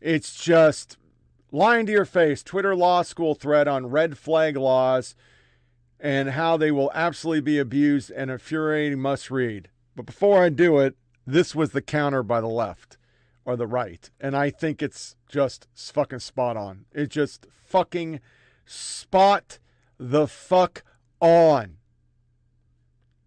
It's 0.02 0.44
just 0.44 0.98
lying 1.52 1.86
to 1.86 1.92
your 1.92 2.06
face. 2.06 2.42
Twitter 2.42 2.76
law 2.76 3.04
school 3.04 3.36
thread 3.36 3.68
on 3.68 3.92
red 3.92 4.18
flag 4.18 4.58
laws 4.58 5.14
and 6.00 6.32
how 6.32 6.58
they 6.58 6.72
will 6.72 6.90
absolutely 6.96 7.42
be 7.42 7.60
abused 7.60 8.10
and 8.10 8.32
infuriating 8.32 9.00
must 9.00 9.30
read. 9.30 9.70
But 9.96 10.08
before 10.08 10.42
I 10.42 10.50
do 10.50 10.80
it, 10.80 10.96
this 11.28 11.54
was 11.54 11.74
the 11.74 11.82
counter 11.84 12.24
by 12.24 12.42
the 12.42 12.48
left 12.48 12.98
or 13.46 13.56
the 13.56 13.68
right. 13.68 14.10
And 14.20 14.36
I 14.36 14.50
think 14.50 14.82
it's 14.82 15.16
just 15.30 15.68
fucking 15.76 16.22
spot 16.22 16.58
on. 16.58 16.86
It 16.92 17.12
just 17.12 17.46
fucking 17.68 18.20
spot 18.66 19.60
the 19.98 20.28
fuck 20.28 20.84
on. 21.20 21.78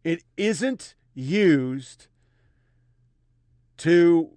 It 0.04 0.22
isn't 0.36 0.94
used 1.14 2.06
to 3.78 4.30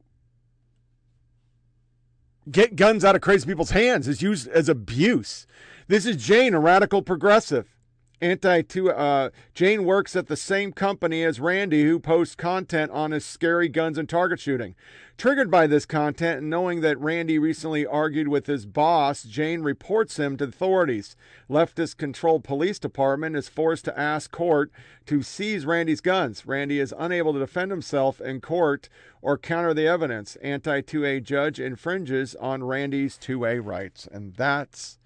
get 2.50 2.76
guns 2.76 3.06
out 3.06 3.16
of 3.16 3.22
crazy 3.22 3.46
people's 3.46 3.72
hands. 3.72 4.08
It's 4.08 4.22
used 4.22 4.48
as 4.48 4.70
abuse. 4.70 5.46
This 5.88 6.06
is 6.06 6.18
Jane, 6.18 6.54
a 6.54 6.60
radical 6.60 7.02
progressive. 7.02 7.76
Anti 8.22 8.62
to 8.62 8.92
uh, 8.92 9.30
Jane 9.56 9.84
works 9.84 10.16
at 10.16 10.28
the 10.28 10.36
same 10.36 10.74
company 10.74 11.24
as 11.24 11.40
Randy, 11.40 11.84
who 11.84 12.00
posts 12.00 12.36
content 12.36 12.92
on 12.92 13.10
his 13.10 13.26
scary 13.26 13.68
guns 13.68 13.98
and 13.98 14.08
target 14.08 14.40
shooting. 14.40 14.76
Triggered 15.18 15.50
by 15.50 15.66
this 15.66 15.88
content 15.88 16.40
and 16.40 16.50
knowing 16.50 16.82
that 16.82 17.00
Randy 17.00 17.40
recently 17.40 17.84
argued 17.84 18.28
with 18.28 18.46
his 18.46 18.68
boss, 18.68 19.24
Jane 19.24 19.64
reports 19.64 20.18
him 20.18 20.38
to 20.38 20.44
authorities. 20.44 21.16
Leftist 21.50 21.98
controlled 21.98 22.44
police 22.44 22.78
department 22.78 23.36
is 23.36 23.50
forced 23.50 23.86
to 23.86 24.00
ask 24.00 24.30
court 24.30 24.72
to 25.08 25.24
seize 25.24 25.66
Randy's 25.66 26.02
guns. 26.02 26.46
Randy 26.46 26.80
is 26.80 26.94
unable 26.98 27.34
to 27.34 27.40
defend 27.40 27.72
himself 27.72 28.22
in 28.22 28.40
court 28.40 28.88
or 29.24 29.36
counter 29.36 29.74
the 29.74 29.88
evidence. 29.88 30.36
Anti 30.38 30.82
2A 30.82 31.24
judge 31.24 31.60
infringes 31.60 32.36
on 32.36 32.64
Randy's 32.64 33.18
2A 33.18 33.66
rights. 33.66 34.08
And 34.12 34.36
that's 34.36 35.00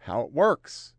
how 0.00 0.22
it 0.22 0.32
works. 0.32 0.94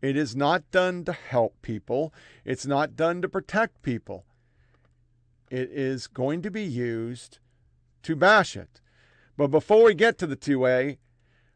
It 0.00 0.16
is 0.16 0.36
not 0.36 0.70
done 0.70 1.04
to 1.04 1.12
help 1.12 1.60
people. 1.62 2.14
It's 2.44 2.66
not 2.66 2.96
done 2.96 3.20
to 3.22 3.28
protect 3.28 3.82
people. 3.82 4.24
it 5.50 5.70
is 5.72 6.06
going 6.06 6.42
to 6.42 6.50
be 6.50 6.62
used 6.62 7.38
to 8.02 8.14
bash 8.14 8.54
it. 8.56 8.80
But 9.36 9.48
before 9.48 9.84
we 9.84 9.94
get 9.94 10.18
to 10.18 10.26
the 10.26 10.36
2A, 10.36 10.98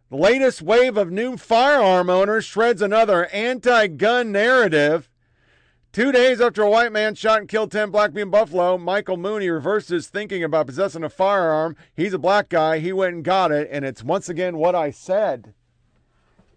the 0.08 0.16
latest 0.16 0.62
wave 0.62 0.96
of 0.96 1.10
new 1.10 1.36
firearm 1.36 2.08
owners 2.08 2.44
shreds 2.44 2.80
another 2.80 3.26
anti 3.26 3.86
gun 3.86 4.32
narrative. 4.32 5.10
Two 5.92 6.10
days 6.10 6.40
after 6.40 6.62
a 6.62 6.70
white 6.70 6.92
man 6.92 7.14
shot 7.14 7.40
and 7.40 7.48
killed 7.48 7.70
10 7.70 7.90
black 7.90 8.14
men 8.14 8.22
in 8.22 8.30
Buffalo, 8.30 8.78
Michael 8.78 9.18
Mooney 9.18 9.50
reversed 9.50 9.90
his 9.90 10.08
thinking 10.08 10.42
about 10.42 10.66
possessing 10.66 11.04
a 11.04 11.10
firearm. 11.10 11.76
He's 11.94 12.14
a 12.14 12.18
black 12.18 12.48
guy. 12.48 12.78
He 12.78 12.94
went 12.94 13.14
and 13.14 13.24
got 13.24 13.52
it, 13.52 13.68
and 13.70 13.84
it's 13.84 14.02
once 14.02 14.28
again 14.28 14.56
what 14.56 14.74
I 14.74 14.90
said. 14.90 15.54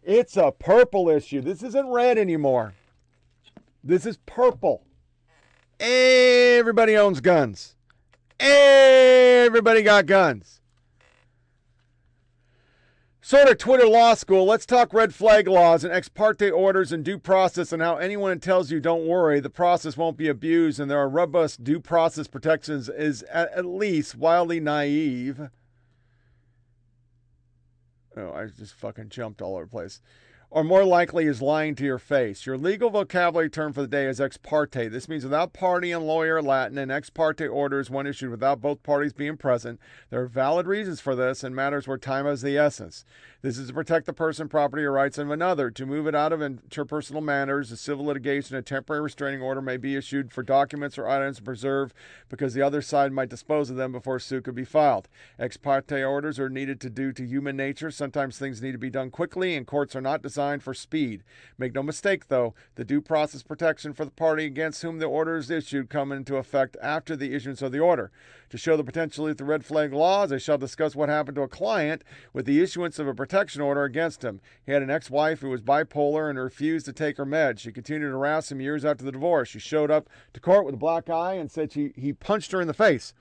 It's 0.05 0.37
a 0.37 0.51
purple 0.51 1.09
issue. 1.09 1.41
This 1.41 1.63
isn't 1.63 1.89
red 1.89 2.19
anymore. 2.19 2.73
This 3.83 4.05
is 4.05 4.17
purple. 4.27 4.83
Everybody 5.79 6.95
owns 6.95 7.21
guns. 7.21 7.75
Everybody 8.39 9.81
got 9.81 10.05
guns. 10.05 10.61
Sort 13.19 13.49
of 13.49 13.57
Twitter 13.57 13.87
law 13.87 14.13
school. 14.13 14.45
Let's 14.45 14.67
talk 14.67 14.93
red 14.93 15.15
flag 15.15 15.47
laws 15.47 15.83
and 15.83 15.91
ex 15.91 16.07
parte 16.07 16.51
orders 16.51 16.91
and 16.91 17.03
due 17.03 17.17
process 17.17 17.73
and 17.73 17.81
how 17.81 17.97
anyone 17.97 18.39
tells 18.39 18.69
you 18.69 18.79
don't 18.79 19.07
worry, 19.07 19.39
the 19.39 19.49
process 19.49 19.97
won't 19.97 20.17
be 20.17 20.27
abused 20.27 20.79
and 20.79 20.91
there 20.91 20.99
are 20.99 21.09
robust 21.09 21.63
due 21.63 21.79
process 21.79 22.27
protections 22.27 22.87
is 22.87 23.23
at 23.23 23.65
least 23.65 24.13
wildly 24.13 24.59
naive. 24.59 25.49
Oh, 28.17 28.31
I 28.33 28.45
just 28.45 28.73
fucking 28.73 29.09
jumped 29.09 29.41
all 29.41 29.55
over 29.55 29.65
the 29.65 29.69
place 29.71 29.99
or 30.55 30.63
more 30.63 30.85
likely 30.85 31.25
is 31.25 31.41
lying 31.41 31.75
to 31.75 31.83
your 31.83 31.99
face. 31.99 32.45
Your 32.45 32.57
legal 32.57 32.89
vocabulary 32.89 33.49
term 33.49 33.73
for 33.73 33.81
the 33.81 33.89
day 33.89 34.05
is 34.05 34.21
ex 34.21 34.37
parte. 34.37 34.87
This 34.87 35.09
means 35.09 35.25
without 35.25 35.51
party 35.51 35.91
and 35.91 36.07
lawyer 36.07 36.41
Latin, 36.41 36.77
an 36.77 36.89
ex 36.89 37.09
parte 37.09 37.45
order 37.45 37.77
is 37.77 37.89
one 37.89 38.07
issued 38.07 38.31
without 38.31 38.61
both 38.61 38.81
parties 38.81 39.11
being 39.11 39.35
present. 39.35 39.81
There 40.09 40.21
are 40.21 40.27
valid 40.27 40.65
reasons 40.65 41.01
for 41.01 41.13
this 41.13 41.43
and 41.43 41.53
matters 41.53 41.89
where 41.89 41.97
time 41.97 42.25
is 42.25 42.41
the 42.41 42.57
essence. 42.57 43.03
This 43.41 43.57
is 43.57 43.67
to 43.67 43.73
protect 43.73 44.05
the 44.05 44.13
person, 44.13 44.47
property, 44.47 44.85
or 44.85 44.93
rights 44.93 45.17
of 45.17 45.29
another. 45.29 45.69
To 45.71 45.85
move 45.85 46.07
it 46.07 46.15
out 46.15 46.31
of 46.31 46.39
interpersonal 46.39 47.21
matters, 47.21 47.69
a 47.73 47.77
civil 47.77 48.05
litigation, 48.05 48.55
a 48.55 48.61
temporary 48.61 49.03
restraining 49.03 49.41
order 49.41 49.61
may 49.61 49.75
be 49.75 49.97
issued 49.97 50.31
for 50.31 50.41
documents 50.41 50.97
or 50.97 51.05
items 51.05 51.41
preserved 51.41 51.93
because 52.29 52.53
the 52.53 52.61
other 52.61 52.81
side 52.81 53.11
might 53.11 53.29
dispose 53.29 53.69
of 53.69 53.75
them 53.75 53.91
before 53.91 54.19
suit 54.19 54.45
could 54.45 54.55
be 54.55 54.63
filed. 54.63 55.09
Ex 55.37 55.57
parte 55.57 56.01
orders 56.01 56.39
are 56.39 56.49
needed 56.49 56.79
to 56.79 56.89
do 56.89 57.11
to 57.11 57.27
human 57.27 57.57
nature. 57.57 57.91
Sometimes 57.91 58.39
things 58.39 58.61
need 58.61 58.71
to 58.71 58.77
be 58.77 58.89
done 58.89 59.11
quickly, 59.11 59.53
and 59.53 59.67
courts 59.67 59.97
are 59.97 60.01
not 60.01 60.21
designed 60.21 60.44
for 60.59 60.73
speed. 60.73 61.23
Make 61.57 61.73
no 61.73 61.83
mistake, 61.83 62.27
though, 62.27 62.53
the 62.75 62.85
due 62.85 63.01
process 63.01 63.43
protection 63.43 63.93
for 63.93 64.05
the 64.05 64.11
party 64.11 64.45
against 64.45 64.81
whom 64.81 64.99
the 64.99 65.05
order 65.05 65.37
is 65.37 65.49
issued 65.49 65.89
come 65.89 66.11
into 66.11 66.37
effect 66.37 66.77
after 66.81 67.15
the 67.15 67.33
issuance 67.33 67.61
of 67.61 67.71
the 67.71 67.79
order. 67.79 68.11
To 68.49 68.57
show 68.57 68.77
the 68.77 68.83
potential 68.83 69.27
of 69.27 69.37
the 69.37 69.43
red 69.43 69.65
flag 69.65 69.91
laws, 69.91 70.31
I 70.31 70.37
shall 70.37 70.57
discuss 70.57 70.95
what 70.95 71.09
happened 71.09 71.35
to 71.35 71.41
a 71.41 71.47
client 71.47 72.03
with 72.31 72.45
the 72.45 72.61
issuance 72.61 72.99
of 72.99 73.07
a 73.07 73.13
protection 73.13 73.61
order 73.61 73.83
against 73.83 74.23
him. 74.23 74.39
He 74.65 74.71
had 74.71 74.81
an 74.81 74.89
ex 74.89 75.09
wife 75.09 75.41
who 75.41 75.49
was 75.49 75.61
bipolar 75.61 76.29
and 76.29 76.37
refused 76.37 76.85
to 76.85 76.93
take 76.93 77.17
her 77.17 77.25
meds. 77.25 77.59
She 77.59 77.71
continued 77.71 78.07
to 78.07 78.13
harass 78.13 78.51
him 78.51 78.61
years 78.61 78.85
after 78.85 79.03
the 79.03 79.11
divorce. 79.11 79.49
She 79.49 79.59
showed 79.59 79.91
up 79.91 80.07
to 80.33 80.39
court 80.39 80.65
with 80.65 80.75
a 80.75 80.77
black 80.77 81.09
eye 81.09 81.33
and 81.33 81.51
said 81.51 81.71
she, 81.71 81.91
he 81.95 82.13
punched 82.13 82.51
her 82.51 82.61
in 82.61 82.67
the 82.67 82.73
face. 82.73 83.13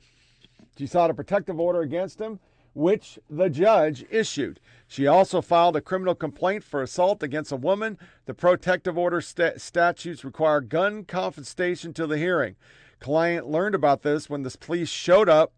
She 0.77 0.87
sought 0.87 1.11
a 1.11 1.15
protective 1.15 1.61
order 1.61 1.81
against 1.81 2.21
him, 2.21 2.41
which 2.75 3.19
the 3.31 3.49
judge 3.49 4.05
issued. 4.11 4.61
She 4.87 5.07
also 5.07 5.41
filed 5.41 5.77
a 5.77 5.81
criminal 5.81 6.15
complaint 6.15 6.63
for 6.63 6.83
assault 6.83 7.23
against 7.23 7.53
a 7.53 7.57
woman. 7.57 7.99
The 8.27 8.35
protective 8.35 8.99
order 8.99 9.21
st- 9.21 9.61
statutes 9.61 10.25
require 10.25 10.61
gun 10.61 11.05
confiscation 11.05 11.93
to 11.95 12.07
the 12.07 12.19
hearing. 12.19 12.57
Client 13.01 13.47
learned 13.47 13.75
about 13.75 14.03
this 14.03 14.29
when 14.29 14.43
the 14.43 14.57
police 14.59 14.89
showed 14.89 15.29
up 15.29 15.53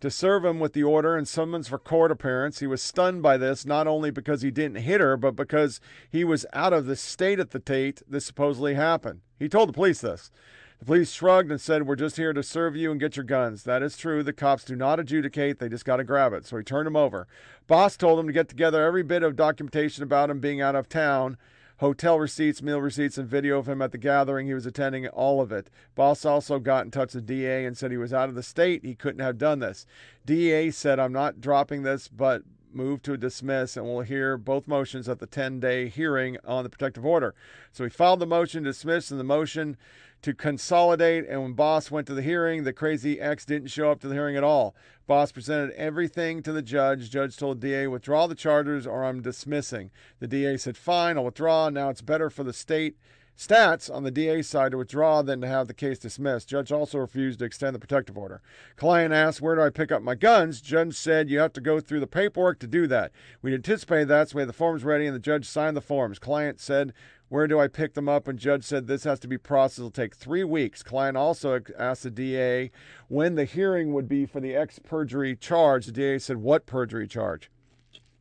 to 0.00 0.10
serve 0.10 0.44
him 0.44 0.60
with 0.60 0.72
the 0.74 0.82
order 0.82 1.16
and 1.16 1.26
summons 1.26 1.68
for 1.68 1.78
court 1.78 2.10
appearance. 2.10 2.60
He 2.60 2.66
was 2.66 2.82
stunned 2.82 3.22
by 3.22 3.36
this, 3.36 3.64
not 3.64 3.86
only 3.86 4.10
because 4.10 4.42
he 4.42 4.50
didn't 4.50 4.82
hit 4.82 5.00
her, 5.00 5.16
but 5.16 5.36
because 5.36 5.80
he 6.10 6.24
was 6.24 6.44
out 6.52 6.72
of 6.72 6.86
the 6.86 6.96
state 6.96 7.38
at 7.40 7.50
the 7.50 7.58
date 7.58 8.02
this 8.06 8.26
supposedly 8.26 8.74
happened. 8.74 9.20
He 9.38 9.48
told 9.48 9.68
the 9.68 9.72
police 9.72 10.00
this. 10.00 10.30
The 10.78 10.84
police 10.84 11.12
shrugged 11.12 11.50
and 11.50 11.60
said, 11.60 11.86
We're 11.86 11.96
just 11.96 12.16
here 12.16 12.32
to 12.32 12.42
serve 12.42 12.76
you 12.76 12.90
and 12.90 13.00
get 13.00 13.16
your 13.16 13.24
guns. 13.24 13.62
That 13.62 13.82
is 13.82 13.96
true. 13.96 14.22
The 14.22 14.32
cops 14.32 14.64
do 14.64 14.76
not 14.76 15.00
adjudicate, 15.00 15.58
they 15.58 15.68
just 15.68 15.84
got 15.84 15.96
to 15.96 16.04
grab 16.04 16.32
it. 16.32 16.46
So 16.46 16.56
he 16.56 16.64
turned 16.64 16.86
him 16.86 16.96
over. 16.96 17.26
Boss 17.66 17.96
told 17.96 18.18
him 18.18 18.26
to 18.26 18.32
get 18.32 18.48
together 18.48 18.84
every 18.84 19.02
bit 19.02 19.22
of 19.22 19.36
documentation 19.36 20.02
about 20.02 20.30
him 20.30 20.40
being 20.40 20.60
out 20.60 20.74
of 20.74 20.88
town 20.88 21.36
hotel 21.78 22.18
receipts, 22.18 22.62
meal 22.62 22.80
receipts, 22.80 23.18
and 23.18 23.28
video 23.28 23.58
of 23.58 23.68
him 23.68 23.82
at 23.82 23.92
the 23.92 23.98
gathering 23.98 24.46
he 24.46 24.54
was 24.54 24.66
attending, 24.66 25.06
all 25.08 25.40
of 25.40 25.52
it. 25.52 25.68
Boss 25.94 26.24
also 26.24 26.58
got 26.58 26.84
in 26.84 26.90
touch 26.90 27.14
with 27.14 27.26
DA 27.26 27.64
and 27.64 27.76
said 27.76 27.90
he 27.90 27.96
was 27.96 28.12
out 28.12 28.28
of 28.28 28.34
the 28.34 28.42
state. 28.42 28.84
He 28.84 28.94
couldn't 28.94 29.24
have 29.24 29.38
done 29.38 29.58
this. 29.58 29.86
DA 30.24 30.70
said, 30.70 30.98
I'm 30.98 31.12
not 31.12 31.40
dropping 31.40 31.82
this, 31.82 32.08
but 32.08 32.42
move 32.74 33.02
to 33.02 33.16
dismiss, 33.16 33.76
and 33.76 33.86
we'll 33.86 34.00
hear 34.00 34.36
both 34.36 34.66
motions 34.66 35.08
at 35.08 35.18
the 35.18 35.26
10 35.26 35.60
day 35.60 35.88
hearing 35.88 36.36
on 36.44 36.64
the 36.64 36.70
protective 36.70 37.04
order. 37.04 37.34
So 37.72 37.84
he 37.84 37.90
filed 37.90 38.20
the 38.20 38.26
motion 38.26 38.64
to 38.64 38.70
dismiss 38.70 39.10
and 39.10 39.20
the 39.20 39.24
motion 39.24 39.76
to 40.22 40.34
consolidate. 40.34 41.26
And 41.28 41.42
when 41.42 41.52
Boss 41.52 41.90
went 41.90 42.06
to 42.06 42.14
the 42.14 42.22
hearing, 42.22 42.64
the 42.64 42.72
crazy 42.72 43.20
ex 43.20 43.44
didn't 43.44 43.68
show 43.68 43.90
up 43.90 44.00
to 44.00 44.08
the 44.08 44.14
hearing 44.14 44.36
at 44.36 44.44
all. 44.44 44.74
Boss 45.06 45.32
presented 45.32 45.70
everything 45.72 46.42
to 46.42 46.52
the 46.52 46.62
judge. 46.62 47.10
Judge 47.10 47.36
told 47.36 47.60
DA, 47.60 47.86
withdraw 47.86 48.26
the 48.26 48.34
charges 48.34 48.86
or 48.86 49.04
I'm 49.04 49.20
dismissing. 49.20 49.90
The 50.20 50.26
DA 50.26 50.56
said, 50.56 50.76
fine, 50.76 51.18
I'll 51.18 51.26
withdraw. 51.26 51.68
Now 51.68 51.90
it's 51.90 52.00
better 52.00 52.30
for 52.30 52.42
the 52.42 52.54
state 52.54 52.96
stats 53.36 53.92
on 53.92 54.04
the 54.04 54.10
DA 54.10 54.42
side 54.42 54.72
to 54.72 54.78
withdraw 54.78 55.22
than 55.22 55.40
to 55.40 55.46
have 55.46 55.66
the 55.66 55.74
case 55.74 55.98
dismissed. 55.98 56.48
Judge 56.48 56.72
also 56.72 56.98
refused 56.98 57.38
to 57.40 57.44
extend 57.44 57.74
the 57.74 57.80
protective 57.80 58.16
order. 58.16 58.40
Client 58.76 59.12
asked, 59.12 59.40
Where 59.40 59.56
do 59.56 59.62
I 59.62 59.70
pick 59.70 59.90
up 59.90 60.02
my 60.02 60.14
guns? 60.14 60.60
Judge 60.60 60.96
said, 60.96 61.30
You 61.30 61.38
have 61.40 61.52
to 61.54 61.60
go 61.60 61.80
through 61.80 62.00
the 62.00 62.06
paperwork 62.06 62.58
to 62.60 62.66
do 62.66 62.86
that. 62.86 63.12
We 63.42 63.54
anticipated 63.54 64.08
that, 64.08 64.30
so 64.30 64.36
we 64.36 64.42
had 64.42 64.48
the 64.48 64.52
forms 64.52 64.84
ready, 64.84 65.06
and 65.06 65.14
the 65.14 65.20
judge 65.20 65.46
signed 65.46 65.76
the 65.76 65.80
forms. 65.80 66.18
Client 66.18 66.60
said, 66.60 66.92
where 67.28 67.48
do 67.48 67.58
I 67.58 67.66
pick 67.68 67.94
them 67.94 68.08
up? 68.08 68.28
And 68.28 68.38
judge 68.38 68.62
said 68.62 68.86
this 68.86 69.02
has 69.04 69.18
to 69.20 69.26
be 69.26 69.38
processed. 69.38 69.78
It'll 69.80 69.90
take 69.90 70.14
three 70.14 70.44
weeks. 70.44 70.84
Client 70.84 71.16
also 71.16 71.60
asked 71.76 72.04
the 72.04 72.10
DA 72.10 72.70
when 73.08 73.34
the 73.34 73.44
hearing 73.44 73.92
would 73.92 74.08
be 74.08 74.24
for 74.24 74.40
the 74.40 74.54
ex 74.54 74.78
perjury 74.78 75.34
charge. 75.34 75.86
The 75.86 75.92
DA 75.92 76.18
said, 76.18 76.36
What 76.36 76.66
perjury 76.66 77.08
charge? 77.08 77.50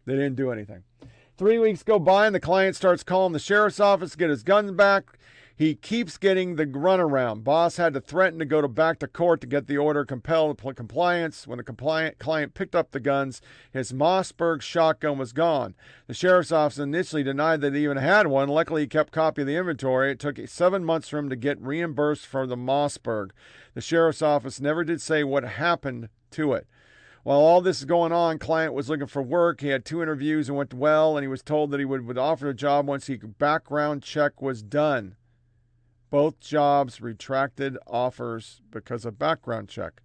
They 0.06 0.14
didn't 0.14 0.36
do 0.36 0.52
anything. 0.52 0.84
Three 1.36 1.58
weeks 1.58 1.82
go 1.82 1.98
by, 1.98 2.28
and 2.28 2.36
the 2.36 2.40
client 2.40 2.76
starts 2.76 3.04
calling 3.04 3.34
the 3.34 3.40
sheriff's 3.40 3.80
office 3.80 4.12
to 4.12 4.18
get 4.18 4.30
his 4.30 4.44
guns 4.44 4.72
back. 4.72 5.18
He 5.56 5.74
keeps 5.74 6.20
getting 6.20 6.58
the 6.58 6.68
runaround. 6.68 7.44
Boss 7.44 7.78
had 7.78 7.96
to 7.96 8.02
threaten 8.02 8.38
to 8.38 8.46
go 8.46 8.62
to 8.62 8.68
back 8.68 9.00
to 9.00 9.08
court 9.08 9.42
to 9.42 9.48
get 9.48 9.66
the 9.66 9.78
order 9.78 10.06
compelled 10.06 10.62
compliance. 10.76 11.48
When 11.48 11.58
the 11.58 11.64
compliant 11.64 12.20
client 12.20 12.54
picked 12.54 12.76
up 12.76 12.92
the 12.92 13.00
guns, 13.00 13.42
his 13.72 13.92
Mossberg 13.92 14.62
shotgun 14.62 15.18
was 15.18 15.34
gone. 15.34 15.74
The 16.06 16.14
sheriff's 16.14 16.52
office 16.52 16.78
initially 16.78 17.24
denied 17.24 17.62
that 17.62 17.74
he 17.74 17.84
even 17.84 17.98
had 17.98 18.28
one. 18.28 18.50
Luckily, 18.50 18.82
he 18.82 18.88
kept 18.88 19.12
copy 19.12 19.42
of 19.42 19.48
the 19.48 19.58
inventory. 19.58 20.12
It 20.12 20.20
took 20.20 20.40
seven 20.48 20.86
months 20.86 21.10
for 21.10 21.18
him 21.18 21.30
to 21.30 21.36
get 21.36 21.60
reimbursed 21.60 22.28
for 22.28 22.46
the 22.46 22.58
Mossberg. 22.58 23.32
The 23.74 23.82
sheriff's 23.82 24.22
office 24.22 24.62
never 24.62 24.84
did 24.84 25.02
say 25.02 25.24
what 25.24 25.44
happened 25.44 26.10
to 26.32 26.54
it. 26.54 26.68
While 27.24 27.40
all 27.40 27.62
this 27.62 27.80
is 27.80 27.86
going 27.86 28.12
on, 28.12 28.38
client 28.38 28.74
was 28.74 28.90
looking 28.90 29.08
for 29.08 29.22
work. 29.22 29.62
He 29.62 29.70
had 29.70 29.86
two 29.86 30.02
interviews 30.02 30.50
and 30.50 30.58
went 30.58 30.74
well, 30.74 31.16
and 31.16 31.24
he 31.24 31.30
was 31.30 31.42
told 31.42 31.72
that 31.72 31.80
he 31.80 31.86
would, 31.86 32.06
would 32.06 32.18
offer 32.18 32.46
the 32.46 32.54
job 32.54 32.86
once 32.86 33.06
the 33.06 33.18
background 33.18 34.04
check 34.04 34.42
was 34.42 34.62
done. 34.62 35.16
Both 36.10 36.42
jobs 36.42 37.02
retracted 37.02 37.78
offers 37.88 38.62
because 38.70 39.06
of 39.06 39.18
background 39.18 39.70
check. 39.70 40.02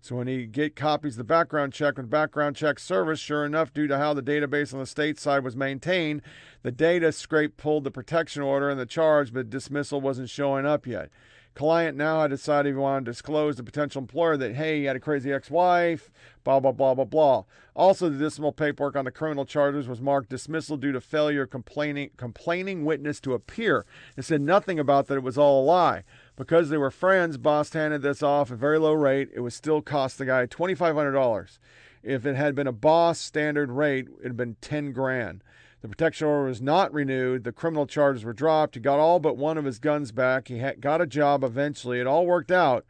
So 0.00 0.16
when 0.16 0.26
he 0.26 0.46
get 0.46 0.74
copies 0.74 1.14
of 1.14 1.18
the 1.18 1.24
background 1.24 1.72
check 1.72 1.96
with 1.96 2.10
background 2.10 2.56
check 2.56 2.78
service, 2.78 3.20
sure 3.20 3.44
enough, 3.44 3.72
due 3.72 3.86
to 3.86 3.98
how 3.98 4.14
the 4.14 4.22
database 4.22 4.72
on 4.72 4.80
the 4.80 4.86
state 4.86 5.18
side 5.18 5.44
was 5.44 5.56
maintained, 5.56 6.22
the 6.62 6.72
data 6.72 7.12
scrape 7.12 7.56
pulled 7.56 7.84
the 7.84 7.90
protection 7.90 8.42
order 8.42 8.68
and 8.68 8.80
the 8.80 8.86
charge, 8.86 9.32
but 9.32 9.48
dismissal 9.48 10.00
wasn't 10.00 10.28
showing 10.28 10.66
up 10.66 10.86
yet. 10.86 11.10
Client 11.54 11.96
now 11.96 12.22
had 12.22 12.30
decided 12.30 12.70
he 12.70 12.78
wanted 12.78 13.04
to 13.04 13.12
disclose 13.12 13.56
the 13.56 13.62
potential 13.62 14.00
employer 14.00 14.36
that, 14.36 14.56
hey, 14.56 14.80
he 14.80 14.84
had 14.84 14.96
a 14.96 15.00
crazy 15.00 15.32
ex 15.32 15.50
wife, 15.50 16.10
blah, 16.42 16.58
blah, 16.58 16.72
blah, 16.72 16.94
blah, 16.94 17.04
blah. 17.04 17.44
Also, 17.76 18.08
the 18.08 18.18
dismal 18.18 18.50
paperwork 18.50 18.96
on 18.96 19.04
the 19.04 19.12
criminal 19.12 19.44
charges 19.44 19.86
was 19.86 20.00
marked 20.00 20.30
dismissal 20.30 20.76
due 20.76 20.90
to 20.90 21.00
failure 21.00 21.46
complaining, 21.46 22.10
complaining 22.16 22.84
witness 22.84 23.20
to 23.20 23.34
appear. 23.34 23.86
It 24.16 24.24
said 24.24 24.40
nothing 24.40 24.80
about 24.80 25.06
that 25.06 25.16
it 25.16 25.22
was 25.22 25.38
all 25.38 25.62
a 25.62 25.64
lie. 25.64 26.02
Because 26.36 26.70
they 26.70 26.76
were 26.76 26.90
friends, 26.90 27.36
Boss 27.36 27.72
handed 27.72 28.02
this 28.02 28.22
off 28.22 28.50
at 28.50 28.58
very 28.58 28.78
low 28.78 28.92
rate. 28.92 29.30
It 29.32 29.40
would 29.40 29.52
still 29.52 29.80
cost 29.80 30.18
the 30.18 30.26
guy 30.26 30.46
$2,500. 30.46 31.58
If 32.02 32.26
it 32.26 32.34
had 32.34 32.54
been 32.54 32.66
a 32.66 32.72
boss 32.72 33.18
standard 33.18 33.70
rate, 33.70 34.08
it 34.20 34.24
had 34.24 34.36
been 34.36 34.56
10 34.60 34.92
grand. 34.92 35.42
The 35.84 35.90
protection 35.90 36.26
order 36.28 36.48
was 36.48 36.62
not 36.62 36.94
renewed. 36.94 37.44
The 37.44 37.52
criminal 37.52 37.86
charges 37.86 38.24
were 38.24 38.32
dropped. 38.32 38.74
He 38.74 38.80
got 38.80 38.98
all 38.98 39.20
but 39.20 39.36
one 39.36 39.58
of 39.58 39.66
his 39.66 39.78
guns 39.78 40.12
back. 40.12 40.48
He 40.48 40.58
got 40.80 41.02
a 41.02 41.06
job 41.06 41.44
eventually. 41.44 42.00
It 42.00 42.06
all 42.06 42.24
worked 42.24 42.50
out, 42.50 42.86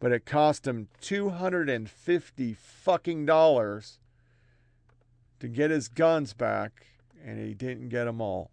but 0.00 0.12
it 0.12 0.24
cost 0.24 0.66
him 0.66 0.88
250 1.02 2.54
fucking 2.54 3.26
dollars 3.26 3.98
to 5.40 5.48
get 5.48 5.70
his 5.70 5.88
guns 5.88 6.32
back, 6.32 6.86
and 7.22 7.38
he 7.38 7.52
didn't 7.52 7.90
get 7.90 8.06
them 8.06 8.22
all. 8.22 8.50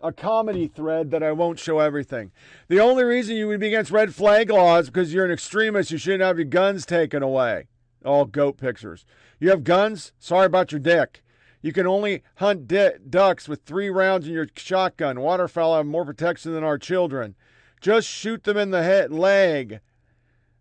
A 0.00 0.12
comedy 0.12 0.68
thread 0.68 1.10
that 1.10 1.22
I 1.22 1.32
won't 1.32 1.58
show 1.58 1.80
everything. 1.80 2.30
The 2.68 2.80
only 2.80 3.04
reason 3.04 3.36
you 3.36 3.48
would 3.48 3.60
be 3.60 3.68
against 3.68 3.90
red 3.90 4.14
flag 4.14 4.50
laws 4.50 4.86
because 4.86 5.12
you're 5.12 5.24
an 5.24 5.32
extremist. 5.32 5.90
You 5.90 5.98
shouldn't 5.98 6.22
have 6.22 6.38
your 6.38 6.44
guns 6.44 6.86
taken 6.86 7.22
away. 7.22 7.66
All 8.04 8.24
goat 8.24 8.58
pictures. 8.58 9.04
You 9.40 9.50
have 9.50 9.64
guns? 9.64 10.12
Sorry 10.18 10.46
about 10.46 10.72
your 10.72 10.78
dick. 10.78 11.22
You 11.60 11.72
can 11.72 11.86
only 11.86 12.22
hunt 12.36 12.68
di- 12.68 12.98
ducks 13.08 13.48
with 13.48 13.62
three 13.62 13.90
rounds 13.90 14.28
in 14.28 14.32
your 14.32 14.46
shotgun. 14.56 15.20
Waterfowl 15.20 15.76
have 15.76 15.86
more 15.86 16.04
protection 16.04 16.52
than 16.52 16.62
our 16.62 16.78
children. 16.78 17.34
Just 17.80 18.08
shoot 18.08 18.44
them 18.44 18.56
in 18.56 18.70
the 18.70 18.82
head, 18.84 19.12
leg. 19.12 19.80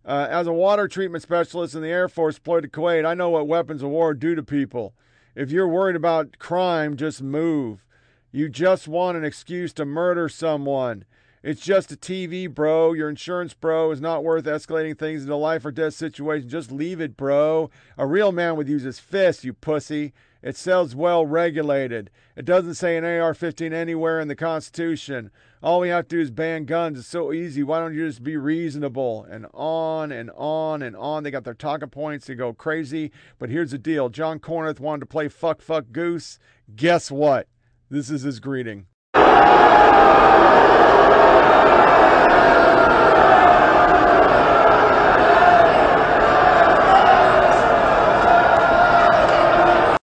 Uh, 0.03 0.27
as 0.29 0.47
a 0.47 0.53
water 0.53 0.87
treatment 0.87 1.21
specialist 1.21 1.75
in 1.75 1.81
the 1.81 1.89
Air 1.89 2.07
Force 2.07 2.35
deployed 2.35 2.63
to 2.63 2.69
Kuwait, 2.69 3.05
I 3.05 3.13
know 3.13 3.29
what 3.29 3.47
weapons 3.47 3.83
of 3.83 3.89
war 3.89 4.13
do 4.13 4.33
to 4.35 4.41
people. 4.41 4.95
If 5.35 5.51
you're 5.51 5.67
worried 5.67 5.95
about 5.95 6.39
crime, 6.39 6.95
just 6.95 7.21
move. 7.21 7.85
You 8.31 8.49
just 8.49 8.87
want 8.87 9.17
an 9.17 9.23
excuse 9.23 9.71
to 9.73 9.85
murder 9.85 10.27
someone. 10.27 11.05
It's 11.43 11.61
just 11.61 11.93
a 11.93 11.95
TV, 11.95 12.53
bro. 12.53 12.91
Your 12.91 13.09
insurance, 13.09 13.53
bro, 13.53 13.91
is 13.91 14.01
not 14.01 14.23
worth 14.23 14.43
escalating 14.43 14.99
things 14.99 15.23
into 15.23 15.35
life 15.37 15.63
or 15.65 15.71
death 15.71 15.93
situation. 15.93 16.49
Just 16.49 16.71
leave 16.71 16.99
it, 16.99 17.15
bro. 17.15 17.69
A 17.97 18.05
real 18.05 18.33
man 18.33 18.57
would 18.57 18.67
use 18.67 18.83
his 18.83 18.99
fist, 18.99 19.45
you 19.45 19.53
pussy. 19.53 20.13
It 20.41 20.57
sells 20.57 20.93
well 20.93 21.25
regulated. 21.25 22.09
It 22.35 22.43
doesn't 22.43 22.73
say 22.73 22.97
an 22.97 23.05
AR 23.05 23.33
15 23.33 23.71
anywhere 23.71 24.19
in 24.19 24.27
the 24.27 24.35
Constitution. 24.35 25.31
All 25.63 25.79
we 25.79 25.89
have 25.89 26.09
to 26.09 26.17
do 26.17 26.21
is 26.21 26.31
ban 26.31 26.65
guns. 26.65 26.99
It's 26.99 27.07
so 27.07 27.31
easy. 27.31 27.63
Why 27.63 27.79
don't 27.79 27.93
you 27.93 28.07
just 28.07 28.23
be 28.23 28.35
reasonable? 28.35 29.25
And 29.29 29.47
on 29.53 30.11
and 30.11 30.31
on 30.35 30.81
and 30.81 30.97
on. 30.97 31.23
They 31.23 31.31
got 31.31 31.45
their 31.45 31.53
talking 31.53 31.89
points. 31.89 32.27
They 32.27 32.35
go 32.35 32.51
crazy. 32.51 33.11
But 33.39 33.49
here's 33.49 33.71
the 33.71 33.77
deal 33.77 34.09
John 34.09 34.39
Cornyn 34.39 34.79
wanted 34.79 34.99
to 35.01 35.05
play 35.05 35.29
fuck, 35.29 35.61
fuck, 35.61 35.93
goose. 35.93 36.39
Guess 36.75 37.09
what? 37.09 37.47
This 37.89 38.09
is 38.09 38.23
his 38.23 38.41
greeting. 38.41 38.87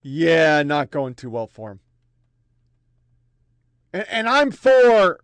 Yeah, 0.05 0.63
not 0.63 0.91
going 0.91 1.15
too 1.15 1.29
well 1.29 1.47
for 1.47 1.71
him. 1.71 1.79
And, 3.91 4.05
and 4.09 4.29
I'm 4.29 4.51
for 4.51 5.19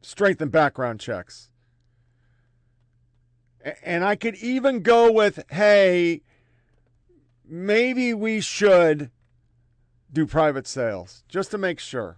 strength 0.00 0.40
and 0.40 0.52
background 0.52 1.00
checks. 1.00 1.50
And 3.82 4.04
I 4.04 4.14
could 4.14 4.36
even 4.36 4.82
go 4.82 5.10
with, 5.10 5.42
hey, 5.50 6.22
maybe 7.44 8.14
we 8.14 8.40
should 8.40 9.10
do 10.16 10.26
private 10.26 10.66
sales 10.66 11.24
just 11.28 11.50
to 11.50 11.58
make 11.58 11.78
sure. 11.78 12.16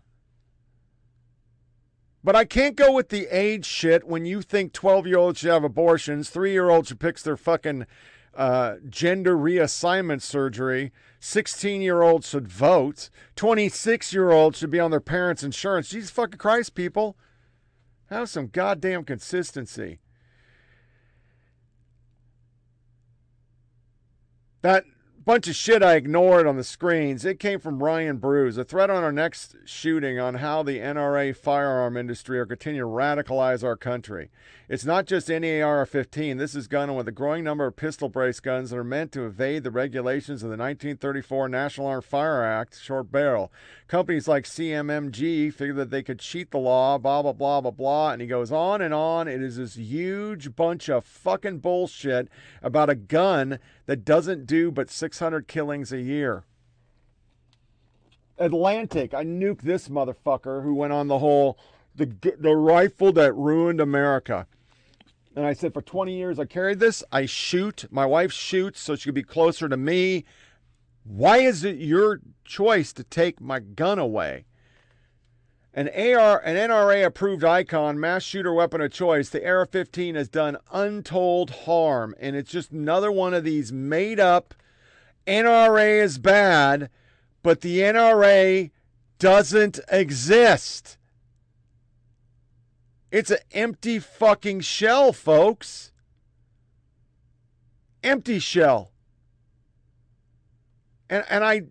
But 2.23 2.37
I 2.37 2.45
can't 2.45 2.77
go 2.77 2.93
with 2.93 3.09
the 3.09 3.27
age 3.37 3.67
shit 3.67 4.07
when 4.07 4.25
you 4.25 4.41
think 4.41 4.73
12 4.73 5.09
year 5.09 5.19
olds 5.19 5.41
should 5.41 5.51
have 5.51 5.65
abortions, 5.65 6.31
three 6.31 6.53
year 6.53 6.71
olds 6.71 6.89
should 6.89 7.01
pick 7.01 7.19
their 7.19 7.37
fucking 7.37 7.87
uh, 8.37 8.77
gender 8.89 9.37
reassignment 9.37 10.23
surgery, 10.23 10.93
16 11.19 11.83
year 11.83 12.03
olds 12.03 12.29
should 12.29 12.47
vote, 12.47 13.11
26 13.35 14.13
year 14.13 14.31
olds 14.31 14.59
should 14.59 14.71
be 14.71 14.79
on 14.79 14.93
their 14.93 15.01
parents' 15.01 15.43
insurance. 15.43 15.89
Jesus 15.89 16.11
fucking 16.11 16.39
Christ, 16.39 16.77
people. 16.77 17.17
Have 18.11 18.29
some 18.29 18.47
goddamn 18.47 19.03
consistency. 19.03 19.99
That 24.63 24.85
bunch 25.29 25.47
of 25.47 25.55
shit 25.55 25.83
I 25.83 25.97
ignored 25.97 26.47
on 26.47 26.57
the 26.57 26.65
screens. 26.65 27.23
It 27.23 27.39
came 27.39 27.61
from 27.61 27.83
Ryan 27.83 28.17
Bruce. 28.17 28.57
A 28.57 28.65
threat 28.65 28.89
on 28.89 29.05
our 29.05 29.13
next 29.13 29.57
shooting 29.67 30.19
on 30.19 30.37
how 30.37 30.63
the 30.63 30.79
NRA 30.79 31.37
firearm 31.37 31.99
industry 31.99 32.39
are 32.39 32.47
continuing 32.47 32.91
to 32.91 32.97
radicalize 32.97 33.63
our 33.63 33.77
country. 33.77 34.31
It's 34.71 34.87
not 34.87 35.05
just 35.05 35.31
any 35.31 35.61
AR-15. 35.61 36.39
This 36.39 36.55
is 36.55 36.67
gun 36.67 36.95
with 36.95 37.09
a 37.09 37.13
growing 37.13 37.45
number 37.45 37.67
of 37.67 37.77
pistol 37.77 38.09
brace 38.09 38.41
guns 38.41 38.71
that 38.71 38.79
are 38.79 38.85
meant 38.85 39.13
to 39.13 39.27
evade 39.27 39.65
the 39.65 39.71
regulations 39.71 40.43
of 40.43 40.49
the 40.49 40.57
1934 40.57 41.51
National 41.51 41.89
Armed 41.89 42.05
Fire 42.05 42.43
Act, 42.43 42.81
short 42.81 43.13
barrel. 43.13 43.53
Companies 43.87 44.29
like 44.29 44.45
CMMG 44.45 45.53
figured 45.53 45.77
that 45.77 45.91
they 45.91 46.03
could 46.03 46.21
cheat 46.21 46.51
the 46.51 46.59
law, 46.59 46.97
blah 46.97 47.21
blah 47.21 47.33
blah 47.33 47.61
blah 47.61 47.71
blah, 47.71 48.13
and 48.13 48.23
he 48.23 48.29
goes 48.29 48.53
on 48.53 48.81
and 48.81 48.95
on. 48.95 49.29
It 49.29 49.43
is 49.43 49.57
this 49.57 49.77
huge 49.77 50.57
bunch 50.57 50.89
of 50.89 51.05
fucking 51.05 51.59
bullshit 51.59 52.29
about 52.63 52.91
a 52.91 52.95
gun 52.95 53.59
that 53.89 54.05
doesn't 54.05 54.47
do 54.47 54.71
but 54.71 54.91
600 54.91 55.49
killings 55.49 55.93
a 55.93 56.01
year. 56.01 56.45
Atlantic, 58.37 59.15
I 59.15 59.25
nuked 59.25 59.63
this 59.63 59.89
motherfucker 59.89 60.63
who 60.63 60.75
went 60.75 60.93
on 60.93 61.09
the 61.09 61.19
whole 61.19 61.59
the 61.97 62.05
the 62.39 62.55
rifle 62.55 63.13
that 63.13 63.33
ruined 63.33 63.81
America. 63.81 64.47
And 65.35 65.47
I 65.47 65.55
said, 65.55 65.73
for 65.73 65.81
20 65.81 66.15
years, 66.15 66.39
I 66.39 66.45
carried 66.45 66.81
this. 66.81 67.03
I 67.11 67.25
shoot. 67.25 67.87
My 67.91 68.05
wife 68.05 68.31
shoots 68.31 68.81
so 68.81 68.95
she 68.95 69.07
could 69.07 69.15
be 69.15 69.23
closer 69.23 69.69
to 69.69 69.77
me. 69.77 70.25
Why 71.05 71.39
is 71.39 71.65
it 71.65 71.77
your 71.77 72.21
choice 72.45 72.93
to 72.93 73.05
take 73.05 73.41
my 73.41 73.59
gun 73.59 73.99
away? 73.99 74.45
An 75.79 75.87
AR, 75.91 76.41
an 76.41 76.57
NRA 76.57 77.07
approved 77.07 77.45
icon, 77.45 78.01
mass 78.01 78.25
shooter 78.25 78.53
weapon 78.53 78.81
of 78.81 78.91
choice, 78.91 79.29
the 79.29 79.49
AR 79.49 79.65
15 79.65 80.17
has 80.17 80.29
done 80.29 80.57
untold 80.73 81.51
harm. 81.51 82.17
And 82.19 82.35
it's 82.35 82.51
just 82.51 82.73
another 82.73 83.13
one 83.13 83.33
of 83.33 83.45
these 83.45 83.71
made 83.71 84.19
up 84.19 84.55
NRA 85.25 86.03
is 86.03 86.19
bad, 86.19 86.91
but 87.45 87.61
the 87.61 87.79
NRA 87.79 88.73
doesn't 89.21 89.79
exist. 89.89 90.99
It's 93.13 93.31
an 93.31 93.39
empty 93.53 94.01
fucking 94.01 94.63
shell, 94.63 95.13
folks. 95.13 95.93
Empty 98.03 98.41
shell. 98.41 98.91
And 101.09 101.25
and 101.31 101.45
I 101.45 101.63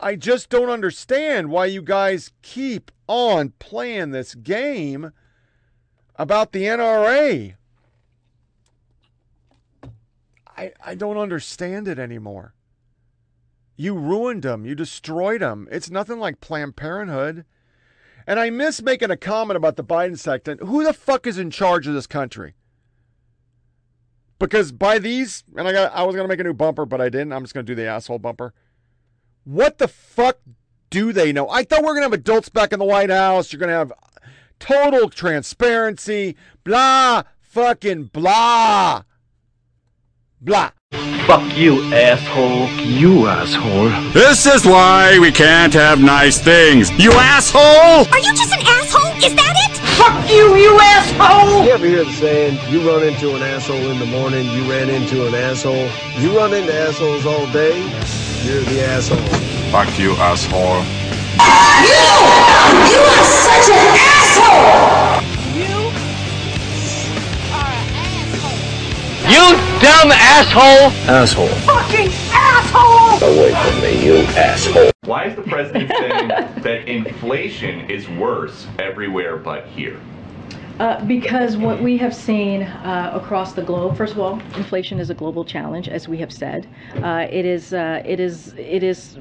I 0.00 0.16
just 0.16 0.48
don't 0.48 0.70
understand 0.70 1.50
why 1.50 1.66
you 1.66 1.82
guys 1.82 2.32
keep 2.42 2.90
on 3.06 3.52
playing 3.58 4.10
this 4.10 4.34
game 4.34 5.12
about 6.16 6.52
the 6.52 6.64
NRA. 6.64 7.54
I 10.56 10.72
I 10.84 10.94
don't 10.94 11.16
understand 11.16 11.88
it 11.88 11.98
anymore. 11.98 12.54
You 13.76 13.94
ruined 13.94 14.42
them. 14.42 14.64
You 14.64 14.74
destroyed 14.74 15.40
them. 15.40 15.68
It's 15.70 15.90
nothing 15.90 16.18
like 16.18 16.40
Planned 16.40 16.76
Parenthood. 16.76 17.44
And 18.26 18.40
I 18.40 18.50
miss 18.50 18.80
making 18.80 19.10
a 19.10 19.16
comment 19.16 19.56
about 19.56 19.76
the 19.76 19.84
Biden 19.84 20.18
sector. 20.18 20.56
Who 20.60 20.84
the 20.84 20.92
fuck 20.92 21.26
is 21.26 21.38
in 21.38 21.50
charge 21.50 21.86
of 21.86 21.94
this 21.94 22.06
country? 22.06 22.54
Because 24.38 24.72
by 24.72 24.98
these, 24.98 25.44
and 25.56 25.68
I 25.68 25.72
got, 25.72 25.92
I 25.94 26.04
was 26.04 26.16
gonna 26.16 26.28
make 26.28 26.40
a 26.40 26.44
new 26.44 26.54
bumper, 26.54 26.86
but 26.86 27.00
I 27.00 27.08
didn't. 27.08 27.32
I'm 27.32 27.42
just 27.42 27.54
gonna 27.54 27.64
do 27.64 27.74
the 27.74 27.86
asshole 27.86 28.18
bumper. 28.18 28.54
What 29.44 29.76
the 29.76 29.88
fuck 29.88 30.38
do 30.88 31.12
they 31.12 31.32
know? 31.32 31.48
I 31.50 31.64
thought 31.64 31.82
we 31.82 31.88
are 31.88 31.94
gonna 31.94 32.06
have 32.06 32.14
adults 32.14 32.48
back 32.48 32.72
in 32.72 32.78
the 32.78 32.84
White 32.84 33.10
House. 33.10 33.52
You're 33.52 33.60
gonna 33.60 33.72
have 33.72 33.92
total 34.58 35.10
transparency. 35.10 36.34
Blah, 36.64 37.24
fucking 37.40 38.04
blah, 38.04 39.02
blah. 40.40 40.70
Fuck 41.26 41.56
you, 41.56 41.82
asshole. 41.92 42.68
You 42.80 43.26
asshole. 43.26 43.90
This 44.12 44.46
is 44.46 44.64
why 44.64 45.18
we 45.18 45.30
can't 45.30 45.74
have 45.74 46.00
nice 46.00 46.38
things. 46.38 46.90
You 46.92 47.12
asshole! 47.12 48.06
Are 48.12 48.18
you 48.18 48.34
just 48.34 48.52
an 48.52 48.60
asshole? 48.62 49.16
Is 49.22 49.34
that 49.34 49.70
it? 49.70 49.76
Fuck 49.98 50.30
you, 50.30 50.56
you 50.56 50.78
asshole! 50.80 51.64
You 51.64 51.70
ever 51.70 51.86
hear 51.86 52.04
the 52.04 52.12
saying, 52.12 52.58
you 52.72 52.88
run 52.88 53.02
into 53.02 53.34
an 53.36 53.42
asshole 53.42 53.90
in 53.90 53.98
the 53.98 54.06
morning, 54.06 54.46
you 54.50 54.70
ran 54.70 54.88
into 54.88 55.26
an 55.26 55.34
asshole? 55.34 55.88
You 56.18 56.36
run 56.36 56.54
into 56.54 56.74
assholes 56.74 57.26
all 57.26 57.46
day, 57.52 57.82
you're 58.44 58.60
the 58.62 58.84
asshole. 58.84 59.16
Fuck 59.72 59.98
you, 59.98 60.12
asshole. 60.16 60.84
You! 61.80 62.04
You 62.92 63.00
are 63.00 63.24
such 63.24 63.70
an 63.72 63.86
asshole! 63.96 65.24
You 65.56 65.74
are 67.50 67.72
an 67.72 67.88
asshole! 68.04 68.58
You 69.32 69.44
dumb 69.80 70.12
asshole! 70.12 70.92
Asshole. 71.08 71.48
Fucking 71.64 72.10
asshole! 72.32 73.16
Away 73.28 73.52
from 73.54 73.80
me, 73.80 74.04
you 74.04 74.16
asshole. 74.36 74.90
Why 75.04 75.24
is 75.24 75.36
the 75.36 75.42
president 75.42 75.90
saying 75.98 76.28
that 76.28 76.86
inflation 76.86 77.88
is 77.90 78.08
worse 78.10 78.66
everywhere 78.78 79.38
but 79.38 79.66
here? 79.68 79.98
Uh, 80.80 81.04
because 81.04 81.56
what 81.56 81.80
we 81.80 81.96
have 81.96 82.14
seen 82.14 82.62
uh, 82.62 83.12
across 83.14 83.52
the 83.52 83.62
globe, 83.62 83.96
first 83.96 84.12
of 84.12 84.18
all, 84.18 84.40
inflation 84.56 84.98
is 84.98 85.08
a 85.08 85.14
global 85.14 85.44
challenge, 85.44 85.88
as 85.88 86.08
we 86.08 86.18
have 86.18 86.32
said. 86.32 86.66
Uh, 86.96 87.26
it 87.30 87.44
is, 87.44 87.72
uh, 87.72 88.02
it 88.04 88.18
is, 88.18 88.54
it 88.58 88.82
is 88.82 89.18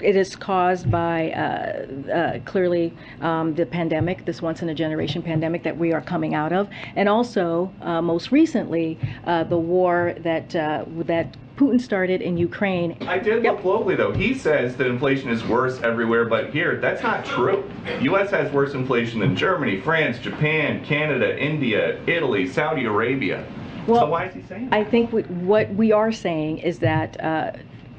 it 0.00 0.16
is 0.16 0.34
caused 0.34 0.90
by 0.90 1.30
uh, 1.30 2.10
uh, 2.12 2.40
clearly 2.40 2.92
um, 3.20 3.54
the 3.54 3.64
pandemic, 3.64 4.24
this 4.24 4.42
once 4.42 4.60
in 4.60 4.68
a 4.68 4.74
generation 4.74 5.22
pandemic 5.22 5.62
that 5.62 5.76
we 5.76 5.92
are 5.92 6.00
coming 6.00 6.34
out 6.34 6.52
of, 6.52 6.68
and 6.96 7.08
also 7.08 7.72
uh, 7.82 8.02
most 8.02 8.32
recently 8.32 8.98
uh, 9.26 9.44
the 9.44 9.56
war 9.56 10.14
that 10.18 10.50
that 10.50 11.36
Putin 11.62 11.80
started 11.80 12.20
in 12.22 12.36
Ukraine. 12.36 12.96
I 13.02 13.18
did 13.18 13.44
look 13.44 13.60
globally, 13.60 13.96
though. 13.96 14.12
He 14.12 14.34
says 14.34 14.74
that 14.76 14.88
inflation 14.88 15.30
is 15.30 15.44
worse 15.44 15.80
everywhere 15.82 16.24
but 16.24 16.50
here. 16.50 16.76
That's 16.76 17.02
not 17.04 17.24
true. 17.24 17.70
U.S. 18.00 18.30
has 18.30 18.52
worse 18.52 18.74
inflation 18.74 19.20
than 19.20 19.36
Germany, 19.36 19.80
France, 19.80 20.18
Japan, 20.18 20.84
Canada, 20.84 21.38
India, 21.38 22.00
Italy, 22.08 22.48
Saudi 22.48 22.84
Arabia. 22.84 23.46
Well, 23.86 24.00
so 24.00 24.06
why 24.06 24.26
is 24.26 24.34
he 24.34 24.42
saying 24.42 24.70
that? 24.70 24.76
I 24.76 24.82
think 24.82 25.12
we, 25.12 25.22
what 25.22 25.72
we 25.74 25.92
are 25.92 26.10
saying 26.10 26.58
is 26.58 26.80
that 26.80 27.20
uh, 27.22 27.52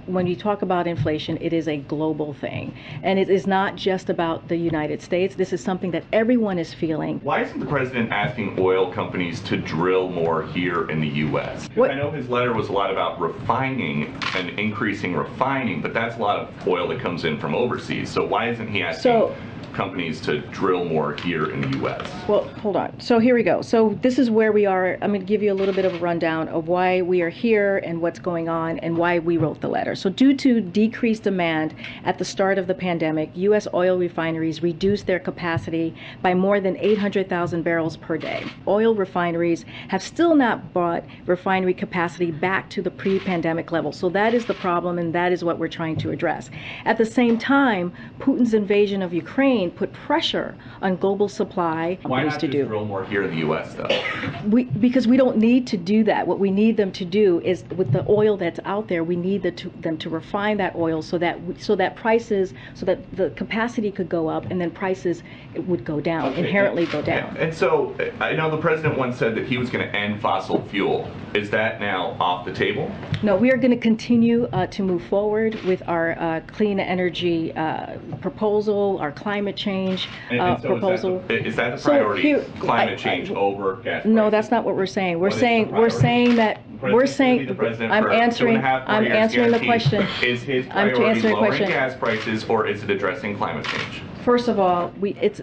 when 0.06 0.28
you 0.28 0.36
talk 0.36 0.62
about 0.62 0.88
inflation, 0.88 1.38
it 1.42 1.54
is 1.54 1.68
a 1.68 1.78
global 1.78 2.34
thing. 2.34 2.74
And 3.04 3.18
it 3.20 3.30
is 3.30 3.48
not 3.48 3.76
just 3.76 4.10
about 4.10 4.48
the 4.48 4.58
United 4.58 5.02
States. 5.02 5.36
This 5.36 5.54
is 5.54 5.64
something 5.64 5.92
that 5.92 6.04
everyone 6.12 6.60
is 6.60 6.74
feeling. 6.74 7.20
Why 7.24 7.42
isn't 7.42 7.60
the 7.60 7.66
president 7.66 8.12
asking 8.12 8.58
oil 8.60 8.92
companies 8.92 9.40
to 9.42 9.58
drill 9.58 10.10
more 10.10 10.44
here 10.44 10.90
in 10.90 11.02
the 11.02 11.08
U.S.? 11.08 11.68
What- 11.76 11.92
I 11.92 11.96
know 11.96 12.12
his 12.12 12.30
letter 12.30 12.54
was 12.54 12.70
a 12.70 12.74
lot 12.74 12.92
about 12.92 13.20
refining 13.20 14.14
and 14.36 14.50
increasing 14.60 15.16
refining, 15.16 15.82
but 15.82 15.94
that's 15.94 16.18
a 16.18 16.20
lot 16.20 16.40
of 16.40 16.68
oil 16.68 16.88
that 16.90 17.00
comes 17.00 17.26
in 17.26 17.40
from 17.40 17.56
overseas. 17.56 18.10
So 18.10 18.26
why 18.26 18.50
isn't 18.50 18.68
he 18.68 18.84
asking 18.84 19.02
So- 19.04 19.36
companies 19.74 20.22
to 20.22 20.40
drill 20.52 20.86
more 20.86 21.16
here 21.16 21.52
in 21.52 21.62
the 21.62 21.78
U.S.? 21.80 22.08
Well, 22.28 22.44
hold 22.60 22.76
on. 22.76 23.00
So 23.00 23.20
here 23.20 23.36
we 23.36 23.44
go. 23.44 23.62
So 23.62 23.98
this 24.02 24.20
is 24.20 24.30
where 24.30 24.52
we 24.52 24.66
are. 24.66 24.98
I'm 25.02 25.10
going 25.10 25.22
to 25.22 25.26
give 25.26 25.44
you 25.44 25.52
a 25.52 25.56
little 25.56 25.74
bit 25.74 25.86
of 25.86 25.94
a 25.94 26.00
rundown 26.00 26.48
of 26.50 26.68
why 26.68 27.02
we 27.02 27.22
are 27.22 27.30
here 27.30 27.78
and 27.80 28.02
what's 28.02 28.20
going 28.20 28.50
on 28.50 28.80
and 28.80 28.98
why 28.98 29.20
we 29.20 29.38
wrote 29.38 29.62
the 29.62 29.68
letter. 29.68 29.96
So 29.96 30.10
due 30.10 30.36
to 30.38 30.62
decreased 30.62 31.24
demand 31.24 31.76
at 32.04 32.18
the 32.18 32.26
start 32.26 32.58
of 32.58 32.68
the 32.68 32.74
pandemic, 32.74 33.32
U.S. 33.36 33.68
oil 33.74 33.98
refineries 33.98 34.62
reduced 34.62 35.08
their 35.08 35.20
capacity 35.20 35.96
by 36.22 36.34
more 36.34 36.60
than 36.60 36.78
800,000 36.78 37.64
barrels 37.64 37.98
per 37.98 38.18
day. 38.18 38.46
Oil 38.68 38.96
refineries 38.96 39.66
have 39.88 40.04
still 40.04 40.36
not 40.36 40.74
brought 40.74 41.04
refinery 41.26 41.74
capacity 41.74 42.32
back 42.32 42.70
to 42.70 42.82
the 42.82 42.92
pre-pandemic 42.92 43.72
level. 43.72 43.92
So 43.92 44.10
that 44.10 44.34
is 44.34 44.46
the 44.46 44.54
problem 44.54 45.00
and 45.00 45.14
that 45.14 45.32
is 45.32 45.44
what 45.44 45.60
we're 45.60 45.68
trying 45.68 45.98
to 45.98 46.12
address. 46.12 46.50
At 46.86 46.98
the 46.98 47.06
same 47.06 47.38
time, 47.38 47.94
Putin's 48.20 48.54
invasion 48.54 49.02
of 49.02 49.14
Ukraine 49.14 49.63
put 49.72 49.92
pressure 49.94 50.56
on 50.82 50.96
global 50.98 51.28
supply 51.28 51.98
Why 52.04 52.24
not 52.24 52.40
to 52.40 52.48
do 52.48 52.66
drill 52.66 52.86
more 52.86 53.06
here 53.06 53.24
in 53.24 53.32
the 53.32 53.38
U.S. 53.38 53.74
though? 53.74 54.50
we 54.50 54.66
because 54.66 55.08
we 55.08 55.18
don't 55.18 55.38
need 55.38 55.68
to 55.68 55.78
do 55.78 56.04
that. 56.06 56.26
What 56.28 56.40
we 56.40 56.52
need 56.52 56.78
them 56.78 56.92
to 56.94 57.06
do 57.06 57.42
is 57.42 57.64
with 57.76 57.92
the 57.92 58.06
oil 58.10 58.38
that's 58.38 58.60
out 58.66 58.88
there, 58.88 59.04
we 59.04 59.16
need 59.16 59.44
the, 59.44 59.52
to, 59.52 59.70
them 59.82 59.98
to 60.00 60.10
refine 60.10 60.58
that 60.58 60.76
oil 60.76 61.02
so 61.02 61.18
that 61.18 61.42
we, 61.44 61.58
so 61.60 61.76
that 61.76 61.96
prices 61.96 62.54
so 62.74 62.86
that 62.86 63.00
the 63.16 63.30
capacity 63.32 63.92
could 63.92 64.10
go 64.10 64.28
up 64.28 64.46
and 64.50 64.60
then 64.60 64.72
prices 64.72 65.24
would 65.56 65.86
go 65.86 66.00
down 66.00 66.32
Okay, 66.32 66.42
inherently 66.46 66.86
go 66.86 67.02
down. 67.02 67.30
And, 67.30 67.38
and 67.38 67.54
so 67.54 67.96
I 68.20 68.34
know 68.34 68.50
the 68.50 68.58
president 68.58 68.98
once 68.98 69.18
said 69.18 69.36
that 69.36 69.46
he 69.48 69.58
was 69.58 69.70
going 69.70 69.88
to 69.88 69.96
end 69.96 70.22
fossil 70.22 70.62
fuel. 70.70 71.10
Is 71.34 71.50
that 71.50 71.80
now 71.80 72.16
off 72.20 72.46
the 72.46 72.54
table? 72.54 72.92
No, 73.24 73.36
we 73.36 73.52
are 73.52 73.58
going 73.58 73.72
to 73.72 73.78
continue 73.78 74.46
uh, 74.54 74.68
to 74.68 74.84
move 74.84 75.04
forward 75.06 75.56
with 75.64 75.82
our 75.88 76.18
uh, 76.20 76.42
clean 76.48 76.80
energy 76.80 77.54
uh, 77.56 77.98
proposal, 78.22 78.98
our 79.00 79.12
climate 79.12 79.53
change 79.56 80.08
And, 80.30 80.40
uh, 80.42 80.44
and 80.46 80.62
so 80.62 80.68
proposal. 80.70 81.18
Is 81.18 81.22
that 81.22 81.28
the, 81.28 81.46
is 81.48 81.56
that 81.56 81.70
the 81.72 81.78
So 81.78 81.90
priority? 81.92 82.22
here- 82.22 82.46
climate 82.60 82.94
I- 82.94 82.96
change 82.96 83.32
over 83.32 83.76
gas 83.78 84.06
No, 84.06 84.30
that's 84.30 84.52
not 84.52 84.64
what 84.64 84.76
we're 84.76 84.86
saying. 84.86 85.20
We're 85.20 85.28
What 85.30 85.34
is 85.34 85.36
the 85.36 85.40
saying 85.42 85.66
we're 85.68 85.72
priority? 85.90 85.96
saying 85.98 86.36
that 86.38 86.62
we're 86.82 86.90
President's 87.06 87.18
gonna 87.58 87.70
be 87.70 87.76
saying 87.78 87.92
I'm 87.92 88.04
for 88.04 88.10
two 88.10 88.14
and 88.16 88.22
a 88.22 88.24
answering 88.24 88.58
I'm 88.58 89.06
answering 89.08 89.52
the 89.52 89.60
question. 89.60 90.06
Is 90.24 90.44
his 90.44 90.66
I'm 90.68 90.72
priority 90.90 91.04
answering 91.06 91.22
the 91.22 91.30
lowering 91.42 91.50
question. 91.52 91.68
gas 91.70 91.96
prices 91.96 92.44
or 92.46 92.68
is 92.68 92.84
it 92.84 92.90
addressing 92.90 93.38
climate 93.38 93.66
change? 93.66 94.02
First 94.24 94.48
of 94.48 94.58
all, 94.58 94.94
we 95.02 95.16
it's 95.22 95.42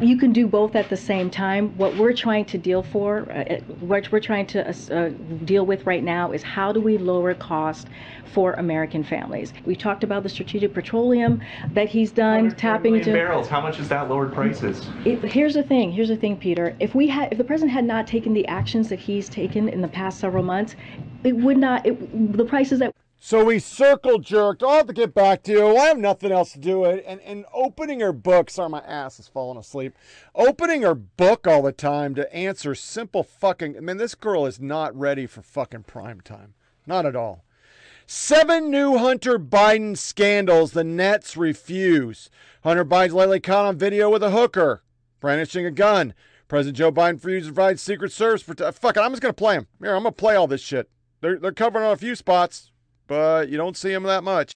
you 0.00 0.18
can 0.18 0.32
do 0.32 0.48
both 0.48 0.74
at 0.74 0.88
the 0.88 0.96
same 0.96 1.30
time. 1.30 1.76
What 1.76 1.96
we're 1.96 2.12
trying 2.12 2.44
to 2.46 2.58
deal 2.58 2.82
for, 2.82 3.30
uh, 3.30 3.60
what 3.80 4.10
we're 4.10 4.20
trying 4.20 4.46
to 4.48 4.68
uh, 4.68 5.10
deal 5.44 5.64
with 5.64 5.86
right 5.86 6.02
now 6.02 6.32
is 6.32 6.42
how 6.42 6.72
do 6.72 6.80
we 6.80 6.98
lower 6.98 7.34
cost 7.34 7.86
for 8.32 8.52
American 8.54 9.04
families. 9.04 9.52
We 9.64 9.76
talked 9.76 10.02
about 10.02 10.24
the 10.24 10.28
strategic 10.28 10.74
petroleum 10.74 11.40
that 11.72 11.88
he's 11.88 12.10
done, 12.10 12.50
tapping 12.56 12.96
into. 12.96 13.12
barrels. 13.12 13.48
How 13.48 13.60
much 13.60 13.76
has 13.76 13.88
that 13.90 14.08
lowered 14.08 14.32
prices? 14.32 14.86
It, 15.04 15.22
here's 15.24 15.54
the 15.54 15.62
thing. 15.62 15.92
Here's 15.92 16.08
the 16.08 16.16
thing, 16.16 16.36
Peter. 16.36 16.76
If 16.80 16.94
we 16.94 17.06
had, 17.06 17.32
if 17.32 17.38
the 17.38 17.44
president 17.44 17.72
had 17.72 17.84
not 17.84 18.06
taken 18.06 18.34
the 18.34 18.46
actions 18.48 18.88
that 18.88 18.98
he's 18.98 19.28
taken 19.28 19.68
in 19.68 19.80
the 19.80 19.88
past 19.88 20.18
several 20.18 20.42
months, 20.42 20.74
it 21.22 21.36
would 21.36 21.58
not. 21.58 21.86
It, 21.86 22.36
the 22.36 22.44
prices 22.44 22.80
that 22.80 22.92
So 23.18 23.44
we 23.44 23.58
circle 23.58 24.18
jerked. 24.18 24.62
I'll 24.62 24.76
have 24.76 24.86
to 24.86 24.92
get 24.92 25.14
back 25.14 25.42
to 25.44 25.52
you. 25.52 25.76
I 25.76 25.86
have 25.86 25.98
nothing 25.98 26.30
else 26.30 26.52
to 26.52 26.58
do. 26.58 26.84
And 26.84 27.20
and 27.20 27.44
opening 27.52 28.00
her 28.00 28.12
book. 28.12 28.50
Sorry, 28.50 28.68
my 28.68 28.80
ass 28.80 29.18
is 29.18 29.26
falling 29.26 29.58
asleep. 29.58 29.94
Opening 30.34 30.82
her 30.82 30.94
book 30.94 31.46
all 31.46 31.62
the 31.62 31.72
time 31.72 32.14
to 32.14 32.32
answer 32.34 32.74
simple 32.74 33.22
fucking. 33.22 33.76
I 33.76 33.80
mean, 33.80 33.96
this 33.96 34.14
girl 34.14 34.46
is 34.46 34.60
not 34.60 34.96
ready 34.96 35.26
for 35.26 35.42
fucking 35.42 35.84
prime 35.84 36.20
time. 36.20 36.54
Not 36.86 37.06
at 37.06 37.16
all. 37.16 37.44
Seven 38.06 38.70
new 38.70 38.98
Hunter 38.98 39.38
Biden 39.38 39.96
scandals. 39.96 40.72
The 40.72 40.84
Nets 40.84 41.36
refuse. 41.36 42.30
Hunter 42.62 42.84
Biden's 42.84 43.14
lately 43.14 43.40
caught 43.40 43.64
on 43.66 43.76
video 43.78 44.10
with 44.10 44.22
a 44.22 44.30
hooker 44.30 44.82
brandishing 45.20 45.66
a 45.66 45.70
gun. 45.72 46.14
President 46.46 46.76
Joe 46.76 46.92
Biden 46.92 47.14
refuses 47.14 47.48
to 47.48 47.54
provide 47.54 47.80
Secret 47.80 48.12
Service. 48.12 48.44
Prote- 48.44 48.74
Fuck 48.74 48.96
it, 48.96 49.00
I'm 49.00 49.10
just 49.10 49.22
gonna 49.22 49.32
play 49.32 49.56
him. 49.56 49.66
Here, 49.80 49.94
I'm 49.94 50.04
gonna 50.04 50.12
play 50.12 50.36
all 50.36 50.46
this 50.46 50.60
shit. 50.60 50.88
They're 51.20 51.38
they're 51.38 51.50
covering 51.50 51.84
on 51.84 51.92
a 51.92 51.96
few 51.96 52.14
spots, 52.14 52.70
but 53.06 53.48
you 53.48 53.56
don't 53.56 53.76
see 53.76 53.92
them 53.92 54.04
that 54.04 54.24
much. 54.24 54.52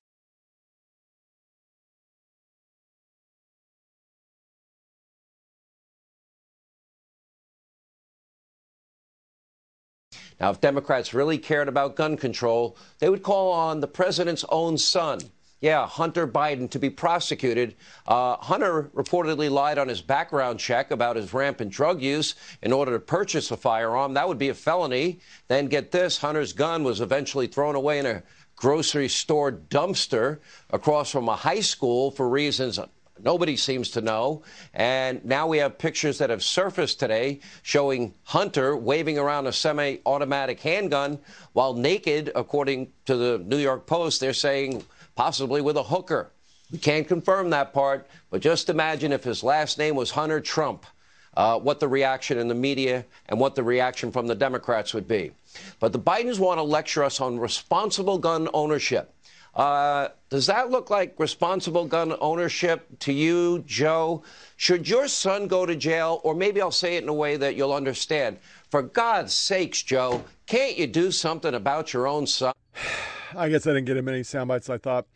Now, 10.41 10.51
if 10.51 10.61
Democrats 10.61 11.13
really 11.13 11.37
cared 11.37 11.69
about 11.69 11.97
gun 11.97 12.17
control, 12.17 12.79
they 12.99 13.11
would 13.11 13.23
call 13.23 13.53
on 13.53 13.81
the 13.81 13.87
president's 13.87 14.45
own 14.49 14.79
son. 14.79 15.21
Yeah, 15.61 15.87
Hunter 15.87 16.27
Biden 16.27 16.71
to 16.71 16.79
be 16.79 16.89
prosecuted. 16.89 17.77
Uh, 18.07 18.37
Hunter 18.37 18.91
reportedly 18.95 19.51
lied 19.51 19.77
on 19.77 19.89
his 19.89 20.01
background 20.01 20.59
check 20.59 20.91
about 20.91 21.17
his 21.17 21.35
rampant 21.35 21.71
drug 21.71 22.01
use 22.01 22.35
in 22.63 22.73
order 22.73 22.93
to 22.93 22.99
purchase 22.99 23.51
a 23.51 23.59
firearm. 23.59 24.15
That 24.15 24.27
would 24.27 24.39
be 24.39 24.49
a 24.49 24.55
felony. 24.55 25.21
Then 25.49 25.67
get 25.67 25.91
this 25.91 26.17
Hunter's 26.17 26.55
gun 26.55 26.83
was 26.83 27.03
eventually 27.03 27.47
thrown 27.47 27.75
away 27.75 27.99
in 27.99 28.07
a 28.07 28.23
grocery 28.61 29.09
store 29.09 29.51
dumpster 29.51 30.39
across 30.71 31.11
from 31.11 31.29
a 31.29 31.35
high 31.35 31.61
school 31.61 32.11
for 32.11 32.29
reasons 32.29 32.79
nobody 33.23 33.57
seems 33.57 33.91
to 33.91 34.01
know. 34.01 34.43
And 34.75 35.25
now 35.25 35.47
we 35.47 35.59
have 35.59 35.79
pictures 35.79 36.19
that 36.19 36.31
have 36.31 36.43
surfaced 36.43 37.01
today 37.01 37.41
showing 37.63 38.15
Hunter 38.25 38.77
waving 38.77 39.19
around 39.19 39.47
a 39.47 39.53
semi 39.53 39.99
automatic 40.07 40.61
handgun 40.61 41.19
while 41.53 41.75
naked, 41.75 42.33
according 42.35 42.93
to 43.07 43.17
the 43.17 43.39
New 43.39 43.59
York 43.59 43.87
Post. 43.87 44.21
They're 44.21 44.33
saying 44.33 44.85
possibly 45.17 45.61
with 45.61 45.77
a 45.77 45.83
hooker. 45.83 46.31
We 46.71 46.79
can't 46.79 47.09
confirm 47.09 47.51
that 47.51 47.73
part, 47.73 48.07
but 48.31 48.43
just 48.43 48.69
imagine 48.69 49.13
if 49.13 49.25
his 49.25 49.43
last 49.43 49.79
name 49.79 49.97
was 49.97 50.11
Hunter 50.11 50.41
Trump. 50.41 50.87
Uh, 51.33 51.57
what 51.57 51.79
the 51.79 51.87
reaction 51.87 52.39
in 52.39 52.49
the 52.49 52.55
media 52.57 53.05
and 53.29 53.39
what 53.39 53.55
the 53.55 53.63
reaction 53.63 54.11
from 54.11 54.27
the 54.27 54.35
Democrats 54.35 54.93
would 54.93 55.07
be. 55.07 55.31
But 55.79 55.93
the 55.93 55.99
Bidens 55.99 56.39
want 56.39 56.59
to 56.59 56.63
lecture 56.63 57.05
us 57.05 57.21
on 57.21 57.39
responsible 57.39 58.19
gun 58.19 58.49
ownership. 58.53 59.15
Uh, 59.55 60.09
does 60.29 60.47
that 60.47 60.71
look 60.71 60.91
like 60.91 61.19
responsible 61.19 61.85
gun 61.85 62.15
ownership 62.21 62.87
to 63.01 63.13
you, 63.13 63.65
Joe? 63.67 64.23
Should 64.57 64.89
your 64.89 65.09
son 65.09 65.49
go 65.49 65.67
to 65.67 65.75
jail? 65.75 66.21
Or 66.23 66.35
maybe 66.35 66.61
I'll 66.61 66.71
say 66.71 66.97
it 66.97 67.03
in 67.03 67.09
a 67.09 67.15
way 67.15 67.37
that 67.37 67.57
you'll 67.57 67.73
understand. 67.73 68.39
For 68.71 68.83
God's 68.83 69.35
sakes, 69.35 69.83
Joe, 69.83 70.25
can't 70.47 70.79
you 70.79 70.87
do 70.87 71.11
something 71.11 71.55
about 71.55 71.93
your 71.93 72.07
own 72.07 72.27
son? 72.27 72.53
I 73.37 73.49
guess 73.49 73.67
I 73.67 73.71
didn't 73.71 73.87
get 73.87 73.97
as 73.97 74.05
many 74.05 74.23
sound 74.23 74.49
bites 74.49 74.71
I 74.71 74.79
thought. 74.79 75.07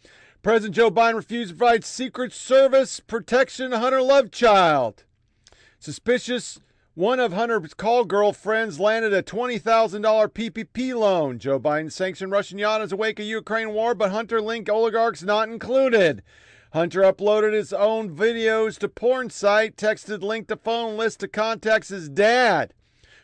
President 0.43 0.75
Joe 0.75 0.91
Biden 0.91 1.15
refused 1.15 1.53
to 1.53 1.57
provide 1.57 1.85
Secret 1.85 2.33
Service 2.33 3.01
protection 3.01 3.71
to 3.71 3.79
Hunter 3.79 4.01
Lovechild. 4.01 5.05
Suspicious 5.79 6.61
one 6.95 7.19
of 7.19 7.33
Hunter's 7.33 7.75
call 7.75 8.05
girlfriends 8.05 8.79
landed 8.79 9.13
a 9.13 9.23
$20,000 9.23 10.29
PPP 10.29 10.95
loan. 10.95 11.41
Joe 11.41 11.59
Biden 11.59 11.91
sanctioned 11.91 12.31
Russian 12.31 12.59
yacht 12.59 12.83
as 12.83 12.93
a 12.93 12.97
wake 12.97 13.19
of 13.19 13.27
Ukraine 13.27 13.73
war, 13.73 13.97
but 13.97 14.13
Hunter 14.13 14.41
linked 14.41 14.71
oligarchs 14.71 15.25
not 15.25 15.49
included. 15.49 16.23
Hunter 16.73 17.03
uploaded 17.03 17.53
his 17.53 17.73
own 17.73 18.15
videos 18.15 18.79
to 18.79 18.89
porn 18.89 19.31
site, 19.31 19.77
texted 19.77 20.23
link 20.23 20.47
to 20.49 20.57
phone 20.57 20.97
list 20.97 21.21
to 21.21 21.29
contacts 21.29 21.89
his 21.89 22.09
dad. 22.09 22.73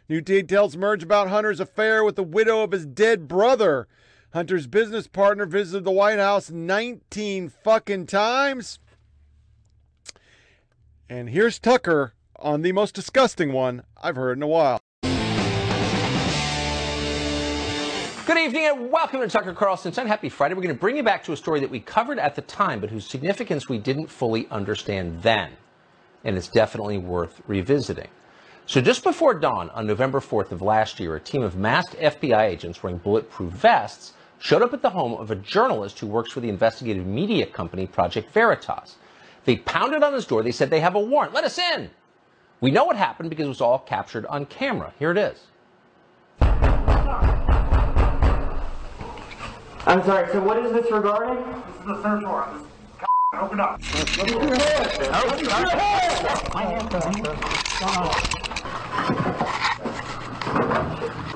New 0.08 0.20
details 0.20 0.74
emerge 0.74 1.04
about 1.04 1.28
Hunter's 1.28 1.60
affair 1.60 2.02
with 2.02 2.16
the 2.16 2.24
widow 2.24 2.62
of 2.62 2.72
his 2.72 2.86
dead 2.86 3.28
brother. 3.28 3.86
Hunter's 4.32 4.66
business 4.66 5.06
partner 5.06 5.46
visited 5.46 5.84
the 5.84 5.92
White 5.92 6.18
House 6.18 6.50
19 6.50 7.48
fucking 7.48 8.06
times. 8.06 8.80
And 11.08 11.30
here's 11.30 11.60
Tucker 11.60 12.14
on 12.40 12.62
the 12.62 12.72
most 12.72 12.94
disgusting 12.94 13.52
one 13.52 13.82
I've 14.00 14.16
heard 14.16 14.38
in 14.38 14.42
a 14.42 14.46
while. 14.46 14.80
Good 18.26 18.38
evening 18.38 18.66
and 18.66 18.90
welcome 18.92 19.20
to 19.20 19.28
Tucker 19.28 19.52
Carlson. 19.52 19.92
Son. 19.92 20.06
Happy 20.06 20.28
Friday. 20.28 20.54
We're 20.54 20.62
going 20.62 20.74
to 20.74 20.80
bring 20.80 20.96
you 20.96 21.02
back 21.02 21.24
to 21.24 21.32
a 21.32 21.36
story 21.36 21.60
that 21.60 21.70
we 21.70 21.80
covered 21.80 22.18
at 22.18 22.36
the 22.36 22.42
time, 22.42 22.80
but 22.80 22.90
whose 22.90 23.04
significance 23.04 23.68
we 23.68 23.78
didn't 23.78 24.06
fully 24.06 24.46
understand 24.50 25.22
then. 25.22 25.50
And 26.24 26.36
it's 26.36 26.48
definitely 26.48 26.98
worth 26.98 27.40
revisiting. 27.46 28.08
So, 28.66 28.80
just 28.80 29.02
before 29.02 29.34
dawn 29.34 29.68
on 29.70 29.86
November 29.86 30.20
4th 30.20 30.52
of 30.52 30.62
last 30.62 31.00
year, 31.00 31.16
a 31.16 31.20
team 31.20 31.42
of 31.42 31.56
masked 31.56 31.96
FBI 31.96 32.42
agents 32.42 32.82
wearing 32.82 32.98
bulletproof 32.98 33.52
vests 33.52 34.12
showed 34.38 34.62
up 34.62 34.72
at 34.72 34.82
the 34.82 34.90
home 34.90 35.14
of 35.14 35.30
a 35.30 35.36
journalist 35.36 35.98
who 35.98 36.06
works 36.06 36.30
for 36.30 36.38
the 36.38 36.48
investigative 36.48 37.06
media 37.06 37.46
company 37.46 37.86
Project 37.86 38.32
Veritas. 38.32 38.96
They 39.44 39.56
pounded 39.56 40.04
on 40.04 40.12
his 40.12 40.24
door. 40.24 40.42
They 40.42 40.52
said 40.52 40.70
they 40.70 40.80
have 40.80 40.94
a 40.94 41.00
warrant. 41.00 41.34
Let 41.34 41.44
us 41.44 41.58
in. 41.58 41.90
We 42.60 42.70
know 42.70 42.84
what 42.84 42.96
happened 42.96 43.30
because 43.30 43.46
it 43.46 43.48
was 43.48 43.62
all 43.62 43.78
captured 43.78 44.26
on 44.26 44.44
camera. 44.44 44.92
Here 44.98 45.10
it 45.10 45.18
is. 45.18 45.38
I'm 49.86 50.04
sorry, 50.04 50.30
so 50.30 50.42
what 50.42 50.58
is 50.58 50.70
this 50.72 50.92
regarding? 50.92 51.42
This 51.42 51.56
is 51.80 51.86
the 51.86 52.02
search 52.02 52.22
warrant. 52.22 52.66
Open 53.32 53.60
up. 53.60 53.80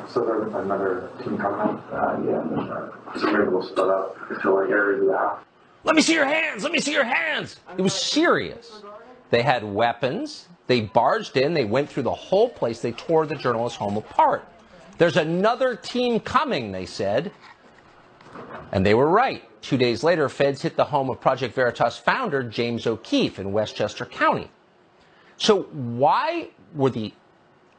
So 0.09 0.25
there's 0.27 0.55
another 0.55 1.11
team 1.23 1.39
coming? 1.39 1.79
Uh, 1.91 2.21
yeah. 2.27 3.19
So 3.19 3.33
maybe 3.33 3.49
we'll 3.49 3.63
split 3.63 3.89
up 3.89 4.19
to 4.43 4.53
like 4.53 4.69
areas 4.69 5.01
of 5.01 5.07
the 5.07 5.17
house. 5.17 5.41
Let 5.85 5.97
me 5.97 6.03
see 6.03 6.15
your 6.15 6.27
hands. 6.27 6.63
Let 6.65 6.73
me 6.73 6.81
see 6.81 6.93
your 6.93 7.05
hands. 7.05 7.61
It 7.79 7.83
was 7.83 7.95
serious. 7.95 8.83
They 9.31 9.41
had 9.43 9.65
weapons. 9.65 10.49
They 10.67 10.81
barged 10.81 11.37
in. 11.37 11.55
They 11.55 11.65
went 11.65 11.91
through 11.91 12.05
the 12.05 12.15
whole 12.15 12.49
place. 12.49 12.81
They 12.81 12.93
tore 12.93 13.27
the 13.27 13.35
journalist's 13.35 13.79
home 13.79 13.97
apart. 13.97 14.47
There's 14.99 15.17
another 15.17 15.77
team 15.77 16.21
coming, 16.21 16.73
they 16.73 16.87
said. 16.87 17.33
And 18.73 18.85
they 18.85 18.95
were 18.95 19.09
right. 19.09 19.43
Two 19.61 19.77
days 19.77 20.03
later, 20.03 20.29
feds 20.29 20.63
hit 20.63 20.77
the 20.77 20.85
home 20.85 21.11
of 21.11 21.21
Project 21.21 21.55
Veritas 21.55 21.97
founder 21.97 22.43
James 22.43 22.87
O'Keefe 22.87 23.39
in 23.39 23.53
Westchester 23.53 24.05
County. 24.05 24.51
So, 25.37 25.63
why 25.63 26.51
were 26.75 26.91
the 26.91 27.13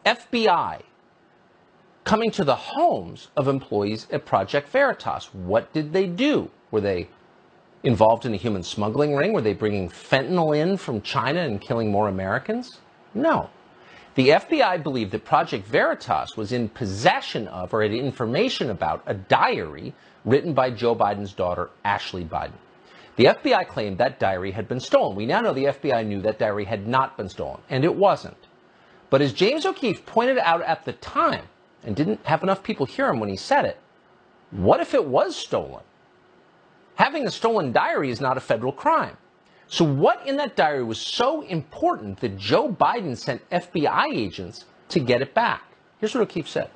FBI 0.06 0.82
coming 2.04 2.32
to 2.32 2.44
the 2.44 2.56
homes 2.56 3.30
of 3.36 3.48
employees 3.48 4.08
at 4.12 4.26
Project 4.26 4.70
Veritas? 4.70 5.34
What 5.34 5.72
did 5.74 5.94
they 5.94 6.08
do? 6.08 6.50
Were 6.72 6.82
they 6.82 7.10
involved 7.86 8.26
in 8.26 8.34
a 8.34 8.38
human 8.38 8.64
smuggling 8.64 9.16
ring? 9.16 9.32
Were 9.32 9.42
they 9.42 9.54
bringing 9.54 9.90
fentanyl 9.90 10.58
in 10.58 10.76
from 10.76 11.02
China 11.02 11.42
and 11.42 11.62
killing 11.62 11.92
more 11.92 12.10
Americans? 12.10 12.80
No. 13.14 13.50
The 14.16 14.30
FBI 14.30 14.82
believed 14.82 15.12
that 15.12 15.24
Project 15.24 15.68
Veritas 15.68 16.36
was 16.36 16.52
in 16.52 16.70
possession 16.70 17.48
of 17.48 17.74
or 17.74 17.84
had 17.84 17.94
information 17.94 18.72
about 18.72 19.04
a 19.06 19.14
diary 19.14 19.94
written 20.24 20.54
by 20.54 20.72
Joe 20.72 20.96
Biden's 20.96 21.34
daughter, 21.34 21.70
Ashley 21.84 22.26
Biden. 22.26 22.58
The 23.18 23.26
FBI 23.26 23.68
claimed 23.68 23.98
that 24.00 24.20
diary 24.20 24.52
had 24.52 24.68
been 24.68 24.80
stolen. 24.80 25.16
We 25.16 25.26
now 25.26 25.42
know 25.42 25.54
the 25.54 25.66
FBI 25.66 26.06
knew 26.06 26.22
that 26.22 26.40
diary 26.40 26.66
had 26.66 26.88
not 26.88 27.16
been 27.18 27.30
stolen, 27.30 27.62
and 27.70 27.86
it 27.86 27.96
wasn't. 27.96 28.38
But 29.10 29.22
as 29.22 29.32
James 29.32 29.66
O'Keefe 29.66 30.06
pointed 30.06 30.38
out 30.40 30.62
at 30.64 30.84
the 30.86 30.94
time, 30.94 31.46
and 31.84 31.96
didn't 31.96 32.26
have 32.26 32.42
enough 32.42 32.64
people 32.64 32.86
hear 32.86 33.08
him 33.08 33.20
when 33.20 33.30
he 33.30 33.38
said 33.38 33.64
it, 33.66 33.78
what 34.52 34.80
if 34.80 34.94
it 34.94 35.06
was 35.06 35.36
stolen? 35.36 35.84
Having 36.96 37.28
a 37.28 37.32
stolen 37.32 37.72
diary 37.72 38.10
is 38.10 38.22
not 38.22 38.38
a 38.38 38.42
federal 38.42 38.72
crime. 38.72 39.18
So, 39.68 39.84
what 39.84 40.26
in 40.28 40.38
that 40.38 40.56
diary 40.56 40.84
was 40.84 41.00
so 41.00 41.42
important 41.42 42.20
that 42.22 42.38
Joe 42.38 42.70
Biden 42.70 43.18
sent 43.18 43.48
FBI 43.50 44.14
agents 44.14 44.66
to 44.90 45.00
get 45.00 45.22
it 45.22 45.34
back? 45.34 45.64
Here's 46.00 46.14
what 46.14 46.22
O'Keefe 46.22 46.48
said. 46.48 46.70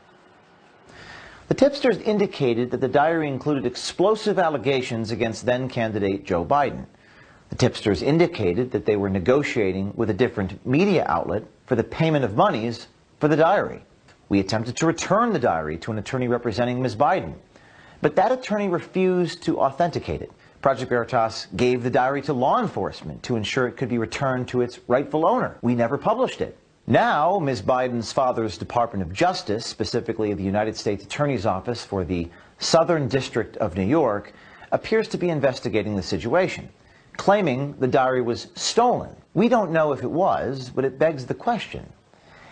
The 1.49 1.53
tipsters 1.55 1.97
indicated 1.97 2.71
that 2.71 2.81
the 2.81 2.87
diary 2.87 3.27
included 3.27 3.65
explosive 3.65 4.37
allegations 4.37 5.11
against 5.11 5.45
then 5.45 5.69
candidate 5.69 6.25
Joe 6.25 6.45
Biden. 6.45 6.85
The 7.49 7.55
tipsters 7.55 8.01
indicated 8.01 8.71
that 8.71 8.85
they 8.85 8.95
were 8.95 9.09
negotiating 9.09 9.93
with 9.95 10.09
a 10.09 10.13
different 10.13 10.63
media 10.65 11.05
outlet 11.07 11.45
for 11.65 11.75
the 11.75 11.83
payment 11.83 12.23
of 12.23 12.35
monies 12.35 12.87
for 13.19 13.27
the 13.27 13.35
diary. 13.35 13.83
We 14.29 14.39
attempted 14.39 14.77
to 14.77 14.85
return 14.85 15.33
the 15.33 15.39
diary 15.39 15.77
to 15.79 15.91
an 15.91 15.97
attorney 15.97 16.27
representing 16.27 16.81
Ms. 16.81 16.95
Biden, 16.95 17.33
but 18.01 18.15
that 18.15 18.31
attorney 18.31 18.69
refused 18.69 19.43
to 19.43 19.59
authenticate 19.59 20.21
it. 20.21 20.31
Project 20.61 20.89
Veritas 20.89 21.47
gave 21.55 21.83
the 21.83 21.89
diary 21.89 22.21
to 22.23 22.33
law 22.33 22.59
enforcement 22.59 23.23
to 23.23 23.35
ensure 23.35 23.67
it 23.67 23.77
could 23.77 23.89
be 23.89 23.97
returned 23.97 24.47
to 24.49 24.61
its 24.61 24.79
rightful 24.87 25.25
owner. 25.25 25.57
We 25.61 25.75
never 25.75 25.97
published 25.97 26.41
it. 26.41 26.57
Now, 26.85 27.39
Ms. 27.39 27.61
Biden's 27.61 28.11
father's 28.11 28.57
Department 28.57 29.03
of 29.03 29.13
Justice, 29.13 29.65
specifically 29.65 30.33
the 30.33 30.43
United 30.43 30.75
States 30.75 31.03
Attorney's 31.03 31.45
Office 31.45 31.85
for 31.85 32.03
the 32.03 32.27
Southern 32.57 33.07
District 33.07 33.55
of 33.57 33.77
New 33.77 33.85
York, 33.85 34.33
appears 34.71 35.07
to 35.09 35.17
be 35.17 35.29
investigating 35.29 35.95
the 35.95 36.03
situation, 36.03 36.67
claiming 37.15 37.75
the 37.79 37.87
diary 37.87 38.21
was 38.21 38.47
stolen. 38.55 39.15
We 39.33 39.49
don't 39.49 39.71
know 39.71 39.93
if 39.93 40.03
it 40.03 40.11
was, 40.11 40.69
but 40.69 40.83
it 40.83 40.99
begs 40.99 41.25
the 41.25 41.33
question 41.33 41.85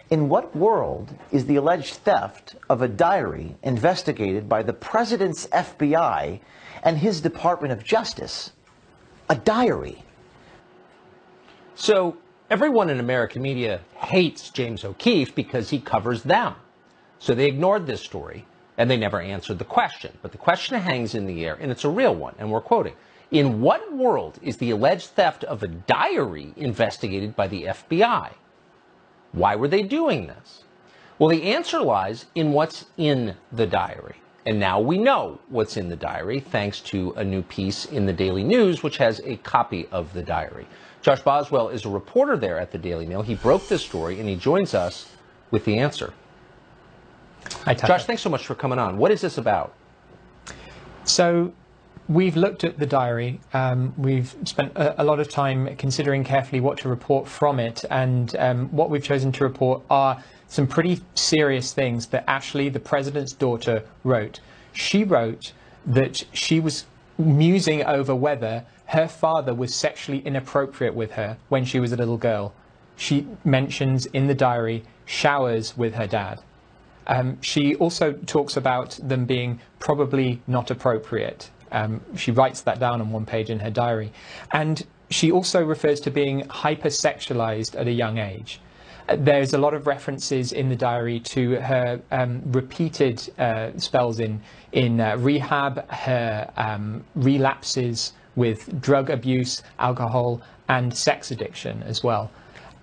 in 0.09 0.29
what 0.29 0.55
world 0.55 1.13
is 1.31 1.45
the 1.45 1.57
alleged 1.57 1.95
theft 1.95 2.55
of 2.69 2.81
a 2.81 2.87
diary 2.87 3.55
investigated 3.63 4.47
by 4.47 4.63
the 4.63 4.73
president's 4.73 5.47
FBI 5.47 6.39
and 6.83 6.97
his 6.97 7.21
Department 7.21 7.73
of 7.73 7.83
Justice 7.83 8.51
a 9.29 9.35
diary? 9.35 10.03
So, 11.75 12.17
everyone 12.49 12.89
in 12.89 12.99
American 12.99 13.41
media 13.41 13.81
hates 13.95 14.49
James 14.49 14.85
O'Keefe 14.85 15.35
because 15.35 15.69
he 15.69 15.79
covers 15.79 16.23
them. 16.23 16.55
So, 17.19 17.35
they 17.35 17.45
ignored 17.45 17.85
this 17.85 18.01
story 18.01 18.45
and 18.77 18.89
they 18.89 18.97
never 18.97 19.19
answered 19.19 19.59
the 19.59 19.65
question. 19.65 20.17
But 20.21 20.31
the 20.31 20.37
question 20.37 20.79
hangs 20.79 21.15
in 21.15 21.25
the 21.25 21.45
air, 21.45 21.57
and 21.59 21.71
it's 21.71 21.83
a 21.83 21.89
real 21.89 22.15
one, 22.15 22.35
and 22.37 22.51
we're 22.51 22.61
quoting. 22.61 22.93
In 23.31 23.59
what 23.59 23.93
world 23.93 24.39
is 24.41 24.57
the 24.57 24.69
alleged 24.69 25.07
theft 25.07 25.43
of 25.43 25.63
a 25.63 25.67
diary 25.67 26.53
investigated 26.55 27.35
by 27.35 27.47
the 27.47 27.63
FBI? 27.63 28.31
Why 29.31 29.55
were 29.55 29.67
they 29.67 29.83
doing 29.83 30.27
this? 30.27 30.63
Well, 31.19 31.29
the 31.29 31.43
answer 31.43 31.81
lies 31.81 32.25
in 32.35 32.53
what's 32.53 32.85
in 32.97 33.35
the 33.51 33.65
diary. 33.65 34.15
And 34.45 34.59
now 34.59 34.79
we 34.79 34.97
know 34.97 35.39
what's 35.49 35.75
in 35.75 35.89
the 35.89 35.95
diary 35.95 36.39
thanks 36.39 36.79
to 36.81 37.11
a 37.17 37.23
new 37.23 37.41
piece 37.41 37.85
in 37.85 38.05
the 38.05 38.13
Daily 38.13 38.43
News, 38.43 38.81
which 38.81 38.97
has 38.97 39.19
a 39.25 39.35
copy 39.37 39.87
of 39.91 40.13
the 40.13 40.23
diary. 40.23 40.67
Josh 41.01 41.21
Boswell 41.21 41.69
is 41.69 41.85
a 41.85 41.89
reporter 41.89 42.37
there 42.37 42.57
at 42.59 42.71
the 42.71 42.77
Daily 42.77 43.05
Mail. 43.05 43.21
He 43.21 43.35
broke 43.35 43.67
this 43.67 43.83
story 43.83 44.19
and 44.19 44.29
he 44.29 44.35
joins 44.35 44.73
us 44.73 45.11
with 45.51 45.65
the 45.65 45.77
answer. 45.77 46.13
Hi, 47.65 47.73
Josh, 47.73 48.05
thanks 48.05 48.21
so 48.21 48.29
much 48.29 48.45
for 48.45 48.55
coming 48.55 48.79
on. 48.79 48.97
What 48.97 49.11
is 49.11 49.21
this 49.21 49.37
about? 49.37 49.73
So, 51.03 51.53
We've 52.09 52.37
looked 52.37 52.63
at 52.63 52.79
the 52.79 52.85
diary. 52.85 53.41
Um, 53.53 53.93
we've 53.97 54.33
spent 54.45 54.71
a, 54.77 55.01
a, 55.01 55.03
lot 55.03 55.19
of 55.19 55.29
time 55.29 55.75
considering 55.75 56.23
carefully 56.23 56.61
what 56.61 56.77
to 56.79 56.89
report 56.89 57.27
from 57.27 57.59
it, 57.59 57.83
and 57.89 58.33
um, 58.37 58.69
what 58.69 58.89
we've 58.89 59.03
chosen 59.03 59.33
to 59.33 59.43
report 59.43 59.81
are 59.89 60.23
some 60.47 60.67
pretty 60.67 61.01
serious 61.15 61.73
things 61.73 62.07
that 62.07 62.23
Ashley, 62.29 62.69
the 62.69 62.79
president's 62.79 63.33
daughter, 63.33 63.83
wrote. 64.05 64.39
She 64.71 65.03
wrote 65.03 65.51
that 65.85 66.23
she 66.31 66.61
was 66.61 66.85
musing 67.17 67.83
over 67.83 68.15
whether 68.15 68.65
her 68.85 69.09
father 69.09 69.53
was 69.53 69.75
sexually 69.75 70.19
inappropriate 70.19 70.95
with 70.95 71.11
her 71.11 71.37
when 71.49 71.65
she 71.65 71.79
was 71.79 71.91
a 71.91 71.97
little 71.97 72.17
girl. 72.17 72.53
She 72.95 73.27
mentions 73.43 74.05
in 74.07 74.27
the 74.27 74.35
diary 74.35 74.85
showers 75.05 75.75
with 75.75 75.95
her 75.95 76.07
dad. 76.07 76.39
Um, 77.05 77.41
she 77.41 77.75
also 77.75 78.13
talks 78.13 78.55
about 78.55 78.97
them 79.03 79.25
being 79.25 79.59
probably 79.79 80.41
not 80.47 80.71
appropriate. 80.71 81.49
Um, 81.71 82.01
she 82.15 82.31
writes 82.31 82.61
that 82.61 82.79
down 82.79 83.01
on 83.01 83.11
one 83.11 83.25
page 83.25 83.49
in 83.49 83.59
her 83.59 83.69
diary. 83.69 84.11
And 84.51 84.85
she 85.09 85.31
also 85.31 85.63
refers 85.63 85.99
to 86.01 86.11
being 86.11 86.41
hypersexualized 86.43 87.79
at 87.79 87.87
a 87.87 87.91
young 87.91 88.17
age. 88.17 88.59
Uh, 89.07 89.15
there's 89.19 89.53
a 89.53 89.57
lot 89.57 89.73
of 89.73 89.87
references 89.87 90.51
in 90.51 90.69
the 90.69 90.75
diary 90.75 91.19
to 91.21 91.61
her 91.61 92.01
um, 92.11 92.41
repeated 92.51 93.29
uh, 93.39 93.71
spells 93.77 94.19
in 94.19 94.41
in 94.73 94.99
uh, 94.99 95.15
rehab, 95.17 95.89
her 95.89 96.51
um, 96.57 97.03
relapses 97.15 98.13
with 98.35 98.81
drug 98.81 99.09
abuse, 99.09 99.63
alcohol, 99.79 100.41
and 100.67 100.95
sex 100.95 101.31
addiction 101.31 101.81
as 101.83 102.03
well. 102.03 102.29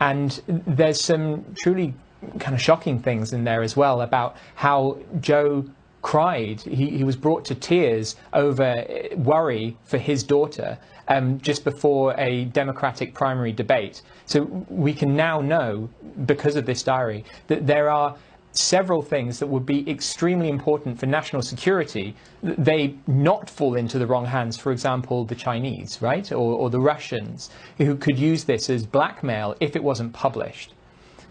And 0.01 0.41
there's 0.49 1.01
some 1.01 1.45
truly 1.55 1.95
kind 2.41 2.55
of 2.55 2.61
shocking 2.61 2.99
things 3.01 3.33
in 3.33 3.45
there 3.45 3.63
as 3.63 3.77
well 3.77 4.01
about 4.01 4.37
how 4.55 4.99
Joe 5.21 5.65
cried. 6.05 6.61
He, 6.61 6.91
he 6.91 7.03
was 7.03 7.17
brought 7.17 7.47
to 7.47 7.55
tears 7.55 8.17
over 8.35 8.85
worry 9.17 9.75
for 9.85 9.97
his 9.97 10.23
daughter 10.23 10.79
um, 11.09 11.41
just 11.41 11.65
before 11.65 12.15
a 12.19 12.45
Democratic 12.45 13.15
primary 13.15 13.53
debate. 13.53 14.03
So 14.27 14.43
we 14.69 14.93
can 14.93 15.17
now 15.17 15.41
know, 15.41 15.89
because 16.27 16.57
of 16.57 16.67
this 16.67 16.83
diary, 16.83 17.25
that 17.47 17.67
there 17.67 17.89
are 17.89 18.15
several 18.53 19.01
things 19.03 19.39
that 19.39 19.47
would 19.47 19.65
be 19.65 19.91
extremely 19.91 20.51
important 20.51 21.01
for 21.01 21.07
national 21.07 21.41
security, 21.41 22.15
they 22.43 22.95
not 23.07 23.49
fall 23.49 23.75
into 23.75 23.99
the 23.99 24.07
wrong 24.07 24.27
hands. 24.27 24.59
For 24.59 24.73
example, 24.73 25.25
the 25.25 25.35
Chinese, 25.35 26.03
right, 26.03 26.31
or, 26.31 26.53
or 26.61 26.69
the 26.69 26.81
Russians, 26.81 27.49
who 27.79 27.97
could 27.97 28.19
use 28.19 28.45
this 28.45 28.69
as 28.69 28.85
blackmail 28.85 29.57
if 29.59 29.75
it 29.75 29.83
wasn't 29.83 30.13
published. 30.13 30.74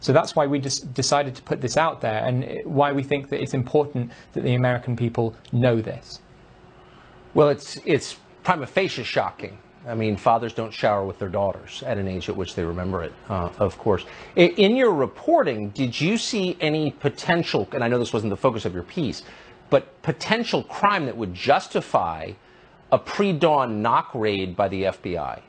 So 0.03 0.11
that's 0.11 0.35
why 0.35 0.47
we 0.47 0.59
just 0.59 0.93
decided 0.93 1.33
to 1.35 1.41
put 1.43 1.61
this 1.61 1.77
out 1.77 2.01
there 2.01 2.25
and 2.25 2.61
why 2.65 2.91
we 2.91 3.03
think 3.03 3.29
that 3.29 3.41
it's 3.41 3.53
important 3.53 4.11
that 4.33 4.43
the 4.43 4.55
American 4.55 4.97
people 4.97 5.33
know 5.53 5.79
this. 5.79 6.19
Well, 7.33 7.47
it's, 7.47 7.79
it's 7.85 8.17
prima 8.43 8.67
facie 8.67 9.05
shocking. 9.05 9.57
I 9.87 9.95
mean, 9.95 10.17
fathers 10.17 10.53
don't 10.53 10.73
shower 10.73 11.05
with 11.05 11.19
their 11.19 11.29
daughters 11.29 11.83
at 11.85 11.97
an 11.97 12.09
age 12.09 12.27
at 12.27 12.35
which 12.35 12.53
they 12.53 12.65
remember 12.65 13.01
it, 13.01 13.13
uh, 13.29 13.49
of 13.59 13.77
course. 13.77 14.03
In 14.35 14.75
your 14.75 14.91
reporting, 14.93 15.69
did 15.69 15.99
you 15.99 16.17
see 16.17 16.57
any 16.59 16.91
potential, 16.91 17.69
and 17.71 17.81
I 17.81 17.87
know 17.87 17.97
this 17.97 18.11
wasn't 18.11 18.31
the 18.31 18.37
focus 18.37 18.65
of 18.65 18.73
your 18.73 18.83
piece, 18.83 19.23
but 19.69 20.01
potential 20.01 20.63
crime 20.63 21.05
that 21.05 21.15
would 21.15 21.33
justify 21.33 22.33
a 22.91 22.99
pre 22.99 23.31
dawn 23.31 23.81
knock 23.81 24.11
raid 24.13 24.57
by 24.57 24.67
the 24.67 24.83
FBI. 24.83 25.41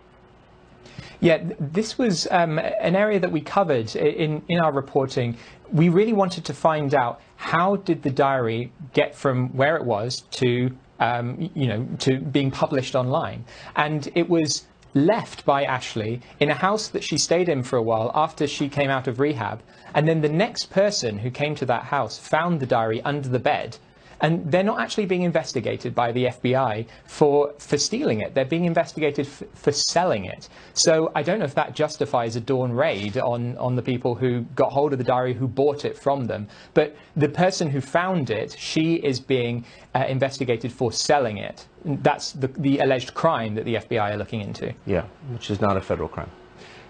Yeah, 1.20 1.42
this 1.58 1.96
was 1.98 2.28
um, 2.30 2.58
an 2.58 2.96
area 2.96 3.20
that 3.20 3.32
we 3.32 3.40
covered 3.40 3.94
in, 3.96 4.42
in 4.48 4.60
our 4.60 4.72
reporting. 4.72 5.36
We 5.72 5.88
really 5.88 6.12
wanted 6.12 6.44
to 6.46 6.54
find 6.54 6.94
out 6.94 7.20
how 7.36 7.76
did 7.76 8.02
the 8.02 8.10
diary 8.10 8.72
get 8.92 9.14
from 9.14 9.48
where 9.56 9.76
it 9.76 9.84
was 9.84 10.22
to, 10.32 10.70
um, 11.00 11.50
you 11.54 11.66
know, 11.66 11.88
to 12.00 12.18
being 12.18 12.50
published 12.50 12.94
online. 12.94 13.44
And 13.76 14.10
it 14.14 14.28
was 14.28 14.66
left 14.94 15.44
by 15.44 15.64
Ashley 15.64 16.20
in 16.38 16.50
a 16.50 16.54
house 16.54 16.88
that 16.88 17.02
she 17.02 17.18
stayed 17.18 17.48
in 17.48 17.62
for 17.62 17.76
a 17.76 17.82
while 17.82 18.12
after 18.14 18.46
she 18.46 18.68
came 18.68 18.90
out 18.90 19.08
of 19.08 19.18
rehab. 19.18 19.60
And 19.94 20.08
then 20.08 20.20
the 20.20 20.28
next 20.28 20.70
person 20.70 21.18
who 21.18 21.30
came 21.30 21.54
to 21.56 21.66
that 21.66 21.84
house 21.84 22.18
found 22.18 22.60
the 22.60 22.66
diary 22.66 23.02
under 23.02 23.28
the 23.28 23.38
bed 23.38 23.76
and 24.20 24.50
they're 24.50 24.62
not 24.62 24.80
actually 24.80 25.06
being 25.06 25.22
investigated 25.22 25.94
by 25.94 26.12
the 26.12 26.26
FBI 26.26 26.86
for 27.06 27.52
for 27.58 27.78
stealing 27.78 28.20
it. 28.20 28.34
They're 28.34 28.44
being 28.44 28.64
investigated 28.64 29.26
f- 29.26 29.42
for 29.54 29.72
selling 29.72 30.24
it. 30.26 30.48
So 30.72 31.12
I 31.14 31.22
don't 31.22 31.38
know 31.38 31.44
if 31.44 31.54
that 31.54 31.74
justifies 31.74 32.36
a 32.36 32.40
dawn 32.40 32.72
raid 32.72 33.18
on 33.18 33.56
on 33.58 33.76
the 33.76 33.82
people 33.82 34.14
who 34.14 34.42
got 34.54 34.72
hold 34.72 34.92
of 34.92 34.98
the 34.98 35.04
diary, 35.04 35.34
who 35.34 35.48
bought 35.48 35.84
it 35.84 35.96
from 35.98 36.26
them. 36.26 36.48
But 36.74 36.96
the 37.16 37.28
person 37.28 37.68
who 37.70 37.80
found 37.80 38.30
it, 38.30 38.56
she 38.58 38.94
is 38.96 39.20
being 39.20 39.64
uh, 39.94 40.04
investigated 40.08 40.72
for 40.72 40.92
selling 40.92 41.38
it. 41.38 41.66
That's 41.84 42.32
the, 42.32 42.48
the 42.48 42.78
alleged 42.78 43.14
crime 43.14 43.54
that 43.56 43.64
the 43.64 43.74
FBI 43.76 44.14
are 44.14 44.16
looking 44.16 44.40
into. 44.40 44.72
Yeah, 44.86 45.04
which 45.32 45.50
is 45.50 45.60
not 45.60 45.76
a 45.76 45.80
federal 45.80 46.08
crime. 46.08 46.30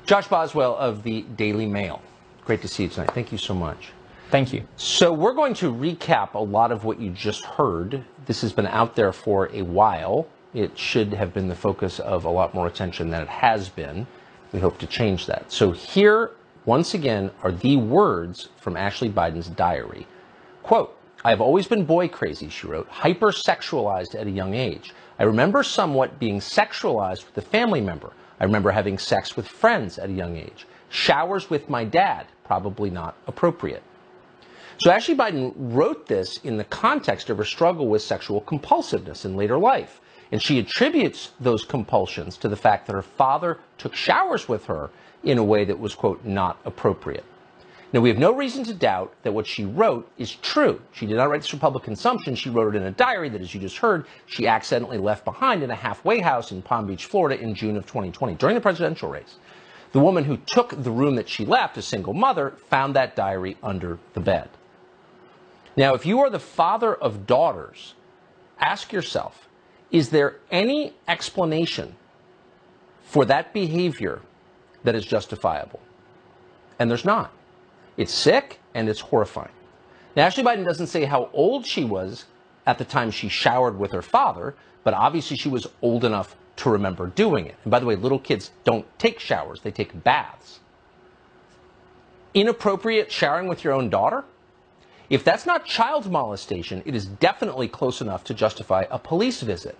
Josh 0.06 0.28
Boswell 0.28 0.76
of 0.76 1.02
the 1.02 1.22
Daily 1.36 1.66
Mail. 1.66 2.00
Great 2.44 2.60
to 2.62 2.68
see 2.68 2.84
you 2.84 2.88
tonight. 2.90 3.10
Thank 3.12 3.32
you 3.32 3.38
so 3.38 3.54
much. 3.54 3.92
Thank 4.34 4.52
you. 4.52 4.66
So, 4.74 5.12
we're 5.12 5.32
going 5.32 5.54
to 5.54 5.72
recap 5.72 6.34
a 6.34 6.40
lot 6.40 6.72
of 6.72 6.82
what 6.82 6.98
you 6.98 7.10
just 7.10 7.44
heard. 7.44 8.04
This 8.26 8.40
has 8.40 8.52
been 8.52 8.66
out 8.66 8.96
there 8.96 9.12
for 9.12 9.48
a 9.52 9.62
while. 9.62 10.26
It 10.52 10.76
should 10.76 11.12
have 11.12 11.32
been 11.32 11.46
the 11.46 11.54
focus 11.54 12.00
of 12.00 12.24
a 12.24 12.30
lot 12.30 12.52
more 12.52 12.66
attention 12.66 13.10
than 13.10 13.22
it 13.22 13.28
has 13.28 13.68
been. 13.68 14.08
We 14.52 14.58
hope 14.58 14.78
to 14.78 14.88
change 14.88 15.26
that. 15.26 15.52
So, 15.52 15.70
here, 15.70 16.32
once 16.64 16.94
again, 16.94 17.30
are 17.44 17.52
the 17.52 17.76
words 17.76 18.48
from 18.56 18.76
Ashley 18.76 19.08
Biden's 19.08 19.46
diary. 19.46 20.04
Quote, 20.64 20.98
I 21.24 21.30
have 21.30 21.40
always 21.40 21.68
been 21.68 21.84
boy 21.84 22.08
crazy, 22.08 22.48
she 22.48 22.66
wrote, 22.66 22.90
hypersexualized 22.90 24.16
at 24.20 24.26
a 24.26 24.30
young 24.30 24.54
age. 24.54 24.92
I 25.16 25.22
remember 25.22 25.62
somewhat 25.62 26.18
being 26.18 26.40
sexualized 26.40 27.24
with 27.24 27.38
a 27.38 27.48
family 27.48 27.80
member. 27.80 28.12
I 28.40 28.44
remember 28.46 28.72
having 28.72 28.98
sex 28.98 29.36
with 29.36 29.46
friends 29.46 29.96
at 29.96 30.10
a 30.10 30.12
young 30.12 30.36
age. 30.36 30.66
Showers 30.88 31.50
with 31.50 31.68
my 31.68 31.84
dad, 31.84 32.26
probably 32.42 32.90
not 32.90 33.14
appropriate. 33.28 33.84
So 34.78 34.90
Ashley 34.90 35.14
Biden 35.14 35.52
wrote 35.56 36.06
this 36.06 36.38
in 36.38 36.56
the 36.56 36.64
context 36.64 37.30
of 37.30 37.38
her 37.38 37.44
struggle 37.44 37.86
with 37.86 38.02
sexual 38.02 38.40
compulsiveness 38.40 39.24
in 39.24 39.36
later 39.36 39.56
life. 39.56 40.00
And 40.32 40.42
she 40.42 40.58
attributes 40.58 41.30
those 41.38 41.64
compulsions 41.64 42.36
to 42.38 42.48
the 42.48 42.56
fact 42.56 42.86
that 42.86 42.94
her 42.94 43.02
father 43.02 43.58
took 43.78 43.94
showers 43.94 44.48
with 44.48 44.66
her 44.66 44.90
in 45.22 45.38
a 45.38 45.44
way 45.44 45.64
that 45.64 45.78
was, 45.78 45.94
quote, 45.94 46.24
not 46.24 46.58
appropriate. 46.64 47.24
Now, 47.92 48.00
we 48.00 48.08
have 48.08 48.18
no 48.18 48.34
reason 48.34 48.64
to 48.64 48.74
doubt 48.74 49.14
that 49.22 49.32
what 49.32 49.46
she 49.46 49.64
wrote 49.64 50.10
is 50.18 50.34
true. 50.34 50.82
She 50.90 51.06
did 51.06 51.16
not 51.16 51.30
write 51.30 51.42
this 51.42 51.50
for 51.50 51.58
public 51.58 51.84
consumption. 51.84 52.34
She 52.34 52.50
wrote 52.50 52.74
it 52.74 52.78
in 52.78 52.88
a 52.88 52.90
diary 52.90 53.28
that, 53.28 53.40
as 53.40 53.54
you 53.54 53.60
just 53.60 53.78
heard, 53.78 54.06
she 54.26 54.48
accidentally 54.48 54.98
left 54.98 55.24
behind 55.24 55.62
in 55.62 55.70
a 55.70 55.76
halfway 55.76 56.18
house 56.18 56.50
in 56.50 56.60
Palm 56.60 56.88
Beach, 56.88 57.04
Florida 57.04 57.40
in 57.40 57.54
June 57.54 57.76
of 57.76 57.86
2020 57.86 58.34
during 58.34 58.56
the 58.56 58.60
presidential 58.60 59.08
race. 59.08 59.36
The 59.92 60.00
woman 60.00 60.24
who 60.24 60.38
took 60.38 60.70
the 60.82 60.90
room 60.90 61.14
that 61.14 61.28
she 61.28 61.44
left, 61.44 61.78
a 61.78 61.82
single 61.82 62.14
mother, 62.14 62.54
found 62.68 62.96
that 62.96 63.14
diary 63.14 63.56
under 63.62 64.00
the 64.14 64.20
bed. 64.20 64.48
Now, 65.76 65.94
if 65.94 66.06
you 66.06 66.20
are 66.20 66.30
the 66.30 66.38
father 66.38 66.94
of 66.94 67.26
daughters, 67.26 67.94
ask 68.58 68.92
yourself 68.92 69.48
is 69.90 70.10
there 70.10 70.36
any 70.50 70.92
explanation 71.06 71.94
for 73.02 73.24
that 73.26 73.52
behavior 73.52 74.22
that 74.82 74.94
is 74.94 75.06
justifiable? 75.06 75.80
And 76.78 76.90
there's 76.90 77.04
not. 77.04 77.32
It's 77.96 78.12
sick 78.12 78.58
and 78.74 78.88
it's 78.88 79.00
horrifying. 79.00 79.52
Now, 80.16 80.24
Ashley 80.26 80.42
Biden 80.42 80.64
doesn't 80.64 80.88
say 80.88 81.04
how 81.04 81.30
old 81.32 81.66
she 81.66 81.84
was 81.84 82.24
at 82.66 82.78
the 82.78 82.84
time 82.84 83.10
she 83.10 83.28
showered 83.28 83.78
with 83.78 83.92
her 83.92 84.02
father, 84.02 84.54
but 84.82 84.94
obviously 84.94 85.36
she 85.36 85.48
was 85.48 85.66
old 85.82 86.04
enough 86.04 86.36
to 86.56 86.70
remember 86.70 87.06
doing 87.08 87.46
it. 87.46 87.56
And 87.64 87.70
by 87.70 87.78
the 87.78 87.86
way, 87.86 87.96
little 87.96 88.18
kids 88.18 88.50
don't 88.64 88.86
take 88.98 89.18
showers, 89.20 89.60
they 89.60 89.70
take 89.70 90.04
baths. 90.04 90.60
Inappropriate 92.32 93.12
showering 93.12 93.48
with 93.48 93.62
your 93.64 93.72
own 93.72 93.90
daughter? 93.90 94.24
If 95.10 95.22
that's 95.24 95.46
not 95.46 95.66
child 95.66 96.10
molestation, 96.10 96.82
it 96.84 96.94
is 96.94 97.06
definitely 97.06 97.68
close 97.68 98.00
enough 98.00 98.24
to 98.24 98.34
justify 98.34 98.84
a 98.90 98.98
police 98.98 99.42
visit. 99.42 99.76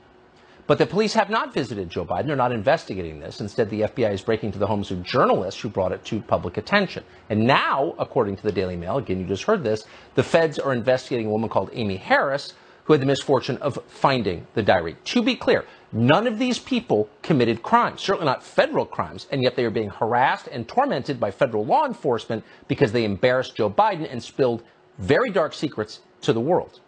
But 0.67 0.79
the 0.79 0.87
police 0.87 1.13
have 1.13 1.29
not 1.29 1.53
visited 1.53 1.91
Joe 1.91 2.07
Biden. 2.07 2.27
They're 2.27 2.37
not 2.37 2.53
investigating 2.53 3.21
this. 3.21 3.41
Instead, 3.41 3.69
the 3.69 3.83
FBI 3.83 4.13
is 4.13 4.23
breaking 4.23 4.49
into 4.49 4.59
the 4.59 4.67
homes 4.67 4.91
of 4.91 5.03
journalists 5.03 5.61
who 5.61 5.69
brought 5.69 5.93
it 5.93 6.05
to 6.07 6.23
public 6.23 6.57
attention. 6.57 7.05
And 7.29 7.47
now, 7.47 7.95
according 7.99 8.37
to 8.37 8.43
the 8.43 8.53
Daily 8.53 8.77
Mail, 8.77 8.97
again, 8.97 9.21
you 9.21 9.27
just 9.27 9.43
heard 9.43 9.63
this, 9.63 9.85
the 10.15 10.23
feds 10.23 10.59
are 10.59 10.73
investigating 10.73 11.27
a 11.27 11.31
woman 11.31 11.51
called 11.51 11.69
Amy 11.75 11.97
Harris 11.97 12.55
who 12.85 12.93
had 12.93 13.03
the 13.03 13.07
misfortune 13.07 13.57
of 13.59 13.79
finding 13.89 14.47
the 14.55 14.63
diary. 14.63 14.97
To 15.05 15.23
be 15.23 15.37
clear, 15.37 15.65
none 15.93 16.27
of 16.27 16.39
these 16.39 16.59
people 16.59 17.09
committed 17.23 17.63
crimes, 17.63 18.03
certainly 18.03 18.27
not 18.27 18.43
federal 18.43 18.85
crimes, 18.85 19.27
and 19.31 19.43
yet 19.43 19.57
they 19.57 19.65
are 19.65 19.71
being 19.71 19.89
harassed 19.89 20.49
and 20.49 20.69
tormented 20.69 21.19
by 21.19 21.31
federal 21.31 21.65
law 21.65 21.87
enforcement 21.87 22.45
because 22.69 22.93
they 22.93 23.05
embarrassed 23.05 23.57
Joe 23.57 23.71
Biden 23.71 24.11
and 24.11 24.23
spilled 24.23 24.63
very 24.99 25.31
dark 25.31 25.55
secrets 25.55 26.01
to 26.23 26.33
the 26.33 26.41
world. 26.41 26.81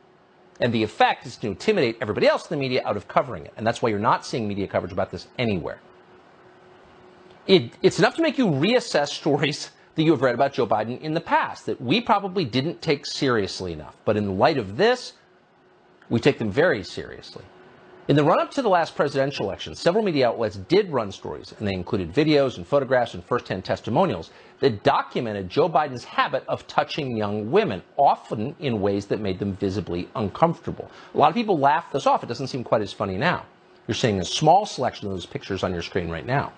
And 0.60 0.72
the 0.72 0.82
effect 0.82 1.26
is 1.26 1.36
to 1.38 1.48
intimidate 1.48 1.98
everybody 2.00 2.26
else 2.26 2.50
in 2.50 2.56
the 2.56 2.60
media 2.60 2.82
out 2.84 2.96
of 2.96 3.08
covering 3.08 3.44
it. 3.44 3.52
And 3.56 3.66
that's 3.66 3.82
why 3.82 3.90
you're 3.90 3.98
not 3.98 4.24
seeing 4.24 4.48
media 4.48 4.66
coverage 4.66 4.92
about 4.92 5.10
this 5.10 5.28
anywhere. 5.38 5.80
It, 7.46 7.72
it's 7.82 7.98
enough 7.98 8.16
to 8.16 8.22
make 8.22 8.38
you 8.38 8.46
reassess 8.46 9.08
stories 9.08 9.70
that 9.94 10.02
you 10.02 10.10
have 10.12 10.22
read 10.22 10.34
about 10.34 10.52
Joe 10.52 10.66
Biden 10.66 11.00
in 11.00 11.14
the 11.14 11.20
past 11.20 11.66
that 11.66 11.80
we 11.80 12.00
probably 12.00 12.44
didn't 12.44 12.82
take 12.82 13.06
seriously 13.06 13.72
enough. 13.72 13.96
But 14.04 14.16
in 14.16 14.38
light 14.38 14.58
of 14.58 14.76
this, 14.76 15.14
we 16.08 16.20
take 16.20 16.38
them 16.38 16.50
very 16.50 16.84
seriously. 16.84 17.44
In 18.08 18.14
the 18.14 18.22
run 18.22 18.38
up 18.38 18.52
to 18.52 18.62
the 18.62 18.68
last 18.68 18.94
presidential 18.94 19.46
election, 19.46 19.74
several 19.74 20.04
media 20.04 20.28
outlets 20.28 20.54
did 20.54 20.92
run 20.92 21.10
stories, 21.10 21.52
and 21.58 21.66
they 21.66 21.72
included 21.72 22.14
videos 22.14 22.56
and 22.56 22.64
photographs 22.64 23.14
and 23.14 23.24
first 23.24 23.48
hand 23.48 23.64
testimonials 23.64 24.30
that 24.60 24.84
documented 24.84 25.48
Joe 25.48 25.68
Biden's 25.68 26.04
habit 26.04 26.44
of 26.46 26.64
touching 26.68 27.16
young 27.16 27.50
women, 27.50 27.82
often 27.96 28.54
in 28.60 28.80
ways 28.80 29.06
that 29.06 29.18
made 29.18 29.40
them 29.40 29.56
visibly 29.56 30.08
uncomfortable. 30.14 30.88
A 31.14 31.18
lot 31.18 31.30
of 31.30 31.34
people 31.34 31.58
laugh 31.58 31.90
this 31.90 32.06
off. 32.06 32.22
It 32.22 32.26
doesn't 32.26 32.46
seem 32.46 32.62
quite 32.62 32.80
as 32.80 32.92
funny 32.92 33.18
now. 33.18 33.44
You're 33.88 33.96
seeing 33.96 34.20
a 34.20 34.24
small 34.24 34.66
selection 34.66 35.08
of 35.08 35.12
those 35.12 35.26
pictures 35.26 35.64
on 35.64 35.72
your 35.72 35.82
screen 35.82 36.08
right 36.08 36.26
now. 36.26 36.52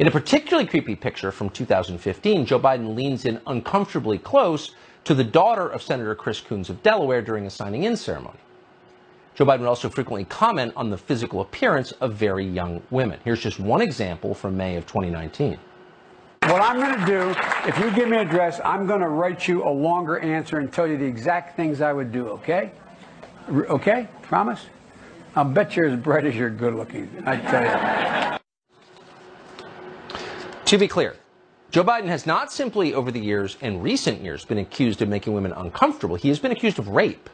In 0.00 0.08
a 0.08 0.10
particularly 0.10 0.66
creepy 0.66 0.96
picture 0.96 1.30
from 1.30 1.50
2015, 1.50 2.46
Joe 2.46 2.58
Biden 2.58 2.96
leans 2.96 3.26
in 3.26 3.40
uncomfortably 3.46 4.18
close 4.18 4.74
to 5.04 5.14
the 5.14 5.22
daughter 5.22 5.68
of 5.68 5.82
Senator 5.82 6.16
Chris 6.16 6.40
Coons 6.40 6.68
of 6.68 6.82
Delaware 6.82 7.22
during 7.22 7.46
a 7.46 7.50
signing 7.50 7.84
in 7.84 7.96
ceremony. 7.96 8.40
Joe 9.34 9.46
Biden 9.46 9.60
would 9.60 9.68
also 9.68 9.88
frequently 9.88 10.24
comment 10.24 10.72
on 10.76 10.90
the 10.90 10.98
physical 10.98 11.40
appearance 11.40 11.92
of 11.92 12.14
very 12.14 12.44
young 12.44 12.82
women. 12.90 13.18
Here's 13.24 13.40
just 13.40 13.58
one 13.58 13.80
example 13.80 14.34
from 14.34 14.56
May 14.56 14.76
of 14.76 14.86
2019. 14.86 15.58
What 16.42 16.62
I'm 16.62 16.80
going 16.80 16.98
to 16.98 17.06
do, 17.06 17.34
if 17.68 17.78
you 17.78 17.90
give 17.92 18.08
me 18.08 18.16
an 18.16 18.26
address, 18.26 18.60
I'm 18.64 18.86
going 18.86 19.00
to 19.00 19.08
write 19.08 19.46
you 19.46 19.62
a 19.62 19.70
longer 19.70 20.18
answer 20.18 20.58
and 20.58 20.72
tell 20.72 20.86
you 20.86 20.96
the 20.96 21.04
exact 21.04 21.54
things 21.54 21.80
I 21.80 21.92
would 21.92 22.12
do, 22.12 22.28
okay? 22.28 22.72
R- 23.48 23.66
okay? 23.66 24.08
Promise? 24.22 24.66
I'll 25.36 25.44
bet 25.44 25.76
you're 25.76 25.86
as 25.86 26.00
bright 26.00 26.24
as 26.24 26.34
you're 26.34 26.50
good 26.50 26.74
looking. 26.74 27.08
I 27.26 27.36
tell 27.36 28.32
you. 28.32 28.38
To 30.64 30.78
be 30.78 30.88
clear, 30.88 31.16
Joe 31.70 31.84
Biden 31.84 32.06
has 32.06 32.26
not 32.26 32.52
simply 32.52 32.94
over 32.94 33.10
the 33.10 33.20
years 33.20 33.56
and 33.60 33.82
recent 33.82 34.22
years 34.22 34.44
been 34.44 34.58
accused 34.58 35.02
of 35.02 35.08
making 35.08 35.34
women 35.34 35.52
uncomfortable, 35.52 36.16
he 36.16 36.28
has 36.28 36.38
been 36.38 36.52
accused 36.52 36.78
of 36.78 36.88
rape. 36.88 37.30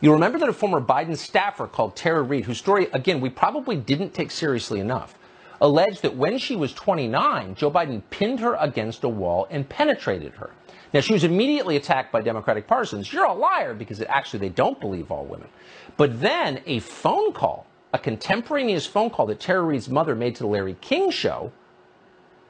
You'll 0.00 0.14
remember 0.14 0.38
that 0.38 0.48
a 0.48 0.52
former 0.52 0.80
Biden 0.80 1.16
staffer 1.16 1.66
called 1.66 1.96
Tara 1.96 2.22
Reade, 2.22 2.44
whose 2.44 2.58
story, 2.58 2.88
again, 2.92 3.20
we 3.20 3.30
probably 3.30 3.76
didn't 3.76 4.12
take 4.12 4.30
seriously 4.30 4.78
enough, 4.78 5.14
alleged 5.60 6.02
that 6.02 6.14
when 6.14 6.36
she 6.38 6.54
was 6.54 6.74
29, 6.74 7.54
Joe 7.54 7.70
Biden 7.70 8.02
pinned 8.10 8.40
her 8.40 8.56
against 8.56 9.04
a 9.04 9.08
wall 9.08 9.46
and 9.50 9.66
penetrated 9.66 10.34
her. 10.34 10.50
Now, 10.92 11.00
she 11.00 11.14
was 11.14 11.24
immediately 11.24 11.76
attacked 11.76 12.12
by 12.12 12.20
Democratic 12.20 12.66
partisans. 12.66 13.10
You're 13.12 13.24
a 13.24 13.32
liar 13.32 13.74
because 13.74 14.00
it, 14.00 14.08
actually 14.08 14.40
they 14.40 14.48
don't 14.50 14.80
believe 14.80 15.10
all 15.10 15.24
women. 15.24 15.48
But 15.96 16.20
then 16.20 16.60
a 16.66 16.80
phone 16.80 17.32
call, 17.32 17.66
a 17.92 17.98
contemporaneous 17.98 18.86
phone 18.86 19.08
call 19.08 19.26
that 19.26 19.40
Tara 19.40 19.62
Reade's 19.62 19.88
mother 19.88 20.14
made 20.14 20.34
to 20.36 20.42
the 20.42 20.48
Larry 20.48 20.76
King 20.82 21.10
show, 21.10 21.52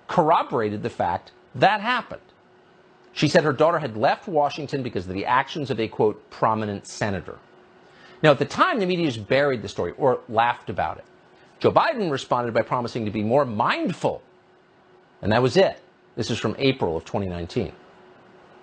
corroborated 0.08 0.82
the 0.82 0.90
fact 0.90 1.30
that 1.54 1.80
happened. 1.80 2.20
She 3.16 3.28
said 3.28 3.44
her 3.44 3.52
daughter 3.54 3.78
had 3.78 3.96
left 3.96 4.28
Washington 4.28 4.82
because 4.82 5.06
of 5.08 5.14
the 5.14 5.24
actions 5.24 5.70
of 5.70 5.80
a 5.80 5.88
quote 5.88 6.28
prominent 6.28 6.86
senator. 6.86 7.38
Now, 8.22 8.32
at 8.32 8.38
the 8.38 8.44
time, 8.44 8.78
the 8.78 8.84
media 8.84 9.06
just 9.06 9.26
buried 9.26 9.62
the 9.62 9.68
story 9.68 9.94
or 9.96 10.20
laughed 10.28 10.68
about 10.68 10.98
it. 10.98 11.04
Joe 11.58 11.72
Biden 11.72 12.10
responded 12.10 12.52
by 12.52 12.60
promising 12.60 13.06
to 13.06 13.10
be 13.10 13.22
more 13.22 13.46
mindful. 13.46 14.20
And 15.22 15.32
that 15.32 15.40
was 15.40 15.56
it. 15.56 15.80
This 16.14 16.30
is 16.30 16.38
from 16.38 16.56
April 16.58 16.94
of 16.94 17.06
2019. 17.06 17.72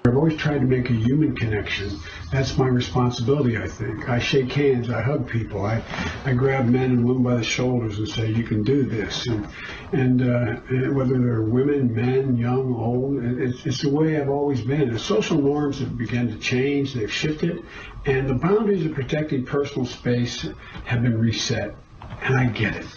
I've 0.05 0.17
always 0.17 0.35
tried 0.35 0.59
to 0.59 0.65
make 0.65 0.89
a 0.89 0.93
human 0.93 1.33
connection. 1.33 1.97
That's 2.29 2.57
my 2.57 2.67
responsibility, 2.67 3.57
I 3.57 3.69
think. 3.69 4.09
I 4.09 4.19
shake 4.19 4.51
hands, 4.51 4.89
I 4.89 5.01
hug 5.01 5.29
people, 5.29 5.65
I, 5.65 5.81
I 6.25 6.33
grab 6.33 6.65
men 6.65 6.91
and 6.91 7.05
women 7.05 7.23
by 7.23 7.35
the 7.35 7.43
shoulders 7.43 7.99
and 7.99 8.09
say, 8.09 8.29
you 8.29 8.43
can 8.43 8.63
do 8.63 8.83
this. 8.83 9.25
And, 9.27 9.47
and, 9.93 10.21
uh, 10.21 10.59
and 10.67 10.93
whether 10.93 11.17
they're 11.17 11.43
women, 11.43 11.95
men, 11.95 12.35
young, 12.35 12.75
old, 12.75 13.23
it's, 13.23 13.65
it's 13.65 13.81
the 13.81 13.89
way 13.91 14.19
I've 14.19 14.27
always 14.27 14.59
been. 14.59 14.91
The 14.91 14.99
social 14.99 15.37
norms 15.41 15.79
have 15.79 15.97
begun 15.97 16.27
to 16.27 16.37
change, 16.37 16.93
they've 16.93 17.09
shifted, 17.09 17.63
and 18.05 18.27
the 18.27 18.35
boundaries 18.35 18.85
of 18.85 18.93
protecting 18.93 19.45
personal 19.45 19.85
space 19.85 20.45
have 20.83 21.01
been 21.01 21.17
reset. 21.17 21.75
And 22.23 22.37
I 22.37 22.47
get 22.47 22.75
it. 22.75 22.87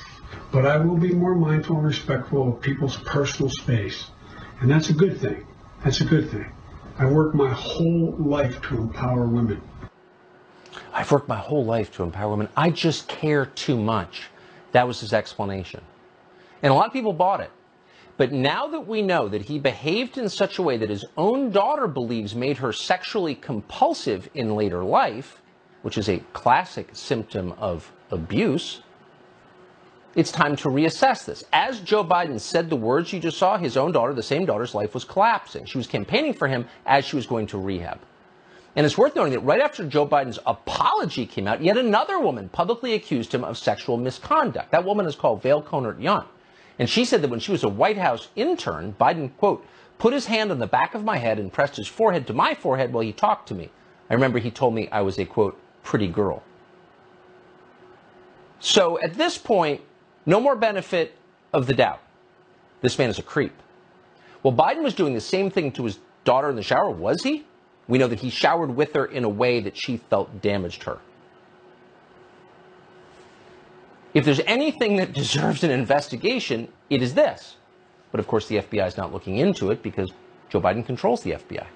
But 0.51 0.67
I 0.67 0.79
will 0.79 0.99
be 0.99 1.13
more 1.13 1.37
mindful 1.37 1.77
and 1.77 1.87
respectful 1.87 2.55
of 2.55 2.61
people's 2.61 2.97
personal 2.97 3.49
space. 3.49 4.07
And 4.61 4.69
that's 4.69 4.91
a 4.91 4.95
good 4.95 5.21
thing. 5.21 5.47
That's 5.85 6.01
a 6.01 6.05
good 6.05 6.33
thing. 6.33 6.51
I 6.99 7.05
worked 7.05 7.35
my 7.35 7.51
whole 7.51 8.15
life 8.19 8.63
to 8.63 8.77
empower 8.79 9.27
women. 9.27 9.61
I've 10.95 11.13
worked 11.13 11.29
my 11.29 11.37
whole 11.37 11.65
life 11.65 11.93
to 11.97 12.03
empower 12.03 12.31
women. 12.31 12.49
I 12.57 12.71
just 12.71 13.07
care 13.07 13.45
too 13.45 13.77
much. 13.77 14.29
That 14.73 14.89
was 14.89 15.01
his 15.01 15.13
explanation. 15.13 15.83
And 16.63 16.73
a 16.73 16.75
lot 16.75 16.87
of 16.87 16.95
people 16.95 17.13
bought 17.13 17.41
it. 17.41 17.51
But 18.17 18.33
now 18.33 18.67
that 18.69 18.87
we 18.87 19.03
know 19.03 19.29
that 19.29 19.43
he 19.43 19.59
behaved 19.59 20.17
in 20.17 20.31
such 20.31 20.59
a 20.59 20.63
way 20.63 20.79
that 20.79 20.89
his 20.89 21.05
own 21.19 21.51
daughter 21.51 21.87
believes 21.87 22.35
made 22.35 22.57
her 22.57 22.73
sexually 22.73 23.35
compulsive 23.35 24.31
in 24.33 24.57
later 24.57 24.83
life, 24.83 25.43
which 25.83 25.99
is 25.99 26.09
a 26.09 26.21
classic 26.33 26.89
symptom 26.95 27.53
of 27.59 27.93
abuse, 28.11 28.81
it's 30.17 30.33
time 30.33 30.57
to 30.57 30.69
reassess 30.69 31.27
this. 31.27 31.45
As 31.53 31.79
Joe 31.81 32.03
Biden 32.03 32.41
said 32.41 32.71
the 32.71 32.77
words 32.77 33.13
you 33.13 33.21
just 33.21 33.37
saw, 33.37 33.59
his 33.59 33.77
own 33.77 33.93
daughter, 33.93 34.15
the 34.15 34.23
same 34.23 34.47
daughter's 34.47 34.75
life 34.75 34.95
was 34.95 35.05
collapsing. 35.05 35.67
She 35.67 35.77
was 35.77 35.87
campaigning 35.87 36.33
for 36.33 36.49
him 36.49 36.67
as 36.87 37.05
she 37.05 37.17
was 37.17 37.27
going 37.27 37.47
to 37.49 37.59
rehab. 37.59 38.01
And 38.75 38.87
it's 38.87 38.97
worth 38.97 39.15
noting 39.15 39.35
that 39.35 39.41
right 39.41 39.61
after 39.61 39.87
Joe 39.87 40.07
Biden's 40.07 40.39
apology 40.47 41.27
came 41.27 41.47
out, 41.47 41.63
yet 41.63 41.77
another 41.77 42.19
woman 42.19 42.49
publicly 42.49 42.95
accused 42.95 43.33
him 43.33 43.45
of 43.45 43.59
sexual 43.59 43.99
misconduct. 43.99 44.71
That 44.71 44.87
woman 44.87 45.07
is 45.07 45.17
called 45.17 45.43
Vail 45.43 45.63
Kohnert-Yount. 45.63 46.27
And 46.79 46.89
she 46.89 47.05
said 47.05 47.21
that 47.23 47.31
when 47.31 47.41
she 47.41 47.53
was 47.53 47.65
a 47.65 47.69
White 47.69 47.99
House 47.99 48.29
intern, 48.37 48.95
Biden, 48.99 49.37
quote, 49.37 49.67
put 49.99 50.15
his 50.15 50.27
hand 50.27 50.51
on 50.51 50.59
the 50.59 50.67
back 50.67 50.95
of 50.95 51.05
my 51.05 51.19
head 51.19 51.39
and 51.39 51.53
pressed 51.53 51.77
his 51.77 51.89
forehead 51.89 52.27
to 52.27 52.33
my 52.33 52.55
forehead 52.55 52.93
while 52.93 53.05
he 53.05 53.13
talked 53.13 53.49
to 53.49 53.55
me. 53.55 53.71
I 54.09 54.15
remember 54.15 54.39
he 54.39 54.51
told 54.51 54.75
me 54.75 54.89
I 54.91 55.03
was 55.03 55.19
a, 55.19 55.27
quote, 55.27 55.59
pretty 55.83 56.09
girl. 56.09 56.43
So 58.61 58.99
at 59.01 59.15
this 59.15 59.37
point, 59.37 59.83
no 60.27 60.41
more 60.41 60.57
benefit 60.57 61.17
of 61.53 61.67
the 61.67 61.75
doubt. 61.75 62.01
This 62.83 62.99
man 62.99 63.09
is 63.09 63.19
a 63.19 63.23
creep. 63.23 63.55
Well, 64.43 64.53
Biden 64.53 64.83
was 64.83 64.95
doing 64.95 65.15
the 65.15 65.21
same 65.21 65.51
thing 65.51 65.73
to 65.73 65.85
his 65.85 65.99
daughter 66.25 66.51
in 66.51 66.57
the 66.57 66.63
shower, 66.63 66.91
was 66.91 67.23
he? 67.23 67.47
We 67.89 67.99
know 67.99 68.09
that 68.09 68.21
he 68.21 68.31
showered 68.31 68.75
with 68.75 68.93
her 68.95 69.07
in 69.07 69.25
a 69.25 69.29
way 69.29 69.61
that 69.61 69.77
she 69.77 69.97
felt 69.97 70.43
damaged 70.43 70.83
her. 70.83 70.99
If 74.13 74.25
there's 74.25 74.41
anything 74.41 74.97
that 74.97 75.13
deserves 75.13 75.63
an 75.63 75.71
investigation, 75.71 76.69
it 76.91 77.03
is 77.03 77.15
this. 77.15 77.57
But 78.11 78.21
of 78.21 78.27
course, 78.27 78.49
the 78.49 78.57
FBI 78.57 78.87
is 78.87 78.97
not 78.97 79.13
looking 79.13 79.37
into 79.39 79.71
it 79.71 79.83
because 79.83 80.11
Joe 80.49 80.61
Biden 80.61 80.85
controls 80.85 81.23
the 81.23 81.33
FBI. 81.33 81.67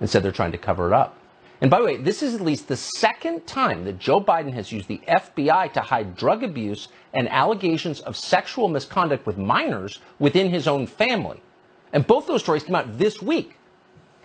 Instead, 0.00 0.22
they're 0.22 0.32
trying 0.32 0.52
to 0.52 0.58
cover 0.58 0.86
it 0.86 0.92
up. 0.92 1.17
And 1.60 1.70
by 1.70 1.78
the 1.78 1.84
way, 1.84 1.96
this 1.96 2.22
is 2.22 2.34
at 2.34 2.40
least 2.40 2.68
the 2.68 2.76
second 2.76 3.46
time 3.46 3.84
that 3.84 3.98
Joe 3.98 4.20
Biden 4.20 4.52
has 4.52 4.70
used 4.70 4.86
the 4.86 5.00
FBI 5.08 5.72
to 5.72 5.80
hide 5.80 6.16
drug 6.16 6.44
abuse 6.44 6.88
and 7.12 7.28
allegations 7.28 8.00
of 8.00 8.16
sexual 8.16 8.68
misconduct 8.68 9.26
with 9.26 9.38
minors 9.38 9.98
within 10.20 10.50
his 10.50 10.68
own 10.68 10.86
family. 10.86 11.42
And 11.92 12.06
both 12.06 12.26
those 12.26 12.42
stories 12.42 12.62
came 12.62 12.76
out 12.76 12.98
this 12.98 13.20
week. 13.20 13.56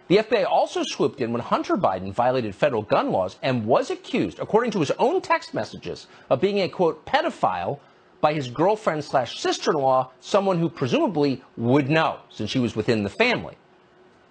The 0.09 0.17
FBI 0.17 0.45
also 0.45 0.83
swooped 0.83 1.21
in 1.21 1.31
when 1.31 1.41
Hunter 1.41 1.75
Biden 1.75 2.13
violated 2.13 2.53
federal 2.53 2.83
gun 2.83 3.11
laws 3.11 3.37
and 3.41 3.65
was 3.65 3.89
accused, 3.89 4.37
according 4.37 4.71
to 4.71 4.79
his 4.79 4.91
own 4.91 5.21
text 5.21 5.53
messages, 5.53 6.07
of 6.29 6.41
being 6.41 6.59
a 6.59 6.69
quote 6.69 7.03
pedophile 7.05 7.79
by 8.21 8.33
his 8.33 8.47
girlfriend 8.49 9.03
slash 9.03 9.39
sister-in-law, 9.39 10.11
someone 10.19 10.59
who 10.59 10.69
presumably 10.69 11.41
would 11.57 11.89
know 11.89 12.19
since 12.29 12.49
she 12.49 12.59
was 12.59 12.75
within 12.75 13.03
the 13.03 13.09
family. 13.09 13.57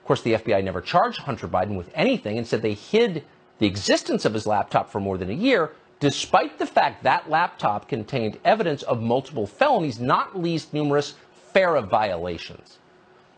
Of 0.02 0.06
course, 0.06 0.22
the 0.22 0.32
FBI 0.32 0.64
never 0.64 0.80
charged 0.80 1.20
Hunter 1.20 1.46
Biden 1.46 1.76
with 1.76 1.88
anything 1.94 2.36
and 2.36 2.44
said 2.44 2.60
they 2.60 2.74
hid 2.74 3.22
the 3.60 3.68
existence 3.68 4.24
of 4.24 4.34
his 4.34 4.48
laptop 4.48 4.90
for 4.90 4.98
more 4.98 5.16
than 5.16 5.30
a 5.30 5.32
year, 5.32 5.70
despite 6.00 6.58
the 6.58 6.66
fact 6.66 7.04
that 7.04 7.30
laptop 7.30 7.86
contained 7.86 8.36
evidence 8.44 8.82
of 8.82 9.00
multiple 9.00 9.46
felonies, 9.46 10.00
not 10.00 10.36
least 10.36 10.74
numerous 10.74 11.14
FARA 11.52 11.82
violations. 11.82 12.80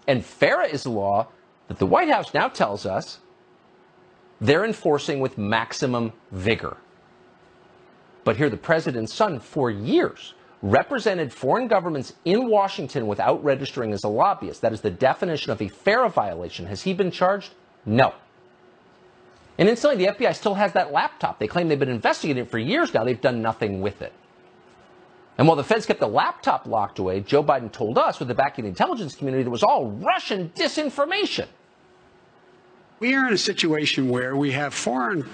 And 0.09 0.25
FARA 0.25 0.67
is 0.69 0.87
a 0.87 0.91
law 0.91 1.27
that 1.69 1.79
the 1.79 1.85
White 1.85 2.09
House 2.09 2.33
now 2.33 2.49
tells 2.49 2.87
us 2.87 3.19
they're 4.41 4.65
enforcing 4.65 5.21
with 5.21 5.37
maximum 5.37 6.15
vigor. 6.33 6.79
But 8.25 8.39
here, 8.39 8.49
the 8.49 8.57
president's 8.57 9.13
son, 9.13 9.39
for 9.39 9.71
years, 9.71 10.33
represented 10.65 11.31
foreign 11.31 11.69
governments 11.69 12.15
in 12.25 12.49
Washington 12.49 13.07
without 13.07 13.45
registering 13.45 13.93
as 13.93 14.03
a 14.03 14.09
lobbyist. 14.09 14.63
That 14.63 14.73
is 14.73 14.81
the 14.81 14.91
definition 14.91 15.53
of 15.53 15.61
a 15.61 15.69
FARA 15.69 16.09
violation. 16.09 16.65
Has 16.67 16.83
he 16.83 16.95
been 16.95 17.11
charged? 17.11 17.53
No. 17.85 18.15
And 19.59 19.69
incidentally, 19.69 20.07
the 20.07 20.13
FBI 20.13 20.35
still 20.35 20.55
has 20.55 20.73
that 20.73 20.91
laptop. 20.91 21.39
They 21.39 21.47
claim 21.47 21.69
they've 21.69 21.79
been 21.79 21.91
investigating 21.91 22.45
it 22.45 22.51
for 22.51 22.59
years 22.59 22.95
now. 22.95 23.05
They've 23.05 23.21
done 23.21 23.43
nothing 23.43 23.83
with 23.83 24.01
it. 24.01 24.15
And 25.37 25.47
while 25.47 25.57
the 25.57 25.65
feds 25.65 25.85
kept 25.85 26.01
the 26.01 26.09
laptop 26.09 26.67
locked 26.67 26.99
away, 26.99 27.21
Joe 27.21 27.45
Biden 27.45 27.71
told 27.71 27.99
us, 27.99 28.19
with 28.19 28.29
the 28.29 28.35
backing 28.35 28.65
of 28.65 28.67
the 28.67 28.71
intelligence 28.71 29.15
community, 29.15 29.45
that 29.45 29.51
was 29.51 29.63
all 29.63 29.91
Russian 29.91 30.51
disinformation. 30.57 31.47
We 33.01 33.15
are 33.15 33.27
in 33.27 33.35
a 33.35 33.39
situation 33.39 34.09
where 34.09 34.37
we 34.37 34.53
have 34.53 34.73
foreign 34.73 35.29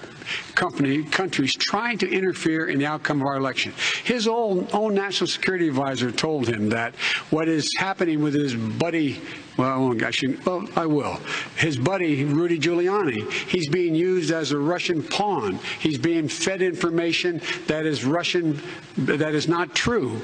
company 0.54 1.04
countries 1.04 1.54
trying 1.54 1.98
to 1.98 2.10
interfere 2.10 2.68
in 2.68 2.78
the 2.78 2.86
outcome 2.86 3.20
of 3.20 3.26
our 3.26 3.36
election. 3.36 3.74
His 4.02 4.26
own, 4.26 4.66
own 4.72 4.94
national 4.94 5.28
security 5.28 5.68
advisor 5.68 6.10
told 6.10 6.48
him 6.48 6.70
that 6.70 6.94
what 7.28 7.48
is 7.48 7.70
happening 7.76 8.22
with 8.22 8.32
his 8.32 8.54
buddy, 8.54 9.20
well, 9.58 9.94
I 10.02 10.10
shouldn't, 10.10 10.44
well, 10.46 10.66
I 10.74 10.86
will. 10.86 11.20
His 11.56 11.76
buddy 11.76 12.24
Rudy 12.24 12.58
Giuliani, 12.58 13.30
he's 13.30 13.68
being 13.68 13.94
used 13.94 14.30
as 14.30 14.52
a 14.52 14.58
Russian 14.58 15.02
pawn. 15.02 15.58
He's 15.80 15.98
being 15.98 16.28
fed 16.28 16.62
information 16.62 17.42
that 17.66 17.84
is 17.84 18.06
Russian, 18.06 18.60
that 18.96 19.34
is 19.34 19.48
not 19.48 19.74
true. 19.74 20.22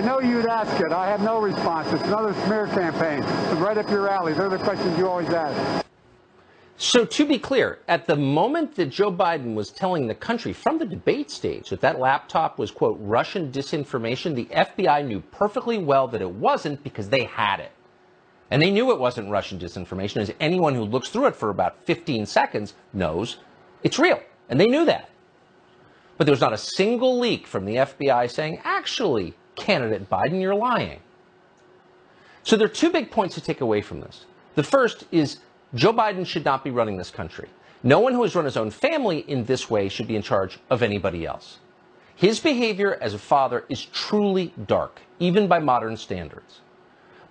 I 0.00 0.02
know 0.02 0.18
you'd 0.18 0.46
ask 0.46 0.80
it. 0.80 0.92
I 0.92 1.10
have 1.10 1.20
no 1.20 1.42
response. 1.42 1.92
It's 1.92 2.04
another 2.04 2.32
smear 2.46 2.68
campaign. 2.68 3.20
Right 3.60 3.76
up 3.76 3.90
your 3.90 4.08
alley. 4.08 4.32
They're 4.32 4.48
the 4.48 4.56
questions 4.56 4.96
you 4.96 5.06
always 5.06 5.28
ask. 5.28 5.84
So, 6.78 7.04
to 7.04 7.26
be 7.26 7.38
clear, 7.38 7.80
at 7.86 8.06
the 8.06 8.16
moment 8.16 8.76
that 8.76 8.86
Joe 8.86 9.12
Biden 9.12 9.52
was 9.52 9.70
telling 9.70 10.06
the 10.06 10.14
country 10.14 10.54
from 10.54 10.78
the 10.78 10.86
debate 10.86 11.30
stage 11.30 11.68
that 11.68 11.82
that 11.82 11.98
laptop 11.98 12.58
was, 12.58 12.70
quote, 12.70 12.96
Russian 12.98 13.52
disinformation, 13.52 14.34
the 14.34 14.46
FBI 14.46 15.06
knew 15.06 15.20
perfectly 15.20 15.76
well 15.76 16.08
that 16.08 16.22
it 16.22 16.30
wasn't 16.30 16.82
because 16.82 17.10
they 17.10 17.24
had 17.24 17.60
it. 17.60 17.72
And 18.50 18.62
they 18.62 18.70
knew 18.70 18.92
it 18.92 18.98
wasn't 18.98 19.28
Russian 19.28 19.58
disinformation, 19.58 20.22
as 20.22 20.32
anyone 20.40 20.74
who 20.74 20.84
looks 20.84 21.10
through 21.10 21.26
it 21.26 21.36
for 21.36 21.50
about 21.50 21.76
15 21.84 22.24
seconds 22.24 22.72
knows 22.94 23.36
it's 23.82 23.98
real. 23.98 24.22
And 24.48 24.58
they 24.58 24.66
knew 24.66 24.86
that. 24.86 25.10
But 26.16 26.24
there 26.24 26.32
was 26.32 26.40
not 26.40 26.54
a 26.54 26.58
single 26.58 27.18
leak 27.18 27.46
from 27.46 27.66
the 27.66 27.76
FBI 27.76 28.30
saying, 28.30 28.62
actually, 28.64 29.34
candidate 29.60 30.10
Biden, 30.10 30.40
you're 30.40 30.54
lying. 30.54 31.00
So 32.42 32.56
there 32.56 32.66
are 32.66 32.70
two 32.70 32.90
big 32.90 33.10
points 33.10 33.34
to 33.36 33.40
take 33.40 33.60
away 33.60 33.82
from 33.82 34.00
this. 34.00 34.24
The 34.54 34.62
first 34.62 35.04
is 35.12 35.38
Joe 35.74 35.92
Biden 35.92 36.26
should 36.26 36.44
not 36.44 36.64
be 36.64 36.70
running 36.70 36.96
this 36.96 37.10
country. 37.10 37.48
No 37.82 38.00
one 38.00 38.12
who 38.12 38.22
has 38.22 38.34
run 38.34 38.44
his 38.44 38.56
own 38.56 38.70
family 38.70 39.20
in 39.20 39.44
this 39.44 39.70
way 39.70 39.88
should 39.88 40.08
be 40.08 40.16
in 40.16 40.22
charge 40.22 40.58
of 40.68 40.82
anybody 40.82 41.24
else. 41.24 41.58
His 42.16 42.40
behavior 42.40 42.98
as 43.00 43.14
a 43.14 43.18
father 43.18 43.64
is 43.68 43.84
truly 43.84 44.52
dark, 44.66 45.00
even 45.18 45.46
by 45.46 45.58
modern 45.60 45.96
standards. 45.96 46.60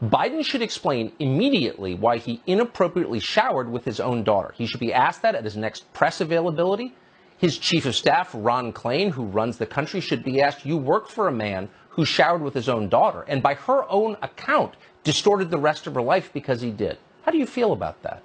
Biden 0.01 0.43
should 0.43 0.61
explain 0.61 1.11
immediately 1.19 1.93
why 1.93 2.17
he 2.17 2.41
inappropriately 2.47 3.19
showered 3.19 3.69
with 3.69 3.83
his 3.83 3.99
own 3.99 4.23
daughter. 4.23 4.53
He 4.55 4.65
should 4.65 4.79
be 4.79 4.93
asked 4.93 5.21
that 5.23 5.35
at 5.35 5.43
his 5.43 5.57
next 5.57 5.91
press 5.93 6.21
availability. 6.21 6.95
His 7.37 7.57
chief 7.57 7.85
of 7.85 7.95
staff, 7.95 8.31
Ron 8.33 8.73
Klain, 8.73 9.11
who 9.11 9.25
runs 9.25 9.57
the 9.57 9.65
country, 9.65 9.99
should 9.99 10.23
be 10.23 10.41
asked, 10.41 10.65
You 10.65 10.77
work 10.77 11.09
for 11.09 11.27
a 11.27 11.33
man 11.33 11.69
who 11.99 12.05
showered 12.05 12.41
with 12.41 12.53
his 12.53 12.69
own 12.69 12.87
daughter, 12.87 13.25
and 13.27 13.43
by 13.43 13.53
her 13.53 13.83
own 13.91 14.15
account, 14.21 14.73
distorted 15.03 15.51
the 15.51 15.57
rest 15.57 15.85
of 15.85 15.93
her 15.93 16.01
life 16.01 16.31
because 16.31 16.61
he 16.61 16.71
did. 16.71 16.97
How 17.23 17.31
do 17.33 17.37
you 17.37 17.45
feel 17.45 17.73
about 17.73 18.01
that? 18.03 18.23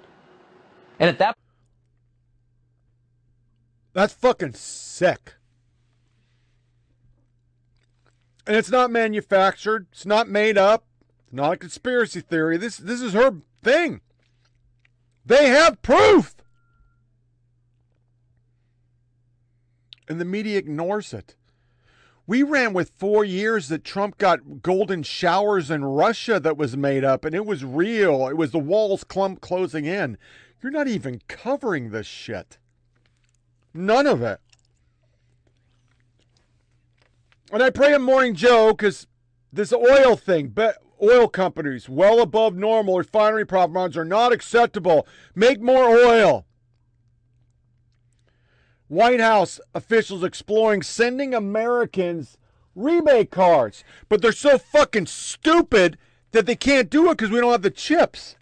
And 0.97 1.09
at 1.09 1.17
that 1.17 1.35
That's 3.91 4.13
fucking 4.13 4.53
sick. 4.53 5.33
And 8.47 8.55
it's 8.55 8.71
not 8.71 8.91
manufactured. 8.91 9.87
It's 9.91 10.05
not 10.05 10.29
made 10.29 10.57
up. 10.57 10.85
It's 11.25 11.33
not 11.33 11.51
a 11.51 11.57
conspiracy 11.57 12.21
theory. 12.21 12.55
This 12.55 12.77
this 12.77 13.01
is 13.01 13.11
her 13.11 13.41
thing. 13.61 13.99
They 15.25 15.49
have 15.49 15.81
proof. 15.81 16.33
And 20.07 20.21
the 20.21 20.23
media 20.23 20.57
ignores 20.57 21.13
it. 21.13 21.35
We 22.27 22.41
ran 22.41 22.73
with 22.73 22.91
four 22.97 23.23
years 23.23 23.67
that 23.69 23.83
Trump 23.83 24.17
got 24.17 24.63
golden 24.63 25.03
showers 25.03 25.69
in 25.69 25.85
Russia 25.85 26.39
that 26.39 26.57
was 26.57 26.75
made 26.75 27.03
up, 27.03 27.23
and 27.23 27.35
it 27.35 27.45
was 27.45 27.63
real. 27.63 28.27
It 28.27 28.37
was 28.37 28.51
the 28.51 28.59
walls 28.59 29.03
clump 29.03 29.41
closing 29.41 29.85
in. 29.85 30.17
You're 30.61 30.71
not 30.71 30.87
even 30.87 31.21
covering 31.27 31.91
this 31.91 32.07
shit. 32.07 32.57
None 33.73 34.07
of 34.07 34.23
it. 34.23 34.39
And 37.51 37.61
I 37.61 37.69
pray 37.69 37.93
a 37.93 37.99
morning 37.99 38.33
Joe 38.33 38.71
because 38.71 39.05
this 39.53 39.71
oil 39.71 40.15
thing, 40.15 40.47
but 40.47 40.77
oil 41.01 41.27
companies 41.27 41.87
well 41.87 42.19
above 42.21 42.55
normal 42.55 42.97
refinery 42.97 43.45
profit 43.45 43.73
margins 43.73 43.97
are 43.97 44.05
not 44.05 44.33
acceptable. 44.33 45.07
Make 45.35 45.61
more 45.61 45.89
oil. 45.89 46.44
White 48.95 49.19
House 49.19 49.59
officials 49.73 50.23
exploring 50.23 50.81
sending 50.81 51.33
Americans 51.33 52.37
rebate 52.75 53.29
cards, 53.29 53.83
but 54.07 54.21
they're 54.21 54.31
so 54.31 54.57
fucking 54.57 55.07
stupid 55.07 55.97
that 56.31 56.45
they 56.45 56.55
can't 56.55 56.89
do 56.89 57.11
it 57.11 57.17
because 57.17 57.29
we 57.29 57.41
don't 57.41 57.51
have 57.51 57.61
the 57.61 57.69
chips. 57.69 58.37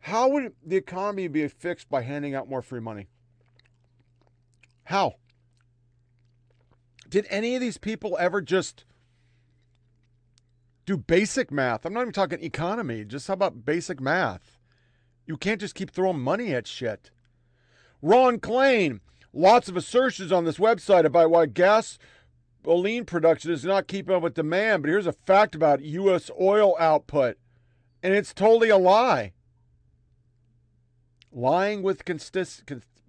How 0.00 0.28
would 0.30 0.54
the 0.66 0.74
economy 0.74 1.28
be 1.28 1.46
fixed 1.46 1.88
by 1.88 2.02
handing 2.02 2.34
out 2.34 2.48
more 2.48 2.62
free 2.62 2.80
money? 2.80 3.06
How? 4.82 5.14
Did 7.08 7.26
any 7.30 7.54
of 7.54 7.60
these 7.60 7.78
people 7.78 8.16
ever 8.18 8.42
just 8.42 8.84
do 10.88 10.96
basic 10.96 11.52
math? 11.52 11.84
I'm 11.84 11.92
not 11.92 12.00
even 12.00 12.14
talking 12.14 12.42
economy, 12.42 13.04
just 13.04 13.28
how 13.28 13.34
about 13.34 13.66
basic 13.66 14.00
math? 14.00 14.58
You 15.26 15.36
can't 15.36 15.60
just 15.60 15.74
keep 15.74 15.90
throwing 15.90 16.18
money 16.18 16.54
at 16.54 16.66
shit. 16.66 17.10
Ron 18.00 18.38
Klain, 18.38 19.00
lots 19.34 19.68
of 19.68 19.76
assertions 19.76 20.32
on 20.32 20.46
this 20.46 20.56
website 20.56 21.04
about 21.04 21.30
why 21.30 21.44
gas, 21.44 21.98
gasoline 22.64 23.04
production 23.04 23.50
is 23.50 23.66
not 23.66 23.86
keeping 23.86 24.14
up 24.16 24.22
with 24.22 24.32
demand, 24.32 24.82
but 24.82 24.88
here's 24.88 25.06
a 25.06 25.12
fact 25.12 25.54
about 25.54 25.82
U.S. 25.82 26.30
oil 26.40 26.74
output, 26.78 27.36
and 28.02 28.14
it's 28.14 28.32
totally 28.32 28.70
a 28.70 28.78
lie 28.78 29.32
lying 31.30 31.82
with 31.82 32.02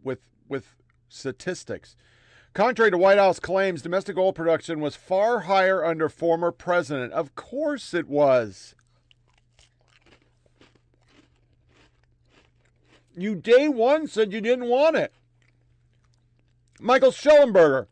with 0.03 0.19
with 0.49 0.75
statistics. 1.07 1.95
Contrary 2.59 2.91
to 2.91 2.97
White 2.97 3.17
House 3.17 3.39
claims, 3.39 3.81
domestic 3.81 4.17
oil 4.17 4.33
production 4.33 4.81
was 4.81 4.93
far 4.93 5.39
higher 5.39 5.85
under 5.85 6.09
former 6.09 6.51
president. 6.51 7.13
Of 7.13 7.33
course 7.33 7.93
it 7.93 8.09
was. 8.09 8.75
You 13.15 13.35
day 13.35 13.69
one 13.69 14.07
said 14.07 14.33
you 14.33 14.41
didn't 14.41 14.67
want 14.67 14.97
it. 14.97 15.13
Michael 16.81 17.11
Shellenberger. 17.11 17.87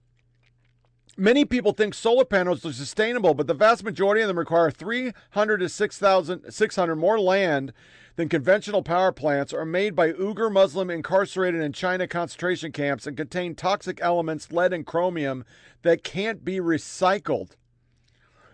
Many 1.19 1.45
people 1.45 1.73
think 1.73 1.95
solar 1.95 2.25
panels 2.25 2.63
are 2.63 2.71
sustainable, 2.71 3.33
but 3.33 3.47
the 3.47 3.55
vast 3.55 3.83
majority 3.83 4.21
of 4.21 4.27
them 4.27 4.37
require 4.37 4.69
300 4.69 5.57
to 5.57 5.67
6,600 5.67 6.95
more 6.95 7.19
land 7.19 7.73
than 8.17 8.29
conventional 8.29 8.83
power 8.83 9.11
plants 9.11 9.51
are 9.51 9.65
made 9.65 9.95
by 9.95 10.11
Uyghur 10.11 10.51
Muslim 10.51 10.91
incarcerated 10.91 11.59
in 11.59 11.73
China 11.73 12.07
concentration 12.07 12.71
camps 12.71 13.07
and 13.07 13.17
contain 13.17 13.55
toxic 13.55 13.99
elements, 13.99 14.51
lead 14.51 14.73
and 14.73 14.85
chromium, 14.85 15.43
that 15.81 16.03
can't 16.03 16.45
be 16.45 16.59
recycled. 16.59 17.53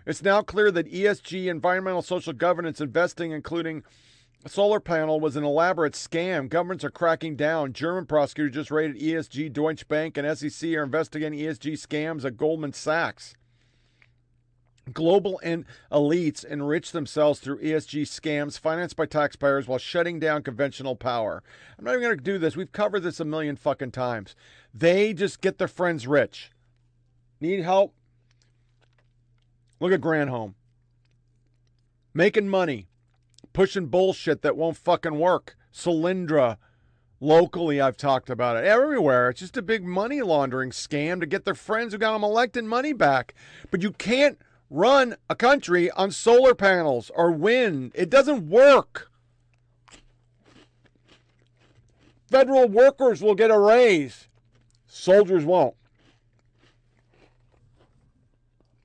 It's 0.05 0.23
now 0.23 0.41
clear 0.41 0.71
that 0.71 0.89
ESG, 0.89 1.47
environmental 1.47 2.01
social 2.01 2.31
governance 2.31 2.79
investing, 2.79 3.33
including 3.33 3.83
a 4.45 4.49
solar 4.49 4.79
panel, 4.79 5.19
was 5.19 5.35
an 5.35 5.43
elaborate 5.43 5.93
scam. 5.93 6.49
Governments 6.49 6.83
are 6.83 6.91
cracking 6.91 7.35
down. 7.35 7.71
German 7.73 8.05
prosecutors 8.05 8.53
just 8.53 8.71
raided 8.71 8.99
ESG, 8.99 9.51
Deutsche 9.53 9.87
Bank, 9.87 10.17
and 10.17 10.37
SEC 10.37 10.69
are 10.71 10.83
investigating 10.83 11.39
ESG 11.39 11.73
scams 11.73 12.25
at 12.25 12.37
Goldman 12.37 12.73
Sachs. 12.73 13.35
Global 14.91 15.39
elites 15.91 16.43
enrich 16.43 16.91
themselves 16.91 17.39
through 17.39 17.61
ESG 17.61 18.01
scams 18.01 18.59
financed 18.59 18.97
by 18.97 19.05
taxpayers 19.05 19.65
while 19.65 19.79
shutting 19.79 20.19
down 20.19 20.43
conventional 20.43 20.97
power. 20.97 21.41
I'm 21.79 21.85
not 21.85 21.91
even 21.91 22.03
going 22.03 22.17
to 22.17 22.23
do 22.23 22.37
this. 22.37 22.57
We've 22.57 22.71
covered 22.71 22.99
this 22.99 23.21
a 23.21 23.25
million 23.25 23.55
fucking 23.55 23.91
times. 23.91 24.35
They 24.73 25.13
just 25.13 25.39
get 25.39 25.57
their 25.57 25.69
friends 25.69 26.05
rich. 26.05 26.51
Need 27.39 27.61
help? 27.61 27.93
Look 29.79 29.93
at 29.93 30.01
Granholm. 30.01 30.55
Making 32.13 32.49
money, 32.49 32.87
pushing 33.53 33.85
bullshit 33.85 34.41
that 34.41 34.57
won't 34.57 34.77
fucking 34.77 35.17
work. 35.17 35.55
Solyndra, 35.73 36.57
locally, 37.19 37.79
I've 37.79 37.97
talked 37.97 38.29
about 38.29 38.57
it. 38.57 38.65
Everywhere. 38.65 39.29
It's 39.29 39.39
just 39.39 39.57
a 39.57 39.61
big 39.61 39.85
money 39.85 40.21
laundering 40.21 40.71
scam 40.71 41.19
to 41.19 41.25
get 41.25 41.45
their 41.45 41.55
friends 41.55 41.93
who 41.93 41.99
got 41.99 42.13
them 42.13 42.23
elected 42.23 42.65
money 42.65 42.93
back. 42.93 43.33
But 43.71 43.81
you 43.81 43.91
can't 43.91 44.37
run 44.69 45.15
a 45.29 45.35
country 45.35 45.89
on 45.91 46.11
solar 46.11 46.55
panels 46.55 47.11
or 47.15 47.31
wind. 47.31 47.91
It 47.95 48.09
doesn't 48.09 48.49
work. 48.49 49.09
Federal 52.29 52.67
workers 52.67 53.21
will 53.21 53.35
get 53.35 53.51
a 53.51 53.59
raise, 53.59 54.27
soldiers 54.87 55.45
won't. 55.45 55.75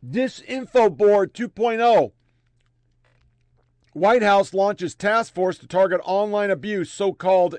Disinfo 0.07 0.95
Board 0.95 1.32
2.0. 1.32 2.12
White 3.99 4.23
House 4.23 4.55
launches 4.55 4.95
task 4.95 5.35
force 5.35 5.59
to 5.59 5.66
target 5.66 6.01
online 6.05 6.51
abuse, 6.51 6.91
so 6.91 7.12
called 7.12 7.57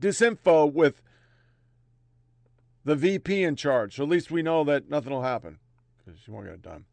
disinfo, 0.00 0.72
with 0.72 1.02
the 2.84 2.94
VP 2.94 3.42
in 3.42 3.56
charge. 3.56 3.96
So 3.96 4.04
at 4.04 4.08
least 4.08 4.30
we 4.30 4.42
know 4.42 4.64
that 4.64 4.90
nothing 4.90 5.12
will 5.12 5.22
happen 5.22 5.58
because 5.98 6.20
she 6.20 6.30
won't 6.30 6.46
get 6.46 6.54
it 6.54 6.62
done. 6.62 6.84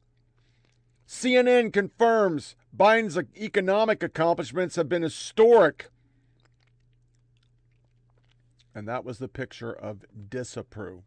CNN 1.08 1.74
confirms 1.74 2.56
Biden's 2.76 3.18
economic 3.36 4.02
accomplishments 4.02 4.78
have 4.78 4.88
been 4.88 5.02
historic. 5.02 5.90
And 8.74 8.88
that 8.88 9.04
was 9.04 9.18
the 9.18 9.28
picture 9.28 9.74
of 9.74 10.06
disapprove. 10.30 11.02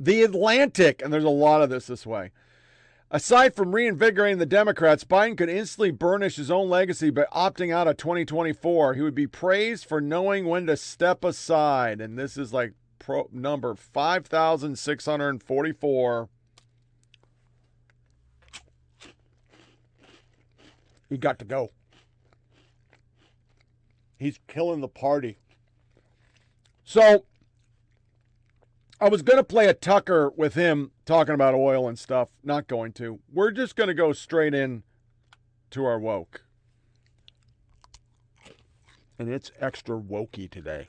The 0.00 0.22
Atlantic, 0.22 1.02
and 1.02 1.12
there's 1.12 1.22
a 1.22 1.28
lot 1.28 1.60
of 1.60 1.68
this 1.68 1.86
this 1.86 2.06
way. 2.06 2.30
Aside 3.14 3.54
from 3.54 3.72
reinvigorating 3.72 4.38
the 4.38 4.44
Democrats, 4.44 5.04
Biden 5.04 5.38
could 5.38 5.48
instantly 5.48 5.92
burnish 5.92 6.34
his 6.34 6.50
own 6.50 6.68
legacy 6.68 7.10
by 7.10 7.26
opting 7.32 7.72
out 7.72 7.86
of 7.86 7.96
2024. 7.96 8.94
He 8.94 9.02
would 9.02 9.14
be 9.14 9.28
praised 9.28 9.86
for 9.86 10.00
knowing 10.00 10.46
when 10.46 10.66
to 10.66 10.76
step 10.76 11.22
aside. 11.22 12.00
And 12.00 12.18
this 12.18 12.36
is 12.36 12.52
like 12.52 12.72
pro, 12.98 13.28
number 13.30 13.76
5,644. 13.76 16.28
He 21.08 21.16
got 21.16 21.38
to 21.38 21.44
go. 21.44 21.70
He's 24.18 24.40
killing 24.48 24.80
the 24.80 24.88
party. 24.88 25.38
So 26.82 27.26
I 29.00 29.08
was 29.08 29.22
going 29.22 29.38
to 29.38 29.44
play 29.44 29.68
a 29.68 29.74
Tucker 29.74 30.32
with 30.36 30.54
him 30.54 30.90
talking 31.04 31.34
about 31.34 31.54
oil 31.54 31.88
and 31.88 31.98
stuff. 31.98 32.28
Not 32.42 32.66
going 32.66 32.92
to. 32.94 33.20
We're 33.32 33.50
just 33.50 33.76
going 33.76 33.88
to 33.88 33.94
go 33.94 34.12
straight 34.12 34.54
in 34.54 34.82
to 35.70 35.84
our 35.84 35.98
woke. 35.98 36.44
And 39.18 39.28
it's 39.28 39.50
extra 39.60 39.98
wokey 39.98 40.50
today. 40.50 40.88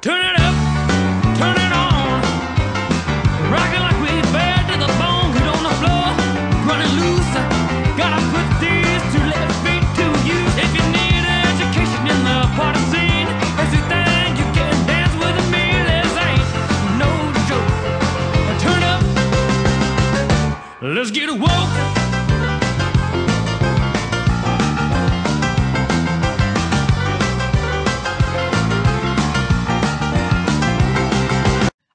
Turn 0.00 0.24
it 0.24 0.38
up, 0.38 0.54
let's 20.92 21.10
get 21.10 21.30
woke. 21.30 21.50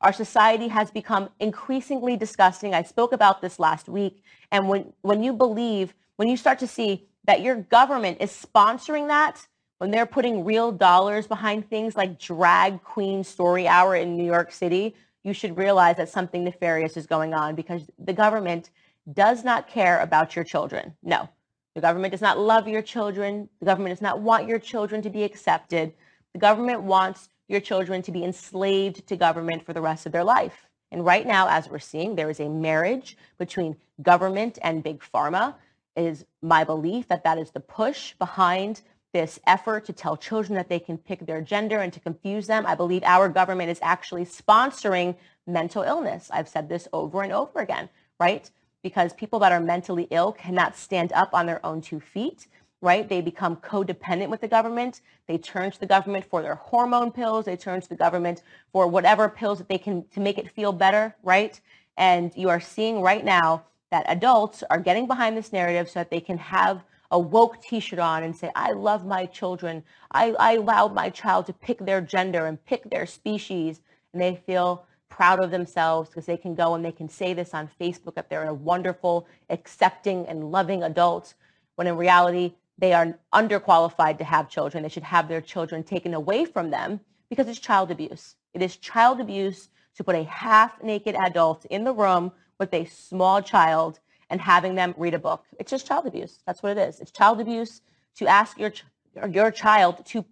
Our 0.01 0.13
society 0.13 0.69
has 0.69 0.89
become 0.89 1.29
increasingly 1.39 2.17
disgusting. 2.17 2.73
I 2.73 2.81
spoke 2.81 3.13
about 3.13 3.41
this 3.41 3.59
last 3.59 3.87
week. 3.87 4.23
And 4.51 4.67
when, 4.67 4.93
when 5.01 5.21
you 5.21 5.33
believe, 5.33 5.93
when 6.15 6.27
you 6.27 6.35
start 6.35 6.57
to 6.59 6.67
see 6.67 7.07
that 7.25 7.41
your 7.41 7.57
government 7.57 8.17
is 8.19 8.31
sponsoring 8.31 9.07
that, 9.09 9.45
when 9.77 9.91
they're 9.91 10.07
putting 10.07 10.43
real 10.43 10.71
dollars 10.71 11.27
behind 11.27 11.69
things 11.69 11.95
like 11.95 12.17
drag 12.17 12.81
queen 12.83 13.23
story 13.23 13.67
hour 13.67 13.95
in 13.95 14.17
New 14.17 14.25
York 14.25 14.51
City, 14.51 14.95
you 15.23 15.33
should 15.33 15.57
realize 15.57 15.97
that 15.97 16.09
something 16.09 16.43
nefarious 16.43 16.97
is 16.97 17.05
going 17.05 17.33
on 17.33 17.55
because 17.55 17.83
the 17.99 18.13
government 18.13 18.71
does 19.13 19.43
not 19.43 19.67
care 19.67 19.99
about 20.01 20.35
your 20.35 20.45
children. 20.45 20.95
No, 21.03 21.29
The 21.75 21.81
government 21.81 22.11
does 22.11 22.21
not 22.21 22.37
love 22.37 22.67
your 22.67 22.81
children. 22.81 23.47
The 23.59 23.65
government 23.65 23.95
does 23.95 24.01
not 24.01 24.19
want 24.19 24.47
your 24.47 24.59
children 24.59 25.01
to 25.03 25.09
be 25.09 25.23
accepted. 25.23 25.93
The 26.33 26.39
government 26.39 26.81
wants 26.83 27.29
your 27.47 27.61
children 27.61 28.01
to 28.03 28.11
be 28.11 28.23
enslaved 28.23 29.07
to 29.07 29.15
government 29.15 29.65
for 29.65 29.73
the 29.73 29.81
rest 29.81 30.05
of 30.05 30.11
their 30.11 30.23
life. 30.23 30.67
And 30.91 31.05
right 31.05 31.25
now, 31.25 31.47
as 31.47 31.69
we're 31.69 31.79
seeing, 31.79 32.15
there 32.15 32.29
is 32.29 32.39
a 32.39 32.49
marriage 32.49 33.17
between 33.37 33.77
government 34.01 34.57
and 34.61 34.83
big 34.83 35.01
pharma. 35.01 35.55
It 35.95 36.03
is 36.03 36.25
my 36.41 36.63
belief 36.63 37.07
that 37.07 37.23
that 37.23 37.37
is 37.37 37.51
the 37.51 37.59
push 37.59 38.13
behind 38.15 38.81
this 39.13 39.39
effort 39.47 39.85
to 39.85 39.93
tell 39.93 40.17
children 40.17 40.55
that 40.55 40.69
they 40.69 40.79
can 40.79 40.97
pick 40.97 41.25
their 41.25 41.41
gender 41.41 41.79
and 41.79 41.93
to 41.93 41.99
confuse 41.99 42.47
them. 42.47 42.65
I 42.65 42.75
believe 42.75 43.03
our 43.03 43.29
government 43.29 43.69
is 43.69 43.79
actually 43.81 44.25
sponsoring 44.25 45.15
mental 45.47 45.83
illness. 45.83 46.29
I've 46.31 46.49
said 46.49 46.69
this 46.69 46.87
over 46.93 47.23
and 47.23 47.31
over 47.31 47.59
again, 47.59 47.89
right? 48.19 48.49
Because 48.81 49.13
people 49.13 49.39
that 49.39 49.51
are 49.51 49.59
mentally 49.59 50.07
ill 50.09 50.31
cannot 50.31 50.75
stand 50.75 51.11
up 51.13 51.33
on 51.33 51.45
their 51.45 51.65
own 51.65 51.81
two 51.81 51.99
feet, 51.99 52.47
right? 52.81 53.07
They 53.07 53.21
become 53.21 53.57
codependent 53.57 54.29
with 54.29 54.41
the 54.41 54.47
government. 54.47 55.01
They 55.27 55.37
turn 55.37 55.71
to 55.71 55.79
the 55.79 55.85
government 55.85 56.25
for 56.29 56.41
their 56.41 56.55
hormone 56.55 57.11
pills. 57.11 57.45
They 57.45 57.57
turn 57.57 57.81
to 57.81 57.89
the 57.89 57.95
government 57.95 58.43
for 58.71 58.87
whatever 58.87 59.27
pills 59.27 59.57
that 59.57 59.67
they 59.67 59.77
can 59.77 60.05
to 60.13 60.19
make 60.19 60.37
it 60.37 60.51
feel 60.51 60.71
better, 60.71 61.15
right? 61.23 61.59
And 61.97 62.31
you 62.35 62.49
are 62.49 62.61
seeing 62.61 63.01
right 63.01 63.25
now 63.25 63.63
that 63.91 64.05
adults 64.07 64.63
are 64.69 64.79
getting 64.79 65.07
behind 65.07 65.35
this 65.35 65.51
narrative 65.51 65.89
so 65.89 65.99
that 65.99 66.11
they 66.11 66.21
can 66.21 66.37
have 66.37 66.83
a 67.11 67.19
woke 67.19 67.61
t-shirt 67.61 67.99
on 67.99 68.23
and 68.23 68.35
say, 68.35 68.51
I 68.55 68.71
love 68.71 69.05
my 69.05 69.25
children. 69.25 69.83
I, 70.11 70.31
I 70.39 70.53
allow 70.53 70.87
my 70.87 71.09
child 71.09 71.47
to 71.47 71.53
pick 71.53 71.79
their 71.79 72.01
gender 72.01 72.45
and 72.45 72.63
pick 72.65 72.89
their 72.89 73.05
species. 73.05 73.81
And 74.13 74.21
they 74.21 74.41
feel 74.45 74.85
proud 75.09 75.43
of 75.43 75.51
themselves 75.51 76.09
because 76.09 76.25
they 76.25 76.37
can 76.37 76.55
go 76.55 76.75
and 76.75 76.85
they 76.85 76.91
can 76.91 77.09
say 77.09 77.33
this 77.33 77.53
on 77.53 77.69
Facebook 77.79 78.15
that 78.15 78.29
they're 78.29 78.47
a 78.47 78.53
wonderful, 78.53 79.27
accepting, 79.49 80.25
and 80.27 80.51
loving 80.51 80.83
adult, 80.83 81.33
when 81.75 81.87
in 81.87 81.97
reality, 81.97 82.53
they 82.77 82.93
are 82.93 83.17
underqualified 83.33 84.17
to 84.17 84.23
have 84.23 84.49
children. 84.49 84.83
They 84.83 84.89
should 84.89 85.03
have 85.03 85.27
their 85.27 85.41
children 85.41 85.83
taken 85.83 86.13
away 86.13 86.45
from 86.45 86.69
them 86.69 87.01
because 87.29 87.47
it's 87.47 87.59
child 87.59 87.91
abuse. 87.91 88.35
It 88.53 88.61
is 88.61 88.77
child 88.77 89.19
abuse 89.19 89.69
to 89.95 90.03
put 90.03 90.15
a 90.15 90.23
half-naked 90.23 91.15
adult 91.15 91.65
in 91.65 91.83
the 91.83 91.93
room 91.93 92.31
with 92.57 92.73
a 92.73 92.85
small 92.85 93.41
child 93.41 93.99
and 94.29 94.39
having 94.39 94.75
them 94.75 94.93
read 94.97 95.13
a 95.13 95.19
book. 95.19 95.45
It's 95.59 95.71
just 95.71 95.87
child 95.87 96.05
abuse. 96.05 96.39
That's 96.45 96.63
what 96.63 96.77
it 96.77 96.87
is. 96.89 96.99
It's 96.99 97.11
child 97.11 97.41
abuse 97.41 97.81
to 98.15 98.27
ask 98.27 98.57
your, 98.57 98.69
ch- 98.69 98.85
your 99.29 99.51
child 99.51 100.05
to 100.07 100.23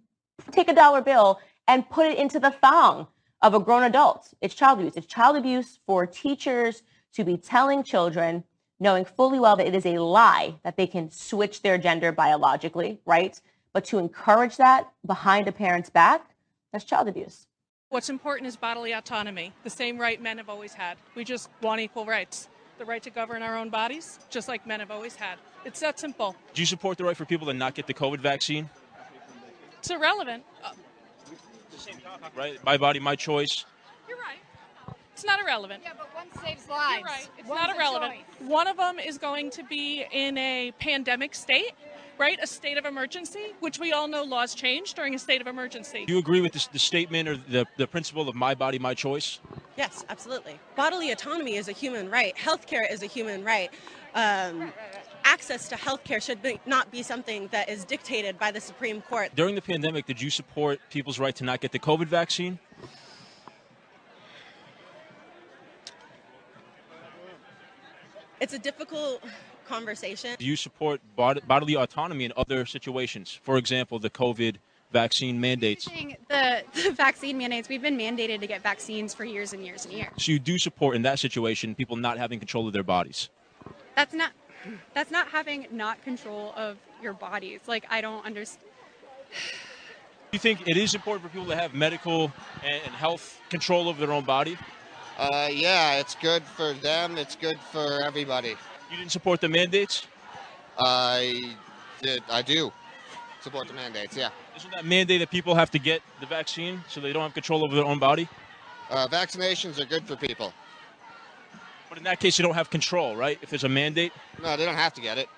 take 0.50 0.68
a 0.68 0.74
dollar 0.74 1.02
bill 1.02 1.40
and 1.66 1.88
put 1.90 2.06
it 2.06 2.18
into 2.18 2.40
the 2.40 2.50
thong 2.50 3.08
of 3.42 3.54
a 3.54 3.60
grown 3.60 3.84
adult. 3.84 4.32
It's 4.40 4.54
child 4.54 4.80
abuse. 4.80 4.96
It's 4.96 5.06
child 5.06 5.36
abuse 5.36 5.78
for 5.86 6.06
teachers 6.06 6.82
to 7.14 7.24
be 7.24 7.36
telling 7.36 7.82
children, 7.82 8.44
knowing 8.80 9.04
fully 9.04 9.38
well 9.38 9.56
that 9.56 9.66
it 9.66 9.74
is 9.74 9.86
a 9.86 9.98
lie 9.98 10.54
that 10.64 10.76
they 10.76 10.86
can 10.86 11.10
switch 11.10 11.62
their 11.62 11.78
gender 11.78 12.12
biologically, 12.12 13.00
right? 13.06 13.40
But 13.72 13.84
to 13.86 13.98
encourage 13.98 14.56
that 14.56 14.90
behind 15.06 15.48
a 15.48 15.52
parent's 15.52 15.90
back, 15.90 16.34
that's 16.72 16.84
child 16.84 17.08
abuse. 17.08 17.46
What's 17.90 18.10
important 18.10 18.46
is 18.46 18.56
bodily 18.56 18.92
autonomy, 18.92 19.52
the 19.64 19.70
same 19.70 19.98
right 19.98 20.20
men 20.20 20.36
have 20.38 20.50
always 20.50 20.74
had. 20.74 20.98
We 21.14 21.24
just 21.24 21.48
want 21.62 21.80
equal 21.80 22.04
rights. 22.04 22.48
The 22.78 22.84
right 22.84 23.02
to 23.02 23.10
govern 23.10 23.42
our 23.42 23.56
own 23.56 23.70
bodies, 23.70 24.20
just 24.30 24.46
like 24.46 24.66
men 24.66 24.78
have 24.80 24.90
always 24.90 25.16
had. 25.16 25.38
It's 25.64 25.80
that 25.80 25.98
simple. 25.98 26.36
Do 26.54 26.62
you 26.62 26.66
support 26.66 26.96
the 26.98 27.04
right 27.04 27.16
for 27.16 27.24
people 27.24 27.46
to 27.48 27.54
not 27.54 27.74
get 27.74 27.86
the 27.86 27.94
COVID 27.94 28.20
vaccine? 28.20 28.70
It's 29.78 29.90
irrelevant. 29.90 30.44
Uh, 31.86 32.28
Right? 32.36 32.64
My 32.64 32.76
body, 32.76 32.98
my 33.00 33.16
choice. 33.16 33.64
You're 34.08 34.18
right. 34.18 34.38
It's 35.12 35.24
not 35.24 35.40
irrelevant. 35.40 35.82
Yeah, 35.84 35.92
but 35.98 36.14
one 36.14 36.26
saves 36.44 36.68
lives. 36.68 36.98
You're 36.98 37.06
right. 37.06 37.28
It's 37.38 37.48
One's 37.48 37.60
not 37.60 37.74
irrelevant. 37.76 38.14
One 38.40 38.66
of 38.68 38.76
them 38.76 38.98
is 38.98 39.18
going 39.18 39.50
to 39.50 39.64
be 39.64 40.04
in 40.12 40.38
a 40.38 40.72
pandemic 40.78 41.34
state, 41.34 41.72
right? 42.18 42.38
A 42.40 42.46
state 42.46 42.78
of 42.78 42.84
emergency, 42.84 43.52
which 43.58 43.80
we 43.80 43.92
all 43.92 44.06
know 44.06 44.22
laws 44.22 44.54
change 44.54 44.94
during 44.94 45.16
a 45.16 45.18
state 45.18 45.40
of 45.40 45.48
emergency. 45.48 46.04
Do 46.06 46.12
you 46.12 46.20
agree 46.20 46.40
with 46.40 46.52
this, 46.52 46.68
the 46.68 46.78
statement 46.78 47.28
or 47.28 47.36
the, 47.36 47.66
the 47.76 47.86
principle 47.88 48.28
of 48.28 48.36
my 48.36 48.54
body, 48.54 48.78
my 48.78 48.94
choice? 48.94 49.40
Yes, 49.76 50.04
absolutely. 50.08 50.58
Bodily 50.76 51.10
autonomy 51.10 51.56
is 51.56 51.68
a 51.68 51.72
human 51.72 52.08
right. 52.10 52.36
Healthcare 52.36 52.90
is 52.90 53.02
a 53.02 53.06
human 53.06 53.44
right. 53.44 53.70
Um, 54.14 54.72
access 55.28 55.68
to 55.68 55.76
healthcare 55.76 56.22
should 56.22 56.42
be, 56.42 56.58
not 56.64 56.90
be 56.90 57.02
something 57.02 57.48
that 57.48 57.68
is 57.68 57.84
dictated 57.84 58.38
by 58.38 58.50
the 58.50 58.60
Supreme 58.60 59.02
Court. 59.02 59.30
During 59.34 59.54
the 59.54 59.62
pandemic, 59.62 60.06
did 60.06 60.20
you 60.20 60.30
support 60.30 60.80
people's 60.90 61.18
right 61.18 61.36
to 61.36 61.44
not 61.44 61.60
get 61.60 61.70
the 61.72 61.78
COVID 61.78 62.06
vaccine? 62.06 62.58
It's 68.40 68.54
a 68.54 68.58
difficult 68.58 69.22
conversation. 69.66 70.36
Do 70.38 70.46
you 70.46 70.56
support 70.56 71.00
bod- 71.14 71.42
bodily 71.46 71.76
autonomy 71.76 72.24
in 72.24 72.32
other 72.36 72.64
situations? 72.64 73.38
For 73.42 73.58
example, 73.58 73.98
the 73.98 74.10
COVID 74.10 74.56
vaccine 74.92 75.38
mandates. 75.40 75.84
The, 75.84 76.62
the 76.72 76.90
vaccine 76.96 77.36
mandates, 77.36 77.68
we've 77.68 77.82
been 77.82 77.98
mandated 77.98 78.40
to 78.40 78.46
get 78.46 78.62
vaccines 78.62 79.12
for 79.12 79.24
years 79.24 79.52
and 79.52 79.62
years 79.66 79.84
and 79.84 79.92
years. 79.92 80.12
So 80.16 80.32
you 80.32 80.38
do 80.38 80.56
support 80.56 80.96
in 80.96 81.02
that 81.02 81.18
situation 81.18 81.74
people 81.74 81.96
not 81.96 82.16
having 82.16 82.38
control 82.38 82.66
of 82.66 82.72
their 82.72 82.84
bodies. 82.84 83.28
That's 83.96 84.14
not 84.14 84.30
that's 84.94 85.10
not 85.10 85.28
having 85.28 85.66
not 85.70 86.02
control 86.02 86.52
of 86.56 86.76
your 87.02 87.12
bodies. 87.12 87.60
Like 87.66 87.86
I 87.90 88.00
don't 88.00 88.24
understand. 88.24 88.64
Do 89.30 89.36
you 90.32 90.38
think 90.38 90.66
it 90.66 90.76
is 90.76 90.94
important 90.94 91.24
for 91.24 91.32
people 91.32 91.48
to 91.48 91.56
have 91.56 91.74
medical 91.74 92.32
and, 92.64 92.82
and 92.84 92.94
health 92.94 93.40
control 93.50 93.88
over 93.88 93.98
their 93.98 94.14
own 94.14 94.24
body? 94.24 94.56
Uh, 95.18 95.48
yeah, 95.50 95.94
it's 95.94 96.14
good 96.14 96.42
for 96.44 96.72
them. 96.74 97.18
It's 97.18 97.34
good 97.34 97.58
for 97.72 98.02
everybody. 98.04 98.56
You 98.90 98.96
didn't 98.96 99.10
support 99.10 99.40
the 99.40 99.48
mandates? 99.48 100.06
I 100.78 101.56
did. 102.00 102.22
I 102.30 102.42
do 102.42 102.72
support 103.40 103.66
the 103.68 103.74
mandates. 103.74 104.16
Yeah. 104.16 104.30
Isn't 104.56 104.70
that 104.72 104.84
mandate 104.84 105.20
that 105.20 105.30
people 105.30 105.54
have 105.54 105.70
to 105.72 105.78
get 105.78 106.02
the 106.20 106.26
vaccine 106.26 106.82
so 106.88 107.00
they 107.00 107.12
don't 107.12 107.22
have 107.22 107.34
control 107.34 107.64
over 107.64 107.74
their 107.74 107.84
own 107.84 107.98
body? 107.98 108.28
Uh, 108.90 109.06
vaccinations 109.08 109.80
are 109.80 109.84
good 109.84 110.06
for 110.06 110.16
people. 110.16 110.52
But 111.88 111.98
in 111.98 112.04
that 112.04 112.20
case, 112.20 112.38
you 112.38 112.42
don't 112.44 112.54
have 112.54 112.70
control, 112.70 113.16
right? 113.16 113.38
If 113.42 113.50
there's 113.50 113.64
a 113.64 113.68
mandate, 113.68 114.12
No, 114.42 114.56
they 114.56 114.64
don't 114.64 114.74
have 114.74 114.94
to 114.94 115.00
get 115.00 115.18
it. 115.18 115.28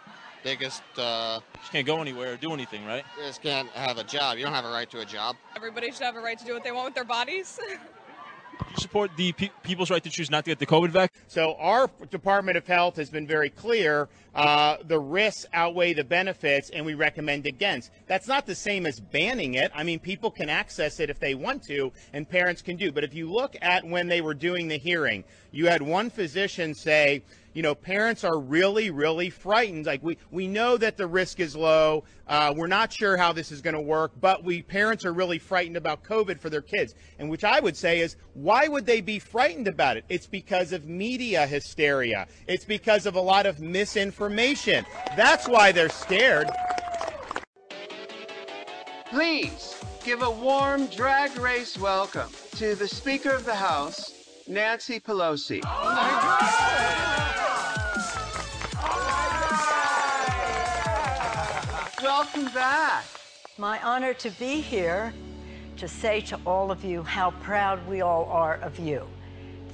They 0.42 0.56
just 0.56 0.82
uh, 0.96 1.40
just 1.60 1.70
can't 1.72 1.86
go 1.86 2.00
anywhere 2.00 2.32
or 2.32 2.36
do 2.36 2.52
anything, 2.54 2.86
right? 2.86 3.04
they 3.18 3.26
just 3.26 3.42
can't 3.42 3.68
have 3.70 3.98
a 3.98 4.04
job. 4.04 4.38
You 4.38 4.44
don't 4.44 4.54
have 4.54 4.64
a 4.64 4.70
right 4.70 4.88
to 4.90 5.00
a 5.00 5.04
job. 5.04 5.36
Everybody 5.54 5.90
should 5.90 6.00
have 6.02 6.16
a 6.16 6.20
right 6.20 6.38
to 6.38 6.44
do 6.44 6.54
what 6.54 6.64
they 6.64 6.72
want 6.72 6.86
with 6.86 6.94
their 6.94 7.04
bodies. 7.04 7.58
Do 7.68 7.74
you 8.70 8.76
support 8.76 9.10
the 9.16 9.32
pe- 9.32 9.50
people's 9.62 9.90
right 9.90 10.02
to 10.02 10.08
choose 10.08 10.30
not 10.30 10.44
to 10.46 10.50
get 10.50 10.58
the 10.58 10.66
COVID 10.66 10.88
vaccine? 10.88 11.22
So 11.28 11.56
our 11.58 11.90
Department 12.10 12.56
of 12.56 12.66
Health 12.66 12.96
has 12.96 13.10
been 13.10 13.26
very 13.26 13.50
clear. 13.50 14.08
Uh, 14.34 14.76
the 14.86 14.98
risks 14.98 15.46
outweigh 15.52 15.92
the 15.92 16.04
benefits, 16.04 16.70
and 16.70 16.86
we 16.86 16.94
recommend 16.94 17.46
against. 17.46 17.90
That's 18.06 18.28
not 18.28 18.46
the 18.46 18.54
same 18.54 18.86
as 18.86 19.00
banning 19.00 19.54
it. 19.54 19.72
I 19.74 19.82
mean, 19.82 19.98
people 19.98 20.30
can 20.30 20.48
access 20.48 21.00
it 21.00 21.10
if 21.10 21.18
they 21.18 21.34
want 21.34 21.64
to, 21.64 21.92
and 22.12 22.28
parents 22.28 22.62
can 22.62 22.76
do. 22.76 22.92
But 22.92 23.04
if 23.04 23.14
you 23.14 23.30
look 23.30 23.56
at 23.60 23.84
when 23.84 24.06
they 24.06 24.20
were 24.20 24.34
doing 24.34 24.68
the 24.68 24.78
hearing, 24.78 25.24
you 25.50 25.66
had 25.66 25.82
one 25.82 26.10
physician 26.10 26.74
say, 26.74 27.22
you 27.52 27.62
know, 27.62 27.74
parents 27.74 28.22
are 28.22 28.38
really, 28.38 28.90
really 28.90 29.28
frightened. 29.28 29.86
Like 29.86 30.02
we, 30.02 30.18
we 30.30 30.46
know 30.46 30.76
that 30.76 30.96
the 30.96 31.06
risk 31.06 31.40
is 31.40 31.56
low. 31.56 32.04
Uh, 32.28 32.54
we're 32.56 32.68
not 32.68 32.92
sure 32.92 33.16
how 33.16 33.32
this 33.32 33.50
is 33.50 33.60
going 33.60 33.74
to 33.74 33.80
work, 33.80 34.12
but 34.20 34.44
we 34.44 34.62
parents 34.62 35.04
are 35.04 35.12
really 35.12 35.38
frightened 35.38 35.76
about 35.76 36.04
COVID 36.04 36.38
for 36.38 36.48
their 36.48 36.62
kids. 36.62 36.94
And 37.18 37.28
which 37.28 37.42
I 37.42 37.58
would 37.58 37.76
say 37.76 38.00
is, 38.00 38.14
why 38.34 38.68
would 38.68 38.86
they 38.86 39.00
be 39.00 39.18
frightened 39.18 39.66
about 39.66 39.96
it? 39.96 40.04
It's 40.08 40.28
because 40.28 40.72
of 40.72 40.86
media 40.86 41.44
hysteria. 41.44 42.28
It's 42.46 42.64
because 42.64 43.04
of 43.06 43.16
a 43.16 43.20
lot 43.20 43.46
of 43.46 43.58
misinformation. 43.58 44.19
That's 45.16 45.48
why 45.48 45.72
they're 45.72 45.88
scared. 45.88 46.48
Please 49.06 49.82
give 50.04 50.20
a 50.20 50.30
warm 50.30 50.86
drag 50.88 51.36
race 51.38 51.78
welcome 51.78 52.28
to 52.56 52.74
the 52.74 52.86
Speaker 52.86 53.30
of 53.30 53.46
the 53.46 53.54
House, 53.54 54.44
Nancy 54.46 55.00
Pelosi. 55.00 55.64
Welcome 62.02 62.52
back. 62.52 63.06
My 63.56 63.82
honor 63.82 64.12
to 64.14 64.30
be 64.32 64.60
here 64.60 65.14
to 65.78 65.88
say 65.88 66.20
to 66.20 66.38
all 66.44 66.70
of 66.70 66.84
you 66.84 67.02
how 67.02 67.30
proud 67.42 67.86
we 67.88 68.02
all 68.02 68.26
are 68.26 68.56
of 68.56 68.78
you. 68.78 69.06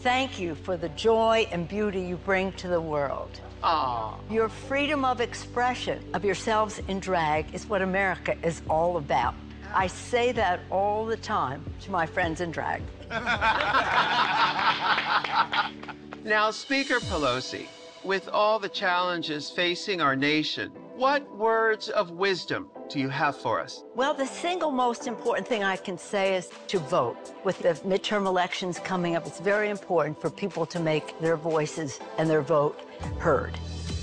Thank 0.03 0.39
you 0.39 0.55
for 0.55 0.77
the 0.77 0.91
joy 0.91 1.49
and 1.51 1.67
beauty 1.67 2.01
you 2.01 2.17
bring 2.17 2.53
to 2.53 2.69
the 2.69 2.81
world. 2.81 3.41
Aw. 3.63 4.15
Your 4.31 4.49
freedom 4.49 5.05
of 5.05 5.21
expression 5.21 6.03
of 6.15 6.25
yourselves 6.25 6.81
in 6.89 7.01
drag 7.01 7.55
is 7.55 7.67
what 7.67 7.83
America 7.83 8.37
is 8.43 8.63
all 8.69 8.97
about. 8.97 9.35
I 9.75 9.87
say 9.87 10.33
that 10.33 10.61
all 10.71 11.07
the 11.07 11.17
time 11.17 11.65
to 11.83 11.91
my 11.91 12.07
friends 12.07 12.41
in 12.41 12.51
drag. 12.51 12.83
Now, 16.27 16.51
Speaker 16.51 16.99
Pelosi, 16.99 17.69
with 18.03 18.29
all 18.29 18.59
the 18.59 18.69
challenges 18.69 19.49
facing 19.49 20.01
our 20.01 20.17
nation, 20.17 20.73
what 20.97 21.31
words 21.37 21.91
of 21.91 22.13
wisdom 22.13 22.71
do 22.89 22.99
you 22.99 23.11
have 23.11 23.37
for 23.37 23.61
us? 23.61 23.85
Well, 23.95 24.15
the 24.15 24.27
single 24.27 24.71
most 24.71 25.07
important 25.07 25.47
thing 25.47 25.63
I 25.63 25.77
can 25.77 25.99
say 25.99 26.37
is 26.37 26.49
to 26.69 26.79
vote. 26.79 27.35
With 27.45 27.59
the 27.59 27.75
midterm 27.87 28.27
elections 28.27 28.79
coming 28.79 29.15
up, 29.15 29.27
it's 29.27 29.41
very 29.41 29.69
important 29.69 30.19
for 30.19 30.31
people 30.31 30.65
to 30.67 30.81
make 30.81 31.19
their 31.21 31.37
voices 31.37 32.01
and 32.17 32.31
their 32.31 32.41
vote 32.41 32.81
heard. 33.19 33.59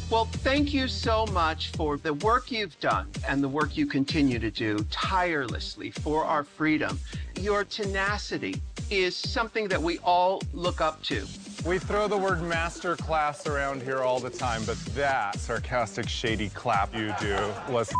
Well, 0.09 0.25
thank 0.25 0.73
you 0.73 0.87
so 0.87 1.25
much 1.27 1.69
for 1.71 1.97
the 1.97 2.13
work 2.13 2.51
you've 2.51 2.79
done 2.79 3.07
and 3.27 3.43
the 3.43 3.47
work 3.47 3.75
you 3.75 3.87
continue 3.87 4.37
to 4.37 4.51
do 4.51 4.85
tirelessly 4.91 5.89
for 5.91 6.23
our 6.23 6.43
freedom. 6.43 6.99
Your 7.39 7.63
tenacity 7.63 8.61
is 8.91 9.15
something 9.15 9.67
that 9.69 9.81
we 9.81 9.97
all 9.99 10.41
look 10.53 10.81
up 10.81 11.01
to. 11.03 11.25
We 11.65 11.79
throw 11.79 12.07
the 12.07 12.17
word 12.17 12.43
master 12.43 12.95
class 12.95 13.47
around 13.47 13.81
here 13.81 14.01
all 14.01 14.19
the 14.19 14.29
time, 14.29 14.63
but 14.65 14.77
that 14.95 15.39
sarcastic, 15.39 16.07
shady 16.07 16.49
clap 16.49 16.93
you 16.95 17.13
do 17.19 17.37
was 17.69 17.91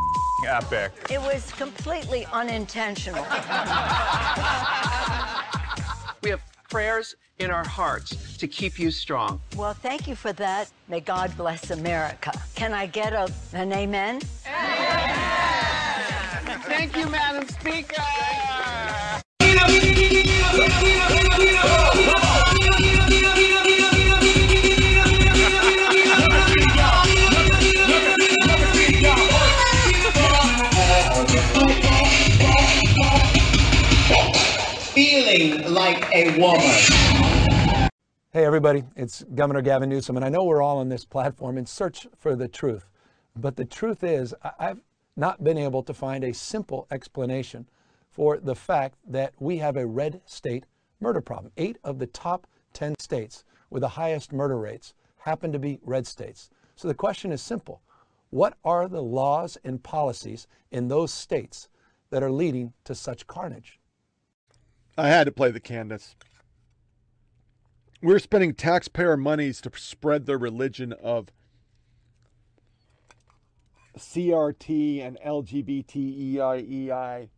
epic. 0.48 0.92
It 1.10 1.22
was 1.22 1.52
completely 1.54 2.28
unintentional. 2.32 3.26
We 6.24 6.30
have 6.30 6.42
prayers 6.70 7.18
in 7.44 7.52
our 7.52 7.68
hearts 7.68 8.38
to 8.38 8.48
keep 8.48 8.80
you 8.80 8.90
strong. 8.90 9.40
Well, 9.56 9.74
thank 9.74 10.08
you 10.08 10.16
for 10.16 10.34
that. 10.34 10.72
May 10.88 11.02
God 11.02 11.36
bless 11.38 11.70
America. 11.70 12.32
Can 12.56 12.74
I 12.74 12.88
get 12.88 13.14
a, 13.14 13.32
an 13.54 13.72
amen? 13.74 14.22
Thank 16.66 16.96
you, 16.98 17.08
Madam 17.10 17.48
Speaker. 17.48 18.02
Feeling 34.94 35.74
like 35.74 36.08
a 36.14 36.38
woman. 36.40 36.93
Hey, 38.34 38.46
everybody, 38.46 38.84
it's 38.96 39.24
Governor 39.36 39.62
Gavin 39.62 39.90
Newsom, 39.90 40.16
and 40.16 40.26
I 40.26 40.30
know 40.30 40.44
we're 40.44 40.64
all 40.64 40.80
on 40.80 40.90
this 40.90 41.06
platform 41.06 41.56
in 41.56 41.68
search 41.68 42.08
for 42.18 42.36
the 42.36 42.48
truth. 42.48 42.90
But 43.36 43.58
the 43.58 43.64
truth 43.64 44.04
is, 44.04 44.34
I've 44.58 44.82
not 45.16 45.44
been 45.44 45.60
able 45.60 45.84
to 45.84 45.94
find 45.94 46.24
a 46.24 46.34
simple 46.34 46.88
explanation 46.90 47.70
for 48.10 48.40
the 48.40 48.56
fact 48.56 48.98
that 49.08 49.36
we 49.38 49.58
have 49.58 49.78
a 49.78 49.86
red 49.86 50.20
state 50.26 50.66
murder 51.00 51.22
problem. 51.22 51.52
Eight 51.58 51.78
of 51.84 52.00
the 52.00 52.08
top 52.08 52.48
10 52.74 52.96
states 52.98 53.44
with 53.70 53.82
the 53.82 53.90
highest 53.90 54.34
murder 54.34 54.58
rates 54.58 54.96
happen 55.18 55.52
to 55.52 55.60
be 55.60 55.80
red 55.84 56.08
states. 56.08 56.50
So 56.76 56.88
the 56.88 56.96
question 56.96 57.32
is 57.32 57.40
simple 57.40 57.84
What 58.32 58.58
are 58.66 58.88
the 58.88 59.04
laws 59.04 59.60
and 59.64 59.84
policies 59.84 60.48
in 60.72 60.88
those 60.88 61.14
states 61.14 61.70
that 62.10 62.24
are 62.24 62.32
leading 62.32 62.74
to 62.86 62.96
such 62.96 63.28
carnage? 63.28 63.80
I 64.98 65.10
had 65.10 65.26
to 65.26 65.32
play 65.32 65.52
the 65.52 65.60
Candace. 65.60 66.16
We're 68.04 68.20
spending 68.20 68.54
taxpayer 68.54 69.16
monies 69.16 69.62
to 69.62 69.72
spread 69.76 70.26
the 70.26 70.38
religion 70.38 70.92
of 70.92 71.30
CRT 73.98 75.02
and 75.02 75.18
LGBTEIEI. 75.26 77.30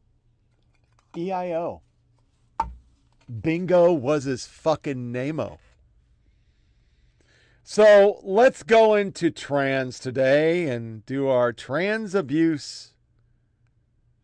EIO. 1.16 1.82
Bingo 3.42 3.94
was 3.94 4.24
his 4.24 4.48
fucking 4.48 5.12
name-o. 5.12 5.60
So 7.64 8.20
let's 8.24 8.64
go 8.64 8.96
into 8.96 9.30
trans 9.30 10.00
today 10.00 10.68
and 10.68 11.06
do 11.06 11.28
our 11.28 11.54
trans 11.54 12.16
abuse 12.16 12.96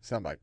soundbite. 0.02 0.38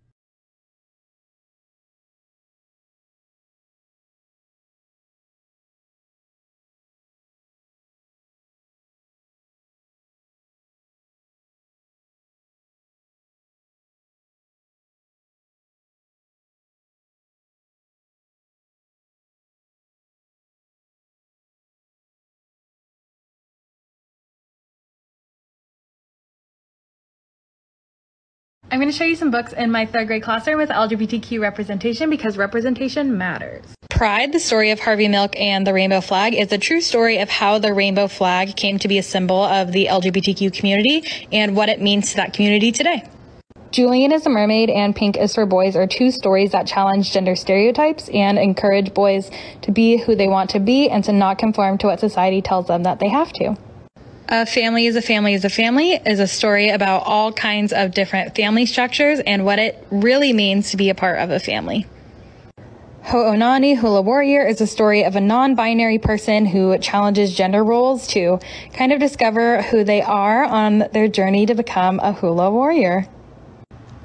I'm 28.71 28.79
going 28.79 28.91
to 28.91 28.95
show 28.95 29.03
you 29.03 29.15
some 29.15 29.31
books 29.31 29.51
in 29.53 29.71
my 29.71 29.87
third 29.87 30.05
grade 30.05 30.21
classroom 30.21 30.59
with 30.59 30.69
LGBTQ 30.69 31.41
representation 31.41 32.07
because 32.07 32.37
representation 32.37 33.17
matters. 33.17 33.65
Pride, 33.89 34.31
the 34.31 34.39
story 34.39 34.69
of 34.69 34.79
Harvey 34.79 35.07
Milk 35.07 35.35
and 35.39 35.65
the 35.65 35.73
rainbow 35.73 36.01
flag, 36.01 36.35
is 36.35 36.51
a 36.51 36.57
true 36.59 36.79
story 36.79 37.17
of 37.17 37.29
how 37.29 37.57
the 37.57 37.73
rainbow 37.73 38.07
flag 38.07 38.55
came 38.55 38.77
to 38.77 38.87
be 38.87 38.99
a 38.99 39.03
symbol 39.03 39.41
of 39.43 39.71
the 39.71 39.87
LGBTQ 39.87 40.53
community 40.53 41.03
and 41.31 41.55
what 41.55 41.69
it 41.69 41.81
means 41.81 42.11
to 42.11 42.17
that 42.17 42.33
community 42.33 42.71
today. 42.71 43.03
Julian 43.71 44.11
is 44.11 44.27
a 44.27 44.29
mermaid 44.29 44.69
and 44.69 44.95
Pink 44.95 45.17
is 45.17 45.33
for 45.33 45.47
boys 45.47 45.75
are 45.75 45.87
two 45.87 46.11
stories 46.11 46.51
that 46.51 46.67
challenge 46.67 47.11
gender 47.11 47.35
stereotypes 47.35 48.07
and 48.09 48.37
encourage 48.37 48.93
boys 48.93 49.31
to 49.63 49.71
be 49.71 49.97
who 49.97 50.15
they 50.15 50.27
want 50.27 50.51
to 50.51 50.59
be 50.59 50.89
and 50.89 51.03
to 51.05 51.11
not 51.11 51.39
conform 51.39 51.79
to 51.79 51.87
what 51.87 51.99
society 51.99 52.41
tells 52.41 52.67
them 52.67 52.83
that 52.83 52.99
they 52.99 53.09
have 53.09 53.33
to. 53.33 53.55
A 54.31 54.45
family 54.45 54.85
is 54.85 54.95
a 54.95 55.01
family 55.01 55.33
is 55.33 55.43
a 55.43 55.49
family 55.49 55.93
is 55.93 56.19
a 56.19 56.27
story 56.27 56.69
about 56.69 57.01
all 57.07 57.33
kinds 57.33 57.73
of 57.73 57.95
different 57.95 58.35
family 58.35 58.67
structures 58.67 59.19
and 59.25 59.43
what 59.43 59.57
it 59.57 59.83
really 59.89 60.33
means 60.33 60.69
to 60.69 60.77
be 60.77 60.91
a 60.91 60.93
part 60.93 61.17
of 61.17 61.31
a 61.31 61.39
family. 61.39 61.87
Ho'onani 63.05 63.75
Hula 63.75 64.03
Warrior 64.03 64.45
is 64.45 64.61
a 64.61 64.67
story 64.67 65.03
of 65.03 65.15
a 65.15 65.19
non 65.19 65.55
binary 65.55 65.97
person 65.97 66.45
who 66.45 66.77
challenges 66.77 67.33
gender 67.33 67.63
roles 67.63 68.05
to 68.09 68.39
kind 68.71 68.93
of 68.93 68.99
discover 68.99 69.63
who 69.63 69.83
they 69.83 70.03
are 70.03 70.43
on 70.43 70.85
their 70.93 71.07
journey 71.07 71.47
to 71.47 71.55
become 71.55 71.99
a 72.01 72.13
hula 72.13 72.51
warrior. 72.51 73.07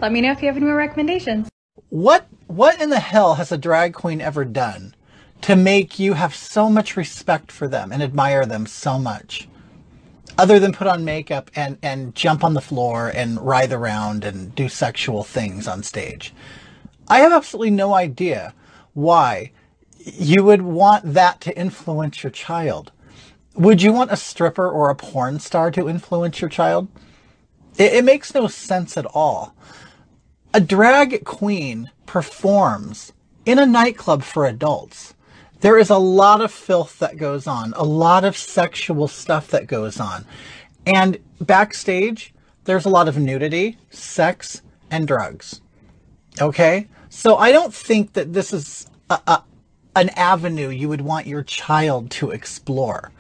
Let 0.01 0.11
me 0.11 0.23
know 0.23 0.33
if 0.33 0.41
you 0.41 0.47
have 0.47 0.57
any 0.57 0.65
more 0.65 0.75
recommendations. 0.75 1.51
What 1.91 2.27
what 2.47 2.81
in 2.81 2.89
the 2.89 3.01
hell 3.01 3.35
has 3.35 3.53
a 3.53 3.59
drag 3.59 3.93
queen 3.93 4.23
ever 4.23 4.47
done 4.47 4.95
to 5.43 5.55
make 5.55 5.99
you 5.99 6.15
have 6.15 6.35
so 6.35 6.71
much 6.71 6.97
respect 6.97 7.53
for 7.53 7.69
them 7.69 7.93
and 7.93 8.03
admire 8.03 8.47
them 8.47 8.65
so 8.65 8.99
much? 8.99 9.49
Other 10.37 10.59
than 10.59 10.73
put 10.73 10.89
on 10.89 11.05
makeup 11.05 11.51
and, 11.55 11.79
and 11.83 12.15
jump 12.15 12.43
on 12.43 12.55
the 12.55 12.61
floor 12.61 13.09
and 13.09 13.41
writhe 13.41 13.73
around 13.73 14.25
and 14.25 14.55
do 14.55 14.69
sexual 14.69 15.23
things 15.23 15.69
on 15.69 15.83
stage. 15.83 16.35
I 17.09 17.21
have 17.21 17.33
absolutely 17.33 17.71
no 17.71 17.95
idea 17.95 18.55
why 18.95 19.53
you 19.99 20.43
would 20.45 20.63
want 20.63 21.15
that 21.15 21.41
to 21.43 21.57
influence 21.57 22.23
your 22.23 22.31
child. 22.31 22.93
Would 23.55 23.83
you 23.83 23.93
want 23.93 24.11
a 24.13 24.17
stripper 24.17 24.69
or 24.69 24.91
a 24.91 24.97
porn 24.97 25.39
star 25.41 25.71
to 25.71 25.89
influence 25.89 26.41
your 26.41 26.51
child? 26.51 26.89
It, 27.79 27.95
it 27.95 28.05
makes 28.05 28.35
no 28.35 28.49
sense 28.49 28.97
at 28.97 29.07
all. 29.07 29.55
A 30.53 30.61
drag 30.61 31.25
queen 31.25 31.91
performs 32.07 33.13
in 33.47 33.59
a 33.59 33.67
nightclub 33.67 34.25
for 34.25 34.47
adults. 34.47 35.14
There 35.65 35.79
is 35.79 35.89
a 35.89 35.97
lot 35.97 36.43
of 36.43 36.53
filth 36.53 36.99
that 36.99 37.17
goes 37.17 37.47
on, 37.47 37.73
a 37.75 37.85
lot 37.85 38.27
of 38.27 38.37
sexual 38.37 39.09
stuff 39.09 39.49
that 39.49 39.67
goes 39.67 39.99
on. 39.99 40.27
And 40.85 41.17
backstage, 41.41 42.35
there's 42.65 42.85
a 42.85 42.91
lot 42.91 43.09
of 43.09 43.17
nudity, 43.17 43.79
sex, 43.89 44.61
and 44.91 45.09
drugs. 45.09 45.63
Okay? 46.39 46.87
So 47.09 47.39
I 47.39 47.51
don't 47.51 47.73
think 47.73 48.13
that 48.13 48.35
this 48.35 48.53
is 48.53 48.91
a, 49.09 49.19
a, 49.27 49.43
an 49.97 50.11
avenue 50.11 50.69
you 50.69 50.91
would 50.91 51.01
want 51.01 51.27
your 51.27 51.43
child 51.43 52.11
to 52.11 52.31
explore. 52.31 53.11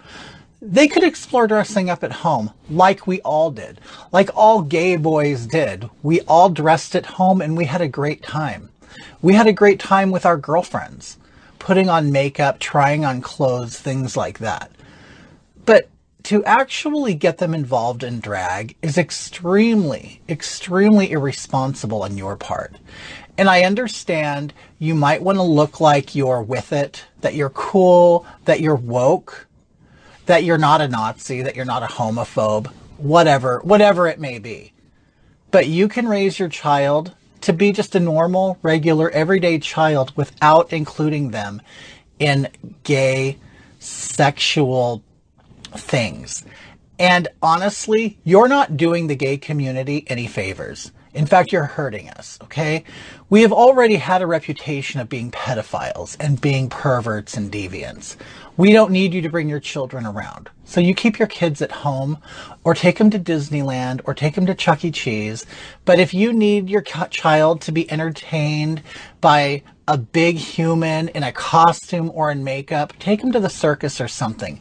They 0.60 0.86
could 0.86 1.02
explore 1.02 1.46
dressing 1.46 1.88
up 1.88 2.04
at 2.04 2.12
home, 2.12 2.50
like 2.68 3.06
we 3.06 3.22
all 3.22 3.52
did, 3.52 3.80
like 4.12 4.28
all 4.36 4.60
gay 4.60 4.96
boys 4.96 5.46
did. 5.46 5.88
We 6.02 6.20
all 6.28 6.50
dressed 6.50 6.94
at 6.94 7.06
home 7.06 7.40
and 7.40 7.56
we 7.56 7.64
had 7.64 7.80
a 7.80 7.88
great 7.88 8.22
time. 8.22 8.68
We 9.22 9.32
had 9.32 9.46
a 9.46 9.52
great 9.54 9.80
time 9.80 10.10
with 10.10 10.26
our 10.26 10.36
girlfriends, 10.36 11.16
putting 11.64 11.88
on 11.88 12.12
makeup, 12.12 12.58
trying 12.58 13.06
on 13.06 13.22
clothes, 13.22 13.80
things 13.80 14.18
like 14.18 14.38
that. 14.38 14.70
But 15.64 15.88
to 16.24 16.44
actually 16.44 17.14
get 17.14 17.38
them 17.38 17.54
involved 17.54 18.04
in 18.04 18.20
drag 18.20 18.76
is 18.82 18.98
extremely, 18.98 20.20
extremely 20.28 21.10
irresponsible 21.10 22.02
on 22.02 22.18
your 22.18 22.36
part. 22.36 22.76
And 23.38 23.48
I 23.48 23.62
understand 23.62 24.52
you 24.78 24.94
might 24.94 25.22
want 25.22 25.38
to 25.38 25.42
look 25.42 25.80
like 25.80 26.14
you're 26.14 26.42
with 26.42 26.70
it, 26.70 27.06
that 27.22 27.34
you're 27.34 27.48
cool, 27.48 28.26
that 28.44 28.60
you're 28.60 28.74
woke, 28.74 29.46
that 30.26 30.44
you're 30.44 30.58
not 30.58 30.82
a 30.82 30.88
Nazi, 30.88 31.40
that 31.40 31.56
you're 31.56 31.64
not 31.64 31.82
a 31.82 31.86
homophobe, 31.86 32.66
whatever, 32.98 33.60
whatever 33.60 34.06
it 34.06 34.20
may 34.20 34.38
be. 34.38 34.74
But 35.50 35.66
you 35.66 35.88
can 35.88 36.08
raise 36.08 36.38
your 36.38 36.50
child 36.50 37.14
to 37.44 37.52
be 37.52 37.72
just 37.72 37.94
a 37.94 38.00
normal, 38.00 38.58
regular, 38.62 39.10
everyday 39.10 39.58
child 39.58 40.16
without 40.16 40.72
including 40.72 41.30
them 41.30 41.60
in 42.18 42.48
gay, 42.84 43.38
sexual 43.78 45.02
things. 45.72 46.44
And 46.98 47.28
honestly, 47.42 48.18
you're 48.24 48.48
not 48.48 48.78
doing 48.78 49.08
the 49.08 49.14
gay 49.14 49.36
community 49.36 50.04
any 50.06 50.26
favors. 50.26 50.90
In 51.12 51.26
fact, 51.26 51.52
you're 51.52 51.64
hurting 51.64 52.08
us, 52.10 52.38
okay? 52.44 52.82
We 53.28 53.42
have 53.42 53.52
already 53.52 53.96
had 53.96 54.22
a 54.22 54.26
reputation 54.26 55.00
of 55.00 55.08
being 55.08 55.30
pedophiles 55.30 56.16
and 56.18 56.40
being 56.40 56.68
perverts 56.68 57.36
and 57.36 57.52
deviants. 57.52 58.16
We 58.56 58.72
don't 58.72 58.92
need 58.92 59.14
you 59.14 59.22
to 59.22 59.28
bring 59.28 59.48
your 59.48 59.58
children 59.58 60.06
around. 60.06 60.48
So 60.64 60.80
you 60.80 60.94
keep 60.94 61.18
your 61.18 61.26
kids 61.26 61.60
at 61.60 61.72
home 61.72 62.18
or 62.62 62.72
take 62.72 62.98
them 62.98 63.10
to 63.10 63.18
Disneyland 63.18 64.00
or 64.04 64.14
take 64.14 64.36
them 64.36 64.46
to 64.46 64.54
Chuck 64.54 64.84
E. 64.84 64.92
Cheese. 64.92 65.44
But 65.84 65.98
if 65.98 66.14
you 66.14 66.32
need 66.32 66.70
your 66.70 66.82
child 66.82 67.60
to 67.62 67.72
be 67.72 67.90
entertained 67.90 68.82
by 69.20 69.64
a 69.88 69.98
big 69.98 70.36
human 70.36 71.08
in 71.08 71.24
a 71.24 71.32
costume 71.32 72.12
or 72.14 72.30
in 72.30 72.44
makeup, 72.44 72.92
take 73.00 73.20
them 73.20 73.32
to 73.32 73.40
the 73.40 73.50
circus 73.50 74.00
or 74.00 74.06
something. 74.06 74.60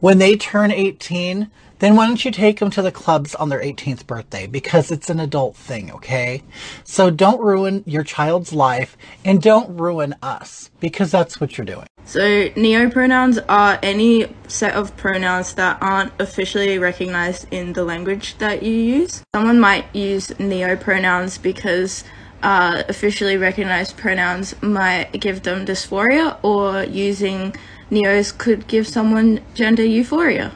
When 0.00 0.18
they 0.18 0.36
turn 0.36 0.70
18, 0.70 1.50
then 1.78 1.96
why 1.96 2.06
don't 2.06 2.22
you 2.22 2.30
take 2.30 2.58
them 2.58 2.70
to 2.70 2.82
the 2.82 2.92
clubs 2.92 3.34
on 3.34 3.48
their 3.48 3.62
18th 3.62 4.06
birthday? 4.06 4.46
Because 4.46 4.90
it's 4.90 5.08
an 5.08 5.18
adult 5.18 5.56
thing, 5.56 5.90
okay? 5.92 6.42
So 6.84 7.10
don't 7.10 7.40
ruin 7.40 7.84
your 7.86 8.04
child's 8.04 8.52
life 8.52 8.98
and 9.24 9.40
don't 9.40 9.78
ruin 9.78 10.14
us 10.22 10.70
because 10.78 11.10
that's 11.10 11.40
what 11.40 11.56
you're 11.56 11.64
doing. 11.64 11.86
So, 12.10 12.48
neopronouns 12.56 13.38
are 13.48 13.78
any 13.84 14.34
set 14.48 14.74
of 14.74 14.96
pronouns 14.96 15.54
that 15.54 15.78
aren't 15.80 16.12
officially 16.18 16.76
recognized 16.76 17.46
in 17.52 17.74
the 17.74 17.84
language 17.84 18.36
that 18.38 18.64
you 18.64 18.72
use. 18.72 19.22
Someone 19.32 19.60
might 19.60 19.94
use 19.94 20.30
neopronouns 20.30 21.40
because 21.40 22.02
uh, 22.42 22.82
officially 22.88 23.36
recognized 23.36 23.96
pronouns 23.96 24.60
might 24.60 25.12
give 25.20 25.44
them 25.44 25.64
dysphoria, 25.64 26.36
or 26.42 26.82
using 26.82 27.54
neos 27.92 28.36
could 28.36 28.66
give 28.66 28.88
someone 28.88 29.40
gender 29.54 29.84
euphoria. 29.84 30.50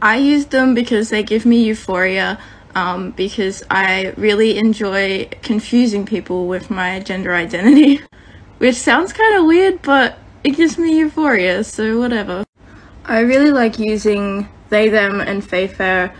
I 0.00 0.18
use 0.18 0.46
them 0.46 0.72
because 0.72 1.10
they 1.10 1.24
give 1.24 1.44
me 1.44 1.64
euphoria. 1.64 2.38
Um, 2.76 3.10
because 3.10 3.64
I 3.68 4.14
really 4.16 4.56
enjoy 4.56 5.30
confusing 5.42 6.06
people 6.06 6.46
with 6.46 6.70
my 6.70 7.00
gender 7.00 7.34
identity, 7.34 8.02
which 8.58 8.76
sounds 8.76 9.12
kind 9.12 9.34
of 9.34 9.46
weird, 9.46 9.82
but 9.82 10.16
it 10.44 10.56
gives 10.56 10.78
me 10.78 10.98
euphoria, 10.98 11.64
so 11.64 11.98
whatever. 11.98 12.44
I 13.04 13.20
really 13.20 13.50
like 13.50 13.78
using 13.78 14.48
they, 14.68 14.88
them, 14.88 15.20
and 15.20 15.42
they, 15.42 15.66
fair 15.66 16.14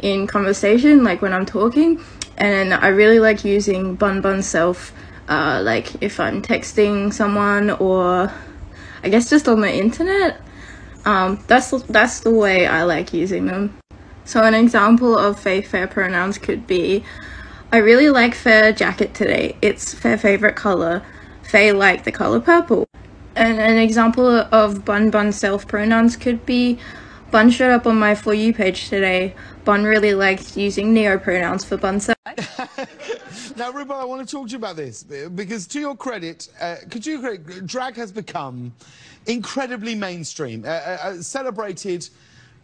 in 0.00 0.26
conversation, 0.26 1.04
like 1.04 1.22
when 1.22 1.32
I'm 1.32 1.46
talking, 1.46 2.02
and 2.36 2.74
I 2.74 2.88
really 2.88 3.20
like 3.20 3.44
using 3.44 3.94
bun 3.94 4.20
bun 4.20 4.42
self, 4.42 4.92
uh, 5.28 5.60
like 5.62 6.02
if 6.02 6.20
I'm 6.20 6.42
texting 6.42 7.12
someone 7.12 7.70
or 7.70 8.32
I 9.02 9.08
guess 9.08 9.30
just 9.30 9.48
on 9.48 9.60
the 9.60 9.72
internet. 9.72 10.40
Um, 11.04 11.42
that's 11.46 11.70
that's 11.84 12.20
the 12.20 12.30
way 12.30 12.66
I 12.66 12.84
like 12.84 13.12
using 13.12 13.46
them. 13.46 13.76
So 14.24 14.42
an 14.42 14.54
example 14.54 15.18
of 15.18 15.38
fair 15.38 15.62
fair 15.62 15.86
pronouns 15.86 16.38
could 16.38 16.66
be, 16.66 17.04
I 17.70 17.78
really 17.78 18.08
like 18.08 18.34
faer 18.34 18.72
jacket 18.72 19.14
today. 19.14 19.56
It's 19.60 19.92
faer 19.92 20.16
favorite 20.16 20.56
color. 20.56 21.02
Faye 21.42 21.72
like 21.72 22.04
the 22.04 22.12
color 22.12 22.40
purple. 22.40 22.86
And 23.36 23.58
an 23.60 23.78
example 23.78 24.28
of 24.28 24.84
bun 24.84 25.10
bun 25.10 25.32
self 25.32 25.66
pronouns 25.66 26.16
could 26.16 26.46
be, 26.46 26.78
Bun 27.34 27.50
showed 27.50 27.72
up 27.72 27.84
on 27.84 27.98
my 27.98 28.14
for 28.14 28.32
you 28.32 28.54
page 28.54 28.88
today. 28.88 29.34
Bun 29.64 29.82
really 29.82 30.14
likes 30.14 30.56
using 30.56 30.94
neo 30.94 31.18
pronouns 31.18 31.64
for 31.64 31.76
bun 31.76 31.98
self. 31.98 32.16
now, 33.56 33.72
Ruba, 33.72 33.94
I 33.94 34.04
want 34.04 34.24
to 34.24 34.36
talk 34.36 34.46
to 34.46 34.52
you 34.52 34.58
about 34.58 34.76
this 34.76 35.02
because, 35.02 35.66
to 35.66 35.80
your 35.80 35.96
credit, 35.96 36.48
uh, 36.60 36.76
could 36.92 37.04
you 37.04 37.38
drag 37.66 37.96
has 37.96 38.12
become 38.12 38.72
incredibly 39.26 39.96
mainstream, 39.96 40.64
uh, 40.64 40.68
uh, 40.68 40.98
uh, 41.02 41.22
celebrated 41.22 42.08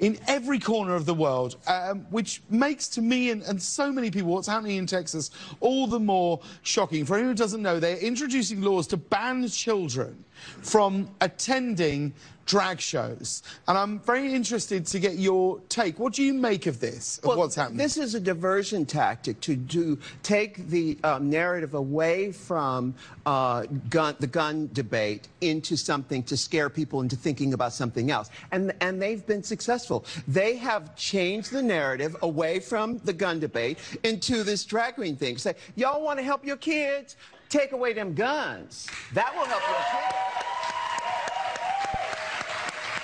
in 0.01 0.18
every 0.27 0.59
corner 0.59 0.94
of 0.94 1.06
the 1.06 1.14
world, 1.14 1.56
um, 1.66 2.06
which 2.10 2.43
makes 2.48 2.89
to 2.89 3.02
me 3.02 3.31
and, 3.31 3.43
and, 3.43 3.60
so 3.60 3.93
many 3.93 4.10
people 4.10 4.32
what's 4.32 4.48
happening 4.48 4.78
in 4.78 4.86
Texas 4.86 5.31
all 5.60 5.86
the 5.86 6.01
more 6.01 6.40
shocking. 6.62 7.05
For 7.05 7.14
anyone 7.14 7.32
who 7.32 7.39
doesn't 7.39 7.62
know, 7.62 7.78
they're 7.78 7.98
introducing 7.98 8.62
laws 8.62 8.86
to 8.89 8.97
ban 8.97 9.47
children 9.48 10.24
from 10.62 11.09
attending 11.20 12.12
drag 12.51 12.81
shows. 12.81 13.44
And 13.68 13.78
I'm 13.78 14.01
very 14.01 14.35
interested 14.35 14.85
to 14.86 14.98
get 14.98 15.14
your 15.18 15.60
take. 15.68 16.01
What 16.01 16.14
do 16.14 16.24
you 16.24 16.35
make 16.35 16.66
of 16.66 16.81
this, 16.81 17.18
of 17.18 17.27
well, 17.27 17.39
what's 17.39 17.55
happening? 17.55 17.78
This 17.78 17.97
is 17.97 18.16
a 18.16 18.20
diversion 18.20 18.85
tactic 18.85 19.40
to 19.43 19.55
do 19.55 19.97
take 20.24 20.66
the 20.66 20.98
um, 21.05 21.31
narrative 21.31 21.74
away 21.74 22.32
from 22.32 22.93
uh, 23.24 23.66
gun, 23.89 24.16
the 24.18 24.27
gun 24.27 24.68
debate 24.72 25.28
into 25.40 25.77
something 25.77 26.24
to 26.24 26.36
scare 26.36 26.68
people 26.68 27.02
into 27.02 27.14
thinking 27.14 27.55
about 27.55 27.72
something 27.72 28.10
else. 28.10 28.31
And, 28.51 28.74
and 28.81 29.01
they've 29.01 29.24
been 29.24 29.44
successful. 29.44 30.05
They 30.27 30.56
have 30.56 30.97
changed 30.97 31.52
the 31.52 31.62
narrative 31.62 32.16
away 32.22 32.59
from 32.59 32.98
the 32.98 33.12
gun 33.12 33.39
debate 33.39 33.78
into 34.02 34.43
this 34.43 34.64
drag 34.64 34.97
queen 34.97 35.14
thing. 35.14 35.39
Say, 35.39 35.55
y'all 35.77 36.02
want 36.02 36.18
to 36.18 36.24
help 36.24 36.44
your 36.44 36.56
kids? 36.56 37.16
Take 37.48 37.70
away 37.70 37.93
them 37.93 38.12
guns. 38.12 38.89
That 39.12 39.32
will 39.36 39.44
help 39.44 39.62
your 39.68 39.77
kids. 39.77 40.90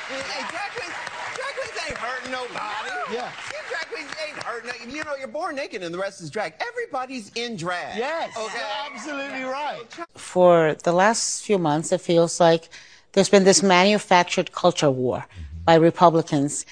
Hey, 0.08 0.44
drag 0.50 0.70
queens, 0.70 0.94
drag 1.34 1.54
queens 1.54 1.88
ain't 1.88 1.98
hurting 1.98 2.32
nobody. 2.32 3.14
Yeah. 3.14 3.30
Drag 3.68 3.86
queens 3.88 4.10
ain't 4.26 4.42
hurting. 4.42 4.90
You 4.94 5.04
know, 5.04 5.16
you're 5.16 5.28
born 5.28 5.56
naked 5.56 5.82
and 5.82 5.92
the 5.92 5.98
rest 5.98 6.20
is 6.20 6.30
drag. 6.30 6.54
Everybody's 6.60 7.32
in 7.34 7.56
drag. 7.56 7.98
Yes. 7.98 8.36
Okay. 8.36 8.62
absolutely 8.86 9.42
right. 9.42 9.82
For 10.14 10.76
the 10.84 10.92
last 10.92 11.42
few 11.42 11.58
months, 11.58 11.90
it 11.92 12.00
feels 12.00 12.38
like 12.38 12.68
there's 13.12 13.28
been 13.28 13.44
this 13.44 13.62
manufactured 13.62 14.52
culture 14.52 14.90
war 14.90 15.26
by 15.64 15.74
Republicans 15.74 16.64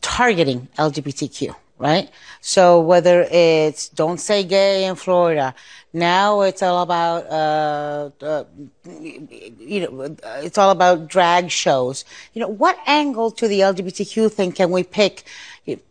targeting 0.00 0.68
LGBTQ 0.76 1.54
right? 1.78 2.10
So 2.40 2.80
whether 2.80 3.26
it's 3.30 3.88
don't 3.88 4.18
say 4.18 4.44
gay 4.44 4.84
in 4.84 4.96
Florida, 4.96 5.54
now 5.92 6.42
it's 6.42 6.62
all 6.62 6.82
about 6.82 7.26
uh, 7.26 8.10
uh, 8.22 8.44
you 8.88 9.80
know 9.80 10.16
it's 10.42 10.58
all 10.58 10.70
about 10.70 11.08
drag 11.08 11.50
shows. 11.50 12.04
You 12.34 12.42
know 12.42 12.48
what 12.48 12.78
angle 12.86 13.30
to 13.32 13.48
the 13.48 13.60
LGBTQ 13.60 14.32
thing 14.32 14.52
can 14.52 14.70
we 14.70 14.82
pick? 14.82 15.24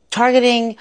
Targeting 0.10 0.78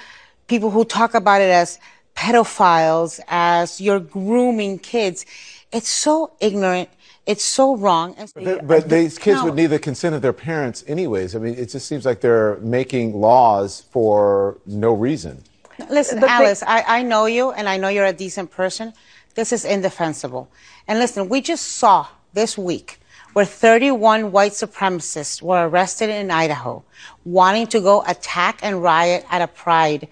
people 0.46 0.70
who 0.70 0.84
talk 0.84 1.14
about 1.14 1.40
it 1.40 1.50
as 1.50 1.78
pedophiles, 2.14 3.20
as 3.28 3.80
you're 3.80 4.00
grooming 4.00 4.78
kids. 4.78 5.26
It's 5.72 5.88
so 5.88 6.32
ignorant 6.40 6.88
it's 7.26 7.44
so 7.44 7.76
wrong. 7.76 8.14
But, 8.34 8.66
but 8.66 8.88
these 8.88 9.18
kids 9.18 9.40
no. 9.40 9.46
would 9.46 9.54
need 9.54 9.66
the 9.66 9.78
consent 9.78 10.14
of 10.14 10.22
their 10.22 10.32
parents, 10.32 10.84
anyways. 10.86 11.34
I 11.34 11.40
mean, 11.40 11.54
it 11.54 11.66
just 11.66 11.86
seems 11.86 12.04
like 12.04 12.20
they're 12.20 12.56
making 12.58 13.20
laws 13.20 13.82
for 13.90 14.58
no 14.64 14.92
reason. 14.92 15.42
Listen, 15.90 16.20
but 16.20 16.30
Alice, 16.30 16.60
they... 16.60 16.66
I, 16.66 16.98
I 16.98 17.02
know 17.02 17.26
you, 17.26 17.50
and 17.50 17.68
I 17.68 17.76
know 17.76 17.88
you're 17.88 18.06
a 18.06 18.12
decent 18.12 18.50
person. 18.50 18.92
This 19.34 19.52
is 19.52 19.64
indefensible. 19.64 20.48
And 20.88 20.98
listen, 20.98 21.28
we 21.28 21.40
just 21.40 21.66
saw 21.66 22.06
this 22.32 22.56
week 22.56 23.00
where 23.32 23.44
31 23.44 24.32
white 24.32 24.52
supremacists 24.52 25.42
were 25.42 25.68
arrested 25.68 26.08
in 26.08 26.30
Idaho 26.30 26.84
wanting 27.24 27.66
to 27.66 27.80
go 27.80 28.02
attack 28.06 28.60
and 28.62 28.82
riot 28.82 29.26
at 29.30 29.42
a 29.42 29.46
pride 29.46 30.08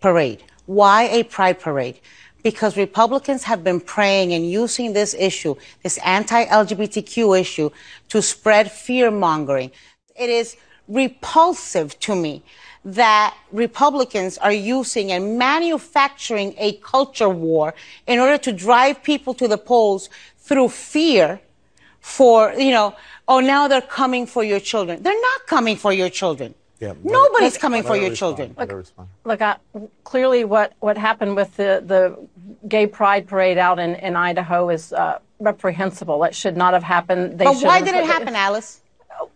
parade. 0.00 0.42
Why 0.66 1.02
a 1.02 1.24
pride 1.24 1.60
parade? 1.60 2.00
Because 2.42 2.76
Republicans 2.76 3.44
have 3.44 3.62
been 3.62 3.80
preying 3.80 4.32
and 4.32 4.50
using 4.50 4.92
this 4.92 5.14
issue, 5.14 5.54
this 5.82 5.98
anti-LGBTQ 5.98 7.38
issue, 7.40 7.70
to 8.08 8.20
spread 8.20 8.70
fear 8.70 9.10
mongering. 9.10 9.70
It 10.16 10.28
is 10.28 10.56
repulsive 10.88 11.98
to 12.00 12.14
me 12.16 12.42
that 12.84 13.36
Republicans 13.52 14.38
are 14.38 14.52
using 14.52 15.12
and 15.12 15.38
manufacturing 15.38 16.54
a 16.58 16.72
culture 16.78 17.28
war 17.28 17.74
in 18.06 18.18
order 18.18 18.38
to 18.38 18.52
drive 18.52 19.02
people 19.02 19.34
to 19.34 19.46
the 19.46 19.58
polls 19.58 20.08
through 20.38 20.68
fear 20.68 21.40
for, 22.00 22.52
you 22.54 22.72
know, 22.72 22.94
oh, 23.28 23.38
now 23.38 23.68
they're 23.68 23.80
coming 23.80 24.26
for 24.26 24.42
your 24.42 24.58
children. 24.58 25.02
They're 25.02 25.20
not 25.20 25.46
coming 25.46 25.76
for 25.76 25.92
your 25.92 26.10
children. 26.10 26.54
Yeah, 26.80 26.94
Nobody's 27.04 27.56
coming 27.56 27.84
for 27.84 27.96
your 27.96 28.12
children. 28.12 28.56
Look, 28.58 28.86
look 29.24 29.40
I, 29.40 29.56
clearly 30.02 30.44
what, 30.44 30.72
what 30.80 30.98
happened 30.98 31.36
with 31.36 31.56
the, 31.56 31.80
the 31.86 32.18
gay 32.68 32.86
pride 32.86 33.26
parade 33.26 33.58
out 33.58 33.78
in, 33.78 33.94
in 33.96 34.16
Idaho 34.16 34.68
is 34.68 34.92
uh, 34.92 35.18
reprehensible. 35.40 36.24
It 36.24 36.34
should 36.34 36.56
not 36.56 36.72
have 36.74 36.82
happened. 36.82 37.38
They 37.38 37.44
but 37.44 37.62
why 37.62 37.80
did 37.80 37.94
it 37.94 38.04
happen, 38.04 38.34
Alice? 38.34 38.80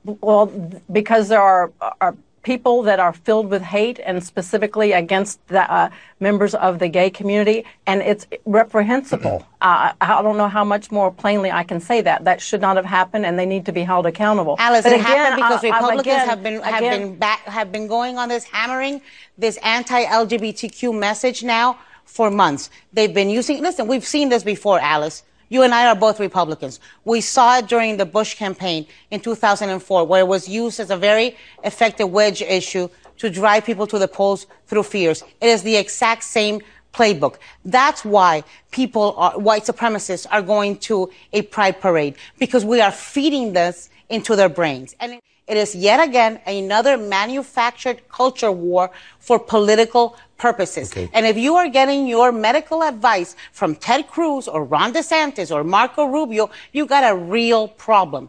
Well, 0.05 0.47
because 0.91 1.29
there 1.29 1.41
are, 1.41 1.73
are 2.01 2.17
people 2.47 2.81
that 2.83 3.01
are 3.01 3.13
filled 3.13 3.51
with 3.51 3.61
hate 3.61 3.99
and 4.07 4.23
specifically 4.23 4.93
against 4.93 5.45
the 5.49 5.69
uh, 5.69 5.91
members 6.21 6.55
of 6.55 6.79
the 6.79 6.87
gay 6.89 7.11
community, 7.11 7.65
and 7.89 8.01
it's 8.01 8.27
reprehensible. 8.47 9.45
Uh, 9.67 9.93
I 10.01 10.23
don't 10.23 10.37
know 10.37 10.47
how 10.49 10.65
much 10.65 10.93
more 10.93 11.11
plainly 11.11 11.51
I 11.51 11.65
can 11.65 11.81
say 11.81 12.01
that. 12.03 12.23
That 12.23 12.41
should 12.41 12.61
not 12.61 12.77
have 12.77 12.85
happened, 12.85 13.27
and 13.27 13.37
they 13.37 13.47
need 13.47 13.67
to 13.67 13.73
be 13.73 13.83
held 13.83 14.07
accountable. 14.07 14.55
Alice, 14.61 14.85
but 14.85 14.93
it 14.93 15.01
again, 15.01 15.17
happened 15.17 15.37
because 15.37 15.65
uh, 15.65 15.75
Republicans 15.75 16.01
again, 16.07 16.29
have 16.29 16.43
been 16.45 16.61
have 16.61 16.83
again, 16.83 17.01
been 17.01 17.17
back, 17.17 17.41
have 17.47 17.73
been 17.73 17.89
going 17.89 18.17
on 18.17 18.29
this 18.29 18.45
hammering 18.45 19.01
this 19.39 19.57
anti-LGBTQ 19.65 20.97
message 20.97 21.43
now 21.43 21.79
for 22.07 22.31
months. 22.31 22.71
They've 22.93 23.13
been 23.13 23.29
using. 23.29 23.61
Listen, 23.61 23.87
we've 23.87 24.07
seen 24.07 24.31
this 24.31 24.43
before, 24.43 24.81
Alice. 24.81 25.23
You 25.49 25.63
and 25.63 25.75
I 25.75 25.87
are 25.87 25.95
both 25.95 26.19
Republicans. 26.19 26.81
We 27.05 27.21
saw 27.21 27.59
it 27.59 27.69
during 27.69 27.99
the 27.99 28.07
Bush 28.07 28.35
campaign 28.35 28.87
in 29.11 29.21
2004, 29.21 30.05
where 30.05 30.21
it 30.21 30.27
was 30.27 30.49
used 30.49 30.81
as 30.81 30.91
a 30.91 30.97
very 30.97 31.37
effective 31.63 32.11
wedge 32.11 32.43
issue 32.43 32.89
to 33.19 33.31
drive 33.31 33.65
people 33.65 33.87
to 33.87 33.99
the 33.99 34.09
polls 34.09 34.47
through 34.67 34.83
fears. 34.83 35.23
It 35.41 35.47
is 35.47 35.63
the 35.63 35.77
exact 35.77 36.25
same 36.25 36.63
playbook. 36.93 37.37
That's 37.65 38.05
why 38.05 38.43
people, 38.71 39.15
are, 39.17 39.39
white 39.39 39.65
supremacists, 39.65 40.27
are 40.31 40.43
going 40.43 40.79
to 40.79 41.11
a 41.33 41.43
pride 41.43 41.81
parade 41.81 42.17
because 42.39 42.65
we 42.65 42.81
are 42.81 42.91
feeding 42.91 43.53
this 43.53 43.89
into 44.09 44.35
their 44.35 44.49
brains. 44.49 44.97
And 44.99 45.15
it- 45.15 45.23
it 45.47 45.57
is 45.57 45.75
yet 45.75 46.01
again 46.01 46.41
another 46.47 46.97
manufactured 46.97 48.09
culture 48.09 48.51
war 48.51 48.91
for 49.21 49.39
political 49.39 50.17
purposes. 50.39 50.93
And 51.13 51.25
if 51.25 51.37
you 51.37 51.55
are 51.55 51.69
getting 51.69 52.07
your 52.07 52.33
medical 52.33 52.83
advice 52.83 53.37
from 53.53 53.77
Ted 53.77 54.09
Cruz 54.09 54.49
or 54.49 54.65
Ron 54.65 54.93
DeSantis 54.93 55.55
or 55.55 55.63
Marco 55.63 56.05
Rubio, 56.05 56.51
you 56.73 56.85
got 56.87 57.11
a 57.11 57.17
real 57.17 57.69
problem. 57.69 58.29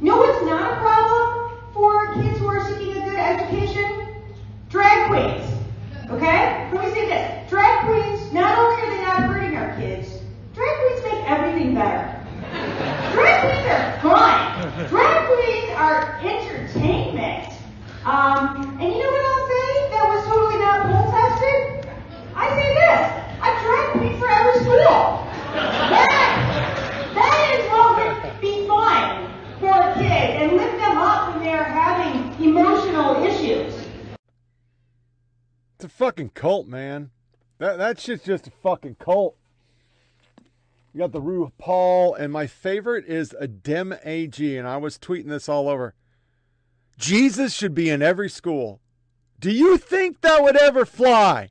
No, 0.00 0.22
it's 0.24 0.44
not 0.44 0.72
a 0.72 0.80
problem 0.80 1.58
for 1.72 2.14
kids 2.14 2.38
who 2.38 2.46
are 2.48 2.68
seeking 2.68 3.02
a 3.02 3.06
good 3.06 3.16
education. 3.16 4.08
Drag 4.68 5.06
queens. 5.08 5.50
Okay? 6.10 6.68
Let 6.72 6.84
me 6.84 6.90
say 6.90 7.06
this. 7.08 7.50
Drag 7.50 7.86
queens, 7.86 8.32
not 8.32 8.58
only 8.58 8.82
are 8.82 8.90
they 8.90 9.02
not 9.02 9.18
hurting 9.20 9.56
our 9.56 9.74
kids, 9.76 10.20
drag 10.52 10.76
queens 10.78 11.02
make 11.04 11.30
everything 11.30 11.74
better. 11.74 12.05
Are 13.96 14.02
fun. 14.02 14.88
Drag 14.88 15.26
queens 15.26 15.70
are 15.76 16.18
entertainment. 16.20 17.52
Um, 18.04 18.76
and 18.78 18.92
you 18.92 19.02
know 19.02 19.10
what 19.10 19.24
I'll 19.24 19.48
say 19.48 19.90
that 19.90 20.04
was 20.06 20.24
totally 20.26 20.58
not 20.60 20.86
poll 20.92 21.10
tested? 21.12 21.90
I 22.34 22.44
say 22.56 22.74
this. 22.76 23.08
A 23.40 23.48
drag 23.64 23.92
queen 23.92 24.18
for 24.20 24.28
every 24.28 24.60
school. 24.60 25.24
That, 25.54 27.12
that 27.14 27.58
is 27.58 27.64
what 27.72 28.32
would 28.34 28.40
be 28.42 28.66
fun 28.68 29.30
for 29.60 29.72
a 29.72 29.94
kid 29.94 30.42
and 30.42 30.52
lift 30.58 30.76
them 30.76 30.98
up 30.98 31.34
when 31.34 31.44
they're 31.44 31.64
having 31.64 32.44
emotional 32.44 33.24
issues. 33.24 33.74
It's 35.76 35.84
a 35.84 35.88
fucking 35.88 36.30
cult, 36.30 36.68
man. 36.68 37.10
That 37.58 37.78
that 37.78 37.98
shit's 37.98 38.24
just 38.24 38.46
a 38.46 38.50
fucking 38.50 38.96
cult. 38.96 39.36
You 40.96 41.02
got 41.02 41.12
the 41.12 41.20
RuPaul, 41.20 42.18
and 42.18 42.32
my 42.32 42.46
favorite 42.46 43.04
is 43.04 43.36
a 43.38 43.46
Dem 43.46 43.94
AG, 44.02 44.56
and 44.56 44.66
I 44.66 44.78
was 44.78 44.96
tweeting 44.96 45.28
this 45.28 45.46
all 45.46 45.68
over. 45.68 45.92
Jesus 46.96 47.52
should 47.52 47.74
be 47.74 47.90
in 47.90 48.00
every 48.00 48.30
school. 48.30 48.80
Do 49.38 49.50
you 49.50 49.76
think 49.76 50.22
that 50.22 50.42
would 50.42 50.56
ever 50.56 50.86
fly? 50.86 51.50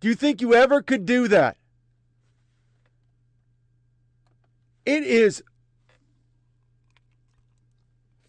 Do 0.00 0.08
you 0.08 0.14
think 0.14 0.40
you 0.40 0.54
ever 0.54 0.80
could 0.80 1.04
do 1.04 1.28
that? 1.28 1.58
It 4.86 5.02
is 5.02 5.42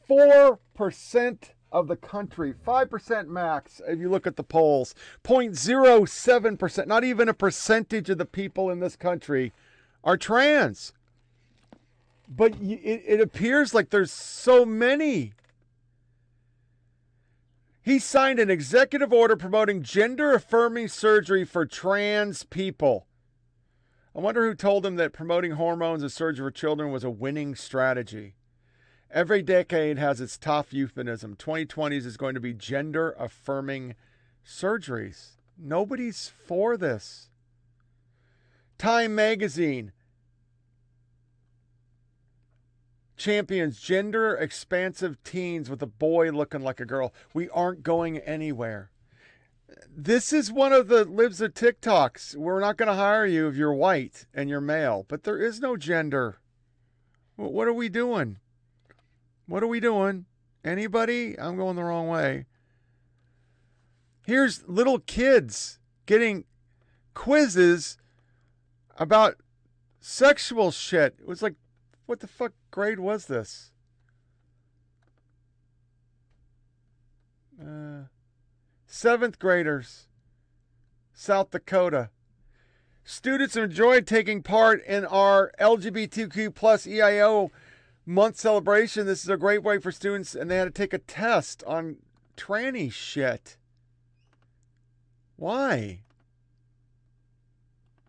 4% 0.09 1.37
of 1.71 1.87
the 1.87 1.95
country, 1.95 2.53
5% 2.67 3.27
max, 3.27 3.81
if 3.87 3.97
you 3.97 4.09
look 4.09 4.27
at 4.27 4.35
the 4.35 4.43
polls, 4.43 4.93
0.07%, 5.23 6.85
not 6.85 7.05
even 7.05 7.29
a 7.29 7.33
percentage 7.33 8.09
of 8.09 8.17
the 8.17 8.25
people 8.25 8.69
in 8.69 8.81
this 8.81 8.97
country 8.97 9.53
are 10.03 10.17
trans. 10.17 10.93
But 12.27 12.55
it, 12.61 13.03
it 13.05 13.21
appears 13.21 13.73
like 13.73 13.89
there's 13.89 14.11
so 14.11 14.65
many. 14.65 15.33
He 17.81 17.99
signed 17.99 18.39
an 18.39 18.49
executive 18.49 19.11
order 19.11 19.35
promoting 19.35 19.83
gender 19.83 20.33
affirming 20.33 20.87
surgery 20.87 21.43
for 21.43 21.65
trans 21.65 22.43
people. 22.43 23.07
I 24.15 24.19
wonder 24.19 24.45
who 24.45 24.55
told 24.55 24.85
him 24.85 24.95
that 24.97 25.11
promoting 25.11 25.53
hormones 25.53 26.03
and 26.03 26.11
surgery 26.11 26.47
for 26.47 26.51
children 26.51 26.91
was 26.91 27.03
a 27.03 27.09
winning 27.09 27.55
strategy. 27.55 28.35
Every 29.11 29.41
decade 29.41 29.97
has 29.97 30.21
its 30.21 30.37
tough 30.37 30.73
euphemism. 30.73 31.35
2020s 31.35 32.05
is 32.05 32.17
going 32.17 32.35
to 32.35 32.39
be 32.39 32.53
gender 32.53 33.15
affirming 33.19 33.95
surgeries. 34.45 35.37
Nobody's 35.57 36.31
for 36.45 36.77
this. 36.77 37.29
Time 38.83 39.15
magazine 39.15 39.93
champions 43.15 43.79
gender 43.79 44.35
expansive 44.35 45.23
teens 45.23 45.69
with 45.69 45.81
a 45.81 45.87
boy 45.87 46.31
looking 46.31 46.59
like 46.59 46.81
a 46.81 46.85
girl. 46.85 47.13
We 47.33 47.47
aren't 47.51 47.83
going 47.83 48.17
anywhere. 48.17 48.91
This 49.89 50.33
is 50.33 50.51
one 50.51 50.73
of 50.73 50.89
the 50.89 51.05
libs 51.05 51.39
of 51.39 51.53
TikToks. 51.53 52.35
We're 52.35 52.59
not 52.59 52.75
going 52.75 52.87
to 52.87 52.95
hire 52.95 53.25
you 53.25 53.47
if 53.47 53.55
you're 53.55 53.73
white 53.73 54.25
and 54.33 54.49
you're 54.49 54.59
male, 54.59 55.05
but 55.07 55.23
there 55.23 55.37
is 55.37 55.61
no 55.61 55.77
gender. 55.77 56.39
What 57.37 57.69
are 57.69 57.73
we 57.73 57.87
doing? 57.87 58.39
What 59.47 59.63
are 59.63 59.67
we 59.67 59.79
doing? 59.79 60.25
Anybody? 60.65 61.39
I'm 61.39 61.55
going 61.55 61.77
the 61.77 61.85
wrong 61.85 62.09
way. 62.09 62.47
Here's 64.27 64.67
little 64.67 64.99
kids 64.99 65.79
getting 66.05 66.43
quizzes 67.13 67.97
about 68.97 69.37
sexual 69.99 70.71
shit. 70.71 71.15
It 71.19 71.27
was 71.27 71.41
like, 71.41 71.55
what 72.05 72.19
the 72.19 72.27
fuck 72.27 72.53
grade 72.71 72.99
was 72.99 73.25
this? 73.25 73.71
Uh, 77.61 78.07
seventh 78.85 79.39
graders, 79.39 80.07
South 81.13 81.51
Dakota. 81.51 82.09
Students 83.05 83.55
enjoyed 83.55 84.07
taking 84.07 84.41
part 84.41 84.83
in 84.85 85.05
our 85.05 85.51
LGBTQ 85.59 86.53
plus 86.55 86.85
EIO 86.85 87.51
month 88.05 88.37
celebration. 88.37 89.05
This 89.05 89.23
is 89.23 89.29
a 89.29 89.37
great 89.37 89.63
way 89.63 89.77
for 89.77 89.91
students, 89.91 90.35
and 90.35 90.49
they 90.49 90.57
had 90.57 90.65
to 90.65 90.71
take 90.71 90.93
a 90.93 90.99
test 90.99 91.63
on 91.65 91.97
tranny 92.37 92.91
shit. 92.91 93.57
Why? 95.35 96.01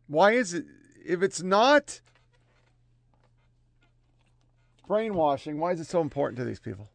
Why 0.06 0.32
is 0.32 0.54
it? 0.54 0.66
If 1.04 1.22
it's 1.22 1.42
not 1.42 2.00
brainwashing, 4.88 5.58
why 5.58 5.72
is 5.72 5.80
it 5.80 5.86
so 5.86 6.00
important 6.00 6.38
to 6.38 6.44
these 6.44 6.60
people? 6.60 6.88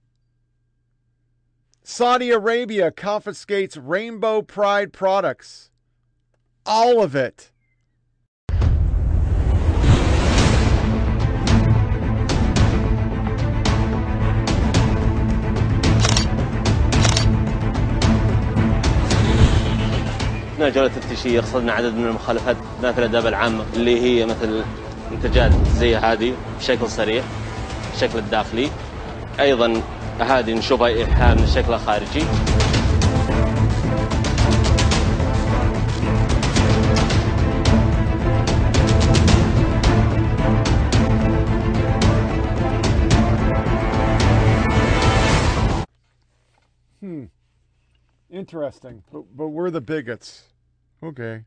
Saudi 1.83 2.31
Arabia 2.31 2.91
confiscates 2.91 3.77
Rainbow 3.77 4.41
Pride 4.41 4.93
products. 4.93 5.71
All 6.65 7.01
of 7.01 7.15
it. 7.15 7.51
اثناء 20.59 20.71
جولة 20.71 20.87
تفتيشية 20.87 21.39
رصدنا 21.39 21.73
عدد 21.73 21.93
من 21.93 22.07
المخالفات 22.07 22.55
في 22.81 22.97
الآداب 22.97 23.27
العامة 23.27 23.63
اللي 23.75 24.01
هي 24.01 24.25
مثل 24.25 24.63
منتجات 25.11 25.51
زي 25.75 25.95
هذه 25.95 26.33
بشكل 26.59 26.89
صريح 26.89 27.23
الشكل 27.95 28.19
الداخلي. 28.19 28.69
أيضا 29.39 29.81
هذه 30.19 30.53
نشوفها 30.53 30.87
إيحاء 30.87 31.35
من 31.35 31.43
الشكل 31.43 31.73
الخارجي 31.73 32.23
Interesting. 48.29 49.03
But, 49.11 49.23
but 49.35 49.47
we're 49.47 49.71
the 49.71 49.81
bigots. 49.81 50.43
Okay. 51.01 51.43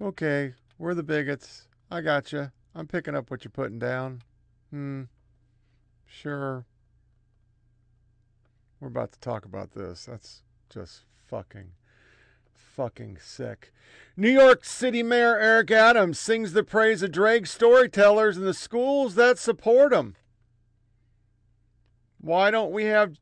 Okay. 0.00 0.54
We're 0.78 0.94
the 0.94 1.02
bigots. 1.02 1.66
I 1.90 2.00
gotcha. 2.00 2.52
I'm 2.74 2.86
picking 2.86 3.14
up 3.14 3.30
what 3.30 3.44
you're 3.44 3.50
putting 3.50 3.78
down. 3.78 4.22
Hmm. 4.70 5.04
Sure. 6.06 6.64
We're 8.80 8.88
about 8.88 9.12
to 9.12 9.20
talk 9.20 9.44
about 9.44 9.72
this. 9.72 10.04
That's 10.04 10.42
just 10.70 11.02
fucking, 11.26 11.72
fucking 12.54 13.18
sick. 13.20 13.72
New 14.16 14.30
York 14.30 14.64
City 14.64 15.02
Mayor 15.02 15.36
Eric 15.38 15.70
Adams 15.70 16.18
sings 16.18 16.52
the 16.52 16.62
praise 16.62 17.02
of 17.02 17.10
drag 17.10 17.46
storytellers 17.46 18.36
in 18.36 18.44
the 18.44 18.54
schools 18.54 19.16
that 19.16 19.38
support 19.38 19.92
him. 19.92 20.14
Why 22.20 22.50
don't 22.50 22.72
we 22.72 22.84
have 22.84 23.16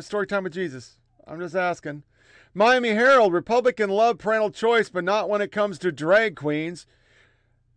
story 0.00 0.26
time 0.26 0.44
with 0.44 0.54
Jesus? 0.54 0.99
I'm 1.30 1.38
just 1.38 1.54
asking. 1.54 2.02
Miami 2.54 2.88
Herald 2.88 3.32
Republican 3.32 3.88
love 3.88 4.18
parental 4.18 4.50
choice, 4.50 4.88
but 4.88 5.04
not 5.04 5.28
when 5.28 5.40
it 5.40 5.52
comes 5.52 5.78
to 5.78 5.92
drag 5.92 6.34
queens. 6.34 6.86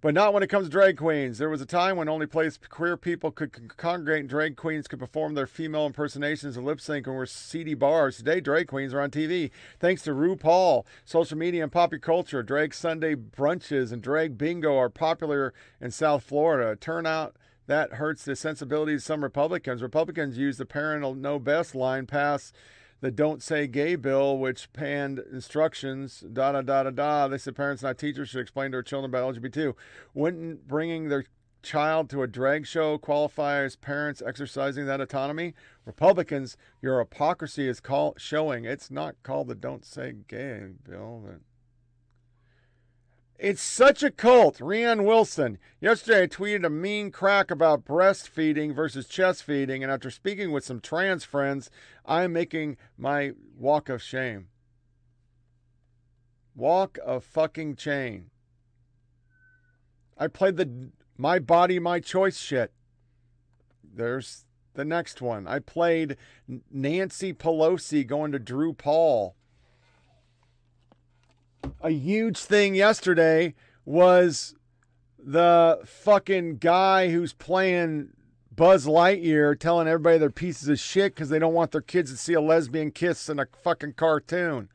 But 0.02 0.16
not 0.16 0.34
when 0.34 0.44
it 0.44 0.50
comes 0.50 0.66
to 0.66 0.72
drag 0.72 0.98
queens. 0.98 1.38
There 1.38 1.52
was 1.52 1.62
a 1.62 1.66
time 1.66 1.96
when 1.96 2.10
only 2.10 2.26
place 2.26 2.58
queer 2.58 2.98
people 2.98 3.32
could 3.32 3.54
con- 3.54 3.72
congregate 3.78 4.22
and 4.22 4.30
drag 4.30 4.58
queens 4.58 4.88
could 4.88 5.00
perform 5.00 5.36
their 5.36 5.48
female 5.48 5.86
impersonations 5.86 6.58
and 6.58 6.66
lip 6.66 6.82
sync 6.82 7.06
and 7.08 7.16
were 7.16 7.28
seedy 7.28 7.74
bars. 7.76 8.18
Today, 8.18 8.42
drag 8.42 8.68
queens 8.68 8.94
are 8.94 9.00
on 9.00 9.12
TV. 9.12 9.52
Thanks 9.80 10.02
to 10.02 10.12
RuPaul, 10.12 10.84
social 11.06 11.38
media, 11.38 11.64
and 11.64 11.72
popular 11.72 12.00
culture, 12.00 12.44
drag 12.44 12.74
Sunday 12.74 13.16
brunches 13.16 13.94
and 13.94 14.02
drag 14.02 14.38
bingo 14.38 14.76
are 14.76 14.90
popular 14.90 15.54
in 15.80 15.92
South 15.92 16.24
Florida. 16.24 16.76
Turnout 16.76 17.36
that 17.68 17.94
hurts 17.94 18.26
the 18.26 18.36
sensibilities 18.36 19.02
of 19.02 19.06
some 19.06 19.24
Republicans. 19.24 19.82
Republicans 19.82 20.38
use 20.38 20.58
the 20.58 20.66
parental 20.66 21.16
know 21.16 21.40
best 21.40 21.76
line 21.76 22.08
pass 22.08 22.52
the 23.04 23.12
Don't 23.12 23.44
Say 23.44 23.68
Gay 23.68 23.98
bill, 23.98 24.38
which 24.38 24.72
panned 24.72 25.20
instructions, 25.30 26.24
da 26.32 26.54
da 26.54 26.62
da 26.62 26.84
da 26.84 26.90
da. 26.90 27.28
They 27.28 27.38
said 27.38 27.54
parents, 27.54 27.84
not 27.84 27.98
teachers, 27.98 28.30
should 28.30 28.40
explain 28.40 28.72
to 28.72 28.76
their 28.78 28.82
children 28.82 29.12
about 29.12 29.36
LGBT. 29.36 29.76
Wouldn't 30.14 30.70
bringing 30.70 31.10
their 31.10 31.26
child 31.62 32.10
to 32.12 32.24
a 32.24 32.28
drag 32.28 32.66
show 32.66 32.98
qualify 32.98 33.62
as 33.62 33.76
parents 33.76 34.24
exercising 34.26 34.86
that 34.86 35.02
autonomy? 35.02 35.54
Republicans, 35.86 36.56
your 36.82 37.00
hypocrisy 37.00 37.68
is 37.68 37.82
call, 37.82 38.14
showing. 38.18 38.64
It's 38.64 38.90
not 38.90 39.16
called 39.22 39.50
the 39.50 39.56
Don't 39.56 39.84
Say 39.84 40.16
Gay 40.30 40.70
bill. 40.90 41.24
But 41.26 41.42
it's 43.38 43.62
such 43.62 44.04
a 44.04 44.12
cult. 44.12 44.60
Rainn 44.60 45.06
Wilson. 45.06 45.58
Yesterday, 45.82 46.24
I 46.24 46.28
tweeted 46.28 46.66
a 46.66 46.70
mean 46.70 47.12
crack 47.12 47.52
about 47.52 47.86
breastfeeding 47.86 48.74
versus 48.74 49.08
chest 49.08 49.44
feeding, 49.44 49.84
and 49.84 49.92
after 49.92 50.10
speaking 50.10 50.52
with 50.52 50.64
some 50.64 50.80
trans 50.80 51.24
friends, 51.24 51.70
I'm 52.06 52.34
making 52.34 52.78
my 52.98 53.34
walk 53.58 53.90
of 53.90 54.02
shame. 54.02 54.48
Walk 56.56 56.98
of 57.04 57.24
fucking 57.24 57.76
chain. 57.76 58.30
I 60.18 60.28
played 60.28 60.58
the 60.58 60.92
my 61.18 61.40
body, 61.40 61.80
my 61.80 62.00
choice 62.00 62.38
shit. 62.38 62.72
There's 63.84 64.46
the 64.74 64.86
next 64.86 65.22
one. 65.22 65.48
I 65.48 65.60
played 65.60 66.18
Nancy 66.72 67.34
Pelosi 67.34 68.06
going 68.06 68.32
to 68.32 68.40
RuPaul 68.40 69.34
a 71.82 71.92
huge 71.92 72.38
thing 72.40 72.76
yesterday 72.76 73.54
was 73.86 74.56
the 75.18 75.80
fucking 75.86 76.58
guy 76.58 77.10
who's 77.10 77.34
playing 77.34 78.10
Buzz 78.56 78.86
Lightyear 78.86 79.58
telling 79.60 79.88
everybody 79.88 80.18
they're 80.18 80.30
pieces 80.30 80.70
of 80.70 80.80
shit 80.80 81.16
because 81.16 81.30
they 81.30 81.40
don't 81.40 81.54
want 81.54 81.72
their 81.72 81.82
kids 81.82 82.12
to 82.12 82.18
see 82.18 82.34
a 82.34 82.42
lesbian 82.42 82.92
kiss 82.92 83.30
in 83.30 83.40
a 83.40 83.48
fucking 83.64 83.94
cartoon. 83.94 84.70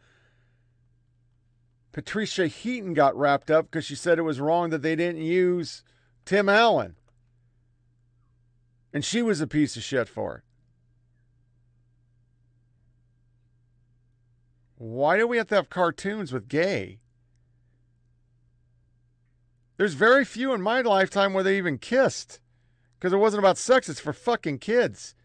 Patricia 1.92 2.46
Heaton 2.46 2.94
got 2.94 3.16
wrapped 3.16 3.50
up 3.50 3.66
because 3.66 3.84
she 3.84 3.94
said 3.94 4.18
it 4.18 4.22
was 4.22 4.40
wrong 4.40 4.70
that 4.70 4.82
they 4.82 4.96
didn't 4.96 5.22
use 5.22 5.82
Tim 6.24 6.48
Allen. 6.48 6.96
And 8.92 9.04
she 9.04 9.22
was 9.22 9.40
a 9.40 9.46
piece 9.46 9.76
of 9.76 9.82
shit 9.82 10.08
for 10.08 10.36
it. 10.36 10.42
Why 14.78 15.16
do 15.18 15.26
we 15.26 15.38
have 15.38 15.48
to 15.48 15.56
have 15.56 15.70
cartoons 15.70 16.32
with 16.32 16.48
gay? 16.48 17.00
There's 19.76 19.94
very 19.94 20.24
few 20.24 20.52
in 20.52 20.62
my 20.62 20.80
lifetime 20.82 21.32
where 21.32 21.42
they 21.42 21.58
even 21.58 21.78
kissed 21.78 22.40
because 22.98 23.12
it 23.12 23.18
wasn't 23.18 23.40
about 23.40 23.58
sex, 23.58 23.88
it's 23.88 23.98
for 23.98 24.12
fucking 24.12 24.58
kids. 24.58 25.16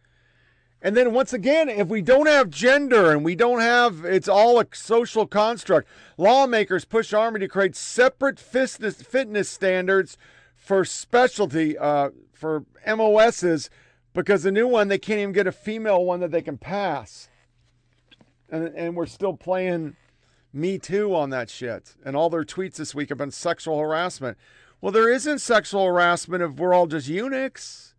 And 0.81 0.97
then 0.97 1.13
once 1.13 1.33
again, 1.33 1.69
if 1.69 1.87
we 1.87 2.01
don't 2.01 2.25
have 2.27 2.49
gender 2.49 3.11
and 3.11 3.23
we 3.23 3.35
don't 3.35 3.61
have, 3.61 4.03
it's 4.03 4.27
all 4.27 4.59
a 4.59 4.65
social 4.73 5.27
construct. 5.27 5.87
Lawmakers 6.17 6.83
push 6.83 7.13
Army 7.13 7.39
to 7.39 7.47
create 7.47 7.75
separate 7.75 8.39
fitness, 8.39 9.01
fitness 9.03 9.49
standards 9.49 10.17
for 10.55 10.83
specialty, 10.83 11.77
uh, 11.77 12.09
for 12.33 12.65
MOSs, 12.87 13.69
because 14.13 14.43
the 14.43 14.51
new 14.51 14.67
one, 14.67 14.87
they 14.87 14.97
can't 14.97 15.19
even 15.19 15.31
get 15.31 15.47
a 15.47 15.51
female 15.51 16.03
one 16.03 16.19
that 16.21 16.31
they 16.31 16.41
can 16.41 16.57
pass 16.57 17.29
and 18.53 18.67
and 18.75 18.95
we're 18.95 19.07
still 19.07 19.33
playing 19.33 19.95
Me 20.53 20.77
Too 20.77 21.13
on 21.15 21.31
that 21.31 21.49
shit. 21.49 21.95
And 22.05 22.15
all 22.15 22.29
their 22.29 22.43
tweets 22.43 22.75
this 22.75 22.93
week 22.93 23.09
have 23.09 23.17
been 23.17 23.31
sexual 23.31 23.79
harassment. 23.79 24.37
Well, 24.79 24.91
there 24.91 25.11
isn't 25.11 25.39
sexual 25.39 25.85
harassment 25.85 26.43
if 26.43 26.51
we're 26.51 26.73
all 26.73 26.85
just 26.85 27.07
eunuchs. 27.07 27.95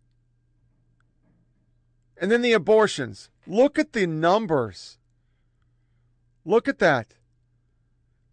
And 2.17 2.31
then 2.31 2.41
the 2.41 2.53
abortions. 2.53 3.29
Look 3.45 3.77
at 3.77 3.91
the 3.91 4.07
numbers. 4.07 4.97
Look 6.45 6.69
at 6.69 6.79
that. 6.79 7.15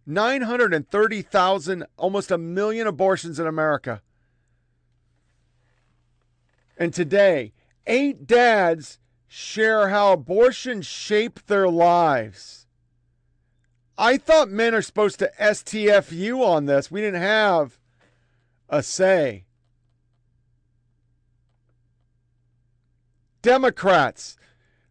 930,000, 0.07 1.85
almost 1.97 2.31
a 2.31 2.39
million 2.39 2.86
abortions 2.86 3.40
in 3.40 3.47
America. 3.47 4.03
And 6.77 6.94
today, 6.94 7.53
eight 7.86 8.27
dads 8.27 8.99
share 9.34 9.88
how 9.88 10.12
abortion 10.12 10.82
shaped 10.82 11.46
their 11.46 11.66
lives. 11.66 12.66
I 13.96 14.18
thought 14.18 14.50
men 14.50 14.74
are 14.74 14.82
supposed 14.82 15.18
to 15.20 15.32
STFU 15.40 16.46
on 16.46 16.66
this. 16.66 16.90
We 16.90 17.00
didn't 17.00 17.22
have 17.22 17.78
a 18.68 18.82
say. 18.82 19.46
Democrats 23.40 24.36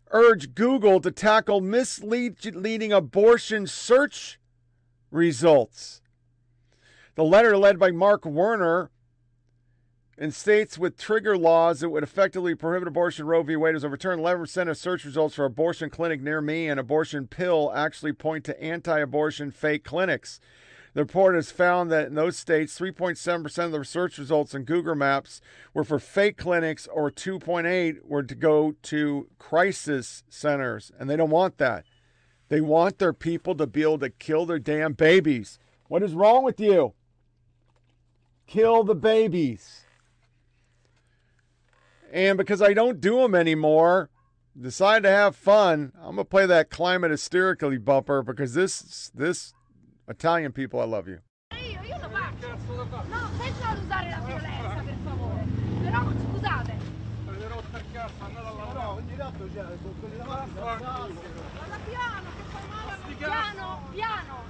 urge 0.09 0.55
Google 0.55 0.99
to 1.01 1.11
tackle 1.11 1.61
misleading 1.61 2.91
abortion 2.91 3.67
search 3.67 4.39
results. 5.11 6.01
The 7.13 7.23
letter, 7.23 7.55
led 7.55 7.77
by 7.77 7.91
Mark 7.91 8.25
Warner, 8.25 8.89
in 10.21 10.31
states 10.31 10.77
with 10.77 10.99
trigger 10.99 11.35
laws 11.35 11.79
that 11.79 11.89
would 11.89 12.03
effectively 12.03 12.53
prohibit 12.53 12.87
abortion, 12.87 13.25
Roe 13.25 13.41
v. 13.41 13.55
Wade 13.55 13.73
was 13.73 13.83
overturned. 13.83 14.21
11% 14.21 14.69
of 14.69 14.77
search 14.77 15.03
results 15.03 15.33
for 15.33 15.45
abortion 15.45 15.89
clinic 15.89 16.21
near 16.21 16.41
me 16.41 16.69
and 16.69 16.79
abortion 16.79 17.25
pill 17.25 17.71
actually 17.73 18.13
point 18.13 18.45
to 18.45 18.63
anti-abortion 18.63 19.49
fake 19.49 19.83
clinics. 19.83 20.39
The 20.93 21.01
report 21.01 21.33
has 21.33 21.49
found 21.49 21.89
that 21.89 22.05
in 22.05 22.13
those 22.13 22.37
states, 22.37 22.77
3.7% 22.77 23.65
of 23.65 23.71
the 23.71 23.79
research 23.79 24.19
results 24.19 24.53
in 24.53 24.61
Google 24.61 24.93
Maps 24.93 25.41
were 25.73 25.83
for 25.83 25.97
fake 25.97 26.37
clinics, 26.37 26.85
or 26.93 27.09
2.8 27.09 28.05
were 28.05 28.21
to 28.21 28.35
go 28.35 28.75
to 28.83 29.27
crisis 29.39 30.23
centers, 30.29 30.91
and 30.99 31.09
they 31.09 31.15
don't 31.15 31.31
want 31.31 31.57
that. 31.57 31.83
They 32.49 32.61
want 32.61 32.99
their 32.99 33.13
people 33.13 33.55
to 33.55 33.65
be 33.65 33.81
able 33.81 33.97
to 33.97 34.11
kill 34.11 34.45
their 34.45 34.59
damn 34.59 34.93
babies. 34.93 35.57
What 35.87 36.03
is 36.03 36.13
wrong 36.13 36.43
with 36.43 36.59
you? 36.59 36.93
Kill 38.45 38.83
the 38.83 38.93
babies. 38.93 39.80
And 42.11 42.37
because 42.37 42.61
I 42.61 42.73
don't 42.73 42.99
do 42.99 43.21
them 43.21 43.33
anymore, 43.35 44.09
decided 44.59 45.03
to 45.03 45.09
have 45.09 45.35
fun. 45.35 45.93
I'm 45.97 46.15
gonna 46.15 46.25
play 46.25 46.45
that 46.45 46.69
climate 46.69 47.11
hysterically 47.11 47.77
bumper 47.77 48.21
because 48.21 48.53
this 48.53 49.11
this 49.15 49.53
Italian 50.07 50.51
people, 50.51 50.81
I 50.81 50.85
love 50.85 51.07
you. 51.07 51.19
Piano, 61.87 62.29
piano, 63.19 63.79
piano. 63.93 64.40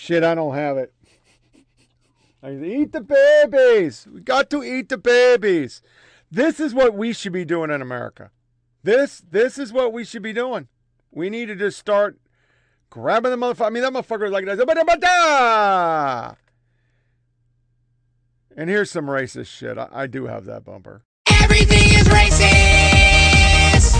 Shit, 0.00 0.24
I 0.24 0.34
don't 0.34 0.54
have 0.54 0.78
it. 0.78 0.94
I 2.42 2.52
eat 2.52 2.92
the 2.92 3.02
babies. 3.02 4.08
We 4.10 4.22
got 4.22 4.48
to 4.48 4.64
eat 4.64 4.88
the 4.88 4.96
babies. 4.96 5.82
This 6.30 6.58
is 6.58 6.72
what 6.72 6.94
we 6.94 7.12
should 7.12 7.34
be 7.34 7.44
doing 7.44 7.70
in 7.70 7.82
America. 7.82 8.30
This 8.82 9.22
this 9.30 9.58
is 9.58 9.74
what 9.74 9.92
we 9.92 10.04
should 10.04 10.22
be 10.22 10.32
doing. 10.32 10.68
We 11.10 11.28
need 11.28 11.48
to 11.48 11.54
just 11.54 11.78
start 11.78 12.18
grabbing 12.88 13.30
the 13.30 13.36
motherfucker. 13.36 13.66
I 13.66 13.68
mean, 13.68 13.82
that 13.82 13.92
motherfucker 13.92 14.24
is 14.24 14.32
like 14.32 14.46
that. 14.46 16.36
And 18.56 18.70
here's 18.70 18.90
some 18.90 19.04
racist 19.04 19.48
shit. 19.48 19.76
I, 19.76 19.88
I 19.92 20.06
do 20.06 20.24
have 20.24 20.46
that 20.46 20.64
bumper. 20.64 21.02
Everything 21.42 21.92
is 22.00 22.08
racist. 22.08 23.96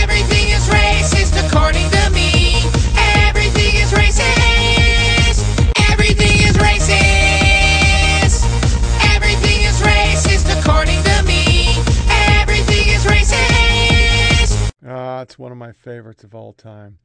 Everything 0.00 0.48
is 0.48 0.66
racist 0.68 1.46
according 1.46 1.90
to 1.90 2.10
me. 2.10 2.54
Everything 3.28 3.74
is 3.74 3.92
racist. 3.92 4.35
Ah, 14.88 15.22
it's 15.22 15.36
one 15.36 15.50
of 15.50 15.58
my 15.58 15.72
favorites 15.72 16.22
of 16.22 16.32
all 16.32 16.52
time. 16.52 16.98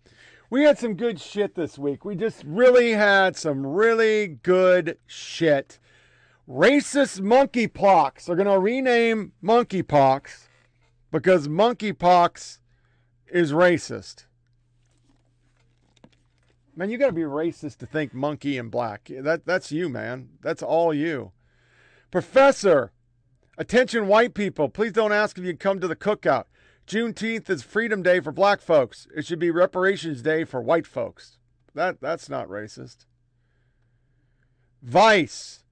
We 0.52 0.64
had 0.64 0.78
some 0.78 0.94
good 0.94 1.20
shit 1.20 1.56
this 1.56 1.80
week. 1.80 2.06
We 2.06 2.16
just 2.16 2.44
really 2.46 2.92
had 2.92 3.36
some 3.36 3.66
really 3.66 4.28
good 4.28 5.00
shit. 5.08 5.80
Racist 6.48 7.22
monkeypox. 7.22 8.26
They're 8.26 8.36
going 8.36 8.48
to 8.48 8.60
rename 8.60 9.32
monkeypox 9.44 10.48
because 11.10 11.48
monkeypox 11.48 12.60
is 13.32 13.52
racist. 13.52 14.26
Man, 16.76 16.92
you 16.92 17.00
got 17.00 17.08
to 17.08 17.14
be 17.14 17.22
racist 17.22 17.78
to 17.78 17.88
think 17.88 18.14
monkey 18.14 18.60
and 18.60 18.70
black. 18.70 19.10
That 19.10 19.46
that's 19.46 19.72
you, 19.72 19.90
man. 19.90 20.30
That's 20.42 20.62
all 20.62 20.94
you. 20.94 21.32
Professor, 22.12 22.92
attention 23.58 24.08
white 24.08 24.34
people, 24.34 24.70
please 24.70 24.92
don't 24.92 25.12
ask 25.12 25.38
if 25.38 25.46
you 25.46 25.56
come 25.56 25.80
to 25.80 25.88
the 25.88 25.96
cookout. 25.96 26.46
Juneteenth 26.92 27.50
is 27.50 27.64
Freedom 27.64 28.04
Day 28.04 28.20
for 28.20 28.34
black 28.34 28.60
folks. 28.60 29.08
It 29.16 29.26
should 29.26 29.40
be 29.40 29.50
Reparations 29.50 30.22
Day 30.22 30.44
for 30.44 30.60
white 30.60 30.86
folks. 30.86 31.38
That 31.74 32.02
that's 32.02 32.28
not 32.28 32.50
racist. 32.50 33.06
Vice. 34.84 35.64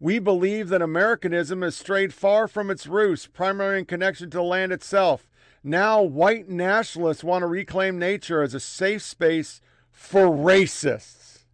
We 0.00 0.18
believe 0.18 0.68
that 0.70 0.82
Americanism 0.82 1.62
has 1.62 1.76
strayed 1.76 2.12
far 2.12 2.48
from 2.48 2.68
its 2.68 2.88
roots, 2.88 3.28
primarily 3.28 3.78
in 3.78 3.84
connection 3.84 4.28
to 4.30 4.38
the 4.38 4.42
land 4.42 4.72
itself. 4.72 5.30
Now, 5.62 6.02
white 6.02 6.48
nationalists 6.48 7.22
want 7.22 7.42
to 7.42 7.46
reclaim 7.46 7.96
nature 7.96 8.42
as 8.42 8.52
a 8.52 8.58
safe 8.58 9.02
space 9.02 9.60
for 9.92 10.26
racists. 10.26 11.44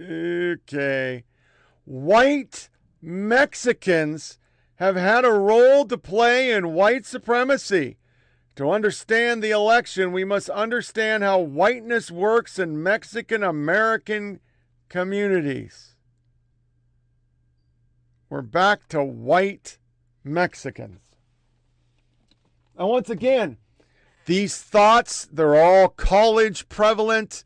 Okay. 0.00 1.22
White 1.84 2.68
Mexicans 3.02 4.38
have 4.76 4.94
had 4.94 5.24
a 5.24 5.32
role 5.32 5.84
to 5.84 5.98
play 5.98 6.52
in 6.52 6.72
white 6.72 7.04
supremacy. 7.04 7.98
To 8.56 8.70
understand 8.70 9.42
the 9.42 9.50
election, 9.50 10.12
we 10.12 10.24
must 10.24 10.48
understand 10.50 11.22
how 11.22 11.40
whiteness 11.40 12.10
works 12.10 12.58
in 12.58 12.82
Mexican 12.82 13.42
American 13.42 14.40
communities. 14.88 15.96
We're 18.28 18.42
back 18.42 18.88
to 18.88 19.02
white 19.02 19.78
Mexicans. 20.22 21.00
And 22.76 22.88
once 22.88 23.10
again, 23.10 23.58
these 24.26 24.58
thoughts, 24.58 25.28
they're 25.32 25.60
all 25.60 25.88
college 25.88 26.68
prevalent 26.68 27.44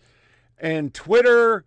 and 0.59 0.93
Twitter. 0.93 1.65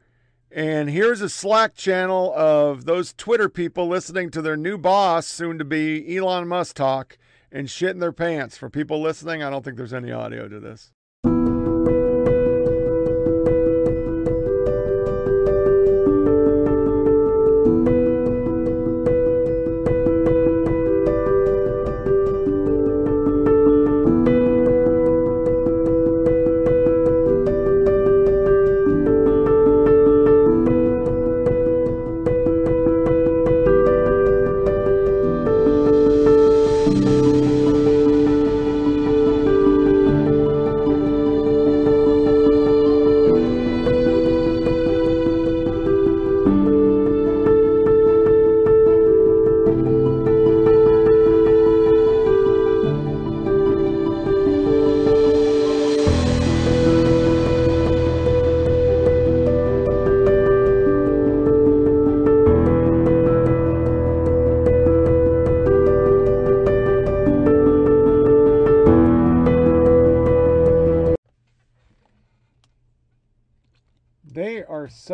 And 0.52 0.90
here's 0.90 1.22
a 1.22 1.30
Slack 1.30 1.76
channel 1.76 2.34
of 2.36 2.86
those 2.86 3.14
Twitter 3.14 3.50
people 3.50 3.88
listening 3.88 4.32
to 4.32 4.42
their 4.42 4.58
new 4.58 4.78
boss, 4.78 5.28
soon 5.28 5.60
to 5.60 5.66
be 5.66 6.18
Elon 6.18 6.48
Musk 6.48 6.76
talk 6.76 7.18
and 7.52 7.70
shit 7.70 7.92
in 7.92 8.00
their 8.00 8.12
pants. 8.12 8.58
For 8.58 8.70
people 8.70 9.02
listening, 9.02 9.44
I 9.44 9.50
don't 9.52 9.64
think 9.64 9.78
there's 9.78 9.94
any 9.94 10.12
audio 10.12 10.48
to 10.48 10.60
this. 10.60 10.92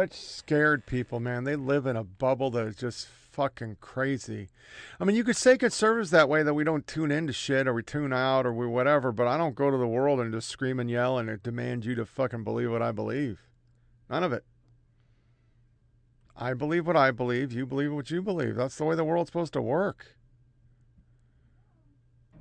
Such 0.05 0.19
scared 0.19 0.85
people, 0.85 1.19
man. 1.19 1.43
They 1.45 1.55
live 1.55 1.85
in 1.85 1.95
a 1.95 2.03
bubble 2.03 2.51
that 2.51 2.67
is 2.67 2.75
just 2.75 3.07
fucking 3.07 3.77
crazy. 3.81 4.49
I 4.99 5.03
mean, 5.03 5.15
you 5.15 5.23
could 5.23 5.35
say 5.35 5.57
conservatives 5.57 6.11
that 6.11 6.29
way 6.29 6.43
that 6.43 6.53
we 6.53 6.63
don't 6.63 6.85
tune 6.85 7.11
into 7.11 7.33
shit 7.33 7.67
or 7.67 7.73
we 7.73 7.81
tune 7.81 8.13
out 8.13 8.45
or 8.45 8.53
we 8.53 8.67
whatever, 8.67 9.11
but 9.11 9.27
I 9.27 9.37
don't 9.37 9.55
go 9.55 9.71
to 9.71 9.77
the 9.77 9.87
world 9.87 10.19
and 10.19 10.31
just 10.31 10.49
scream 10.49 10.79
and 10.79 10.89
yell 10.89 11.17
and 11.17 11.41
demand 11.41 11.85
you 11.85 11.95
to 11.95 12.05
fucking 12.05 12.43
believe 12.43 12.71
what 12.71 12.81
I 12.81 12.91
believe. 12.91 13.39
None 14.09 14.23
of 14.23 14.31
it. 14.31 14.45
I 16.37 16.53
believe 16.53 16.85
what 16.85 16.97
I 16.97 17.11
believe. 17.11 17.51
You 17.51 17.65
believe 17.65 17.91
what 17.91 18.11
you 18.11 18.21
believe. 18.21 18.55
That's 18.55 18.77
the 18.77 18.85
way 18.85 18.95
the 18.95 19.03
world's 19.03 19.29
supposed 19.29 19.53
to 19.53 19.61
work. 19.61 20.17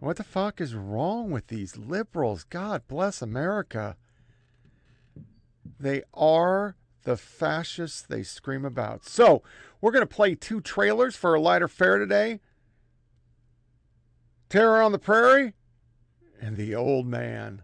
What 0.01 0.17
the 0.17 0.25
fuck 0.25 0.61
is 0.61 0.75
wrong 0.75 1.31
with 1.31 1.47
these 1.47 1.79
liberals? 1.79 2.45
God 2.45 2.83
bless 2.89 3.23
America. 3.23 3.97
They 5.81 6.03
are 6.13 6.77
the 7.05 7.17
fascists 7.17 8.03
they 8.03 8.23
scream 8.23 8.65
about. 8.65 9.05
So, 9.05 9.43
we're 9.81 9.93
going 9.93 10.07
to 10.07 10.15
play 10.15 10.35
two 10.35 10.61
trailers 10.61 11.15
for 11.15 11.35
a 11.35 11.41
lighter 11.41 11.69
fare 11.69 11.99
today 11.99 12.41
Terror 14.49 14.83
on 14.83 14.93
the 14.93 14.99
Prairie 14.99 15.55
and 16.41 16.57
The 16.57 16.75
Old 16.75 17.07
Man. 17.07 17.63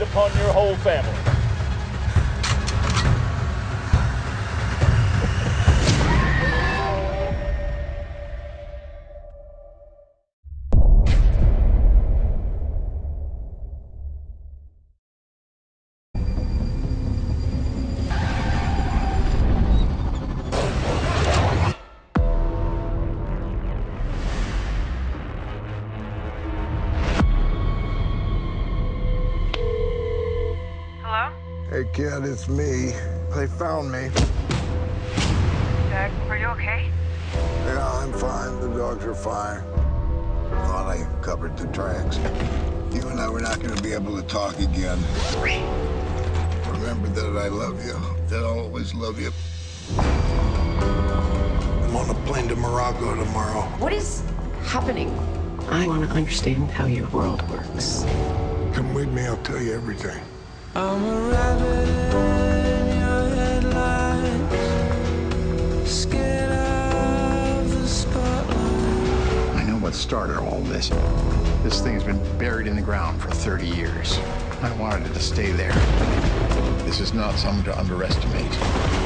Upon 0.00 0.34
your 0.38 0.50
whole 0.52 0.74
family. 0.76 1.21
Understand 56.46 56.70
how 56.72 56.86
your 56.86 57.06
world 57.08 57.48
works. 57.48 58.04
Come 58.74 58.92
with 58.94 59.12
me, 59.12 59.26
I'll 59.26 59.36
tell 59.38 59.60
you 59.60 59.74
everything. 59.74 60.20
I'm 60.74 61.04
a 61.04 61.30
rabbit 61.30 61.88
in 62.66 62.98
your 62.98 63.28
headlights, 63.70 64.60
scared 65.90 66.50
of 66.50 67.70
the 67.70 67.86
spotlight. 67.86 69.56
I 69.56 69.62
know 69.68 69.76
what 69.76 69.94
started 69.94 70.38
all 70.38 70.60
this. 70.62 70.88
This 71.62 71.80
thing's 71.80 72.02
been 72.02 72.18
buried 72.38 72.66
in 72.66 72.74
the 72.74 72.82
ground 72.82 73.22
for 73.22 73.30
30 73.30 73.68
years. 73.68 74.18
I 74.62 74.72
wanted 74.78 75.06
it 75.06 75.14
to 75.14 75.20
stay 75.20 75.52
there. 75.52 75.74
This 76.84 76.98
is 76.98 77.14
not 77.14 77.36
something 77.36 77.62
to 77.64 77.78
underestimate. 77.78 79.01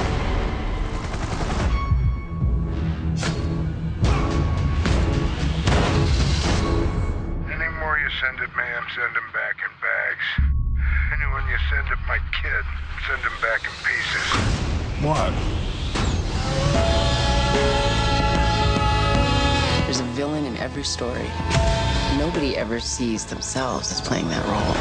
Sees 22.87 23.25
themselves 23.27 23.91
as 23.91 24.01
playing 24.01 24.29
that 24.29 24.45
role. 24.47 24.75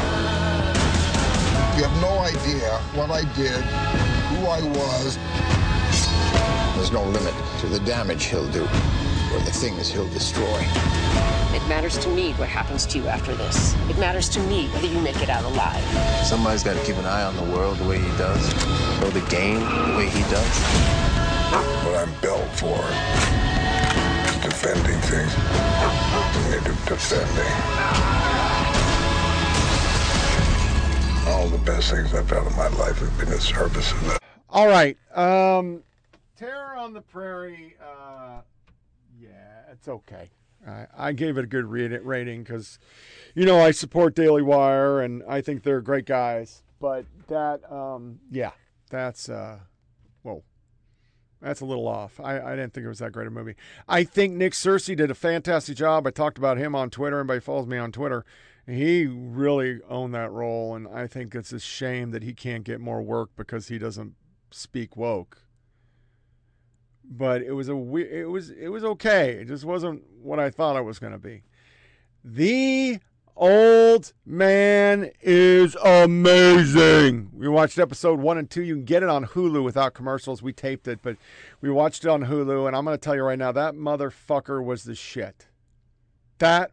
You 1.76 1.84
have 1.84 2.00
no 2.00 2.18
idea 2.20 2.70
what 2.94 3.10
I 3.10 3.22
did, 3.34 3.60
who 4.30 4.46
I 4.46 4.62
was. 4.62 5.18
There's 6.76 6.92
no 6.92 7.02
limit 7.02 7.34
to 7.60 7.66
the 7.66 7.80
damage 7.80 8.26
he'll 8.26 8.50
do, 8.52 8.62
or 8.62 9.40
the 9.40 9.50
things 9.52 9.90
he'll 9.90 10.08
destroy. 10.10 10.60
It 11.52 11.66
matters 11.68 11.98
to 11.98 12.08
me 12.08 12.32
what 12.34 12.48
happens 12.48 12.86
to 12.86 12.98
you 12.98 13.08
after 13.08 13.34
this. 13.34 13.74
It 13.90 13.98
matters 13.98 14.28
to 14.30 14.40
me 14.40 14.68
whether 14.68 14.86
you 14.86 15.00
make 15.00 15.20
it 15.20 15.28
out 15.28 15.44
alive. 15.44 15.82
Somebody's 16.24 16.62
got 16.62 16.76
to 16.78 16.84
keep 16.86 16.96
an 16.96 17.06
eye 17.06 17.24
on 17.24 17.34
the 17.36 17.56
world 17.56 17.78
the 17.78 17.88
way 17.88 17.98
he 17.98 18.16
does, 18.16 18.54
know 19.00 19.10
the 19.10 19.26
game 19.28 19.60
the 19.60 19.96
way 19.96 20.08
he 20.08 20.22
does. 20.30 20.58
What 21.84 21.96
I'm 21.96 22.12
built 22.20 22.48
for 22.56 22.78
is 22.78 23.45
defending 24.56 25.00
things. 25.02 25.32
You 26.34 26.50
need 26.50 26.64
to 26.64 26.72
defend. 26.88 27.28
All 31.28 31.46
the 31.48 31.58
best 31.58 31.90
things 31.90 32.14
I've 32.14 32.28
done 32.28 32.46
in 32.46 32.56
my 32.56 32.68
life 32.68 32.98
have 32.98 33.18
been 33.18 33.32
in 33.32 33.38
service 33.38 33.92
of 33.92 34.04
that. 34.08 34.22
All 34.48 34.66
right. 34.66 34.96
Um, 35.14 35.82
Terror 36.38 36.74
on 36.76 36.94
the 36.94 37.02
Prairie. 37.02 37.76
Uh, 37.82 38.40
yeah, 39.20 39.72
it's 39.72 39.88
okay. 39.88 40.30
I, 40.66 40.86
I 40.96 41.12
gave 41.12 41.36
it 41.36 41.44
a 41.44 41.46
good 41.46 41.66
read 41.66 41.92
rating 42.02 42.42
because, 42.42 42.78
you 43.34 43.44
know, 43.44 43.60
I 43.60 43.72
support 43.72 44.14
Daily 44.14 44.42
Wire 44.42 45.02
and 45.02 45.22
I 45.28 45.42
think 45.42 45.64
they're 45.64 45.82
great 45.82 46.06
guys. 46.06 46.62
But 46.80 47.04
that, 47.28 47.70
um, 47.70 48.20
yeah, 48.30 48.52
that's, 48.88 49.28
uh, 49.28 49.58
whoa, 49.58 49.75
that's 51.40 51.60
a 51.60 51.64
little 51.64 51.86
off. 51.86 52.18
I, 52.20 52.40
I 52.40 52.56
didn't 52.56 52.72
think 52.72 52.84
it 52.84 52.88
was 52.88 52.98
that 53.00 53.12
great 53.12 53.26
a 53.26 53.30
movie. 53.30 53.54
I 53.88 54.04
think 54.04 54.34
Nick 54.34 54.52
Searcy 54.52 54.96
did 54.96 55.10
a 55.10 55.14
fantastic 55.14 55.76
job. 55.76 56.06
I 56.06 56.10
talked 56.10 56.38
about 56.38 56.58
him 56.58 56.74
on 56.74 56.90
Twitter. 56.90 57.18
Everybody 57.18 57.40
follows 57.40 57.66
me 57.66 57.78
on 57.78 57.92
Twitter. 57.92 58.24
He 58.66 59.06
really 59.06 59.80
owned 59.88 60.14
that 60.14 60.32
role, 60.32 60.74
and 60.74 60.88
I 60.88 61.06
think 61.06 61.34
it's 61.34 61.52
a 61.52 61.60
shame 61.60 62.10
that 62.10 62.24
he 62.24 62.34
can't 62.34 62.64
get 62.64 62.80
more 62.80 63.00
work 63.00 63.30
because 63.36 63.68
he 63.68 63.78
doesn't 63.78 64.14
speak 64.50 64.96
woke 64.96 65.46
but 67.08 67.42
it 67.42 67.52
was 67.52 67.68
a 67.68 67.76
it 67.96 68.28
was 68.28 68.50
it 68.50 68.68
was 68.68 68.84
okay. 68.84 69.32
It 69.32 69.46
just 69.46 69.64
wasn't 69.64 70.02
what 70.22 70.40
I 70.40 70.50
thought 70.50 70.76
it 70.76 70.84
was 70.84 70.98
going 70.98 71.12
to 71.12 71.18
be. 71.18 71.42
The 72.24 72.98
old 73.36 74.12
man 74.24 75.10
is 75.20 75.76
amazing. 75.84 77.30
We 77.34 77.48
watched 77.48 77.78
episode 77.78 78.20
1 78.20 78.38
and 78.38 78.50
2. 78.50 78.62
You 78.62 78.74
can 78.76 78.84
get 78.84 79.02
it 79.02 79.08
on 79.08 79.26
Hulu 79.26 79.62
without 79.62 79.94
commercials. 79.94 80.42
We 80.42 80.52
taped 80.52 80.88
it, 80.88 81.00
but 81.02 81.16
we 81.60 81.70
watched 81.70 82.04
it 82.04 82.08
on 82.08 82.24
Hulu 82.24 82.66
and 82.66 82.76
I'm 82.76 82.84
going 82.84 82.94
to 82.94 83.00
tell 83.00 83.14
you 83.14 83.22
right 83.22 83.38
now 83.38 83.52
that 83.52 83.74
motherfucker 83.74 84.64
was 84.64 84.84
the 84.84 84.94
shit. 84.94 85.46
That 86.38 86.70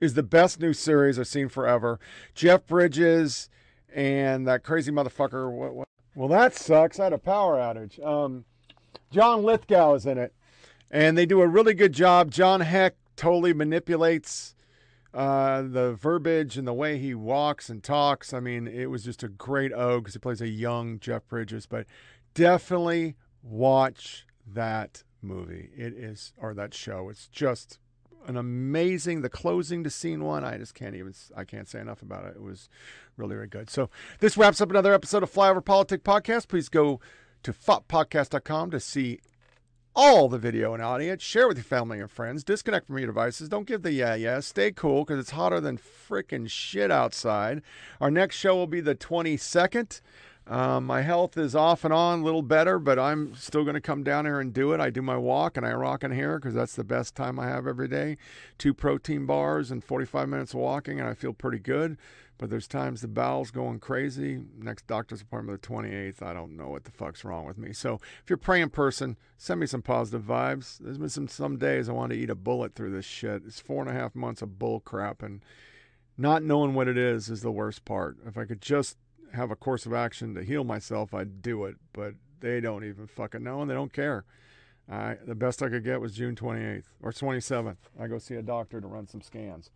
is 0.00 0.14
the 0.14 0.22
best 0.22 0.60
new 0.60 0.72
series 0.72 1.18
I've 1.18 1.26
seen 1.26 1.48
forever. 1.48 1.98
Jeff 2.34 2.66
Bridges 2.66 3.48
and 3.94 4.46
that 4.46 4.62
crazy 4.62 4.92
motherfucker 4.92 5.50
what, 5.50 5.74
what? 5.74 5.88
Well, 6.14 6.28
that 6.28 6.54
sucks. 6.54 7.00
I 7.00 7.04
had 7.04 7.12
a 7.12 7.18
power 7.18 7.56
outage. 7.56 8.04
Um 8.04 8.44
John 9.10 9.44
Lithgow 9.44 9.94
is 9.94 10.04
in 10.04 10.18
it, 10.18 10.34
and 10.90 11.16
they 11.16 11.26
do 11.26 11.40
a 11.40 11.46
really 11.46 11.74
good 11.74 11.92
job. 11.92 12.30
John 12.30 12.60
Heck 12.60 12.96
totally 13.14 13.52
manipulates 13.52 14.55
uh, 15.16 15.62
the 15.62 15.94
verbiage 15.94 16.58
and 16.58 16.68
the 16.68 16.74
way 16.74 16.98
he 16.98 17.14
walks 17.14 17.70
and 17.70 17.82
talks. 17.82 18.34
I 18.34 18.40
mean, 18.40 18.66
it 18.66 18.90
was 18.90 19.02
just 19.02 19.22
a 19.22 19.28
great 19.28 19.72
O 19.72 20.00
because 20.00 20.12
he 20.12 20.20
plays 20.20 20.42
a 20.42 20.48
young 20.48 21.00
Jeff 21.00 21.26
Bridges. 21.26 21.64
But 21.64 21.86
definitely 22.34 23.16
watch 23.42 24.26
that 24.46 25.04
movie. 25.22 25.70
It 25.74 25.94
is 25.94 26.34
or 26.36 26.52
that 26.52 26.74
show. 26.74 27.08
It's 27.08 27.28
just 27.28 27.78
an 28.26 28.36
amazing. 28.36 29.22
The 29.22 29.30
closing 29.30 29.82
to 29.84 29.90
scene 29.90 30.22
one. 30.22 30.44
I 30.44 30.58
just 30.58 30.74
can't 30.74 30.94
even. 30.94 31.14
I 31.34 31.44
can't 31.44 31.66
say 31.66 31.80
enough 31.80 32.02
about 32.02 32.26
it. 32.26 32.36
It 32.36 32.42
was 32.42 32.68
really 33.16 33.36
really 33.36 33.48
good. 33.48 33.70
So 33.70 33.88
this 34.20 34.36
wraps 34.36 34.60
up 34.60 34.68
another 34.68 34.92
episode 34.92 35.22
of 35.22 35.32
Flyover 35.32 35.64
Politic 35.64 36.04
Podcast. 36.04 36.48
Please 36.48 36.68
go 36.68 37.00
to 37.42 37.54
foppodcast.com 37.54 38.70
to 38.70 38.80
see 38.80 39.20
all 39.96 40.28
the 40.28 40.38
video 40.38 40.74
and 40.74 40.82
audio. 40.82 41.16
Share 41.16 41.48
with 41.48 41.56
your 41.56 41.64
family 41.64 41.98
and 41.98 42.10
friends. 42.10 42.44
Disconnect 42.44 42.86
from 42.86 42.98
your 42.98 43.06
devices. 43.06 43.48
Don't 43.48 43.66
give 43.66 43.82
the 43.82 43.92
yeah 43.92 44.14
yeah. 44.14 44.40
Stay 44.40 44.70
cool 44.70 45.04
because 45.04 45.18
it's 45.18 45.30
hotter 45.30 45.58
than 45.58 45.78
freaking 45.78 46.48
shit 46.48 46.90
outside. 46.90 47.62
Our 48.00 48.10
next 48.10 48.36
show 48.36 48.54
will 48.54 48.66
be 48.66 48.82
the 48.82 48.94
22nd. 48.94 50.02
Um, 50.48 50.86
my 50.86 51.02
health 51.02 51.36
is 51.36 51.56
off 51.56 51.84
and 51.84 51.92
on, 51.92 52.20
a 52.20 52.24
little 52.24 52.42
better, 52.42 52.78
but 52.78 53.00
I'm 53.00 53.34
still 53.34 53.64
going 53.64 53.74
to 53.74 53.80
come 53.80 54.04
down 54.04 54.26
here 54.26 54.38
and 54.38 54.52
do 54.52 54.72
it. 54.72 54.80
I 54.80 54.90
do 54.90 55.02
my 55.02 55.16
walk 55.16 55.56
and 55.56 55.66
I 55.66 55.72
rock 55.72 56.04
in 56.04 56.12
here 56.12 56.38
because 56.38 56.54
that's 56.54 56.76
the 56.76 56.84
best 56.84 57.16
time 57.16 57.40
I 57.40 57.46
have 57.46 57.66
every 57.66 57.88
day. 57.88 58.16
Two 58.56 58.72
protein 58.72 59.26
bars 59.26 59.72
and 59.72 59.82
45 59.82 60.28
minutes 60.28 60.54
of 60.54 60.60
walking, 60.60 61.00
and 61.00 61.08
I 61.08 61.14
feel 61.14 61.32
pretty 61.32 61.58
good. 61.58 61.96
But 62.38 62.50
there's 62.50 62.68
times 62.68 63.00
the 63.00 63.08
bowel's 63.08 63.50
going 63.50 63.80
crazy. 63.80 64.42
Next 64.58 64.86
doctor's 64.86 65.22
appointment 65.22 65.62
the 65.62 65.68
28th. 65.68 66.22
I 66.22 66.34
don't 66.34 66.56
know 66.56 66.68
what 66.68 66.84
the 66.84 66.90
fuck's 66.90 67.24
wrong 67.24 67.46
with 67.46 67.56
me. 67.56 67.72
So 67.72 67.94
if 68.22 68.28
you're 68.28 68.36
a 68.36 68.38
praying 68.38 68.70
person, 68.70 69.16
send 69.38 69.60
me 69.60 69.66
some 69.66 69.82
positive 69.82 70.22
vibes. 70.22 70.78
There's 70.78 70.98
been 70.98 71.08
some 71.08 71.28
some 71.28 71.56
days 71.56 71.88
I 71.88 71.92
want 71.92 72.12
to 72.12 72.18
eat 72.18 72.30
a 72.30 72.34
bullet 72.34 72.74
through 72.74 72.92
this 72.92 73.06
shit. 73.06 73.42
It's 73.46 73.60
four 73.60 73.80
and 73.80 73.90
a 73.90 73.94
half 73.94 74.14
months 74.14 74.42
of 74.42 74.58
bull 74.58 74.80
crap, 74.80 75.22
and 75.22 75.42
not 76.18 76.42
knowing 76.42 76.74
what 76.74 76.88
it 76.88 76.98
is 76.98 77.30
is 77.30 77.40
the 77.40 77.50
worst 77.50 77.84
part. 77.84 78.18
If 78.26 78.36
I 78.36 78.44
could 78.44 78.60
just 78.60 78.98
have 79.32 79.50
a 79.50 79.56
course 79.56 79.86
of 79.86 79.94
action 79.94 80.34
to 80.34 80.42
heal 80.42 80.64
myself, 80.64 81.14
I'd 81.14 81.40
do 81.40 81.64
it. 81.64 81.76
But 81.92 82.14
they 82.40 82.60
don't 82.60 82.84
even 82.84 83.06
fucking 83.06 83.42
know, 83.42 83.62
and 83.62 83.70
they 83.70 83.74
don't 83.74 83.92
care. 83.92 84.24
I, 84.88 85.16
the 85.26 85.34
best 85.34 85.62
I 85.62 85.68
could 85.68 85.84
get 85.84 86.00
was 86.00 86.14
June 86.14 86.36
28th 86.36 86.84
or 87.02 87.10
27th. 87.10 87.76
I 87.98 88.06
go 88.06 88.18
see 88.18 88.34
a 88.34 88.42
doctor 88.42 88.80
to 88.80 88.86
run 88.86 89.08
some 89.08 89.20
scans 89.20 89.70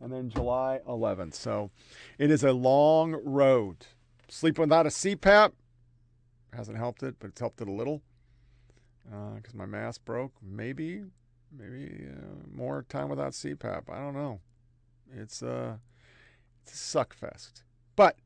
and 0.00 0.12
then 0.12 0.30
July 0.30 0.80
11th. 0.88 1.34
So 1.34 1.70
it 2.18 2.30
is 2.30 2.42
a 2.42 2.52
long 2.52 3.20
road. 3.24 3.86
Sleep 4.28 4.58
without 4.58 4.86
a 4.86 4.90
CPAP 4.90 5.52
hasn't 6.52 6.78
helped 6.78 7.02
it, 7.02 7.16
but 7.18 7.28
it's 7.28 7.40
helped 7.40 7.60
it 7.60 7.68
a 7.68 7.72
little 7.72 8.02
because 9.04 9.54
uh, 9.54 9.58
my 9.58 9.66
mask 9.66 10.04
broke. 10.04 10.32
Maybe, 10.42 11.02
maybe 11.56 12.06
uh, 12.08 12.46
more 12.52 12.84
time 12.88 13.08
without 13.08 13.32
CPAP. 13.32 13.90
I 13.90 13.98
don't 13.98 14.14
know. 14.14 14.40
It's 15.12 15.42
uh, 15.42 15.76
It's 16.62 16.74
a 16.74 16.76
suck 16.76 17.14
fest. 17.14 17.62
But 17.96 18.16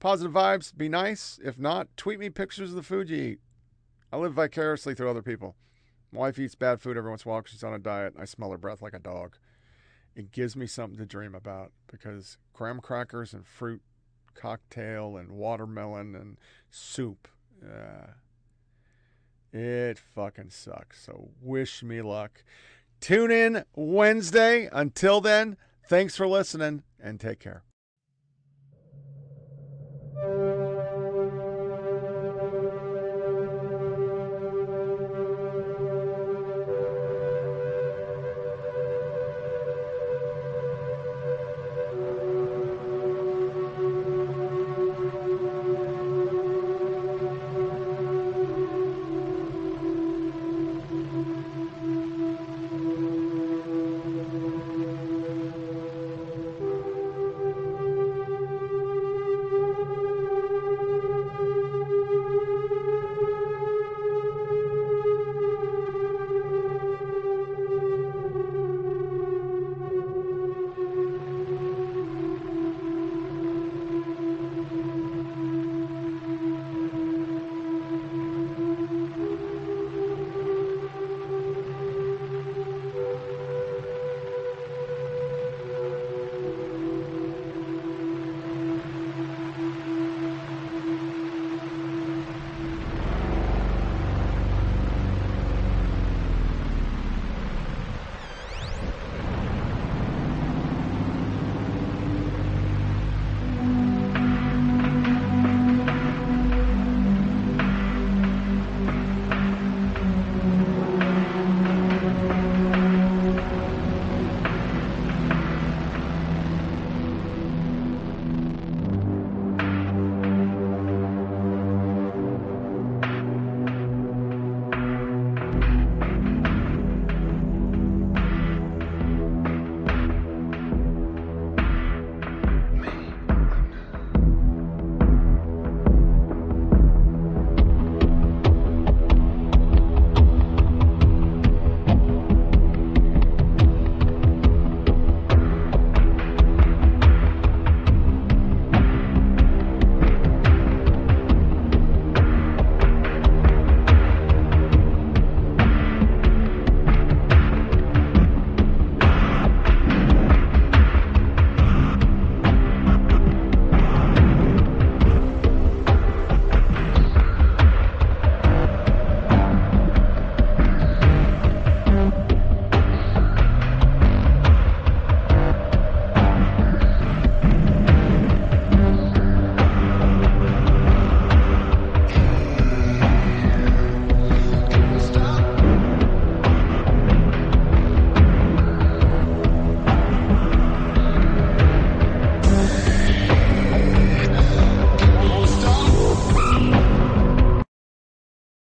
positive 0.00 0.32
vibes, 0.32 0.76
be 0.76 0.88
nice. 0.88 1.38
If 1.44 1.58
not, 1.58 1.88
tweet 1.96 2.18
me 2.18 2.30
pictures 2.30 2.70
of 2.70 2.76
the 2.76 2.82
food 2.82 3.10
you 3.10 3.16
eat. 3.16 3.40
I 4.12 4.16
live 4.16 4.34
vicariously 4.34 4.94
through 4.94 5.10
other 5.10 5.22
people. 5.22 5.56
My 6.12 6.20
wife 6.20 6.38
eats 6.38 6.54
bad 6.54 6.80
food 6.82 6.96
every 6.96 7.10
once 7.10 7.24
in 7.24 7.30
a 7.30 7.32
while 7.32 7.42
she's 7.46 7.64
on 7.64 7.72
a 7.72 7.78
diet. 7.78 8.14
I 8.18 8.26
smell 8.26 8.50
her 8.50 8.58
breath 8.58 8.82
like 8.82 8.94
a 8.94 8.98
dog. 8.98 9.36
It 10.14 10.32
gives 10.32 10.56
me 10.56 10.66
something 10.66 10.98
to 10.98 11.06
dream 11.06 11.34
about 11.34 11.72
because 11.90 12.36
graham 12.52 12.80
crackers 12.80 13.32
and 13.32 13.46
fruit 13.46 13.80
cocktail 14.34 15.16
and 15.16 15.32
watermelon 15.32 16.14
and 16.14 16.38
soup. 16.70 17.28
Uh, 17.64 18.12
it 19.52 19.98
fucking 19.98 20.50
sucks. 20.50 21.04
So 21.04 21.30
wish 21.40 21.82
me 21.82 22.02
luck. 22.02 22.44
Tune 23.00 23.30
in 23.30 23.64
Wednesday. 23.74 24.68
Until 24.72 25.20
then, 25.20 25.56
thanks 25.88 26.16
for 26.16 26.26
listening 26.26 26.82
and 27.00 27.18
take 27.18 27.40
care. 27.40 27.64